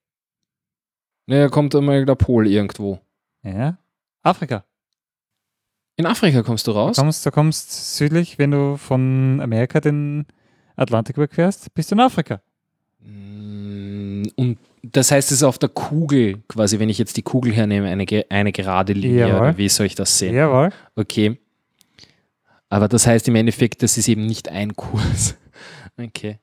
Naja, 1.27 1.47
kommt 1.49 1.73
einmal 1.73 2.05
der 2.05 2.15
Pol 2.15 2.47
irgendwo. 2.47 2.99
Ja. 3.43 3.77
Afrika. 4.23 4.65
In 5.95 6.05
Afrika 6.05 6.43
kommst 6.43 6.67
du 6.67 6.71
Du 6.73 6.77
raus? 6.77 6.97
kommst, 6.97 7.25
du 7.25 7.31
kommst 7.31 7.95
südlich, 7.95 8.37
wenn 8.37 8.51
du 8.51 8.75
von 8.75 9.39
Amerika 9.41 9.79
den 9.79 10.25
Atlantik 10.75 11.15
überquerst, 11.15 11.73
bist 11.73 11.91
du 11.91 11.95
in 11.95 12.01
Afrika. 12.01 12.41
Mm, 12.99 14.23
Und 14.35 14.57
das 14.83 15.11
heißt, 15.11 15.31
es 15.31 15.37
ist 15.37 15.43
auf 15.43 15.57
der 15.57 15.69
Kugel, 15.69 16.43
quasi, 16.49 16.79
wenn 16.79 16.89
ich 16.89 16.97
jetzt 16.97 17.15
die 17.15 17.21
Kugel 17.23 17.53
hernehme, 17.53 17.87
eine, 17.87 18.05
eine 18.29 18.51
gerade 18.51 18.91
Linie. 18.93 19.27
Jawohl. 19.29 19.39
Oder 19.39 19.57
wie 19.57 19.69
soll 19.69 19.85
ich 19.85 19.95
das 19.95 20.19
sehen? 20.19 20.35
Jawohl. 20.35 20.71
Okay. 20.97 21.39
Aber 22.69 22.87
das 22.87 23.05
heißt 23.07 23.27
im 23.27 23.35
Endeffekt, 23.35 23.83
das 23.83 23.97
ist 23.97 24.07
eben 24.07 24.25
nicht 24.25 24.49
ein 24.49 24.75
Kurs. 24.75 25.35
Okay. 25.97 26.39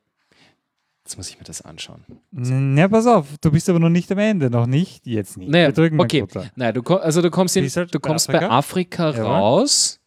Jetzt 1.05 1.15
muss 1.17 1.29
ich 1.29 1.37
mir 1.37 1.43
das 1.43 1.61
anschauen. 1.61 2.03
Na, 2.31 2.87
pass 2.87 3.05
auf, 3.05 3.27
du 3.39 3.51
bist 3.51 3.69
aber 3.69 3.77
noch 3.77 3.89
nicht 3.89 4.11
am 4.11 4.17
Ende, 4.17 4.49
noch 4.49 4.65
nicht, 4.65 5.05
jetzt 5.05 5.37
nicht. 5.37 5.51
Naja, 5.51 5.67
Wir 5.67 5.73
drücken 5.73 5.99
okay. 5.99 6.25
Nein, 6.55 6.73
du, 6.73 6.81
also 6.81 7.21
du 7.21 7.29
kommst, 7.29 7.55
in, 7.55 7.67
du 7.67 7.85
bei 7.85 7.99
kommst 7.99 8.31
bei 8.31 8.49
Afrika 8.49 9.11
Jawohl. 9.11 9.23
raus. 9.25 9.99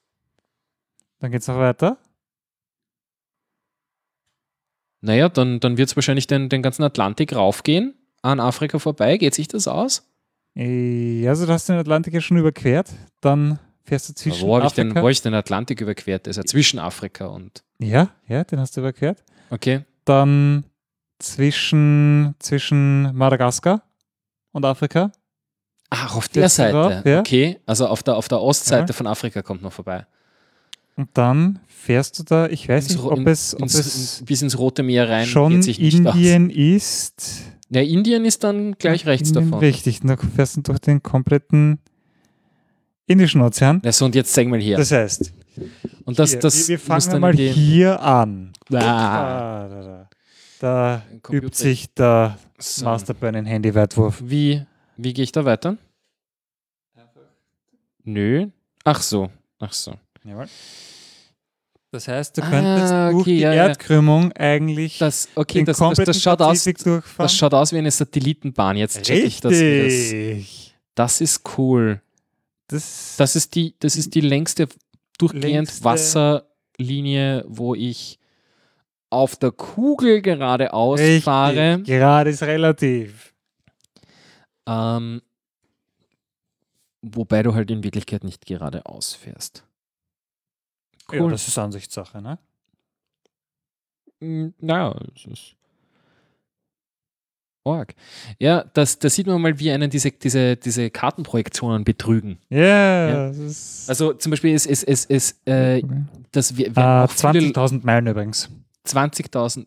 Dann 1.20 1.30
geht's 1.30 1.46
noch 1.46 1.58
weiter. 1.58 1.96
Naja, 5.00 5.28
dann, 5.28 5.60
dann 5.60 5.76
wird 5.76 5.90
es 5.90 5.96
wahrscheinlich 5.96 6.26
den, 6.26 6.48
den 6.48 6.62
ganzen 6.62 6.82
Atlantik 6.82 7.34
raufgehen, 7.36 7.94
an 8.22 8.40
Afrika 8.40 8.78
vorbei. 8.78 9.16
Geht 9.18 9.34
sich 9.34 9.48
das 9.48 9.68
aus? 9.68 10.08
Äh, 10.56 11.28
Also 11.28 11.46
du 11.46 11.52
hast 11.52 11.68
den 11.68 11.76
Atlantik 11.76 12.14
ja 12.14 12.20
schon 12.20 12.38
überquert, 12.38 12.90
dann 13.20 13.58
fährst 13.86 14.08
du 14.08 14.14
zwischen 14.14 14.46
wo 14.46 14.56
habe 14.56 14.66
ich, 14.66 14.72
den- 14.74 14.88
Afrika. 14.88 15.00
wo 15.02 15.06
hab 15.06 15.12
ich 15.12 15.22
den 15.22 15.34
Atlantik 15.34 15.80
überquert? 15.80 16.26
Das 16.26 16.32
ist 16.32 16.36
ja 16.36 16.44
zwischen 16.44 16.78
Afrika 16.78 17.26
und. 17.26 17.62
ja, 17.78 18.10
ja, 18.28 18.44
den 18.44 18.58
hast 18.60 18.76
du 18.76 18.80
überquert. 18.80 19.22
Okay. 19.50 19.84
Dann 20.04 20.64
zwischen, 21.18 22.34
zwischen 22.38 23.14
Madagaskar 23.16 23.82
und 24.52 24.64
Afrika. 24.64 25.12
Ach, 25.90 26.16
auf 26.16 26.28
der 26.28 26.44
Jetzt 26.44 26.56
Seite. 26.56 26.72
drauf, 26.72 26.92
ja. 27.04 27.20
Okay, 27.20 27.58
also 27.66 27.86
auf 27.86 28.02
der, 28.02 28.16
auf 28.16 28.28
der 28.28 28.40
Ostseite 28.40 28.88
Ja. 28.88 28.92
von 28.92 29.06
Afrika 29.06 29.42
kommt 29.42 29.62
noch 29.62 29.72
vorbei. 29.72 30.06
Und 30.96 31.10
dann 31.14 31.60
fährst 31.68 32.18
du 32.18 32.22
da, 32.22 32.46
ich 32.48 32.68
weiß 32.68 32.86
Ins 32.88 32.94
nicht, 32.96 33.04
ob 33.04 33.18
in- 33.18 33.26
es, 33.28 33.54
ob 33.54 33.60
ins, 33.62 33.74
es 33.74 34.22
bis 34.24 34.42
ins 34.42 34.58
Rote 34.58 34.82
Meer 34.82 35.08
rein 35.08 35.26
schon. 35.26 35.52
Indien 35.62 36.50
ist. 36.50 37.42
Ja, 37.68 37.82
Indien 37.82 38.24
ist 38.24 38.44
dann 38.44 38.76
gleich 38.78 39.06
rechts 39.06 39.28
Indien, 39.28 39.50
davon. 39.50 39.58
Richtig, 39.64 40.00
du 40.00 40.16
fährst 40.34 40.56
du 40.56 40.62
durch 40.62 40.78
den 40.78 41.02
kompletten 41.02 41.78
Indischen 43.06 43.40
Ozean. 43.40 43.80
Ja, 43.84 43.92
so, 43.92 44.04
und 44.04 44.14
jetzt 44.14 44.32
zeig 44.32 44.48
mal 44.48 44.60
hier. 44.60 44.76
Das 44.76 44.90
heißt, 44.90 45.32
und 46.04 46.18
das, 46.18 46.30
hier, 46.30 46.40
das 46.40 46.56
wir, 46.68 46.68
wir 46.70 46.78
fangen 46.78 47.10
dann 47.10 47.20
mal 47.20 47.30
in 47.32 47.36
den- 47.36 47.54
hier 47.54 48.00
an. 48.02 48.52
Ah, 48.72 48.72
Da, 48.72 49.68
da, 49.68 49.82
da. 49.82 50.08
da 50.58 51.02
Computer- 51.22 51.46
übt 51.46 51.56
sich 51.56 51.94
der 51.94 52.38
so. 52.58 52.84
Master 52.84 53.14
einen 53.22 53.46
Handyweitwurf. 53.46 54.20
Wie, 54.24 54.62
wie 54.96 55.12
gehe 55.12 55.22
ich 55.24 55.32
da 55.32 55.44
weiter? 55.44 55.76
Nö. 58.04 58.46
Ach 58.84 59.00
so. 59.02 59.30
Ach 59.58 59.72
so. 59.72 59.94
Das 61.92 62.08
heißt, 62.08 62.36
du 62.36 62.42
Ah, 62.42 62.50
könntest 62.50 62.92
durch 62.92 63.14
okay, 63.14 63.34
die 63.36 63.40
ja, 63.40 63.52
ja. 63.54 63.68
Erdkrümmung 63.68 64.32
eigentlich 64.32 64.98
Das, 64.98 65.28
okay, 65.34 65.58
den 65.60 65.66
das, 65.66 65.78
das, 65.78 65.98
das, 66.04 66.22
schaut 66.22 66.42
aus, 66.42 66.64
durchfahren. 66.64 67.02
das 67.18 67.34
schaut 67.34 67.54
aus 67.54 67.72
wie 67.72 67.78
eine 67.78 67.90
Satellitenbahn. 67.90 68.76
Jetzt 68.76 69.02
check 69.02 69.24
ich 69.24 69.40
das. 69.40 69.52
Das 70.94 71.20
ist 71.20 71.42
cool. 71.56 72.00
Das, 72.68 73.14
Das 73.16 73.36
ist 73.36 73.54
die, 73.54 73.74
das 73.78 73.96
ist 73.96 74.14
die 74.14 74.20
längste 74.20 74.68
durchgehend 75.18 75.68
Längste- 75.68 75.84
Wasserlinie, 75.84 77.44
wo 77.48 77.74
ich 77.74 78.18
auf 79.10 79.36
der 79.36 79.52
Kugel 79.52 80.20
geradeaus 80.20 80.98
richtig. 81.00 81.24
fahre. 81.24 81.80
Gerade 81.82 82.30
ist 82.30 82.42
relativ. 82.42 83.34
Ähm, 84.66 85.22
wobei 87.02 87.42
du 87.42 87.54
halt 87.54 87.70
in 87.70 87.84
Wirklichkeit 87.84 88.24
nicht 88.24 88.46
geradeaus 88.46 89.14
fährst. 89.14 89.64
Ja, 91.12 91.28
das 91.28 91.46
ist 91.46 91.56
Ansichtssache, 91.56 92.20
ne? 92.20 92.38
Mm, 94.20 94.48
Naja, 94.60 94.98
es 95.14 95.24
ist 95.26 95.55
arg. 97.66 97.94
Ja, 98.38 98.64
das, 98.74 98.98
da 98.98 99.10
sieht 99.10 99.26
man 99.26 99.40
mal, 99.42 99.58
wie 99.58 99.70
einen 99.70 99.90
diese, 99.90 100.10
diese, 100.12 100.56
diese 100.56 100.90
Kartenprojektionen 100.90 101.84
betrügen. 101.84 102.38
Ja, 102.48 103.08
Ja. 103.08 103.32
das. 103.32 103.86
Also 103.88 104.12
zum 104.14 104.30
Beispiel 104.30 104.54
ist, 104.54 104.66
ist, 104.66 104.84
ist, 104.84 105.10
ist 105.10 105.46
äh, 105.48 105.82
das 106.32 106.56
wir, 106.56 106.70
Ah, 106.76 107.06
viele 107.08 107.40
20.000 107.50 107.84
Meilen 107.84 108.06
übrigens. 108.06 108.48
20.000. 108.86 109.66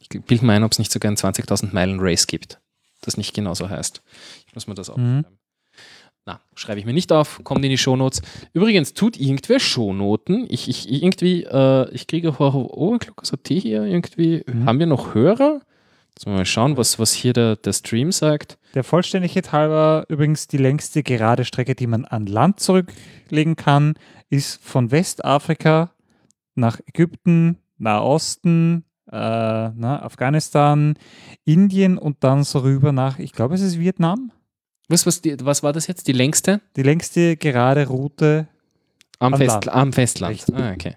Ich 0.00 0.08
bilde 0.08 0.44
mir 0.44 0.54
ein, 0.54 0.64
ob 0.64 0.72
es 0.72 0.78
nicht 0.78 0.90
sogar 0.92 1.10
ein 1.12 1.16
20.000 1.16 1.72
Meilen 1.72 1.98
Race 2.00 2.26
gibt. 2.26 2.58
Das 3.02 3.16
nicht 3.16 3.34
genauso 3.34 3.68
heißt. 3.68 4.02
Ich 4.46 4.54
muss 4.54 4.66
mir 4.66 4.74
das 4.74 4.90
aufschreiben. 4.90 5.24
Na, 6.26 6.40
schreibe 6.54 6.78
ich 6.80 6.84
mir 6.86 6.92
nicht 6.92 7.12
auf, 7.12 7.40
kommt 7.44 7.64
in 7.64 7.70
die 7.70 7.78
Shownotes. 7.78 8.20
Übrigens, 8.52 8.92
tut 8.92 9.18
irgendwer 9.18 9.58
Shownoten? 9.58 10.46
Ich, 10.50 10.68
ich 10.68 10.90
irgendwie, 10.92 11.44
äh, 11.44 11.88
ich 11.92 12.06
kriege 12.06 12.28
auch, 12.28 12.54
oh, 12.54 12.98
Lukas 13.06 13.32
hat 13.32 13.40
hier 13.48 13.84
irgendwie, 13.84 14.42
Mhm. 14.46 14.66
haben 14.66 14.78
wir 14.78 14.86
noch 14.86 15.14
Hörer? 15.14 15.62
Jetzt 16.20 16.26
mal 16.26 16.44
schauen, 16.44 16.76
was, 16.76 16.98
was 16.98 17.14
hier 17.14 17.32
der, 17.32 17.56
der 17.56 17.72
Stream 17.72 18.12
sagt. 18.12 18.58
Der 18.74 18.84
Vollständigkeit 18.84 19.52
halber 19.52 20.04
übrigens 20.10 20.48
die 20.48 20.58
längste 20.58 21.02
gerade 21.02 21.46
Strecke, 21.46 21.74
die 21.74 21.86
man 21.86 22.04
an 22.04 22.26
Land 22.26 22.60
zurücklegen 22.60 23.56
kann, 23.56 23.94
ist 24.28 24.62
von 24.62 24.90
Westafrika 24.90 25.94
nach 26.54 26.78
Ägypten, 26.84 27.56
Nahosten, 27.78 28.84
äh, 29.06 29.16
na, 29.16 30.02
Afghanistan, 30.02 30.98
Indien 31.46 31.96
und 31.96 32.22
dann 32.22 32.44
so 32.44 32.58
rüber 32.58 32.92
nach, 32.92 33.18
ich 33.18 33.32
glaube, 33.32 33.54
es 33.54 33.62
ist 33.62 33.78
Vietnam. 33.78 34.30
Was, 34.88 35.06
was, 35.06 35.22
die, 35.22 35.38
was 35.40 35.62
war 35.62 35.72
das 35.72 35.86
jetzt? 35.86 36.06
Die 36.06 36.12
längste? 36.12 36.60
Die 36.76 36.82
längste 36.82 37.38
gerade 37.38 37.88
Route. 37.88 38.46
Am, 39.20 39.38
Fest, 39.38 39.70
am 39.70 39.94
Festland. 39.94 40.44
Ah, 40.52 40.72
okay. 40.72 40.96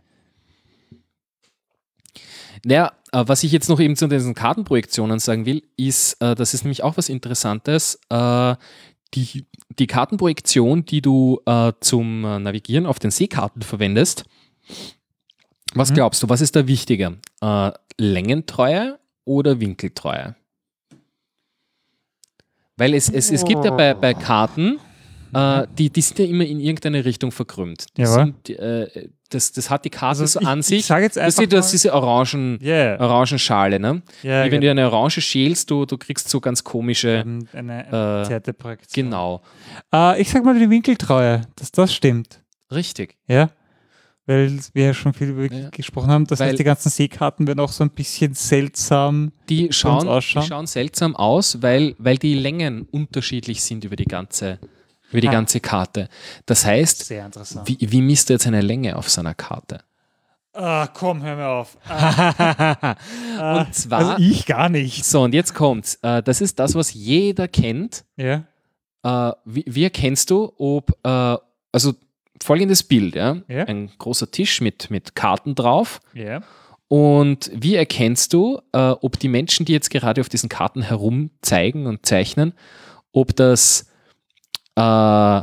Äh, 2.66 2.90
was 3.26 3.44
ich 3.44 3.52
jetzt 3.52 3.70
noch 3.70 3.80
eben 3.80 3.96
zu 3.96 4.08
diesen 4.08 4.34
Kartenprojektionen 4.34 5.20
sagen 5.20 5.46
will, 5.46 5.64
ist, 5.78 6.22
äh, 6.22 6.36
das 6.36 6.54
ist 6.54 6.64
nämlich 6.64 6.84
auch 6.84 6.98
was 6.98 7.10
Interessantes. 7.10 8.00
Äh, 8.10 8.56
die, 9.14 9.46
die 9.78 9.88
Kartenprojektion, 9.88 10.86
die 10.86 11.02
du 11.02 11.40
äh, 11.46 11.72
zum 11.80 12.26
äh, 12.26 12.40
Navigieren 12.40 12.86
auf 12.86 13.00
den 13.00 13.12
Seekarten 13.12 13.62
verwendest, 13.62 14.26
was 15.76 15.92
Mhm. 15.92 15.96
glaubst 15.96 16.24
du, 16.24 16.30
was 16.30 16.42
ist 16.42 16.56
da 16.56 16.68
wichtiger? 16.68 17.14
Äh, 17.42 17.72
Längentreue 17.98 19.00
oder 19.26 19.60
Winkeltreue? 19.60 20.36
Weil 22.78 22.96
es, 22.96 23.10
es, 23.10 23.32
es 23.32 23.46
gibt 23.46 23.64
ja 23.66 23.72
bei, 23.72 23.94
bei 23.94 24.14
Karten, 24.14 24.80
äh, 25.34 25.68
die, 25.78 25.90
die 25.90 26.02
sind 26.02 26.20
ja 26.20 26.26
immer 26.26 26.46
in 26.46 26.60
irgendeine 26.60 27.04
Richtung 27.06 27.32
verkrümmt. 27.32 27.86
Die 27.98 28.06
sind, 28.06 28.50
äh, 28.50 29.10
das, 29.30 29.52
das 29.52 29.70
hat 29.70 29.84
die 29.86 29.90
Karte 29.90 30.22
Also 30.22 30.26
so 30.26 30.42
ich, 30.42 30.48
an 30.48 30.60
ich 30.60 30.66
sich. 30.68 30.86
sage 30.86 31.04
jetzt 31.06 31.18
Das 31.18 31.24
einfach 31.24 31.44
ist 31.44 31.54
das 31.54 31.66
mal- 31.68 31.72
diese 31.72 31.94
Orangen, 31.94 32.60
Yeah. 32.62 33.00
Orangenschale, 33.00 33.80
ne? 33.80 34.02
Ja, 34.22 34.46
Wie 34.46 34.52
wenn 34.52 34.62
du 34.62 34.70
eine 34.70 34.86
Orange 34.92 35.22
schälst, 35.22 35.72
du, 35.72 35.86
du 35.86 35.98
kriegst 35.98 36.30
so 36.30 36.40
ganz 36.40 36.64
komische. 36.64 37.24
Eine, 37.54 37.84
eine 37.88 38.22
Äh, 38.24 38.28
zweite 38.28 38.54
Projektion. 38.54 39.06
Genau. 39.06 39.42
Äh, 39.94 40.22
ich 40.22 40.30
sag 40.30 40.46
mal 40.46 40.58
die 40.58 40.70
Winkeltreue, 40.70 41.42
dass 41.56 41.72
das 41.72 41.94
stimmt. 41.94 42.42
Richtig. 42.72 43.16
Ja. 43.28 43.50
Weil 44.26 44.58
wir 44.74 44.86
ja 44.86 44.94
schon 44.94 45.14
viel 45.14 45.30
über 45.32 45.54
Ja. 45.54 45.70
gesprochen 45.70 46.10
haben. 46.10 46.26
Das 46.28 46.40
Weil- 46.40 46.50
heißt, 46.50 46.60
die 46.60 46.64
ganzen 46.64 46.90
Seekarten 46.90 47.46
werden 47.46 47.60
auch 47.60 47.72
so 47.72 47.84
ein 47.84 47.90
bisschen 47.90 48.34
seltsam. 48.36 49.34
Die 49.50 49.68
schauen, 49.74 50.08
die 50.08 50.42
schauen 50.42 50.66
seltsam 50.68 51.16
aus, 51.16 51.62
weil, 51.62 51.94
weil 51.98 52.18
die 52.18 52.34
Längen 52.36 52.84
unterschiedlich 52.90 53.62
sind 53.64 53.84
über 53.84 53.98
die 53.98 54.06
ganze, 54.06 54.60
über 55.14 55.22
die 55.22 55.30
Ah. 55.30 55.32
ganze 55.32 55.60
Karte. 55.62 56.10
Das 56.46 56.66
heißt, 56.66 57.10
wie, 57.10 57.78
wie 57.80 58.02
misst 58.02 58.30
er 58.30 58.36
jetzt 58.36 58.48
eine 58.48 58.62
Länge 58.62 58.98
auf 58.98 59.10
seiner 59.10 59.34
Karte? 59.34 59.80
Ah, 60.56 60.86
komm, 60.94 61.24
hör 61.24 61.36
mir 61.36 61.48
auf. 61.48 61.78
Ah, 61.90 62.96
Und 63.60 63.74
zwar, 63.74 64.00
also 64.12 64.24
ich 64.24 64.46
gar 64.46 64.70
nicht. 64.70 65.06
so 65.06 65.22
und 65.24 65.34
jetzt 65.34 65.54
kommt's. 65.56 65.96
Äh, 66.02 66.22
das 66.24 66.42
ist 66.42 66.60
das, 66.60 66.76
was 66.76 66.94
jeder 66.94 67.48
kennt. 67.48 68.04
Ja. 68.18 68.44
Äh, 69.04 69.34
wie, 69.46 69.64
wie 69.68 69.84
erkennst 69.84 70.30
du, 70.30 70.54
ob, 70.58 70.92
äh, 71.04 71.38
also 71.72 71.94
folgendes 72.42 72.84
Bild, 72.84 73.16
ja? 73.16 73.38
Ja. 73.48 73.64
ein 73.66 73.92
großer 73.98 74.30
Tisch 74.30 74.62
mit, 74.62 74.92
mit 74.92 75.16
Karten 75.16 75.56
drauf. 75.56 76.00
Ja. 76.14 76.42
Und 76.88 77.50
wie 77.56 77.76
erkennst 77.76 78.34
du, 78.34 78.60
äh, 78.74 78.78
ob 78.78 79.18
die 79.18 79.30
Menschen, 79.30 79.66
die 79.66 79.72
jetzt 79.74 79.90
gerade 79.90 80.22
auf 80.22 80.30
diesen 80.30 80.50
Karten 80.50 80.84
herum 80.84 81.32
zeigen 81.42 81.88
und 81.88 82.06
zeichnen, 82.06 82.54
ob 83.12 83.36
das, 83.36 83.88
äh, 84.76 85.42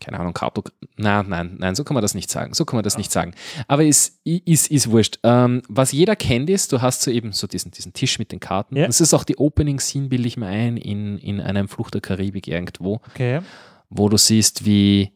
keine 0.00 0.18
Ahnung, 0.20 0.34
Kartok, 0.34 0.72
nein, 0.96 1.26
nein, 1.28 1.54
nein, 1.58 1.74
so 1.74 1.84
kann 1.84 1.94
man 1.94 2.02
das 2.02 2.14
nicht 2.14 2.28
sagen, 2.30 2.52
so 2.52 2.64
kann 2.64 2.76
man 2.76 2.82
das 2.84 2.98
nicht 2.98 3.10
sagen. 3.12 3.32
Aber 3.68 3.84
ist, 3.84 4.20
ist, 4.24 4.70
ist 4.70 4.90
wurscht. 4.90 5.18
Ähm, 5.22 5.62
was 5.68 5.92
jeder 5.92 6.14
kennt 6.16 6.50
ist, 6.50 6.72
du 6.72 6.82
hast 6.82 7.00
so 7.02 7.10
eben 7.10 7.32
so 7.32 7.46
diesen, 7.46 7.70
diesen 7.70 7.92
Tisch 7.94 8.18
mit 8.18 8.30
den 8.32 8.40
Karten. 8.40 8.76
Ja. 8.76 8.86
Das 8.86 9.00
ist 9.00 9.14
auch 9.14 9.24
die 9.24 9.38
Opening-Scene, 9.38 10.08
bilde 10.08 10.28
ich 10.28 10.36
mir 10.36 10.46
ein, 10.46 10.76
in, 10.76 11.18
in 11.18 11.40
einem 11.40 11.68
Fluch 11.68 11.90
der 11.90 12.00
Karibik 12.02 12.48
irgendwo, 12.48 13.00
Okay. 13.10 13.40
wo 13.88 14.08
du 14.08 14.16
siehst, 14.18 14.66
wie, 14.66 15.12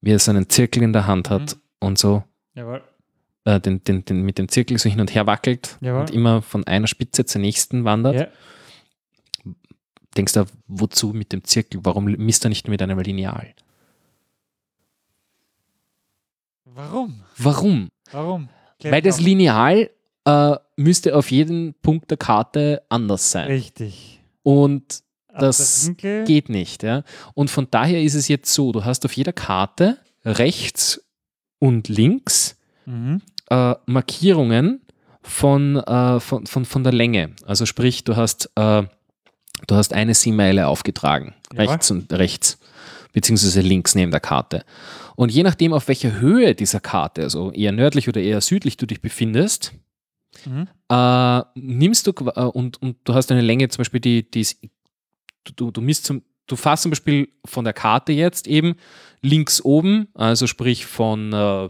wie 0.00 0.12
er 0.12 0.18
so 0.18 0.30
einen 0.30 0.48
Zirkel 0.48 0.82
in 0.82 0.92
der 0.94 1.06
Hand 1.06 1.28
hat 1.28 1.56
Mhm. 1.56 1.60
und 1.88 1.98
so 1.98 2.22
Jawohl. 2.54 2.80
äh, 3.44 3.60
den, 3.60 3.82
den, 3.84 4.04
den, 4.06 4.22
mit 4.22 4.38
dem 4.38 4.48
Zirkel 4.48 4.78
so 4.78 4.88
hin 4.88 5.00
und 5.00 5.14
her 5.14 5.26
wackelt 5.26 5.76
Jawohl. 5.80 6.00
und 6.02 6.10
immer 6.10 6.40
von 6.40 6.66
einer 6.66 6.86
Spitze 6.86 7.26
zur 7.26 7.40
nächsten 7.40 7.84
wandert. 7.84 8.14
Ja. 8.14 8.26
Denkst 10.16 10.32
du, 10.34 10.44
wozu 10.66 11.08
mit 11.08 11.32
dem 11.32 11.44
Zirkel? 11.44 11.80
Warum 11.84 12.04
misst 12.04 12.44
er 12.44 12.48
nicht 12.50 12.68
mit 12.68 12.82
einem 12.82 12.98
Lineal? 12.98 13.54
Warum? 16.64 17.22
Warum? 17.38 17.88
Warum? 18.10 18.48
Klär 18.78 18.92
Weil 18.92 19.02
das. 19.02 19.20
Lineal 19.20 19.90
äh, 20.24 20.56
müsste 20.76 21.16
auf 21.16 21.30
jedem 21.30 21.74
Punkt 21.82 22.10
der 22.10 22.18
Karte 22.18 22.82
anders 22.88 23.30
sein. 23.30 23.48
Richtig. 23.48 24.20
Und 24.42 25.02
Das 25.38 25.90
geht 26.24 26.48
nicht. 26.48 26.82
Ja? 26.82 27.04
Und 27.34 27.50
von 27.50 27.66
daher 27.70 28.02
ist 28.02 28.14
es 28.14 28.28
jetzt 28.28 28.52
so, 28.52 28.72
du 28.72 28.84
hast 28.84 29.04
auf 29.04 29.12
jeder 29.14 29.32
Karte 29.32 29.98
rechts 30.24 31.04
und 31.58 31.88
links 31.88 32.58
Mhm. 32.84 33.22
äh, 33.48 33.74
Markierungen 33.86 34.80
von, 35.22 35.76
äh, 35.76 36.18
von, 36.18 36.46
von, 36.46 36.64
von 36.64 36.82
der 36.82 36.92
Länge. 36.92 37.30
Also 37.46 37.64
sprich, 37.64 38.02
du 38.02 38.16
hast, 38.16 38.50
äh, 38.56 38.82
du 39.66 39.74
hast 39.74 39.92
eine 39.92 40.14
Seemeile 40.14 40.66
aufgetragen, 40.68 41.34
Ja. 41.52 41.64
rechts 41.64 41.90
und 41.90 42.12
rechts, 42.12 42.58
beziehungsweise 43.12 43.60
links 43.60 43.94
neben 43.94 44.10
der 44.10 44.20
Karte. 44.20 44.64
Und 45.16 45.30
je 45.30 45.42
nachdem, 45.42 45.72
auf 45.72 45.88
welcher 45.88 46.20
Höhe 46.20 46.54
dieser 46.54 46.80
Karte, 46.80 47.22
also 47.22 47.52
eher 47.52 47.72
nördlich 47.72 48.08
oder 48.08 48.20
eher 48.20 48.40
südlich 48.40 48.76
du 48.76 48.86
dich 48.86 49.00
befindest, 49.00 49.72
Mhm. 50.46 50.66
äh, 50.88 51.42
nimmst 51.54 52.06
du 52.06 52.12
äh, 52.12 52.40
und, 52.44 52.80
und 52.80 52.96
du 53.04 53.12
hast 53.14 53.30
eine 53.30 53.42
Länge, 53.42 53.68
zum 53.68 53.78
Beispiel, 53.82 54.00
die, 54.00 54.30
die 54.30 54.40
ist, 54.40 54.58
du, 55.56 55.70
du, 55.70 55.80
misst 55.82 56.06
zum, 56.06 56.22
du 56.46 56.56
fasst 56.56 56.84
zum 56.84 56.90
Beispiel 56.90 57.28
von 57.44 57.64
der 57.64 57.74
Karte 57.74 58.12
jetzt 58.12 58.46
eben 58.46 58.76
links 59.20 59.60
oben, 59.62 60.08
also 60.14 60.46
sprich 60.46 60.86
von 60.86 61.32
äh, 61.34 61.68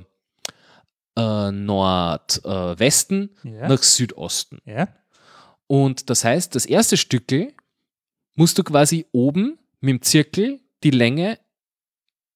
äh, 1.17 1.51
Nordwesten 1.53 3.31
Ja. 3.43 3.69
nach 3.69 3.83
Südosten. 3.83 4.59
ja. 4.65 4.89
Und 5.67 6.11
das 6.11 6.23
heißt, 6.25 6.55
das 6.55 6.67
erste 6.67 6.97
Stückel 6.99 7.53
musst 8.35 8.59
du 8.59 8.63
quasi 8.65 9.07
oben 9.13 9.59
mit 9.81 9.91
dem 9.91 10.03
Zirkel 10.03 10.61
die 10.85 10.91
Länge 10.91 11.39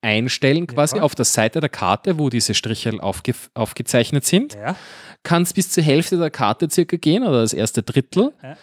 einstellen, 0.02 0.66
quasi 0.66 0.96
Ja. 0.96 1.02
auf 1.02 1.14
der 1.14 1.24
Seite 1.24 1.60
der 1.60 1.68
Karte, 1.68 2.18
wo 2.18 2.28
diese 2.30 2.54
Striche 2.54 3.02
aufge 3.02 3.34
aufgezeichnet 3.54 4.24
sind 4.24 4.54
Ja. 4.54 4.76
kannst 5.22 5.54
bis 5.54 5.70
zur 5.70 5.82
Hälfte 5.82 6.16
der 6.18 6.30
Karte 6.30 6.68
circa 6.70 6.96
gehen 6.96 7.24
oder 7.24 7.40
das 7.40 7.52
erste 7.52 7.82
Drittel 7.82 8.32
Ja. 8.42 8.56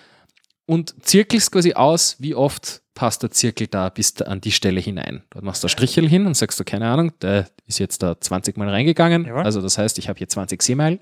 und 0.66 0.96
zirkelst 1.06 1.52
quasi 1.52 1.74
aus, 1.74 2.16
wie 2.20 2.36
oft 2.36 2.82
passt 2.94 3.24
der 3.24 3.32
Zirkel 3.32 3.68
da 3.68 3.90
bis 3.90 4.14
da 4.14 4.26
an 4.26 4.40
die 4.40 4.52
Stelle 4.52 4.80
hinein. 4.80 5.24
Du 5.32 5.42
machst 5.42 5.64
da 5.64 5.68
Strichel 5.68 6.08
hin 6.08 6.28
und 6.28 6.38
sagst 6.38 6.60
du, 6.60 6.64
keine 6.64 6.88
Ahnung, 6.88 7.12
der 7.20 7.50
ist 7.66 7.80
jetzt 7.80 8.04
da 8.04 8.22
20 8.22 8.56
Mal 8.56 8.70
reingegangen, 8.70 9.26
Jawohl. 9.26 9.42
also 9.44 9.62
das 9.62 9.78
heißt, 9.80 9.98
ich 9.98 10.08
habe 10.08 10.20
hier 10.20 10.30
20 10.30 10.62
Seemeilen. 10.62 11.00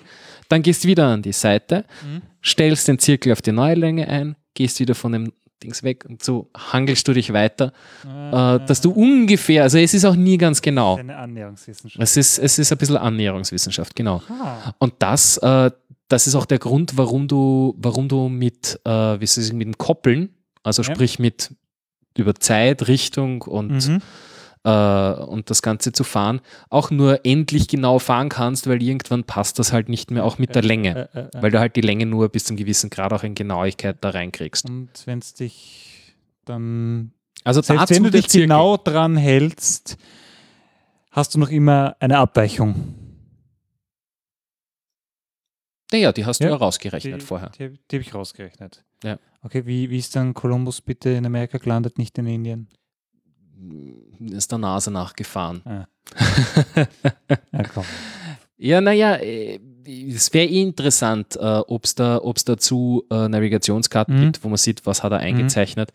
Dann 0.47 0.63
gehst 0.63 0.85
wieder 0.87 1.07
an 1.07 1.21
die 1.21 1.33
Seite, 1.33 1.85
Mhm. 2.03 2.21
stellst 2.43 2.87
den 2.87 2.97
Zirkel 2.97 3.33
auf 3.33 3.41
die 3.41 3.51
neue 3.51 3.75
Länge 3.75 4.07
ein, 4.07 4.37
gehst 4.53 4.79
wieder 4.79 4.95
von 4.95 5.11
dem 5.11 5.33
Dings 5.63 5.83
weg 5.83 6.05
und 6.07 6.23
so 6.23 6.49
hangelst 6.57 7.07
du 7.07 7.13
dich 7.13 7.31
weiter, 7.33 7.71
äh, 8.05 8.59
dass 8.65 8.81
du 8.81 8.91
ungefähr, 8.91 9.63
also 9.63 9.77
es 9.77 9.93
ist 9.93 10.05
auch 10.05 10.15
nie 10.15 10.37
ganz 10.37 10.61
genau. 10.61 10.97
Eine 10.97 11.15
Annäherungswissenschaft. 11.17 12.01
Es 12.01 12.17
ist, 12.17 12.39
es 12.39 12.59
ist 12.59 12.71
ein 12.71 12.77
bisschen 12.77 12.97
Annäherungswissenschaft, 12.97 13.95
genau. 13.95 14.21
Ah. 14.29 14.73
Und 14.79 14.93
das, 14.99 15.37
äh, 15.37 15.71
das 16.07 16.27
ist 16.27 16.35
auch 16.35 16.45
der 16.45 16.59
Grund, 16.59 16.97
warum 16.97 17.27
du, 17.27 17.75
warum 17.77 18.07
du 18.09 18.27
mit, 18.29 18.79
äh, 18.85 18.89
wie 19.19 19.23
ich 19.23 19.31
sagen, 19.31 19.57
mit 19.57 19.67
dem 19.67 19.77
Koppeln, 19.77 20.29
also 20.63 20.81
Ja. 20.81 20.93
sprich 20.93 21.19
mit 21.19 21.53
über 22.17 22.35
Zeit, 22.35 22.87
Richtung 22.87 23.41
und, 23.43 23.87
Mhm. 23.87 24.01
Äh, 24.63 25.13
und 25.13 25.49
das 25.49 25.61
Ganze 25.61 25.91
zu 25.91 26.03
fahren, 26.03 26.41
auch 26.69 26.91
nur 26.91 27.25
endlich 27.25 27.67
genau 27.67 27.97
fahren 27.99 28.29
kannst, 28.29 28.67
weil 28.67 28.81
irgendwann 28.81 29.23
passt 29.23 29.57
das 29.59 29.73
halt 29.73 29.89
nicht 29.89 30.11
mehr 30.11 30.23
auch 30.25 30.37
mit 30.37 30.53
der 30.55 30.61
Länge, 30.61 31.09
Äh, 31.13 31.19
äh, 31.19 31.21
äh. 31.23 31.41
weil 31.41 31.51
du 31.51 31.59
halt 31.59 31.75
die 31.75 31.81
Länge 31.81 32.05
nur 32.05 32.29
bis 32.29 32.43
zu 32.45 32.51
einem 32.51 32.57
gewissen 32.57 32.89
Grad 32.89 33.11
auch 33.13 33.23
in 33.23 33.33
Genauigkeit 33.35 33.97
da 34.01 34.11
reinkriegst. 34.11 34.69
Und 34.69 34.89
wenn 35.05 35.19
es 35.19 35.33
dich 35.33 36.13
dann, 36.45 37.11
Also 37.43 37.61
selbst 37.61 37.89
wenn 37.89 38.03
du 38.03 38.11
dich 38.11 38.27
Zirkel. 38.29 38.47
genau 38.47 38.77
dran 38.77 39.17
hältst, 39.17 39.97
hast 41.11 41.33
du 41.35 41.39
noch 41.39 41.49
immer 41.49 41.95
eine 41.99 42.17
Abweichung. 42.19 42.95
Naja, 45.91 46.11
die 46.13 46.25
hast 46.25 46.39
du 46.39 46.45
Ja. 46.45 46.51
ja 46.51 46.55
rausgerechnet 46.55 47.21
vorher. 47.21 47.49
Die, 47.49 47.69
die 47.89 47.95
habe 47.97 48.01
ich 48.01 48.13
rausgerechnet. 48.13 48.83
Ja. 49.03 49.17
Okay, 49.41 49.65
wie, 49.65 49.89
wie 49.89 49.97
ist 49.97 50.15
dann 50.15 50.33
Kolumbus 50.33 50.81
bitte 50.81 51.09
in 51.09 51.25
Amerika 51.25 51.57
gelandet, 51.57 51.97
nicht 51.97 52.17
in 52.17 52.27
Indien? 52.27 52.69
Ist 54.19 54.51
der 54.51 54.57
Nase 54.59 54.91
nachgefahren. 54.91 55.61
Ah. 55.65 55.87
Ja, 57.51 57.63
komm. 57.73 57.83
Ja, 58.57 58.79
naja, 58.81 59.15
äh, 59.15 59.59
es 59.87 60.31
wäre 60.33 60.45
eh 60.47 60.61
interessant, 60.61 61.35
äh, 61.35 61.39
ob 61.67 61.85
es 61.85 61.95
da, 61.95 62.19
ob's 62.21 62.45
dazu 62.45 63.03
äh, 63.09 63.27
Navigationskarten 63.27 64.15
Mhm. 64.17 64.21
gibt, 64.25 64.43
wo 64.43 64.49
man 64.49 64.57
sieht, 64.57 64.85
was 64.85 65.01
hat 65.03 65.11
er 65.11 65.19
eingezeichnet. 65.19 65.91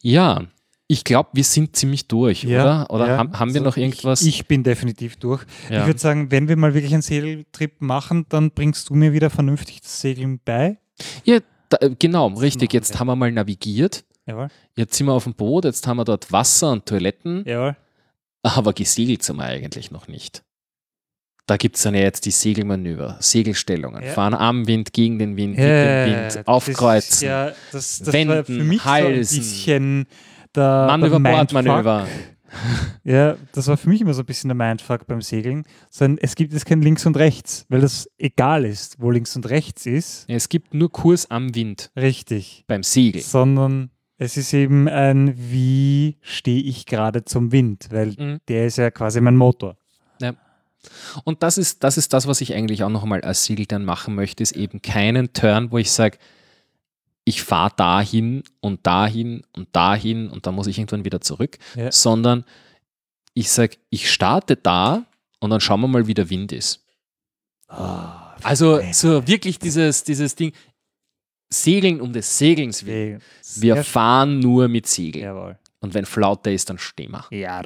Ja, 0.00 0.44
ich 0.86 1.02
glaube, 1.02 1.30
wir 1.32 1.44
sind 1.44 1.74
ziemlich 1.74 2.06
durch, 2.06 2.46
oder? 2.46 2.86
Oder 2.90 3.08
ja. 3.08 3.16
haben, 3.16 3.32
haben 3.40 3.54
wir 3.54 3.60
Also 3.62 3.70
noch 3.70 3.76
irgendwas? 3.76 4.22
Ich, 4.22 4.40
ich 4.40 4.46
bin 4.46 4.62
definitiv 4.62 5.16
durch. 5.16 5.44
ja. 5.70 5.80
Ich 5.80 5.86
würde 5.86 5.98
sagen, 5.98 6.30
wenn 6.30 6.46
wir 6.48 6.56
mal 6.56 6.74
wirklich 6.74 6.92
einen 6.92 7.02
Segeltrip 7.02 7.80
machen, 7.80 8.26
dann 8.28 8.50
bringst 8.52 8.90
du 8.90 8.94
mir 8.94 9.12
wieder 9.12 9.30
vernünftig 9.30 9.80
das 9.80 10.00
Segeln 10.00 10.40
bei. 10.44 10.78
ja, 11.24 11.38
da, 11.70 11.78
äh, 11.80 11.90
genau, 11.98 12.28
richtig. 12.28 12.68
machen 12.68 12.76
Jetzt 12.76 13.00
haben 13.00 13.06
wir 13.08 13.16
mal 13.16 13.32
navigiert. 13.32 14.04
Jawohl. 14.26 14.48
Jetzt 14.76 14.94
sind 14.96 15.06
wir 15.06 15.12
auf 15.12 15.24
dem 15.24 15.34
Boot, 15.34 15.64
jetzt 15.64 15.86
haben 15.86 15.98
wir 15.98 16.04
dort 16.04 16.32
Wasser 16.32 16.72
und 16.72 16.86
Toiletten, 16.86 17.44
Jawohl. 17.46 17.76
aber 18.42 18.72
gesegelt 18.72 19.22
sind 19.22 19.36
wir 19.36 19.44
eigentlich 19.44 19.90
noch 19.90 20.08
nicht. 20.08 20.42
da 21.46 21.58
gibt 21.58 21.76
es 21.76 21.82
dann 21.82 21.94
ja 21.94 22.00
jetzt 22.00 22.24
die 22.24 22.30
Segelmanöver, 22.30 23.18
Segelstellungen, 23.20 24.02
Ja. 24.02 24.12
fahren 24.12 24.32
am 24.32 24.66
Wind, 24.66 24.94
gegen 24.94 25.18
den 25.18 25.36
Wind, 25.36 25.58
Ja, 25.58 26.06
dem 26.06 26.12
das 26.14 26.36
Wind, 26.36 26.48
aufkreuzen, 26.48 27.28
Ja, 27.28 27.52
das, 27.70 27.98
das 27.98 28.06
war 28.06 28.12
Wenden, 28.14 28.44
für 28.46 28.64
mich 28.64 28.82
halsen. 28.84 29.24
so 29.24 29.36
ein 29.36 29.40
bisschen 29.42 30.06
der, 30.54 30.86
Mann 30.86 31.00
der 31.02 31.10
über 31.10 31.20
Bord. 31.20 31.52
Manöver. 31.52 32.06
Ja, 33.02 33.36
das 33.52 33.66
war 33.66 33.76
für 33.76 33.88
mich 33.88 34.00
immer 34.00 34.14
so 34.14 34.22
ein 34.22 34.26
bisschen 34.26 34.48
der 34.48 34.54
Mindfuck 34.54 35.06
beim 35.08 35.20
Segeln. 35.20 35.64
Sondern 35.90 36.18
es 36.22 36.34
gibt 36.36 36.52
jetzt 36.52 36.64
kein 36.66 36.80
Links 36.82 37.04
und 37.04 37.16
Rechts, 37.16 37.66
weil 37.68 37.80
das 37.80 38.08
egal 38.16 38.64
ist, 38.64 39.00
wo 39.00 39.10
links 39.10 39.34
und 39.36 39.50
rechts 39.50 39.86
ist. 39.86 40.24
Es 40.28 40.48
gibt 40.48 40.72
nur 40.72 40.90
Kurs 40.92 41.28
am 41.30 41.54
Wind 41.54 41.90
Richtig. 41.96 42.64
beim 42.68 42.82
Segeln. 42.84 43.24
Sondern 43.24 43.90
es 44.18 44.36
ist 44.36 44.52
eben 44.52 44.88
ein, 44.88 45.34
wie 45.36 46.16
stehe 46.22 46.62
ich 46.62 46.86
gerade 46.86 47.24
zum 47.24 47.50
Wind, 47.52 47.88
weil 47.90 48.08
Mhm. 48.18 48.40
der 48.48 48.66
ist 48.66 48.78
ja 48.78 48.90
quasi 48.90 49.20
mein 49.20 49.36
Motor. 49.36 49.76
Und 51.24 51.42
das 51.42 51.56
ist, 51.56 51.82
das 51.82 51.96
ist 51.96 52.12
das, 52.12 52.26
was 52.26 52.42
ich 52.42 52.52
eigentlich 52.54 52.84
auch 52.84 52.90
noch 52.90 53.04
einmal 53.04 53.22
als 53.22 53.44
Segel 53.44 53.64
dann 53.64 53.86
machen 53.86 54.14
möchte, 54.14 54.42
ist 54.42 54.52
eben 54.52 54.82
keinen 54.82 55.32
Turn, 55.32 55.72
wo 55.72 55.78
ich 55.78 55.90
sage, 55.90 56.18
ich 57.24 57.42
fahre 57.42 57.72
dahin 57.74 58.42
und 58.60 58.86
dahin 58.86 59.44
und 59.56 59.68
dahin 59.74 60.28
und 60.28 60.46
dann 60.46 60.54
muss 60.54 60.66
ich 60.66 60.76
irgendwann 60.78 61.06
wieder 61.06 61.22
zurück, 61.22 61.56
Ja. 61.74 61.90
sondern 61.90 62.44
ich 63.32 63.50
sage, 63.50 63.78
ich 63.88 64.12
starte 64.12 64.56
da 64.56 65.06
und 65.40 65.48
dann 65.48 65.60
schauen 65.60 65.80
wir 65.80 65.88
mal, 65.88 66.06
wie 66.06 66.12
der 66.12 66.28
Wind 66.28 66.52
ist. 66.52 66.84
Ah, 67.68 68.34
Also 68.42 68.78
so 68.92 69.26
wirklich 69.26 69.58
dieses, 69.58 70.04
dieses 70.04 70.34
Ding, 70.36 70.52
Segeln 71.62 72.00
um 72.00 72.12
des 72.12 72.38
Segelns 72.38 72.84
willen. 72.86 73.20
Wir 73.56 73.74
Sehr 73.74 73.84
fahren 73.84 74.40
nur 74.40 74.68
mit 74.68 74.86
Segeln. 74.86 75.24
Jawohl. 75.24 75.58
Und 75.80 75.94
wenn 75.94 76.06
Flaute 76.06 76.50
ist, 76.50 76.70
dann 76.70 76.78
stehen 76.78 77.12
wir. 77.12 77.26
Ja, 77.30 77.62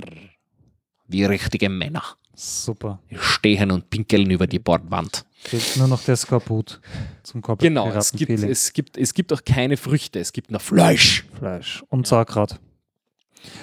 Wie 1.06 1.24
richtige 1.24 1.68
Männer. 1.68 2.02
super. 2.34 3.00
Wir 3.08 3.20
stehen 3.20 3.70
und 3.70 3.90
pinkeln 3.90 4.30
über 4.30 4.46
die 4.46 4.58
Bordwand. 4.58 5.24
Fehlt 5.40 5.76
nur 5.76 5.86
noch 5.86 6.02
der 6.02 6.16
Skorbut 6.16 6.80
zum 7.22 7.42
Korb 7.42 7.60
Genau, 7.60 7.88
es 7.90 8.12
gibt, 8.12 8.30
es, 8.30 8.72
gibt, 8.72 8.96
es 8.96 9.14
gibt 9.14 9.32
auch 9.32 9.44
keine 9.44 9.76
Früchte, 9.76 10.18
es 10.18 10.32
gibt 10.32 10.50
nur 10.50 10.58
Fleisch. 10.60 11.24
Fleisch 11.38 11.84
und 11.88 12.06
Sauerkraut. 12.06 12.58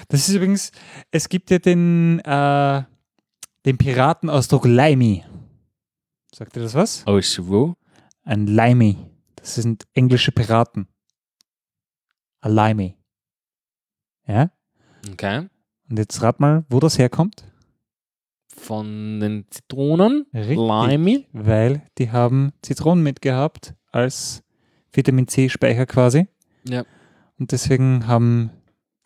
Das 0.08 0.26
ist 0.26 0.34
übrigens, 0.34 0.72
es 1.10 1.28
gibt 1.28 1.50
ja 1.50 1.58
den, 1.58 2.20
äh, 2.20 2.82
den 3.66 3.76
Piratenausdruck 3.76 4.64
Limey. 4.64 5.22
Sagt 6.34 6.56
ihr 6.56 6.62
das 6.62 6.74
was? 6.74 7.06
Aus 7.06 7.38
wo? 7.42 7.74
Ein 8.24 8.46
Limey. 8.46 8.96
Das 9.46 9.54
sind 9.54 9.84
englische 9.94 10.32
Piraten. 10.32 10.88
A 12.40 12.48
Limey. 12.48 12.96
Ja? 14.26 14.50
Okay. 15.12 15.48
Und 15.88 15.98
jetzt 16.00 16.20
rat 16.20 16.40
mal, 16.40 16.64
wo 16.68 16.80
das 16.80 16.98
herkommt. 16.98 17.44
Von 18.48 19.20
den 19.20 19.46
Zitronen, 19.48 20.26
Richtig. 20.34 20.56
Limey. 20.56 21.28
Weil 21.32 21.86
die 21.96 22.10
haben 22.10 22.54
Zitronen 22.60 23.04
mitgehabt 23.04 23.76
als 23.92 24.42
Vitamin 24.92 25.28
C-Speicher 25.28 25.86
quasi. 25.86 26.26
Ja. 26.64 26.84
Und 27.38 27.52
deswegen 27.52 28.08
haben, 28.08 28.50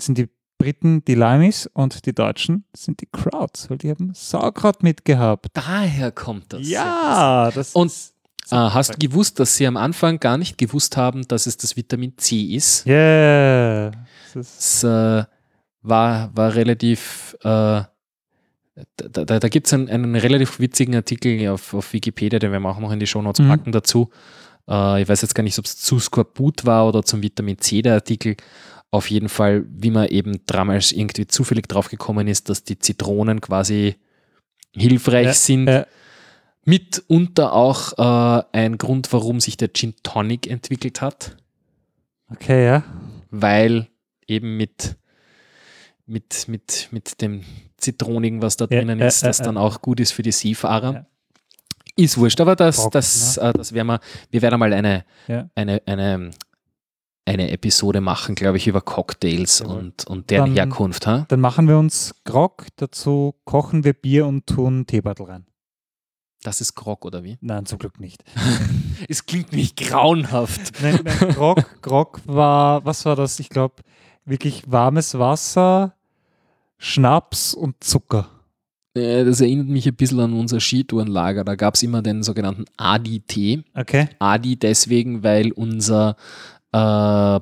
sind 0.01 0.17
die 0.17 0.31
Briten 0.57 1.05
die 1.05 1.17
Limeys 1.17 1.67
und 1.67 2.07
die 2.07 2.15
Deutschen 2.15 2.65
sind 2.75 3.03
die 3.03 3.09
Krauts, 3.12 3.69
weil 3.69 3.77
die 3.77 3.91
haben 3.91 4.15
Sauerkraut 4.15 4.83
mitgehabt. 4.83 5.49
Daher 5.53 6.12
kommt 6.12 6.55
das. 6.55 6.67
Ja, 6.67 7.51
das 7.51 7.75
Und 7.75 7.89
ist 7.89 8.15
Ah, 8.51 8.74
hast 8.74 8.94
du 8.94 8.98
gewusst, 8.98 9.39
dass 9.40 9.56
sie 9.56 9.66
am 9.66 9.77
Anfang 9.77 10.18
gar 10.20 10.36
nicht 10.39 10.59
gewusst 10.59 10.97
haben, 10.97 11.27
dass 11.28 11.47
es 11.47 11.56
das 11.56 11.77
Vitamin 11.77 12.16
C 12.18 12.40
ist? 12.55 12.86
Yeah. 12.86 13.93
Das 14.35 14.82
äh, 14.85 15.24
war, 15.82 16.31
war 16.35 16.55
relativ. 16.55 17.36
Äh, 17.43 17.82
da 18.97 19.24
da, 19.24 19.39
da 19.40 19.48
gibt 19.48 19.66
es 19.66 19.72
einen, 19.74 19.89
einen 19.89 20.16
relativ 20.16 20.59
witzigen 20.59 20.94
Artikel 20.94 21.48
auf, 21.48 21.74
auf 21.74 21.93
Wikipedia, 21.93 22.39
den 22.39 22.51
werden 22.52 22.62
wir 22.62 22.70
auch 22.70 22.78
noch 22.78 22.93
in 22.93 23.01
die 23.01 23.06
Shownotes 23.06 23.44
Mhm. 23.44 23.48
packen 23.48 23.72
dazu. 23.72 24.10
Äh, 24.68 25.02
ich 25.02 25.09
weiß 25.09 25.22
jetzt 25.22 25.35
gar 25.35 25.43
nicht, 25.43 25.59
ob 25.59 25.64
es 25.66 25.77
zu 25.77 25.98
Skorbut 25.98 26.64
war 26.64 26.86
oder 26.89 27.02
zum 27.02 27.22
Vitamin 27.22 27.59
C 27.59 27.82
der 27.82 27.94
Artikel. 27.94 28.36
Auf 28.93 29.10
jeden 29.10 29.28
Fall, 29.28 29.64
wie 29.68 29.90
man 29.90 30.09
eben 30.09 30.40
damals 30.47 30.93
irgendwie 30.93 31.27
zufällig 31.27 31.68
drauf 31.68 31.89
gekommen 31.90 32.27
ist, 32.27 32.48
dass 32.48 32.64
die 32.64 32.78
Zitronen 32.78 33.40
quasi 33.40 33.97
hilfreich 34.74 35.27
Ja, 35.27 35.32
sind. 35.35 35.66
ja. 35.68 35.86
Mitunter 36.65 37.53
auch 37.53 37.93
äh, 37.99 38.43
ein 38.53 38.78
Grund, 38.78 39.12
warum 39.12 39.41
sich 39.41 39.57
der 39.57 39.73
Gin 39.73 39.95
Tonic 40.03 40.47
entwickelt 40.47 41.01
hat, 41.01 41.37
Okay, 42.31 42.65
ja. 42.66 42.85
weil 43.31 43.89
eben 44.27 44.57
mit, 44.57 44.97
mit, 46.07 46.47
mit, 46.49 46.89
mit 46.93 47.20
dem 47.23 47.45
Zitronigen, 47.77 48.43
was 48.43 48.57
da 48.57 48.66
Ja, 48.70 48.78
drinnen 48.78 49.01
ist, 49.01 49.23
ja, 49.23 49.28
das 49.28 49.39
ja. 49.39 49.45
dann 49.47 49.57
auch 49.57 49.81
gut 49.81 50.01
ist 50.01 50.12
für 50.12 50.23
die 50.23 50.32
Seefahrer. 50.32 50.93
Ja. 50.95 51.07
Ist 51.97 52.19
wurscht, 52.19 52.41
aber 52.41 52.55
das, 52.57 52.77
Trocken, 52.77 52.91
das, 52.93 53.37
äh, 53.39 53.53
das 53.53 53.73
werden 53.73 53.89
wir, 53.89 54.01
wir 54.31 54.43
werden 54.43 54.61
mal 54.61 54.73
eine, 54.73 55.05
Ja. 55.27 55.51
eine, 55.55 55.82
eine, 55.87 56.31
eine 57.24 57.51
Episode 57.51 58.01
machen, 58.01 58.35
glaube 58.35 58.59
ich, 58.59 58.66
über 58.69 58.81
Cocktails 58.81 59.61
und, 59.61 60.07
und 60.07 60.31
deren 60.31 60.55
Dann- 60.55 60.69
Herkunft. 60.69 61.07
Ha? 61.07 61.27
Dann 61.28 61.41
machen 61.41 61.66
wir 61.69 61.78
uns 61.78 62.15
Grog, 62.24 62.66
dazu 62.77 63.35
kochen 63.45 63.82
wir 63.85 63.93
Bier 63.95 64.27
und 64.27 64.47
tun 64.47 64.87
Teebeutel 64.87 65.27
rein. 65.27 65.47
Das 66.43 66.61
ist 66.61 66.75
Grog, 66.75 67.05
oder 67.05 67.23
wie? 67.23 67.37
Nein, 67.43 67.67
zum 67.67 67.79
Glück 67.79 68.01
nicht. 68.01 68.25
Es 69.09 69.25
klingt 69.25 69.53
nicht 69.53 69.77
grauenhaft. 69.79 70.73
Nein, 70.83 71.01
nein, 71.03 71.35
Grog, 71.35 71.65
Grog 71.83 72.21
war, 72.27 72.85
was 72.85 73.05
war 73.07 73.17
das? 73.17 73.41
Ich 73.41 73.49
glaube, 73.49 73.77
wirklich 74.27 74.62
warmes 74.71 75.19
Wasser, 75.19 75.95
Schnaps 76.79 77.55
und 77.55 77.83
Zucker. 77.83 78.29
Äh, 78.95 79.25
Das 79.25 79.41
erinnert 79.41 79.69
mich 79.69 79.87
ein 79.87 79.95
bisschen 79.97 80.21
an 80.21 80.33
unser 80.35 80.61
Skitourenlager. 80.61 81.45
Da 81.45 81.55
gab 81.55 81.75
es 81.75 81.83
immer 81.83 82.03
den 82.03 82.23
sogenannten 82.23 82.65
Adi-Tee. 82.77 83.65
Okay. 83.75 84.09
Adi 84.19 84.57
deswegen, 84.57 85.23
weil 85.23 85.53
unser 85.53 86.17
äh, 86.73 86.79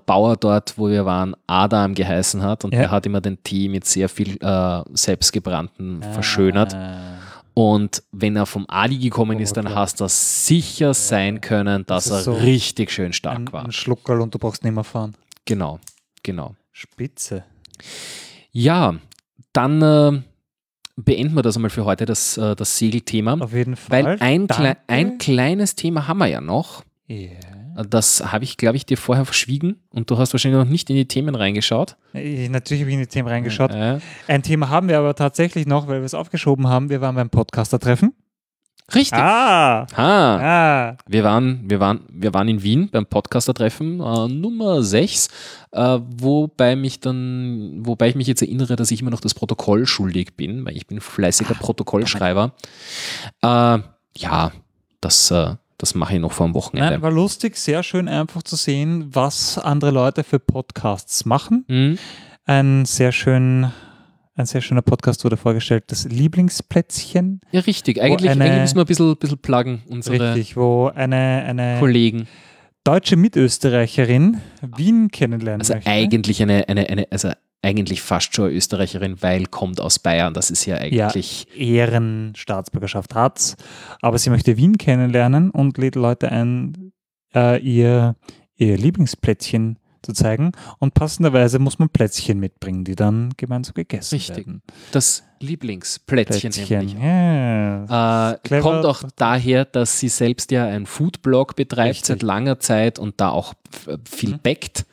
Bauer 0.06 0.36
dort, 0.38 0.78
wo 0.78 0.88
wir 0.88 1.04
waren, 1.04 1.34
Adam 1.46 1.94
geheißen 1.94 2.42
hat 2.42 2.64
und 2.64 2.72
Ja. 2.72 2.82
er 2.82 2.90
hat 2.92 3.04
immer 3.06 3.20
den 3.20 3.42
Tee 3.42 3.68
mit 3.68 3.84
sehr 3.84 4.08
viel 4.08 4.36
äh, 4.40 4.82
selbstgebrannten 4.92 6.02
verschönert. 6.12 6.74
Ah. 6.74 7.18
Und 7.60 8.04
wenn 8.12 8.36
er 8.36 8.46
vom 8.46 8.66
Adi 8.68 8.98
gekommen 8.98 9.38
Oh, 9.38 9.40
ist, 9.40 9.56
dann 9.56 9.64
klar. 9.64 9.80
hast 9.80 10.00
du 10.00 10.08
sicher 10.08 10.94
sein 10.94 11.40
können, 11.40 11.84
dass 11.86 12.04
Das 12.04 12.18
er 12.18 12.22
so 12.22 12.32
richtig 12.34 12.92
schön 12.92 13.12
stark 13.12 13.36
Ein, 13.38 13.52
war. 13.52 13.64
ein 13.64 13.72
Schluckerl 13.72 14.20
und 14.20 14.32
du 14.32 14.38
brauchst 14.38 14.62
nicht 14.62 14.72
mehr 14.74 14.84
fahren. 14.84 15.16
Genau, 15.44 15.80
genau. 16.22 16.54
Spitze. 16.70 17.42
Ja, 18.52 18.94
dann 19.52 19.82
äh, 19.82 20.22
beenden 20.94 21.34
wir 21.34 21.42
das 21.42 21.56
einmal 21.56 21.70
für 21.70 21.84
heute, 21.84 22.04
das, 22.06 22.36
äh, 22.36 22.54
das 22.54 22.78
Segelthema. 22.78 23.32
Auf 23.40 23.52
jeden 23.52 23.74
Fall. 23.74 24.04
Weil 24.04 24.16
ein, 24.20 24.46
Danke. 24.46 24.76
ein 24.86 25.18
kleines 25.18 25.74
Thema 25.74 26.06
haben 26.06 26.18
wir 26.18 26.26
ja 26.28 26.40
noch. 26.40 26.84
Ja. 27.08 27.30
Das 27.88 28.32
habe 28.32 28.44
ich, 28.44 28.56
glaube 28.56 28.76
ich, 28.76 28.86
dir 28.86 28.96
vorher 28.96 29.24
verschwiegen 29.24 29.76
und 29.90 30.10
du 30.10 30.18
hast 30.18 30.32
wahrscheinlich 30.32 30.58
noch 30.64 30.68
nicht 30.70 30.90
in 30.90 30.96
die 30.96 31.06
Themen 31.06 31.34
reingeschaut. 31.34 31.96
Ich, 32.12 32.48
natürlich 32.50 32.82
habe 32.82 32.90
ich 32.90 32.94
in 32.94 33.00
die 33.02 33.06
Themen 33.06 33.28
reingeschaut. 33.28 33.70
Äh, 33.70 33.98
Ein 34.26 34.42
Thema 34.42 34.68
haben 34.68 34.88
wir 34.88 34.98
aber 34.98 35.14
tatsächlich 35.14 35.66
noch, 35.66 35.86
weil 35.86 36.00
wir 36.00 36.06
es 36.06 36.14
aufgeschoben 36.14 36.66
haben. 36.66 36.90
Wir 36.90 37.00
waren 37.00 37.14
beim 37.14 37.30
Podcaster-Treffen. 37.30 38.14
richtig. 38.94 39.18
Ah! 39.18 39.86
Ah, 39.94 40.38
Ah! 40.90 40.96
wir, 41.06 41.22
waren, 41.22 41.60
wir, 41.70 41.78
waren, 41.78 42.00
wir 42.10 42.32
waren 42.34 42.48
in 42.48 42.62
Wien 42.62 42.88
beim 42.90 43.06
Podcaster-Treffen 43.06 44.00
äh, 44.00 44.28
Nummer 44.28 44.82
6, 44.82 45.28
äh, 45.72 45.98
wobei, 46.16 46.74
mich 46.74 46.98
dann, 47.00 47.78
wobei 47.86 48.08
ich 48.08 48.14
mich 48.16 48.26
jetzt 48.26 48.42
erinnere, 48.42 48.74
dass 48.76 48.90
ich 48.90 49.02
immer 49.02 49.10
noch 49.10 49.20
das 49.20 49.34
Protokoll 49.34 49.86
schuldig 49.86 50.36
bin, 50.36 50.64
weil 50.64 50.76
ich 50.76 50.86
bin 50.86 51.00
fleißiger 51.00 51.54
Protokollschreiber. 51.54 52.54
Äh, 53.42 53.78
ja, 54.16 54.52
das, 55.00 55.30
äh, 55.30 55.54
das 55.78 55.94
mache 55.94 56.14
ich 56.14 56.20
noch 56.20 56.32
vor 56.32 56.46
dem 56.46 56.54
Wochenende. 56.54 56.90
Nein, 56.90 57.02
war 57.02 57.10
lustig, 57.10 57.56
sehr 57.56 57.82
schön 57.82 58.08
einfach 58.08 58.42
zu 58.42 58.56
sehen, 58.56 59.08
was 59.12 59.58
andere 59.58 59.90
Leute 59.92 60.24
für 60.24 60.38
Podcasts 60.38 61.24
machen. 61.24 61.64
Hm? 61.68 61.98
Ein 62.44 62.84
sehr 62.84 63.12
schön, 63.12 63.70
ein 64.34 64.46
sehr 64.46 64.60
schöner 64.60 64.82
Podcast 64.82 65.24
wurde 65.24 65.36
vorgestellt, 65.36 65.84
das 65.88 66.04
Lieblingsplätzchen. 66.04 67.40
Ja, 67.52 67.60
richtig. 67.60 68.00
Eigentlich, 68.00 68.30
eine- 68.30 68.44
eigentlich 68.44 68.60
müssen 68.62 68.76
wir 68.76 68.82
ein 68.84 68.86
bisschen, 68.86 69.16
bisschen 69.16 69.38
pluggen, 69.38 69.82
unsere 69.88 70.34
Richtig, 70.34 70.56
wo 70.56 70.88
eine, 70.88 71.44
eine 71.46 71.76
Kollegen. 71.78 72.26
deutsche 72.84 73.16
Mitösterreicherin 73.16 74.38
Wien 74.76 75.08
kennenlernen 75.10 75.60
Also 75.60 75.74
möchte. 75.74 75.90
eigentlich 75.90 76.42
eine, 76.42 76.68
eine, 76.68 76.88
eine, 76.88 77.06
also 77.10 77.30
eigentlich 77.62 78.02
fast 78.02 78.34
schon 78.34 78.46
eine 78.46 78.54
Österreicherin, 78.54 79.20
weil 79.22 79.46
kommt 79.46 79.80
aus 79.80 79.98
Bayern. 79.98 80.32
Das 80.34 80.50
ist 80.50 80.64
ja 80.64 80.76
eigentlich. 80.76 81.46
Ehrenstaatsbürgerschaft 81.56 83.14
hat, 83.14 83.56
aber 84.00 84.18
sie 84.18 84.30
möchte 84.30 84.56
Wien 84.56 84.78
kennenlernen 84.78 85.50
und 85.50 85.76
lädt 85.78 85.96
Leute 85.96 86.30
ein, 86.30 86.92
äh, 87.34 87.60
ihr, 87.60 88.16
ihr 88.56 88.76
Lieblingsplätzchen 88.76 89.78
zu 90.02 90.12
zeigen. 90.12 90.52
Und 90.78 90.94
passenderweise 90.94 91.58
muss 91.58 91.78
man 91.80 91.88
Plätzchen 91.88 92.38
mitbringen, 92.38 92.84
die 92.84 92.94
dann 92.94 93.32
gemeinsam 93.36 93.74
gegessen 93.74 94.14
Richtig. 94.14 94.36
werden. 94.36 94.62
das 94.92 95.24
Lieblingsplätzchen. 95.40 96.52
Plätzchen, 96.52 96.78
nämlich. 96.78 96.94
ja. 97.02 98.32
Äh, 98.32 98.60
kommt 98.60 98.84
auch 98.86 99.02
daher, 99.16 99.64
dass 99.64 99.98
sie 99.98 100.08
selbst 100.08 100.50
ja 100.52 100.64
einen 100.66 100.86
Foodblog 100.86 101.56
betreibt 101.56 101.90
Richtig. 101.90 102.06
seit 102.06 102.22
langer 102.22 102.60
Zeit 102.60 102.98
und 102.98 103.20
da 103.20 103.30
auch 103.30 103.54
viel 104.08 104.34
Mhm. 104.34 104.40
backt. 104.42 104.86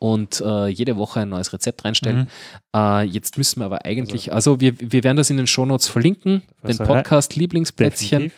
Und 0.00 0.40
äh, 0.40 0.66
jede 0.68 0.96
Woche 0.96 1.20
ein 1.20 1.28
neues 1.28 1.52
Rezept 1.52 1.84
reinstellen. 1.84 2.20
Mhm. 2.20 2.26
Äh, 2.74 3.02
jetzt 3.04 3.38
müssen 3.38 3.60
wir 3.60 3.66
aber 3.66 3.84
eigentlich, 3.84 4.32
also, 4.32 4.58
wir, 4.58 4.72
wir 4.80 5.04
werden 5.04 5.18
das 5.18 5.30
in 5.30 5.36
den 5.36 5.46
Shownotes 5.46 5.86
verlinken, 5.88 6.42
den. 6.66 6.78
Podcast 6.78 7.36
Lieblingsplätzchen. 7.36 8.32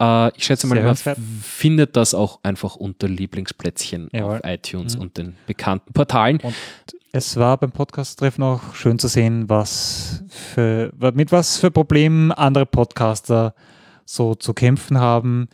Äh, 0.00 0.36
ich 0.36 0.44
schätze 0.44 0.66
mal, 0.66 0.80
man 0.82 0.94
findet 1.42 1.96
das 1.96 2.12
auch 2.14 2.40
einfach 2.42 2.76
unter 2.76 3.08
Lieblingsplätzchen 3.08 4.10
Jawohl. 4.12 4.34
auf 4.34 4.40
iTunes 4.44 4.94
Mhm. 4.94 5.00
und 5.00 5.16
den 5.16 5.36
bekannten 5.46 5.92
Portalen. 5.94 6.38
Und 6.42 6.54
es 7.12 7.36
war 7.38 7.56
beim 7.56 7.72
Podcast-Treffen 7.72 8.44
auch 8.44 8.74
schön 8.74 8.98
zu 8.98 9.08
sehen, 9.08 9.48
was 9.48 10.22
für, 10.28 10.92
mit 11.14 11.32
was 11.32 11.56
für 11.56 11.70
Problemen 11.70 12.30
andere 12.30 12.66
Podcaster 12.66 13.54
so 14.04 14.34
zu 14.34 14.52
kämpfen 14.52 15.00
haben. 15.00 15.48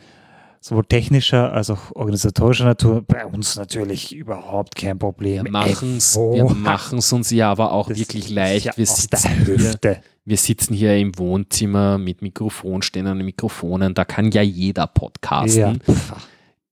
Sowohl 0.65 0.85
technischer 0.85 1.51
als 1.51 1.69
auch 1.69 1.93
organisatorischer 1.93 2.63
Natur. 2.63 3.01
Bei 3.01 3.25
uns 3.25 3.57
natürlich 3.57 4.15
überhaupt 4.15 4.77
kein 4.77 4.97
Problem. 4.97 5.43
Wir 5.43 5.51
machen 5.51 5.97
es 5.97 6.15
Ey, 6.15 6.35
wir 6.35 6.45
machen's 6.45 7.11
uns 7.11 7.31
ja 7.31 7.51
aber 7.51 7.73
auch 7.73 7.89
das 7.89 7.99
wirklich 7.99 8.29
leicht. 8.29 8.67
ja 8.67 8.71
wir, 8.77 8.85
sitzen 8.85 9.45
hier, 9.45 9.99
wir 10.23 10.37
sitzen 10.37 10.73
hier 10.73 10.95
im 10.95 11.17
Wohnzimmer 11.19 11.97
mit 11.97 12.21
Mikrofonständern 12.21 13.19
und 13.19 13.25
Mikrofonen. 13.25 13.93
Da 13.93 14.05
kann 14.05 14.31
ja 14.31 14.41
jeder 14.41 14.87
podcasten. 14.87 15.81
Ja. 15.85 16.15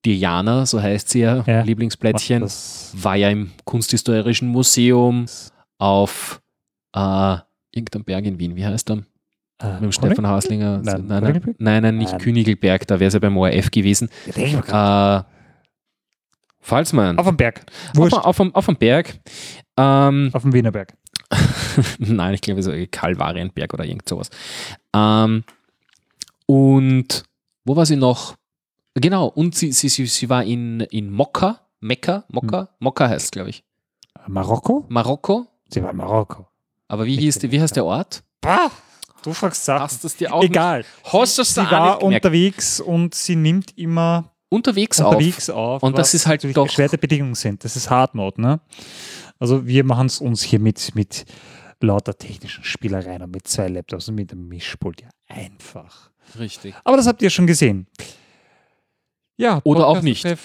Diana, 0.06 0.66
so 0.66 0.82
heißt 0.82 1.10
sie 1.10 1.20
ja, 1.20 1.44
Ja. 1.46 1.62
Lieblingsplätzchen, 1.64 2.44
Das, 2.44 2.94
war 2.96 3.18
ja 3.18 3.30
im 3.30 3.52
Kunsthistorischen 3.66 4.48
Museum 4.48 5.26
auf 5.80 6.42
äh, 6.96 7.36
irgendeinem 7.74 8.06
Berg 8.06 8.24
in 8.24 8.40
Wien. 8.40 8.56
Wie 8.56 8.66
heißt 8.66 8.90
er? 8.90 9.04
Äh, 9.64 9.74
Mit 9.74 9.82
dem 9.84 9.92
Stefan 9.92 10.28
Haslinger. 10.28 10.82
Nein, 10.84 11.06
nein, 11.08 11.24
nein, 11.24 11.56
nein, 11.60 11.82
nein, 11.84 11.98
nicht. 11.98 12.18
Königelberg, 12.20 12.88
da 12.88 13.00
wäre 13.00 13.08
es 13.10 13.14
ja 13.14 13.20
beim 13.20 13.38
ORF 13.38 13.72
gewesen. 13.72 14.10
Äh, 14.36 15.22
Pfalzmann. 16.62 17.18
Auf 17.18 17.28
dem 17.28 17.38
Berg. 17.38 17.66
Auf, 17.92 17.98
Wurscht. 17.98 18.14
auf, 18.18 18.38
dem- 18.38 18.54
auf 18.56 18.66
dem 18.68 18.76
Berg. 18.76 19.20
Ähm, 19.78 20.30
Auf 20.34 20.44
dem 20.44 20.54
Wienerberg. 20.54 20.94
Nein, 22.00 22.34
ich 22.34 22.42
glaube, 22.42 22.62
so 22.62 22.72
Kalvarienberg 22.92 23.74
oder 23.74 23.86
irgend 23.86 24.08
sowas. 24.08 24.30
Ähm, 24.94 25.44
und 26.46 27.24
wo 27.66 27.76
war 27.76 27.86
sie 27.86 27.96
noch? 27.96 28.36
Genau, 28.96 29.28
und 29.28 29.56
sie, 29.56 29.72
sie, 29.72 29.88
sie, 29.90 30.06
sie 30.06 30.30
war 30.30 30.44
in, 30.44 30.82
in 30.82 31.10
Mokka, 31.10 31.62
Mekka, 31.80 32.26
Mokka, 32.30 32.70
Mokka 32.80 33.08
heißt 33.08 33.26
es, 33.26 33.32
glaube 33.32 33.50
ich. 33.50 33.64
Marokko? 34.28 34.86
Marokko. 34.90 35.48
Sie 35.70 35.82
war 35.82 35.92
in 35.92 35.98
Marokko. 35.98 36.48
Aber 36.90 37.06
wie, 37.06 37.16
hieß, 37.16 37.42
wie 37.50 37.62
heißt 37.62 37.76
der 37.78 37.86
Ort? 37.86 38.22
Bah, 38.42 38.70
du 39.24 39.34
fragst 39.34 39.66
Sachen. 39.66 39.82
Hast 39.84 40.04
du 40.04 40.08
es 40.08 40.16
dir 40.16 40.34
auch 40.34 40.44
Egal. 40.44 40.80
Nicht, 40.80 40.90
hast 41.14 41.38
du 41.38 41.42
es 41.42 41.54
Sie 41.56 41.62
dir 41.62 41.68
auch 41.68 41.72
war 41.72 42.04
unterwegs 42.04 42.80
und 42.80 43.14
sie 43.16 43.36
nimmt 43.36 43.78
immer 43.78 44.32
unterwegs, 44.50 45.00
unterwegs 45.00 45.50
auf. 45.50 45.82
Und 45.84 45.98
das 45.98 46.14
ist 46.14 46.28
halt 46.28 46.44
doch- 46.56 46.66
beschwerte 46.66 46.98
Bedingungen 46.98 47.36
sind. 47.36 47.64
Das 47.64 47.76
ist 47.76 47.90
Hard 47.90 48.16
Mode, 48.16 48.42
ne? 48.42 48.60
Also 49.40 49.66
wir 49.66 49.84
machen 49.84 50.08
es 50.08 50.20
uns 50.20 50.44
hier 50.44 50.60
mit, 50.60 50.94
mit 50.96 51.26
lauter 51.80 52.16
technischen 52.16 52.64
Spielereien 52.64 53.24
und 53.24 53.32
mit 53.34 53.48
zwei 53.48 53.68
Laptops 53.70 54.08
und 54.10 54.16
mit 54.16 54.32
einem 54.32 54.48
Mischpult 54.48 55.02
ja 55.02 55.10
einfach. 55.28 56.12
auf. 56.12 56.40
Richtig. 56.40 56.76
Aber 56.84 56.98
das 56.98 57.08
habt 57.08 57.22
ihr 57.22 57.30
schon 57.30 57.48
gesehen. 57.48 57.88
Ja, 59.38 59.60
Oder 59.64 59.88
auch 59.88 60.02
nicht. 60.02 60.22
Tja, 60.24 60.36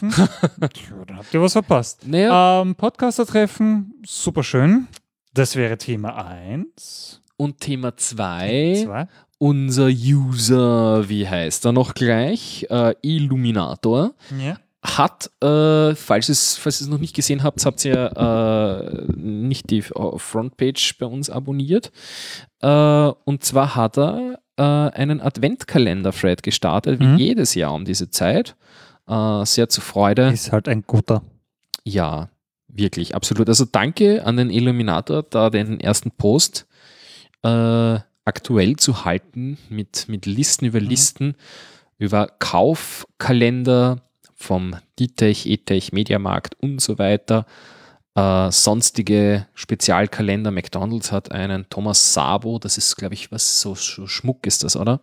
dann 1.07 1.19
habt 1.19 1.35
ihr 1.35 1.43
was 1.43 1.53
verpasst. 1.53 2.07
Naja, 2.07 2.63
Ähm, 2.63 2.75
Podcaster-Treffen, 2.75 4.01
super 4.07 4.43
schön. 4.43 4.89
Das 5.35 5.55
wäre 5.57 5.77
Thema 5.77 6.17
1. 6.17 7.21
und 7.37 7.61
Thema 7.61 7.97
2, 7.97 8.83
Zwei. 8.85 9.09
unser 9.39 9.87
User, 9.89 11.09
wie 11.09 11.29
heißt 11.29 11.65
er 11.67 11.73
noch 11.73 11.95
gleich? 11.95 12.67
Äh, 12.71 12.95
Illuminator. 13.03 14.15
Ja. 14.41 14.59
hat, 14.83 15.31
äh, 15.43 15.95
falls, 15.97 16.29
es, 16.29 16.57
falls 16.57 16.81
ihr 16.81 16.85
es 16.85 16.91
noch 16.91 17.01
nicht 17.01 17.15
gesehen 17.17 17.43
habt, 17.43 17.65
habt 17.67 17.85
ihr 17.85 17.97
äh, 18.17 19.13
nicht 19.17 19.71
die 19.71 19.83
Frontpage 19.83 20.97
bei 20.99 21.07
uns 21.07 21.29
abonniert. 21.29 21.91
Äh, 22.61 22.69
und 23.25 23.43
zwar 23.43 23.75
hat 23.75 23.99
er 23.99 24.39
äh, 24.57 24.63
einen 24.63 25.21
Adventkalender-Thread 25.21 26.43
gestartet, 26.45 27.01
wie 27.01 27.07
Mhm. 27.07 27.19
jedes 27.19 27.55
Jahr 27.57 27.75
um 27.75 27.85
diese 27.85 28.11
Zeit. 28.11 28.55
Äh, 29.09 29.45
sehr 29.45 29.69
zur 29.69 29.83
Freude. 29.83 30.29
Ist 30.33 30.53
halt 30.53 30.69
ein 30.69 30.83
guter. 30.87 31.23
Ja, 31.85 32.29
wirklich, 32.69 33.15
absolut. 33.17 33.49
Also 33.49 33.65
danke 33.65 34.25
an 34.25 34.37
den 34.37 34.51
Illuminator, 34.51 35.25
da 35.25 35.51
den 35.51 35.81
ersten 35.81 36.11
Post 36.13 36.67
äh, 37.47 38.01
aktuell 38.25 38.77
zu 38.77 39.05
halten 39.05 39.59
mit, 39.69 40.09
mit 40.09 40.27
Listen 40.27 40.67
über 40.67 40.81
Listen, 40.81 41.37
über 41.99 42.29
Kaufkalender 42.39 44.03
vom 44.35 44.77
Ditech, 44.99 45.47
Etech, 45.47 45.93
Mediamarkt 45.93 46.57
und 46.61 46.81
so 46.81 46.99
weiter. 46.99 47.47
Äh, 48.15 48.51
sonstige 48.51 49.47
Spezialkalender. 49.55 50.51
McDonalds 50.51 51.13
hat 51.13 51.31
einen 51.31 51.69
Thomas 51.71 52.13
Sabo, 52.13 52.59
das 52.59 52.79
ist, 52.79 52.97
glaube 52.97 53.15
ich, 53.15 53.31
was 53.31 53.61
so, 53.61 53.75
so 53.75 54.07
Schmuck 54.07 54.47
ist 54.47 54.65
das, 54.65 54.77
oder? 54.77 55.01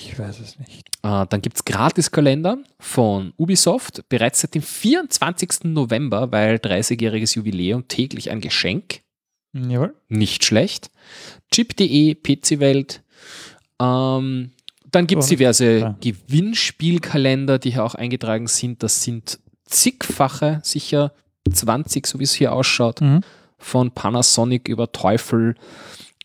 Ich 0.00 0.18
weiß 0.18 0.38
es 0.38 0.58
nicht. 0.58 0.88
Äh, 1.02 1.26
dann 1.28 1.42
gibt 1.42 1.56
es 1.56 1.64
Gratiskalender 1.64 2.58
von 2.78 3.32
Ubisoft, 3.36 4.08
bereits 4.08 4.40
seit 4.40 4.54
dem 4.54 4.62
24. 4.62 5.64
November, 5.64 6.30
weil 6.30 6.56
30-jähriges 6.56 7.36
Jubiläum 7.36 7.88
täglich 7.88 8.30
ein 8.30 8.40
Geschenk. 8.40 9.00
Jawohl. 9.52 9.94
Nicht 10.08 10.44
schlecht. 10.44 10.90
Chip.de, 11.50 12.14
PC-Welt. 12.14 13.02
Ähm, 13.80 14.50
dann 14.90 15.06
gibt 15.06 15.22
es 15.22 15.28
diverse 15.28 15.78
ja. 15.78 15.96
Gewinnspielkalender, 16.00 17.58
die 17.58 17.72
hier 17.72 17.84
auch 17.84 17.94
eingetragen 17.94 18.46
sind. 18.46 18.82
Das 18.82 19.02
sind 19.02 19.38
zigfache, 19.66 20.60
sicher 20.62 21.12
20, 21.50 22.06
so 22.06 22.18
wie 22.18 22.24
es 22.24 22.34
hier 22.34 22.52
ausschaut 22.52 23.00
Mhm. 23.00 23.20
von 23.58 23.90
Panasonic 23.90 24.68
über 24.68 24.92
Teufel, 24.92 25.54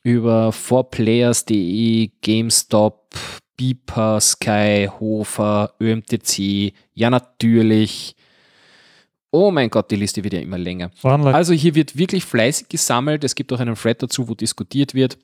über 0.04 0.52
4players.de, 0.52 2.12
GameStop, 2.22 3.16
Beeper, 3.58 4.20
Sky, 4.22 4.90
Hofer, 4.99 5.74
ÖMTC, 5.82 6.74
ja 6.94 7.10
natürlich. 7.10 8.16
Oh 9.38 9.52
mein 9.52 9.70
Gott, 9.70 9.92
die 9.92 9.96
Liste 9.96 10.24
wird 10.24 10.34
ja 10.34 10.40
immer 10.40 10.58
länger. 10.58 10.90
Läuft 11.04 11.36
Also 11.36 11.54
hier 11.54 11.76
wird 11.76 11.96
wirklich 11.96 12.26
fleißig 12.26 12.70
gesammelt. 12.70 13.24
Es 13.24 13.36
gibt 13.36 13.54
auch 13.54 13.60
einen 13.60 13.76
Thread 13.76 14.02
dazu, 14.02 14.28
wo 14.28 14.34
diskutiert 14.34 14.96
wird. 14.96 15.20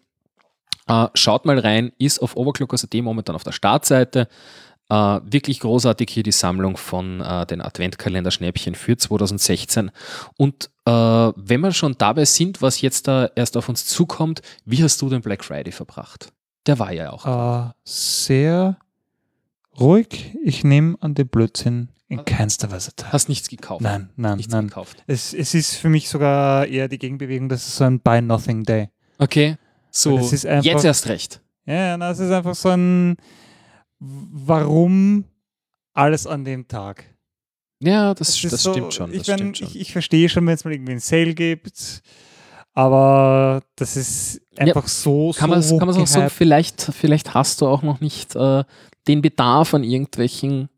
Äh, 0.88 1.08
schaut 1.16 1.46
mal 1.46 1.58
rein, 1.58 1.94
ist 1.98 2.20
auf 2.20 2.38
overclockers.at 2.38 2.94
momentan 3.02 3.36
auf 3.36 3.44
der 3.44 3.54
Startseite. 3.54 4.28
Äh, 4.90 4.94
wirklich 4.96 5.62
großartig 5.62 6.12
hier 6.12 6.22
die 6.22 6.32
Sammlung 6.32 6.78
von 6.78 7.22
äh, 7.22 7.48
den 7.48 7.60
Adventkalender-Schnäppchen 7.60 8.76
für 8.76 8.96
2016. 8.96 9.90
Und 10.38 10.70
äh, 10.86 10.92
wenn 10.92 11.62
wir 11.62 11.72
schon 11.72 11.96
dabei 11.98 12.26
sind, 12.26 12.62
was 12.62 12.82
jetzt 12.82 13.08
da 13.08 13.32
erst 13.36 13.58
auf 13.58 13.68
uns 13.68 13.88
zukommt, 13.88 14.44
wie 14.64 14.84
hast 14.84 15.02
du 15.02 15.10
den 15.10 15.22
Black 15.22 15.44
Friday 15.44 15.72
verbracht? 15.72 16.32
Der 16.68 16.78
war 16.78 16.94
ja 16.94 17.12
auch. 17.12 17.26
Äh, 17.26 17.72
sehr 17.84 18.78
ruhig. 19.80 20.36
Ich 20.44 20.64
nehme 20.64 20.96
an 21.02 21.14
dem 21.16 21.28
Blödsinn 21.28 21.90
in 22.08 22.24
keinster 22.26 22.72
Weise 22.72 22.96
teil. 22.96 23.12
Hast 23.12 23.28
nichts 23.30 23.50
gekauft? 23.50 23.82
Nein, 23.82 24.10
nein, 24.16 24.38
Nichts 24.38 24.52
nein. 24.54 24.68
gekauft. 24.68 25.04
Es, 25.08 25.34
es 25.34 25.54
ist 25.54 25.76
für 25.76 25.90
mich 25.90 26.10
sogar 26.10 26.68
eher 26.68 26.88
die 26.88 27.00
Gegenbewegung, 27.00 27.50
das 27.50 27.66
ist 27.68 27.78
so 27.78 27.84
ein 27.86 28.00
Buy 28.00 28.22
Nothing 28.22 28.64
Day. 28.64 28.90
Okay. 29.18 29.58
So, 29.90 30.18
Das 30.18 30.32
ist 30.34 30.46
einfach- 30.46 30.64
jetzt 30.66 30.84
erst 30.86 31.08
recht. 31.08 31.42
Ja, 31.66 31.74
ja, 31.76 31.98
na, 31.98 32.12
es 32.12 32.20
ist 32.20 32.30
einfach 32.32 32.56
so 32.56 32.70
ein 32.70 33.16
Warum 34.00 35.24
alles 35.94 36.28
an 36.28 36.44
dem 36.44 36.68
Tag? 36.68 37.06
Ja, 37.80 38.14
das, 38.14 38.30
ist 38.30 38.52
das 38.52 38.64
so, 38.64 38.72
stimmt 38.74 38.94
schon. 38.94 39.12
Das 39.12 39.22
ich, 39.22 39.28
mein, 39.38 39.54
ich, 39.54 39.76
ich 39.80 39.92
verstehe 39.92 40.30
schon, 40.30 40.46
wenn 40.46 40.54
es 40.56 40.66
mal 40.66 40.74
irgendwie 40.74 40.92
einen 40.94 41.00
Sale 41.00 41.34
gibt, 41.34 42.02
aber 42.74 43.62
das 43.76 43.96
ist 43.98 44.42
einfach 44.58 44.88
so, 44.88 45.32
Kann 45.38 45.50
so 45.62 45.78
man 45.80 45.90
es 45.90 45.96
auch 45.98 46.08
so, 46.08 46.16
hochgehypt. 46.16 46.32
vielleicht, 46.32 46.82
vielleicht 46.82 47.34
hast 47.34 47.62
du 47.62 47.68
auch 47.68 47.82
noch 47.82 48.02
nicht 48.02 48.36
äh, 48.36 48.64
den 49.08 49.22
Bedarf 49.22 49.74
an 49.74 49.84
irgendwelchen, 49.84 50.70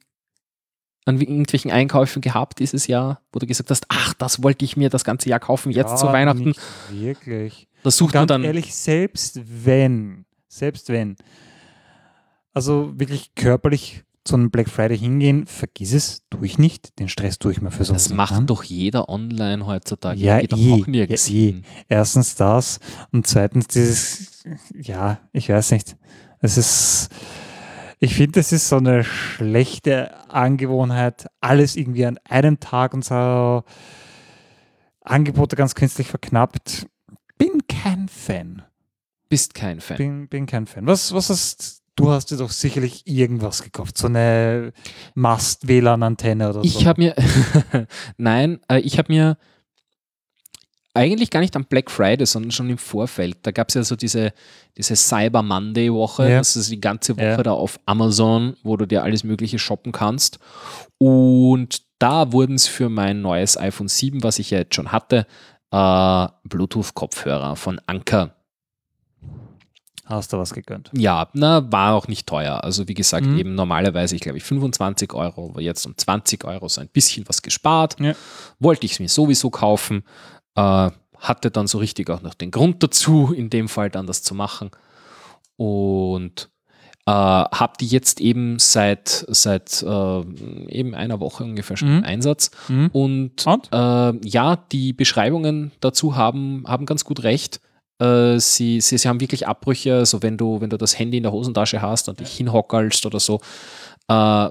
an 1.06 1.20
irgendwelchen 1.20 1.72
Einkäufen 1.72 2.22
gehabt 2.22 2.60
dieses 2.60 2.88
Jahr, 2.88 3.22
wo 3.32 3.40
du 3.40 3.46
gesagt 3.46 3.70
hast, 3.70 3.86
ach, 3.90 4.14
das 4.16 4.42
wollte 4.44 4.66
ich 4.66 4.76
mir 4.78 4.90
das 4.90 5.04
ganze 5.04 5.30
Jahr 5.30 5.40
kaufen, 5.40 5.72
jetzt 5.72 5.92
Ja, 5.92 5.96
zu 5.98 6.08
Weihnachten. 6.08 6.54
Wirklich. 6.92 7.68
Da 7.84 7.92
sucht 7.92 8.16
man 8.16 8.28
dann. 8.28 8.44
ehrlich, 8.44 8.74
selbst 8.76 9.40
wenn, 9.64 10.26
selbst 10.48 10.90
wenn, 10.90 11.16
also 12.54 12.92
wirklich 12.96 13.36
körperlich 13.36 14.04
zu 14.24 14.34
einem 14.34 14.50
Black 14.50 14.70
Friday 14.70 14.98
hingehen, 14.98 15.46
vergiss 15.46 15.94
es, 15.94 16.24
tue 16.32 16.48
ich 16.48 16.58
nicht. 16.58 16.98
Den 16.98 17.10
Stress 17.10 17.38
tue 17.38 17.52
ich 17.52 17.62
mir 17.62 17.70
für 17.70 17.84
sowas 17.86 18.06
das 18.06 18.14
macht 18.14 18.34
an. 18.34 18.48
doch 18.48 18.64
jeder 18.64 19.08
online 19.08 19.68
heutzutage. 19.68 20.20
Ja, 20.20 20.40
Geht 20.40 20.54
eh, 20.54 20.74
auch 20.74 20.88
nirgends 20.88 21.30
ja, 21.30 21.36
eh. 21.36 21.62
Erstens 21.88 22.34
das 22.34 22.80
und 23.12 23.28
zweitens 23.28 23.68
dieses, 23.68 24.44
ja, 24.74 25.20
ich 25.32 25.50
weiß 25.50 25.70
nicht. 25.72 25.96
Es 26.40 26.58
ist, 26.58 27.10
ich 28.06 28.14
finde, 28.14 28.40
es 28.40 28.52
ist 28.52 28.70
so 28.70 28.78
eine 28.78 29.04
schlechte 29.04 30.30
Angewohnheit, 30.30 31.26
alles 31.42 31.76
irgendwie 31.76 32.06
an 32.06 32.20
einem 32.30 32.60
Tag 32.60 32.94
und 32.94 33.04
so 33.04 33.64
Angebote 35.02 35.56
ganz 35.56 35.74
künstlich 35.74 36.08
verknappt. 36.08 36.86
Bin 37.40 37.64
kein 37.68 38.08
Fan. 38.08 38.62
Bist 39.28 39.56
kein 39.56 39.82
Fan. 39.82 39.98
Bin, 39.98 40.28
bin 40.28 40.46
kein 40.46 40.68
Fan. 40.68 40.86
Was, 40.86 41.14
was 41.14 41.32
hast 41.32 41.82
du? 41.96 42.12
Hast 42.12 42.30
dir 42.30 42.38
doch 42.38 42.52
sicherlich 42.52 43.08
irgendwas 43.08 43.64
gekauft. 43.64 43.98
So 43.98 44.06
eine 44.06 44.72
Mast-WLAN-Antenne 45.16 46.50
oder 46.50 46.60
so. 46.60 46.64
Ich 46.64 46.86
habe 46.86 47.02
mir, 47.02 47.16
nein, 48.18 48.60
äh, 48.70 48.80
ich 48.80 49.00
habe 49.00 49.12
mir 49.12 49.38
eigentlich 50.96 51.30
gar 51.30 51.42
nicht 51.42 51.56
am 51.56 51.66
Black 51.66 51.92
Friday, 51.92 52.26
sondern 52.26 52.52
schon 52.52 52.70
im 52.70 52.78
Vorfeld. 52.78 53.38
Da 53.44 53.52
gab 53.52 53.68
es 53.70 53.76
ja 53.76 53.84
so 53.84 53.96
diese, 53.96 54.34
diese 54.78 54.96
Cyber 54.96 55.44
Monday 55.44 55.92
Woche, 55.94 56.30
Ja. 56.30 56.38
das 56.40 56.56
ist 56.56 56.72
die 56.72 56.80
ganze 56.82 57.16
Woche 57.18 57.26
Ja. 57.26 57.44
da 57.44 57.52
auf 57.52 57.80
Amazon, 57.86 58.56
wo 58.64 58.78
du 58.78 58.86
dir 58.86 59.04
alles 59.04 59.24
Mögliche 59.24 59.60
shoppen 59.60 59.92
kannst. 59.92 60.40
Und 60.98 61.82
da 62.00 62.32
wurden 62.32 62.56
es 62.56 62.68
für 62.68 62.90
mein 62.90 63.22
neues 63.22 63.58
iPhone 63.58 63.88
7, 63.88 64.24
was 64.24 64.40
ich 64.40 64.52
ja 64.52 64.60
jetzt 64.60 64.76
schon 64.76 64.92
hatte, 64.92 65.28
äh, 65.72 66.28
Bluetooth-Kopfhörer 66.44 67.56
von 67.56 67.80
Anker. 67.88 68.36
Hast 70.06 70.34
du 70.34 70.38
was 70.38 70.54
gegönnt? 70.54 70.92
Ja, 70.94 71.30
na, 71.34 71.72
war 71.72 71.96
auch 71.96 72.08
nicht 72.08 72.28
teuer. 72.28 72.64
Also 72.64 72.88
wie 72.88 72.94
gesagt, 72.94 73.26
Mhm. 73.26 73.40
eben 73.40 73.56
normalerweise, 73.56 74.16
ich 74.16 74.22
glaube, 74.22 74.38
ich 74.38 74.44
25 74.44 75.12
Euro, 75.16 75.50
aber 75.50 75.62
jetzt 75.62 75.84
um 75.88 75.98
20 75.98 76.46
Euro 76.46 76.68
so 76.70 76.80
ein 76.80 76.90
bisschen 76.90 77.28
was 77.28 77.42
gespart. 77.42 78.00
Ja. 78.00 78.14
Wollte 78.60 78.86
ich 78.86 78.92
es 78.94 79.00
mir 79.00 79.10
sowieso 79.10 79.50
kaufen. 79.50 80.04
Äh, 80.56 80.92
hatte 81.20 81.50
dann 81.52 81.68
so 81.68 81.78
richtig 81.80 82.10
auch 82.10 82.22
noch 82.22 82.34
den 82.34 82.52
Grund 82.52 82.84
dazu, 82.84 83.34
in 83.36 83.50
dem 83.50 83.68
Fall 83.70 83.90
dann 83.90 84.06
das 84.08 84.22
zu 84.22 84.36
machen. 84.36 84.72
Und 85.58 86.50
äh, 87.08 87.12
habe 87.12 87.74
die 87.80 87.88
jetzt 87.88 88.20
eben 88.20 88.60
seit, 88.60 89.26
seit 89.30 89.82
äh, 89.84 90.20
eben 90.70 90.96
einer 90.96 91.20
Woche 91.20 91.44
ungefähr 91.44 91.78
schon 91.78 91.90
Mhm. 91.92 91.98
im 92.00 92.04
Einsatz. 92.04 92.52
Mhm. 92.68 92.90
Und, 92.94 93.48
Und? 93.48 93.70
Äh, 93.72 94.28
ja, 94.28 94.56
die 94.72 94.94
Beschreibungen 94.94 95.72
dazu 95.82 96.16
haben, 96.16 96.64
haben 96.68 96.86
ganz 96.86 97.06
gut 97.06 97.24
recht. 97.24 97.60
Äh, 98.00 98.40
sie, 98.40 98.82
sie, 98.82 98.98
sie 98.98 99.08
haben 99.08 99.22
wirklich 99.22 99.48
Abbrüche, 99.48 99.96
also 99.96 100.22
wenn 100.22 100.38
du, 100.38 100.60
wenn 100.62 100.70
du 100.70 100.78
das 100.78 100.98
Handy 101.00 101.18
in 101.18 101.24
der 101.24 101.32
Hosentasche 101.32 101.82
hast 101.82 102.10
und 102.10 102.20
dich 102.20 102.36
hinhockerlst 102.36 103.06
oder 103.06 103.20
so. 103.20 103.40
Äh, 104.08 104.50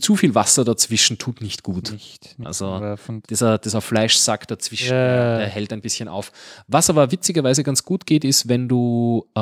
Zu 0.00 0.16
viel 0.16 0.34
Wasser 0.34 0.64
dazwischen 0.64 1.16
tut 1.16 1.40
nicht 1.40 1.62
gut. 1.62 1.92
Nicht, 1.92 2.38
nicht 2.38 2.46
Also. 2.46 2.96
Dieser, 3.30 3.56
dieser 3.58 3.80
Fleischsack 3.80 4.46
dazwischen, 4.48 4.92
Ja. 4.92 5.38
der 5.38 5.46
hält 5.48 5.72
ein 5.72 5.80
bisschen 5.80 6.08
auf. 6.08 6.32
Was 6.66 6.90
aber 6.90 7.10
witzigerweise 7.12 7.62
ganz 7.62 7.82
gut 7.84 8.04
geht, 8.04 8.24
ist, 8.24 8.48
wenn 8.48 8.68
du, 8.68 9.26
äh, 9.34 9.40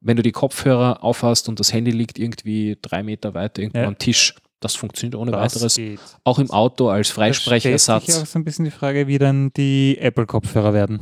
wenn 0.00 0.16
du 0.16 0.22
die 0.22 0.32
Kopfhörer 0.32 1.04
aufhast 1.04 1.48
und 1.48 1.60
das 1.60 1.72
Handy 1.72 1.92
liegt 1.92 2.18
irgendwie 2.18 2.78
drei 2.82 3.02
Meter 3.02 3.34
weiter 3.34 3.62
irgendwo 3.62 3.78
Ja. 3.80 3.86
am 3.86 3.98
Tisch. 3.98 4.34
Das 4.58 4.74
funktioniert 4.74 5.14
ohne 5.14 5.30
Das 5.30 5.54
weiteres. 5.54 5.76
geht. 5.76 6.00
Auch 6.24 6.38
im 6.38 6.50
Auto 6.50 6.88
als 6.88 7.08
Da 7.08 7.12
stellt 7.14 7.34
sich 7.34 7.44
Freisprechersatz. 7.44 8.18
auch 8.22 8.26
so 8.26 8.38
ein 8.38 8.44
bisschen 8.44 8.64
die 8.64 8.70
Frage, 8.70 9.06
wie 9.06 9.18
dann 9.18 9.52
die 9.56 9.96
Apple-Kopfhörer 9.98 10.74
werden. 10.74 11.00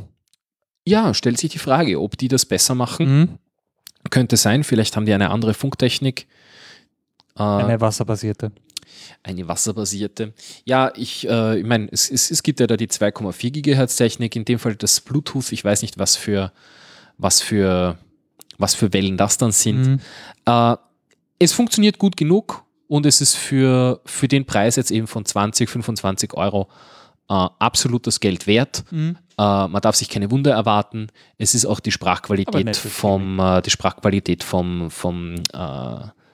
Ja, 0.85 1.13
stellt 1.13 1.37
sich 1.39 1.49
die 1.51 1.59
Frage, 1.59 1.99
ob 1.99 2.17
die 2.17 2.27
das 2.29 2.45
besser 2.45 2.75
machen. 2.75 3.19
Mhm. 3.19 3.29
Könnte 4.11 4.37
sein, 4.37 4.63
vielleicht 4.63 4.95
haben 4.95 5.05
die 5.05 5.13
eine 5.13 5.29
andere 5.29 5.53
Funktechnik. 5.53 6.27
Äh, 7.39 7.43
eine, 7.43 7.65
Eine 7.65 7.81
wasserbasierte. 7.81 8.51
wasserbasierte. 9.25 10.33
Ja, 10.65 10.91
ich, 10.95 11.27
äh, 11.27 11.59
ich 11.59 11.65
meine, 11.65 11.87
es, 11.91 12.11
es, 12.11 12.29
es 12.29 12.43
gibt 12.43 12.59
ja 12.59 12.67
da 12.67 12.77
die 12.77 12.87
2,4 12.87 13.51
Gigahertz 13.51 13.95
Technik, 13.95 14.35
in 14.35 14.45
dem 14.45 14.59
Fall 14.59 14.75
das 14.75 15.01
Bluetooth. 15.01 15.51
Ich 15.51 15.63
weiß 15.63 15.81
nicht, 15.81 15.97
was 15.97 16.15
für, 16.15 16.51
was 17.17 17.41
für, 17.41 17.97
was 18.57 18.75
für 18.75 18.93
Wellen 18.93 19.17
das 19.17 19.37
dann 19.37 19.51
sind. 19.51 19.81
Mhm. 19.81 19.99
Äh, 20.45 20.75
es 21.39 21.53
funktioniert 21.53 21.97
gut 21.97 22.17
genug 22.17 22.65
und 22.87 23.05
es 23.05 23.21
ist 23.21 23.35
für, 23.35 24.01
für 24.05 24.27
den 24.27 24.45
Preis 24.45 24.75
jetzt 24.75 24.91
eben 24.91 25.07
von 25.07 25.23
20, 25.23 25.69
25 25.69 26.33
Euro 26.33 26.67
äh, 27.29 27.47
absolut 27.59 28.05
das 28.07 28.19
Geld 28.19 28.47
wert. 28.47 28.83
Mhm. 28.91 29.15
Äh, 29.37 29.67
man 29.67 29.81
darf 29.81 29.95
sich 29.95 30.09
keine 30.09 30.31
Wunder 30.31 30.51
erwarten. 30.51 31.07
Es 31.37 31.55
ist 31.55 31.65
auch 31.65 31.79
die 31.79 31.91
Sprachqualität 31.91 32.75
vom, 32.75 33.39
äh, 33.39 33.61
die 33.61 33.69
Sprachqualität 33.69 34.43
vom, 34.43 34.91
vom, 34.91 35.35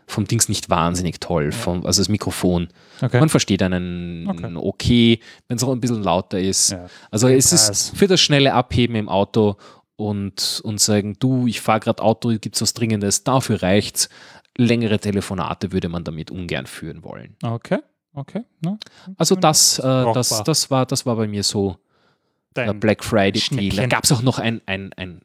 vom 0.08 0.26
Dings 0.26 0.50
nicht 0.50 0.70
wahnsinnig 0.70 1.20
toll. 1.20 1.52
Vom, 1.52 1.86
also 1.86 2.02
das 2.02 2.10
Mikrofon. 2.10 2.70
Okay. 3.02 3.20
Man 3.20 3.30
versteht 3.30 3.62
einen 3.64 4.28
Okay. 4.28 4.56
okay, 4.56 5.20
wenn 5.48 5.58
es 5.58 5.64
auch 5.64 5.72
ein 5.72 5.80
bisschen 5.82 6.04
lauter 6.04 6.40
ist. 6.40 6.72
Ja. 6.72 6.88
Also 7.12 7.28
es 7.28 7.52
ist 7.52 7.96
für 7.96 8.08
das 8.08 8.22
schnelle 8.22 8.54
Abheben 8.54 8.96
im 8.96 9.10
Auto 9.10 9.56
und, 9.96 10.62
und 10.64 10.80
sagen, 10.80 11.16
du, 11.20 11.48
ich 11.48 11.62
fahre 11.62 11.80
gerade 11.80 12.04
Auto, 12.04 12.30
gibt 12.30 12.56
es 12.56 12.62
was 12.62 12.74
Dringendes, 12.74 13.24
dafür 13.24 13.62
reicht's. 13.62 14.10
Längere 14.58 15.00
Telefonate 15.00 15.72
würde 15.72 15.90
man 15.90 16.04
damit 16.04 16.32
ungern 16.32 16.66
führen 16.66 17.04
wollen. 17.04 17.36
Okay. 17.44 17.80
Okay. 18.14 18.44
Na, 18.62 18.78
Also 19.18 19.36
das, 19.36 19.78
äh, 19.80 19.82
das, 19.84 20.44
das, 20.44 20.72
war, 20.72 20.86
das 20.86 21.06
war 21.06 21.18
bei 21.18 21.28
mir 21.28 21.44
so 21.44 21.78
der 22.56 22.68
dein 22.68 22.80
Black 22.80 23.04
Friday 23.04 23.42
Deal. 23.52 23.76
Da 23.76 23.88
gab 23.88 24.06
es 24.06 24.12
auch 24.12 24.22
noch 24.22 24.40
ein, 24.40 24.62
ein, 24.66 24.94
ein, 24.94 25.22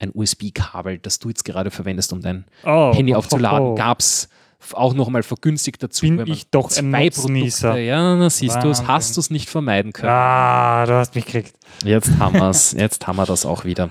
ein 0.00 0.10
USB-Kabel, 0.12 0.98
das 0.98 1.18
du 1.18 1.28
jetzt 1.28 1.44
gerade 1.44 1.70
verwendest, 1.70 2.12
um 2.12 2.20
dein 2.20 2.44
oh, 2.64 2.92
Handy 2.94 3.14
aufzuladen. 3.14 3.60
oh, 3.60 3.72
oh. 3.72 3.74
Gab 3.76 4.00
es 4.00 4.28
auch 4.72 4.94
noch 4.94 5.08
mal 5.08 5.22
vergünstigt 5.22 5.82
dazu. 5.82 6.02
Bin 6.06 6.18
wenn 6.18 6.28
man 6.28 6.36
ich 6.36 6.50
doch 6.50 6.70
ein 6.70 6.90
zwei 6.90 7.04
Nutznießer. 7.04 7.68
Produkte, 7.68 7.86
ja, 7.86 8.16
na, 8.16 8.30
siehst 8.30 8.62
du, 8.62 8.68
es 8.68 8.86
hast 8.86 9.16
du 9.16 9.20
es 9.20 9.30
nicht 9.30 9.48
vermeiden 9.48 9.92
können. 9.92 10.12
Ah, 10.12 10.84
du 10.86 10.94
hast 10.94 11.14
mich 11.14 11.26
gekriegt. 11.26 11.54
Jetzt 11.84 12.10
haben 12.18 12.36
wir 12.36 12.50
es, 12.50 12.72
jetzt 12.72 13.06
haben 13.06 13.16
wir 13.16 13.26
das 13.26 13.46
auch 13.46 13.64
wieder. 13.64 13.90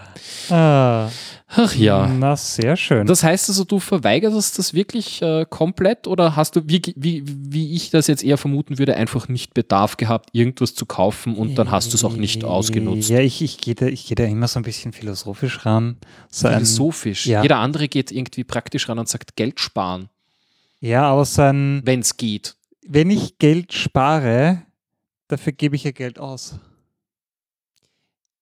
Ah, 0.49 1.09
Ach 1.51 1.73
ja. 1.73 2.07
Na, 2.07 2.35
sehr 2.35 2.77
schön. 2.77 3.07
Das 3.07 3.23
heißt 3.23 3.49
also, 3.49 3.63
du 3.63 3.79
verweigerst 3.79 4.59
das 4.59 4.73
wirklich 4.75 5.19
äh, 5.23 5.45
komplett 5.49 6.05
oder 6.05 6.35
hast 6.35 6.55
du, 6.55 6.61
wie, 6.65 6.81
wie, 6.95 7.23
wie 7.25 7.73
ich 7.73 7.89
das 7.89 8.05
jetzt 8.05 8.23
eher 8.23 8.37
vermuten 8.37 8.77
würde, 8.77 8.95
einfach 8.95 9.27
nicht 9.27 9.55
Bedarf 9.55 9.97
gehabt, 9.97 10.29
irgendwas 10.31 10.75
zu 10.75 10.85
kaufen 10.85 11.35
und 11.35 11.55
dann 11.55 11.71
hast 11.71 11.91
du 11.91 11.95
es 11.97 12.03
auch 12.03 12.15
nicht 12.15 12.43
ausgenutzt? 12.43 13.09
Ja, 13.09 13.19
ich, 13.19 13.41
ich 13.41 13.57
gehe 13.57 13.73
da, 13.73 13.87
ich 13.87 14.05
geh 14.05 14.13
da 14.13 14.25
immer 14.25 14.47
so 14.47 14.59
ein 14.59 14.63
bisschen 14.63 14.93
philosophisch 14.93 15.65
ran. 15.65 15.97
So 16.29 16.47
ein, 16.47 16.53
Philosophisch. 16.53 17.25
ja. 17.25 17.41
Jeder 17.41 17.57
andere 17.57 17.87
geht 17.87 18.11
irgendwie 18.11 18.43
praktisch 18.43 18.87
ran 18.87 18.99
und 18.99 19.09
sagt 19.09 19.35
Geld 19.35 19.59
sparen, 19.59 20.09
ja, 20.81 21.03
aber 21.03 21.25
so 21.25 21.41
ein, 21.41 21.81
wenn 21.83 22.01
es 22.01 22.15
geht. 22.15 22.55
wenn 22.87 23.09
ich 23.09 23.39
Geld 23.39 23.73
spare, 23.73 24.61
dafür 25.27 25.51
gebe 25.53 25.75
ich 25.75 25.83
ja 25.83 25.91
Geld 25.91 26.19
aus. 26.19 26.59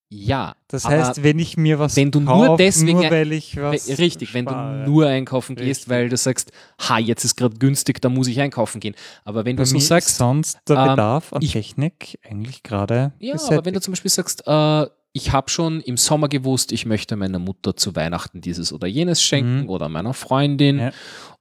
Ja. 0.09 0.55
Das 0.69 0.85
heißt, 0.85 1.21
wenn 1.23 1.37
ich 1.39 1.57
mir 1.57 1.79
was 1.79 1.95
wenn 1.97 2.11
du 2.11 2.19
nur 2.21 2.45
kauf, 2.47 2.57
deswegen 2.57 2.99
nur 3.01 3.11
weil 3.11 3.31
ich 3.33 3.57
was 3.57 3.87
richtig, 3.97 4.33
wenn 4.33 4.45
spare. 4.45 4.85
du 4.85 4.89
nur 4.91 5.07
einkaufen 5.07 5.55
gehst, 5.55 5.81
Richtig. 5.81 5.89
weil 5.89 6.09
du 6.09 6.15
sagst, 6.17 6.51
ha, 6.79 6.97
jetzt 6.97 7.25
ist 7.25 7.35
gerade 7.35 7.57
günstig, 7.57 8.01
da 8.01 8.07
muss 8.09 8.27
ich 8.27 8.39
einkaufen 8.39 8.79
gehen. 8.79 8.95
Aber 9.25 9.43
wenn 9.45 9.55
Bei 9.57 9.63
du 9.63 9.69
so 9.69 9.79
sagst, 9.79 10.15
sonst 10.17 10.59
der 10.69 10.77
ähm, 10.77 10.87
Bedarf 10.89 11.33
an 11.33 11.41
ich- 11.41 11.51
Technik 11.51 12.19
eigentlich 12.23 12.63
gerade 12.63 13.11
Ja, 13.19 13.33
gesättigt. 13.33 13.57
aber 13.57 13.65
wenn 13.65 13.73
du 13.73 13.81
zum 13.81 13.91
Beispiel 13.93 14.11
sagst, 14.11 14.43
äh, 14.47 14.85
ich 15.13 15.31
habe 15.31 15.49
schon 15.49 15.81
im 15.81 15.97
Sommer 15.97 16.29
gewusst, 16.29 16.71
ich 16.71 16.85
möchte 16.85 17.15
meiner 17.15 17.39
Mutter 17.39 17.75
zu 17.75 17.95
Weihnachten 17.95 18.39
dieses 18.39 18.71
oder 18.71 18.87
jenes 18.87 19.21
schenken 19.21 19.63
Mhm. 19.63 19.69
oder 19.69 19.89
meiner 19.89 20.13
Freundin. 20.13 20.79
Ja. 20.79 20.91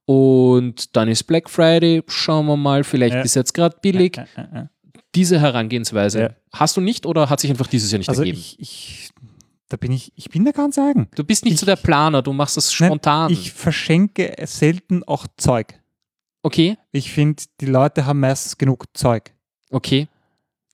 Und 0.06 0.96
dann 0.96 1.08
ist 1.08 1.24
Black 1.24 1.50
Friday, 1.50 2.02
schauen 2.06 2.46
wir 2.46 2.56
mal, 2.56 2.84
vielleicht 2.84 3.14
Ja. 3.14 3.22
ist 3.22 3.34
jetzt 3.34 3.52
gerade 3.54 3.76
billig. 3.82 4.16
Äh. 4.18 4.66
Diese 5.16 5.40
Herangehensweise 5.40 6.20
Ja. 6.20 6.30
hast 6.52 6.76
du 6.76 6.80
nicht 6.80 7.04
oder 7.06 7.28
hat 7.30 7.40
sich 7.40 7.50
einfach 7.50 7.66
dieses 7.66 7.90
Jahr 7.90 7.98
nicht 7.98 8.08
Also 8.08 8.22
ergeben? 8.22 8.38
ich, 8.38 8.60
ich, 8.60 9.10
da 9.68 9.76
bin 9.76 9.90
ich, 9.90 10.12
ich 10.14 10.28
bin 10.30 10.44
da 10.44 10.52
ganz 10.52 10.78
eigen. 10.78 11.08
du 11.16 11.24
bist 11.24 11.44
nicht 11.44 11.54
ich- 11.54 11.60
so 11.60 11.66
der 11.66 11.74
Planer, 11.76 12.22
du 12.22 12.32
machst 12.32 12.56
das 12.56 12.66
Nein, 12.78 12.88
spontan. 12.90 13.32
Ich 13.32 13.50
verschenke 13.52 14.36
selten 14.46 15.02
auch 15.04 15.26
Zeug. 15.36 15.80
okay, 16.42 16.76
Ich 16.92 17.10
finde, 17.10 17.42
die 17.60 17.66
Leute 17.66 18.06
haben 18.06 18.20
meistens 18.20 18.56
genug 18.56 18.84
Zeug. 18.94 19.32
okay. 19.70 20.06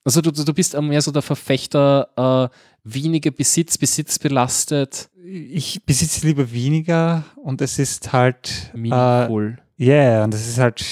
Also 0.05 0.19
du, 0.19 0.31
du 0.31 0.53
bist 0.53 0.77
mehr 0.81 1.01
so 1.01 1.11
der 1.11 1.21
Verfechter, 1.21 2.49
äh, 2.53 2.55
weniger 2.83 3.31
Besitz, 3.31 3.77
Besitz 3.77 4.19
belastet, 4.19 5.09
Ich 5.25 5.81
besitze 5.85 6.27
lieber 6.27 6.51
weniger 6.51 7.23
und 7.37 7.61
es 7.61 7.79
ist 7.79 8.11
halt, 8.11 8.69
äh, 8.73 8.77
meaningful. 8.77 9.57
yeah, 9.79 10.25
und 10.25 10.33
es 10.33 10.45
ist 10.45 10.57
halt 10.57 10.83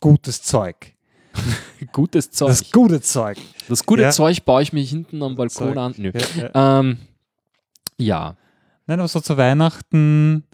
gutes 0.00 0.42
Zeug. 0.42 0.95
Gutes 1.92 2.30
Zeug. 2.30 2.48
Das 2.48 2.70
gute 2.70 3.00
Zeug. 3.00 3.38
Das 3.68 3.84
gute 3.86 4.02
Ja. 4.02 4.10
Zeug 4.10 4.44
baue 4.44 4.62
ich 4.62 4.72
mir 4.72 4.82
hinten 4.84 5.22
am 5.22 5.34
Balkon 5.36 5.68
Zeug. 5.68 5.76
an. 5.76 5.94
Nö. 5.96 6.12
Ja, 6.36 6.50
ja. 6.54 6.78
Ähm, 6.80 6.98
ja, 7.98 8.36
Nein, 8.88 9.00
aber 9.00 9.08
so 9.08 9.18
zu 9.20 9.36
Weihnachten, 9.36 10.44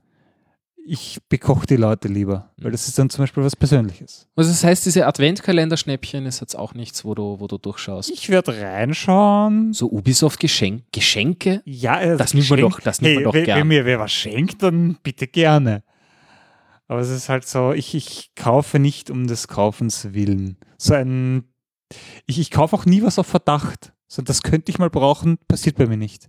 ich 0.86 1.18
bekoche 1.28 1.66
die 1.66 1.76
Leute 1.76 2.08
lieber, 2.08 2.50
weil 2.56 2.68
Mhm. 2.68 2.72
das 2.72 2.88
ist 2.88 2.98
dann 2.98 3.10
zum 3.10 3.22
Beispiel 3.24 3.42
was 3.44 3.54
Persönliches. 3.54 4.26
also 4.34 4.50
das 4.50 4.64
heißt, 4.64 4.86
diese 4.86 5.06
Adventkalender-Schnäppchen 5.06 6.24
ist 6.26 6.40
jetzt 6.40 6.56
auch 6.58 6.72
nichts, 6.74 7.04
wo 7.04 7.14
du, 7.14 7.38
wo 7.40 7.46
du 7.46 7.58
durchschaust. 7.58 8.10
Ich 8.10 8.30
werde 8.30 8.58
reinschauen. 8.58 9.74
So 9.74 9.90
Ubisoft-Geschenk, 9.90 10.84
Geschenke? 10.92 11.60
Ja, 11.66 11.92
also 11.96 12.16
Das 12.16 12.32
nimmt 12.34 12.48
man 12.50 12.60
doch- 12.60 12.80
das 12.80 13.00
nimmt 13.02 13.08
hey, 13.10 13.14
man 13.16 13.24
doch 13.24 13.34
wenn, 13.34 13.44
gern. 13.44 13.60
wenn 13.60 13.68
mir 13.68 13.84
wer 13.84 14.00
was 14.00 14.12
schenkt, 14.12 14.62
dann 14.62 14.96
bitte 15.02 15.26
gerne. 15.28 15.82
Aber 16.88 17.00
es 17.00 17.10
ist 17.10 17.28
halt 17.28 17.46
so, 17.46 17.72
ich, 17.72 17.94
ich 17.94 18.30
kaufe 18.34 18.78
nicht 18.78 19.10
um 19.10 19.26
des 19.26 19.46
Kaufens 19.48 20.12
willen. 20.14 20.56
So 20.82 20.94
ein, 20.94 21.44
ich, 22.26 22.38
ich 22.40 22.50
kaufe 22.50 22.74
auch 22.74 22.84
nie 22.86 23.02
was 23.02 23.18
auf 23.18 23.26
Verdacht. 23.28 23.92
So, 24.08 24.20
das 24.20 24.42
könnte 24.42 24.70
ich 24.70 24.78
mal 24.78 24.90
brauchen, 24.90 25.38
passiert 25.46 25.76
bei 25.76 25.86
mir 25.86 25.96
nicht. 25.96 26.28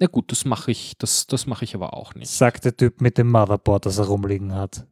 Na 0.00 0.08
gut, 0.08 0.32
das 0.32 0.44
mache 0.44 0.72
ich, 0.72 0.94
das, 0.98 1.28
das 1.28 1.46
mache 1.46 1.64
ich 1.64 1.76
aber 1.76 1.94
auch 1.94 2.14
nicht. 2.16 2.28
Sagt 2.30 2.64
der 2.64 2.76
Typ 2.76 3.00
mit 3.00 3.16
dem 3.16 3.30
Motherboard, 3.30 3.86
das 3.86 3.98
er 3.98 4.06
rumliegen 4.06 4.52
hat. 4.54 4.86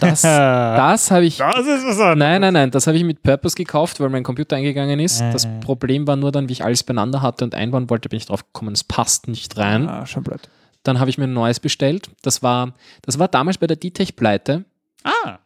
Das, 0.00 0.22
das 0.22 0.22
das 0.22 1.10
habe 1.10 1.26
ich. 1.26 1.38
ist 1.38 1.44
was 1.44 1.98
anderes. 2.00 2.16
Nein, 2.16 2.40
nein, 2.40 2.54
nein, 2.54 2.70
das 2.70 2.86
habe 2.86 2.96
ich 2.96 3.04
mit 3.04 3.22
Purpose 3.22 3.54
gekauft, 3.54 4.00
weil 4.00 4.08
mein 4.08 4.22
Computer 4.22 4.56
eingegangen 4.56 4.98
ist. 4.98 5.20
Das 5.20 5.44
Äh. 5.44 5.60
Problem 5.60 6.06
war 6.06 6.16
nur 6.16 6.32
dann, 6.32 6.48
wie 6.48 6.52
ich 6.54 6.64
alles 6.64 6.82
beieinander 6.82 7.20
hatte 7.20 7.44
und 7.44 7.54
einbauen 7.54 7.90
wollte, 7.90 8.08
bin 8.08 8.16
ich 8.16 8.26
drauf 8.26 8.46
gekommen, 8.46 8.72
es 8.72 8.84
passt 8.84 9.28
nicht 9.28 9.56
rein. 9.58 9.86
Ah, 9.88 10.06
schon 10.06 10.22
blöd. 10.22 10.48
Dann 10.82 10.98
habe 10.98 11.10
ich 11.10 11.18
mir 11.18 11.24
ein 11.24 11.32
neues 11.34 11.60
bestellt. 11.60 12.08
Das 12.22 12.42
war, 12.42 12.72
das 13.02 13.18
war 13.18 13.28
damals 13.28 13.58
bei 13.58 13.66
der 13.66 13.76
D-Tech-Pleite. 13.76 14.64
Ah, 15.04 15.38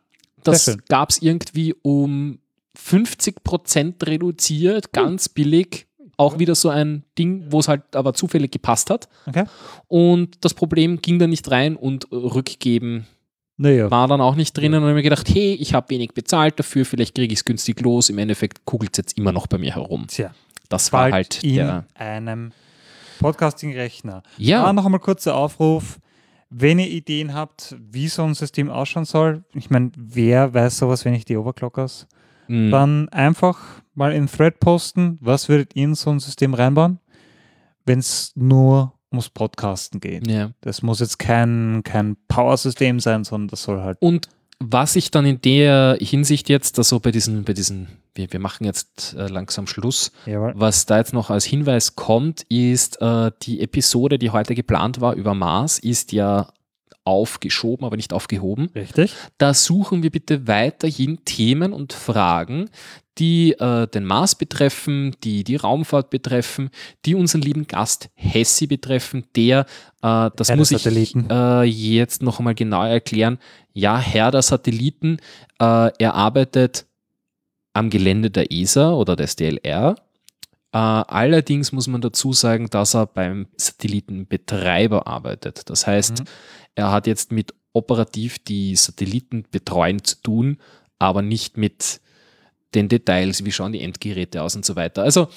Das 0.44 0.76
gab 0.88 1.10
es 1.10 1.20
irgendwie 1.22 1.74
um 1.82 2.38
50% 2.78 4.06
reduziert, 4.06 4.92
ganz 4.92 5.28
billig 5.28 5.86
Auch 6.16 6.38
wieder 6.38 6.54
so 6.54 6.68
ein 6.68 7.04
Ding, 7.18 7.44
wo 7.48 7.60
es 7.60 7.68
halt 7.68 7.96
aber 7.96 8.12
zufällig 8.14 8.50
gepasst 8.50 8.90
hat. 8.90 9.08
Okay. 9.26 9.44
Und 9.88 10.44
das 10.44 10.52
Problem 10.54 11.00
ging 11.00 11.18
da 11.18 11.26
nicht 11.26 11.50
rein 11.50 11.76
und 11.76 12.10
rückgeben 12.12 13.06
Naja. 13.56 13.90
war 13.90 14.06
dann 14.06 14.20
auch 14.20 14.34
nicht 14.34 14.54
drinnen. 14.56 14.74
Und 14.74 14.80
dann 14.82 14.90
habe 14.90 14.94
mir 14.96 15.02
gedacht, 15.02 15.28
hey, 15.30 15.54
ich 15.54 15.72
habe 15.72 15.88
wenig 15.90 16.12
bezahlt 16.12 16.58
dafür, 16.58 16.84
vielleicht 16.84 17.14
kriege 17.14 17.32
ich 17.32 17.38
es 17.40 17.44
günstig 17.46 17.80
los. 17.80 18.10
Im 18.10 18.18
Endeffekt 18.18 18.64
kugelt 18.66 18.92
es 18.92 18.98
jetzt 18.98 19.18
immer 19.18 19.32
noch 19.32 19.46
bei 19.46 19.56
mir 19.58 19.74
herum. 19.74 20.06
Tja, 20.08 20.34
Das 20.68 20.92
war 20.92 21.10
halt 21.10 21.42
in 21.42 21.54
der. 21.54 21.86
einem 21.94 22.52
Podcasting-Rechner. 23.20 24.22
Ja, 24.38 24.64
Ah, 24.64 24.72
noch 24.72 24.84
einmal 24.84 25.00
kurzer 25.00 25.34
Aufruf. 25.34 25.98
Wenn 26.50 26.78
ihr 26.80 26.88
Ideen 26.88 27.32
habt, 27.32 27.76
wie 27.78 28.08
so 28.08 28.24
ein 28.24 28.34
System 28.34 28.68
ausschauen 28.70 29.04
soll, 29.04 29.44
ich 29.54 29.70
meine, 29.70 29.92
wer 29.96 30.52
weiß 30.52 30.78
sowas, 30.78 31.04
wenn 31.04 31.14
ich 31.14 31.24
die 31.24 31.36
Overclockers, 31.36 32.08
mh, 32.48 32.70
dann 32.70 33.08
einfach 33.10 33.58
mal 33.94 34.12
in 34.12 34.26
Thread 34.26 34.58
posten, 34.60 35.18
was 35.20 35.48
würdet 35.48 35.76
ihr 35.76 35.84
in 35.84 35.94
so 35.94 36.10
ein 36.10 36.18
System 36.18 36.54
reinbauen, 36.54 36.98
wenn 37.86 38.00
es 38.00 38.32
nur 38.34 38.92
ums 39.12 39.28
Podcasten 39.30 40.00
geht. 40.00 40.28
ja. 40.28 40.50
Das 40.60 40.82
muss 40.82 41.00
jetzt 41.00 41.18
kein, 41.18 41.82
kein 41.84 42.16
Power-System 42.28 43.00
sein, 43.00 43.24
sondern 43.24 43.48
das 43.48 43.62
soll 43.62 43.80
halt. 43.80 43.98
Und 44.00 44.28
was 44.62 44.94
ich 44.94 45.10
dann 45.10 45.24
in 45.26 45.40
der 45.40 45.96
Hinsicht 46.00 46.48
jetzt, 46.48 46.78
also 46.78 47.00
bei 47.00 47.10
diesen, 47.10 47.44
bei 47.44 47.54
diesen, 47.54 47.88
wir, 48.14 48.30
wir 48.30 48.40
machen 48.40 48.64
jetzt 48.64 49.14
äh, 49.18 49.26
langsam 49.26 49.66
Schluss, 49.66 50.12
Jawohl. 50.26 50.52
was 50.54 50.86
da 50.86 50.98
jetzt 50.98 51.12
noch 51.12 51.30
als 51.30 51.44
Hinweis 51.44 51.96
kommt, 51.96 52.42
ist 52.48 53.00
äh, 53.00 53.32
die 53.42 53.60
Episode, 53.60 54.18
die 54.18 54.30
heute 54.30 54.54
geplant 54.54 55.00
war 55.00 55.14
über 55.14 55.34
Mars, 55.34 55.78
ist 55.78 56.12
ja 56.12 56.52
aufgeschoben, 57.04 57.84
aber 57.84 57.96
nicht 57.96 58.12
aufgehoben. 58.12 58.70
Richtig. 58.74 59.14
Da 59.38 59.54
suchen 59.54 60.02
wir 60.02 60.10
bitte 60.10 60.46
weiterhin 60.46 61.24
Themen 61.24 61.72
und 61.72 61.92
Fragen, 61.92 62.70
die 63.18 63.52
äh, 63.52 63.86
den 63.86 64.04
Mars 64.04 64.34
betreffen, 64.34 65.14
die 65.24 65.44
die 65.44 65.56
Raumfahrt 65.56 66.10
betreffen, 66.10 66.70
die 67.04 67.14
unseren 67.14 67.42
lieben 67.42 67.66
Gast 67.66 68.10
Hessi 68.14 68.66
betreffen, 68.66 69.24
der, 69.36 69.66
äh, 70.02 70.30
das 70.36 70.48
Herr 70.48 70.56
muss 70.56 70.70
ich 70.70 70.86
äh, 70.86 71.62
jetzt 71.64 72.22
noch 72.22 72.38
einmal 72.38 72.54
genau 72.54 72.84
erklären, 72.84 73.38
ja, 73.72 73.98
Herr 73.98 74.30
der 74.30 74.42
Satelliten, 74.42 75.18
äh, 75.58 75.90
er 75.98 76.14
arbeitet 76.14 76.86
am 77.72 77.90
Gelände 77.90 78.30
der 78.30 78.50
ESA 78.50 78.92
oder 78.92 79.16
des 79.16 79.36
DLR. 79.36 79.96
Äh, 80.72 80.78
allerdings 80.78 81.72
muss 81.72 81.88
man 81.88 82.00
dazu 82.00 82.32
sagen, 82.32 82.68
dass 82.70 82.94
er 82.94 83.06
beim 83.06 83.48
Satellitenbetreiber 83.56 85.06
arbeitet. 85.06 85.68
Das 85.68 85.86
heißt, 85.86 86.20
Mhm. 86.20 86.24
Er 86.74 86.90
hat 86.90 87.06
jetzt 87.06 87.32
mit 87.32 87.54
operativ 87.72 88.38
die 88.38 88.74
Satelliten 88.76 89.44
betreuen 89.50 90.02
zu 90.04 90.16
tun, 90.22 90.58
aber 90.98 91.22
nicht 91.22 91.56
mit 91.56 92.00
den 92.74 92.88
Details, 92.88 93.44
wie 93.44 93.52
schauen 93.52 93.72
die 93.72 93.80
Endgeräte 93.80 94.42
aus 94.42 94.54
und 94.56 94.64
so 94.64 94.76
weiter. 94.76 95.02
Also 95.02 95.28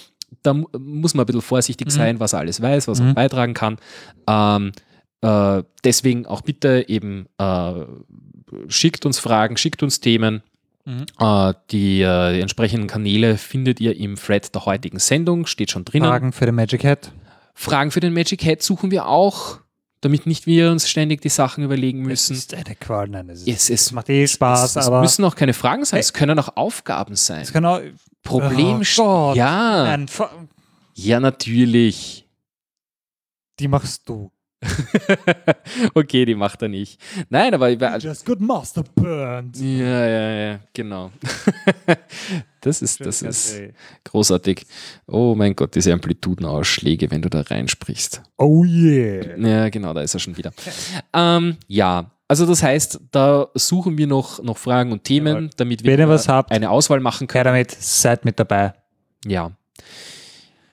da 0.42 0.54
mu- 0.54 0.68
muss 0.78 1.14
man 1.14 1.24
ein 1.24 1.28
bisschen 1.28 1.42
vorsichtig 1.42 1.88
Mhm. 1.88 1.92
sein, 1.92 2.20
was 2.20 2.34
er 2.34 2.40
alles 2.40 2.62
weiß, 2.62 2.88
was 2.88 3.00
Mhm. 3.00 3.08
er 3.10 3.14
beitragen 3.14 3.54
kann. 3.54 3.78
Ähm, 4.28 4.72
äh, 5.22 5.64
deswegen 5.84 6.26
auch 6.26 6.42
bitte 6.42 6.86
eben 6.88 7.28
äh, 7.40 7.86
schickt 8.68 9.06
uns 9.06 9.20
Fragen, 9.20 9.58
schickt 9.58 9.82
uns 9.84 10.00
Themen. 10.00 10.44
Mhm. 10.86 11.06
Äh, 11.20 11.54
die, 11.72 12.02
äh, 12.02 12.34
die 12.34 12.42
entsprechenden 12.42 12.88
Kanäle 12.88 13.38
findet 13.38 13.80
ihr 13.80 13.96
im 13.98 14.16
Thread 14.16 14.54
der 14.54 14.66
heutigen 14.66 15.00
Sendung, 15.00 15.46
steht 15.46 15.72
schon 15.72 15.86
drinnen. 15.86 16.08
Fragen 16.08 16.34
für 16.34 16.46
den 16.46 16.56
Magic 16.56 16.84
Hat. 16.84 17.12
Fragen 17.56 17.92
für 17.92 18.00
den 18.00 18.14
Magic 18.14 18.42
Head 18.44 18.62
suchen 18.64 18.92
wir 18.92 19.08
auch, 19.08 19.60
damit 20.04 20.26
nicht 20.26 20.46
wir 20.46 20.70
uns 20.72 20.90
ständig 20.90 21.22
die 21.22 21.30
Sachen 21.30 21.64
überlegen 21.64 22.02
müssen. 22.02 22.34
Es 22.34 22.40
ist 22.40 22.54
eine 22.54 22.76
Qual, 22.76 23.08
nein, 23.08 23.30
es, 23.30 23.42
ist, 23.42 23.48
Es, 23.48 23.70
es, 23.70 23.86
es 23.86 23.92
macht 23.92 24.10
eh 24.10 24.28
Spaß, 24.28 24.72
es, 24.72 24.76
es 24.76 24.88
aber 24.88 25.02
müssen 25.02 25.24
auch 25.24 25.36
keine 25.36 25.54
Fragen 25.54 25.86
sein, 25.86 26.00
es 26.00 26.14
können 26.14 26.38
auch 26.40 26.58
Aufgaben 26.58 27.16
sein. 27.16 27.42
es 27.42 27.54
kann 27.54 27.66
auch. 27.66 27.80
Problem 28.22 28.82
Oh 28.82 28.96
Gott. 28.96 29.36
Ja, 29.36 29.84
Nein, 29.84 30.08
ja, 30.96 31.20
natürlich. 31.20 32.26
die 33.60 33.68
machst 33.68 34.08
du. 34.08 34.32
okay, 35.94 36.26
die 36.26 36.36
macht 36.36 36.62
er 36.62 36.70
nicht. 36.70 37.00
Nein, 37.30 37.54
aber 37.54 37.70
ja, 37.70 37.98
Just 37.98 38.26
good 38.26 38.40
master 38.40 38.84
burned. 38.84 39.58
ja, 39.58 40.08
ja, 40.08 40.60
genau. 40.74 41.12
das 42.62 42.82
ist, 42.82 43.06
das 43.06 43.22
ist 43.22 43.62
großartig. 44.04 44.66
Oh 45.08 45.36
mein 45.36 45.56
Gott, 45.56 45.76
diese 45.76 45.94
Amplitudenausschläge, 45.94 47.12
wenn 47.12 47.22
du 47.22 47.30
da 47.30 47.42
reinsprichst. 47.42 48.22
Oh 48.38 48.64
yeah. 48.64 49.38
Ja, 49.38 49.70
genau, 49.70 49.94
da 49.94 50.02
ist 50.02 50.14
er 50.14 50.20
schon 50.20 50.38
wieder. 50.38 50.52
Ähm, 51.14 51.58
ja, 51.68 52.12
also 52.28 52.46
das 52.46 52.64
heißt, 52.64 53.00
da 53.12 53.50
suchen 53.54 53.98
wir 53.98 54.08
noch, 54.08 54.42
noch 54.42 54.58
Fragen 54.58 54.92
und 54.92 55.04
Themen, 55.04 55.36
Jawohl. 55.36 55.50
damit 55.58 55.84
wir 55.84 56.24
habt, 56.28 56.52
eine 56.52 56.70
Auswahl 56.70 57.00
machen 57.00 57.28
können. 57.28 57.46
damit, 57.46 57.72
seid 57.72 58.26
mit 58.26 58.40
dabei. 58.40 58.74
Ja. 59.26 59.52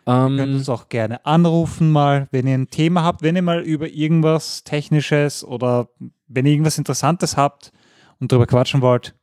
Ihr 0.07 0.13
könnt 0.15 0.41
Ähm, 0.41 0.55
uns 0.57 0.69
auch 0.69 0.89
gerne 0.89 1.25
anrufen 1.27 1.91
mal, 1.93 2.27
wenn 2.33 2.47
ihr 2.47 2.55
ein 2.55 2.69
Thema 2.71 3.03
habt, 3.05 3.23
wenn 3.23 3.37
ihr 3.37 3.43
mal 3.43 3.61
über 3.63 3.89
irgendwas 3.89 4.65
Technisches 4.65 5.45
oder 5.45 5.89
wenn 6.27 6.47
ihr 6.47 6.53
irgendwas 6.53 6.79
Interessantes 6.79 7.37
habt 7.37 7.71
und 8.19 8.33
darüber 8.33 8.47
quatschen 8.47 8.81
wollt. 8.83 9.15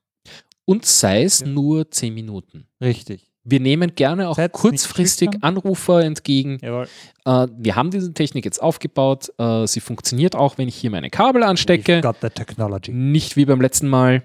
und 0.66 0.86
sei 0.86 1.24
es 1.24 1.40
Ja. 1.40 1.48
nur 1.48 1.90
10 1.90 2.14
Minuten. 2.14 2.68
Richtig. 2.82 3.32
Wir 3.46 3.62
nehmen 3.62 3.96
gerne 3.96 4.28
auch 4.28 4.36
Seid 4.36 4.52
kurzfristig. 4.52 5.30
Anrufer 5.40 6.04
entgegen. 6.04 6.58
Jawohl. 6.62 6.90
Äh, 7.24 7.48
wir 7.58 7.78
haben 7.78 7.90
diese 7.92 8.14
Technik 8.14 8.44
jetzt 8.44 8.62
aufgebaut. 8.62 9.32
Äh, 9.38 9.66
sie 9.68 9.80
funktioniert 9.80 10.36
auch, 10.36 10.58
wenn 10.58 10.68
ich 10.68 10.76
hier 10.76 10.92
meine 10.92 11.10
Kabel 11.10 11.44
anstecke. 11.44 12.00
We've 12.00 12.02
got 12.02 12.18
the 12.22 12.30
technology. 12.30 12.92
Nicht 12.92 13.38
wie 13.38 13.46
beim 13.46 13.62
letzten 13.62 13.88
Mal. 13.88 14.16
Äh, 14.16 14.22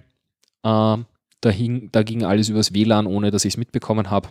da, 0.64 1.04
hing, 1.50 1.90
da 1.92 2.02
ging 2.02 2.24
alles 2.24 2.48
übers 2.48 2.74
WLAN, 2.74 3.06
ohne 3.06 3.30
dass 3.30 3.44
ich 3.44 3.54
es 3.54 3.56
mitbekommen 3.56 4.10
habe. 4.10 4.28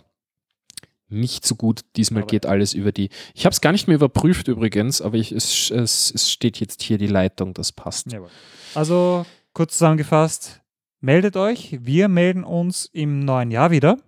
Nicht 1.12 1.46
so 1.46 1.54
gut. 1.54 1.82
Diesmal 1.96 2.22
Aber- 2.22 2.30
geht 2.30 2.46
alles 2.46 2.74
über 2.74 2.90
die. 2.92 3.10
Ich 3.34 3.44
habe 3.44 3.52
es 3.52 3.60
gar 3.60 3.72
nicht 3.72 3.86
mehr 3.86 3.96
überprüft 3.96 4.48
übrigens, 4.48 5.00
aber 5.02 5.16
ich, 5.16 5.30
es, 5.32 5.70
es, 5.70 6.10
es 6.14 6.30
steht 6.30 6.58
jetzt 6.58 6.82
hier 6.82 6.98
die 6.98 7.06
Leitung, 7.06 7.54
das 7.54 7.70
passt. 7.72 8.10
Jawohl. 8.12 8.28
Also, 8.74 9.26
kurz 9.52 9.72
zusammengefasst, 9.74 10.60
meldet 11.00 11.36
euch. 11.36 11.78
Wir 11.82 12.08
melden 12.08 12.44
uns 12.44 12.86
im 12.92 13.20
neuen 13.20 13.50
Jahr 13.50 13.70
wieder. 13.70 13.98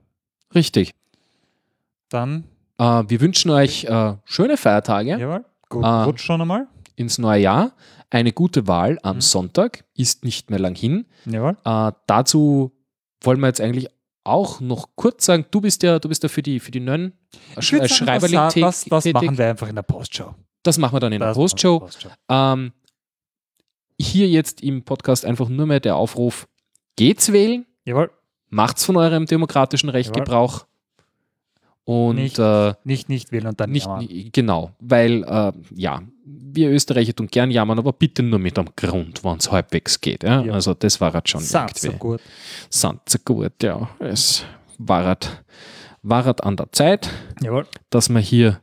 Richtig. 0.55 0.94
Dann, 2.09 2.44
Äh, 2.78 3.05
wir 3.06 3.20
wünschen 3.20 3.51
euch 3.51 3.85
äh, 3.85 4.14
schöne 4.24 4.56
Feiertage 4.56 5.16
jawohl, 5.18 5.44
gut 5.68 5.85
Ah. 5.85 6.05
Rutsch 6.05 6.22
schon 6.22 6.40
einmal. 6.40 6.66
ins 6.97 7.18
neue 7.18 7.40
Jahr. 7.40 7.72
Eine 8.10 8.32
gute 8.32 8.66
Wahl 8.66 8.98
am 9.02 9.16
Mhm. 9.16 9.20
Sonntag 9.20 9.85
ist 9.94 10.24
nicht 10.24 10.51
mehr 10.51 10.59
lang 10.60 10.74
hin. 10.76 11.06
Jawohl. 11.24 11.56
Äh, 11.64 11.93
dazu 12.06 12.72
wollen 13.20 13.40
wir 13.40 13.47
jetzt 13.48 13.60
eigentlich 13.60 13.89
auch 14.24 14.60
noch 14.60 14.88
kurz 14.96 15.26
sagen, 15.26 15.44
du 15.51 15.60
bist 15.60 15.82
ja, 15.82 15.98
du 15.98 16.09
bist 16.09 16.22
ja 16.22 16.28
für 16.28 16.42
die, 16.42 16.59
für 16.59 16.70
die 16.70 16.80
Nön 16.80 17.12
Ich 17.59 17.66
Sch 17.66 17.74
äh, 17.74 17.88
Schreiberling 17.88 18.36
das, 18.36 18.55
das, 18.55 18.84
das 18.84 19.05
machen 19.12 19.36
wir 19.38 19.48
einfach 19.48 19.68
in 19.68 19.74
der 19.76 19.82
Postshow. 19.82 20.34
Das 20.62 20.78
machen 20.78 20.94
wir 20.96 21.01
dann 21.01 21.12
in 21.12 21.20
der 21.20 21.28
Das 21.28 21.36
wir 21.36 21.42
Postshow. 21.42 21.80
Postshow. 21.80 22.09
Ähm, 22.28 22.72
hier 24.01 24.28
jetzt 24.28 24.62
im 24.62 24.82
Podcast 24.84 25.24
einfach 25.24 25.48
nur 25.48 25.66
mehr 25.66 25.80
der 25.80 25.96
Aufruf, 25.96 26.48
geht's 26.96 27.32
wählen, 27.32 27.66
Jawohl. 27.84 28.10
macht's 28.48 28.84
von 28.84 28.96
eurem 28.96 29.26
demokratischen 29.26 29.88
Recht 29.90 30.10
Jawohl. 30.16 30.24
Gebrauch. 30.24 30.66
Und 31.84 32.16
Nicht 32.16 32.38
äh, 32.38 32.72
Nicht 32.84 33.10
nicht 33.10 33.30
wählen 33.30 33.46
und 33.48 33.60
dann 33.60 33.70
nicht, 33.70 33.84
jammern. 33.86 34.09
genau, 34.32 34.70
weil 34.80 35.22
äh, 35.24 35.52
ja, 35.74 36.02
wir 36.26 36.70
Österreicher 36.70 37.14
tun 37.14 37.26
gern 37.26 37.51
jammern, 37.51 37.78
aber 37.78 37.92
bitte 37.92 38.22
nur 38.22 38.38
mit 38.38 38.59
einem 38.59 38.68
Grund, 38.76 39.22
wenn 39.24 39.36
es 39.36 39.51
halbwegs 39.52 40.01
geht. 40.01 40.22
Ja? 40.22 40.42
Ja. 40.42 40.52
Also 40.55 40.72
das 40.74 41.01
war 41.01 41.12
halt 41.12 41.28
schon 41.28 41.40
so 41.40 41.59
irgendwie. 41.59 41.98
gut. 41.98 42.20
Sind 42.70 43.01
so 43.09 43.18
gut, 43.24 43.62
ja. 43.62 43.88
Es 43.98 44.44
war 44.78 45.05
halt, 45.05 45.44
war 46.02 46.24
halt 46.24 46.42
an 46.42 46.56
der 46.56 46.72
Zeit, 46.72 47.10
Jawohl. 47.42 47.66
dass 47.90 48.09
wir 48.09 48.20
hier 48.20 48.60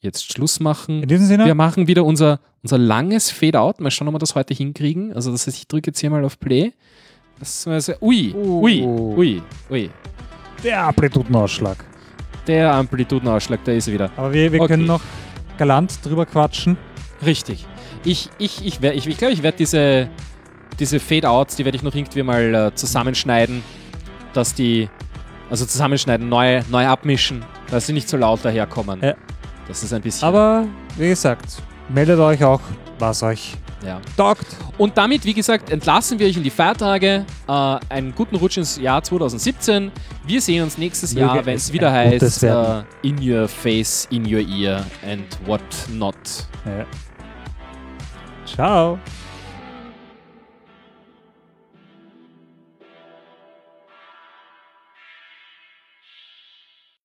jetzt 0.00 0.32
Schluss 0.32 0.60
machen. 0.60 1.02
In 1.02 1.08
diesem 1.08 1.26
Sinne, 1.26 1.46
Wir 1.46 1.54
machen 1.54 1.86
wieder 1.88 2.04
unser, 2.04 2.40
unser 2.62 2.78
langes 2.78 3.30
Fade-Out. 3.30 3.80
Mal 3.80 3.90
schauen, 3.90 4.08
ob 4.08 4.14
wir 4.14 4.18
das 4.18 4.34
heute 4.34 4.52
hinkriegen. 4.54 5.12
Also, 5.14 5.32
das 5.32 5.46
heißt, 5.46 5.56
ich 5.56 5.66
drücke 5.66 5.88
jetzt 5.90 6.00
hier 6.00 6.10
mal 6.10 6.24
auf 6.24 6.38
Play. 6.38 6.72
Das 7.40 7.66
war 7.66 7.80
so, 7.80 7.94
ui, 8.00 8.34
ui, 8.34 8.82
Oh. 8.84 9.14
ui, 9.16 9.42
ui. 9.70 9.90
der 10.62 10.84
Amplitudenausschlag. 10.84 11.84
Der 12.46 12.74
Amplitudenausschlag, 12.74 13.60
da 13.64 13.72
ist 13.72 13.88
er 13.88 13.94
wieder. 13.94 14.10
Aber 14.16 14.32
wir, 14.32 14.52
wir 14.52 14.60
Okay. 14.60 14.68
können 14.74 14.86
noch 14.86 15.00
galant 15.56 15.98
drüber 16.04 16.26
quatschen. 16.26 16.76
Richtig. 17.24 17.66
Ich, 18.04 18.30
ich, 18.38 18.64
ich, 18.64 18.80
ich, 18.82 19.06
ich 19.06 19.18
glaube, 19.18 19.32
ich 19.32 19.42
werde 19.42 19.58
diese, 19.58 20.08
diese 20.78 21.00
Fade-Outs, 21.00 21.56
die 21.56 21.64
werde 21.64 21.76
ich 21.76 21.82
noch 21.82 21.94
irgendwie 21.94 22.22
mal 22.22 22.54
äh, 22.54 22.74
zusammenschneiden, 22.74 23.62
dass 24.32 24.54
die, 24.54 24.88
also 25.50 25.66
zusammenschneiden, 25.66 26.28
neu, 26.28 26.62
neu 26.70 26.86
abmischen, 26.86 27.44
dass 27.70 27.86
sie 27.86 27.92
nicht 27.92 28.08
so 28.08 28.16
laut 28.16 28.44
daherkommen. 28.44 29.00
Ja. 29.02 29.14
Das 29.66 29.82
ist 29.82 29.92
ein 29.92 30.02
bisschen. 30.02 30.26
Aber 30.26 30.66
wie 30.96 31.08
gesagt, 31.08 31.62
meldet 31.88 32.18
euch 32.18 32.42
auch, 32.42 32.60
was 32.98 33.22
euch 33.22 33.54
ja. 33.84 34.00
taugt. 34.16 34.46
Und 34.76 34.96
damit, 34.96 35.24
wie 35.24 35.34
gesagt, 35.34 35.70
entlassen 35.70 36.18
wir 36.18 36.26
euch 36.26 36.36
in 36.36 36.42
die 36.42 36.50
Feiertage. 36.50 37.24
Äh, 37.46 37.52
einen 37.88 38.14
guten 38.14 38.36
Rutsch 38.36 38.56
ins 38.56 38.78
Jahr 38.78 39.02
2017. 39.02 39.90
Wir 40.26 40.40
sehen 40.40 40.64
uns 40.64 40.78
nächstes 40.78 41.14
Möge 41.14 41.26
Jahr, 41.26 41.46
wenn 41.46 41.56
es 41.56 41.72
wieder 41.72 41.92
heißt, 41.92 42.42
werden. 42.42 42.86
in 43.02 43.18
your 43.18 43.48
face, 43.48 44.06
in 44.10 44.22
your 44.24 44.40
ear 44.40 44.84
and 45.08 45.24
what 45.46 45.60
not. 45.92 46.16
Ja. 46.64 46.86
Ciao. 48.58 48.98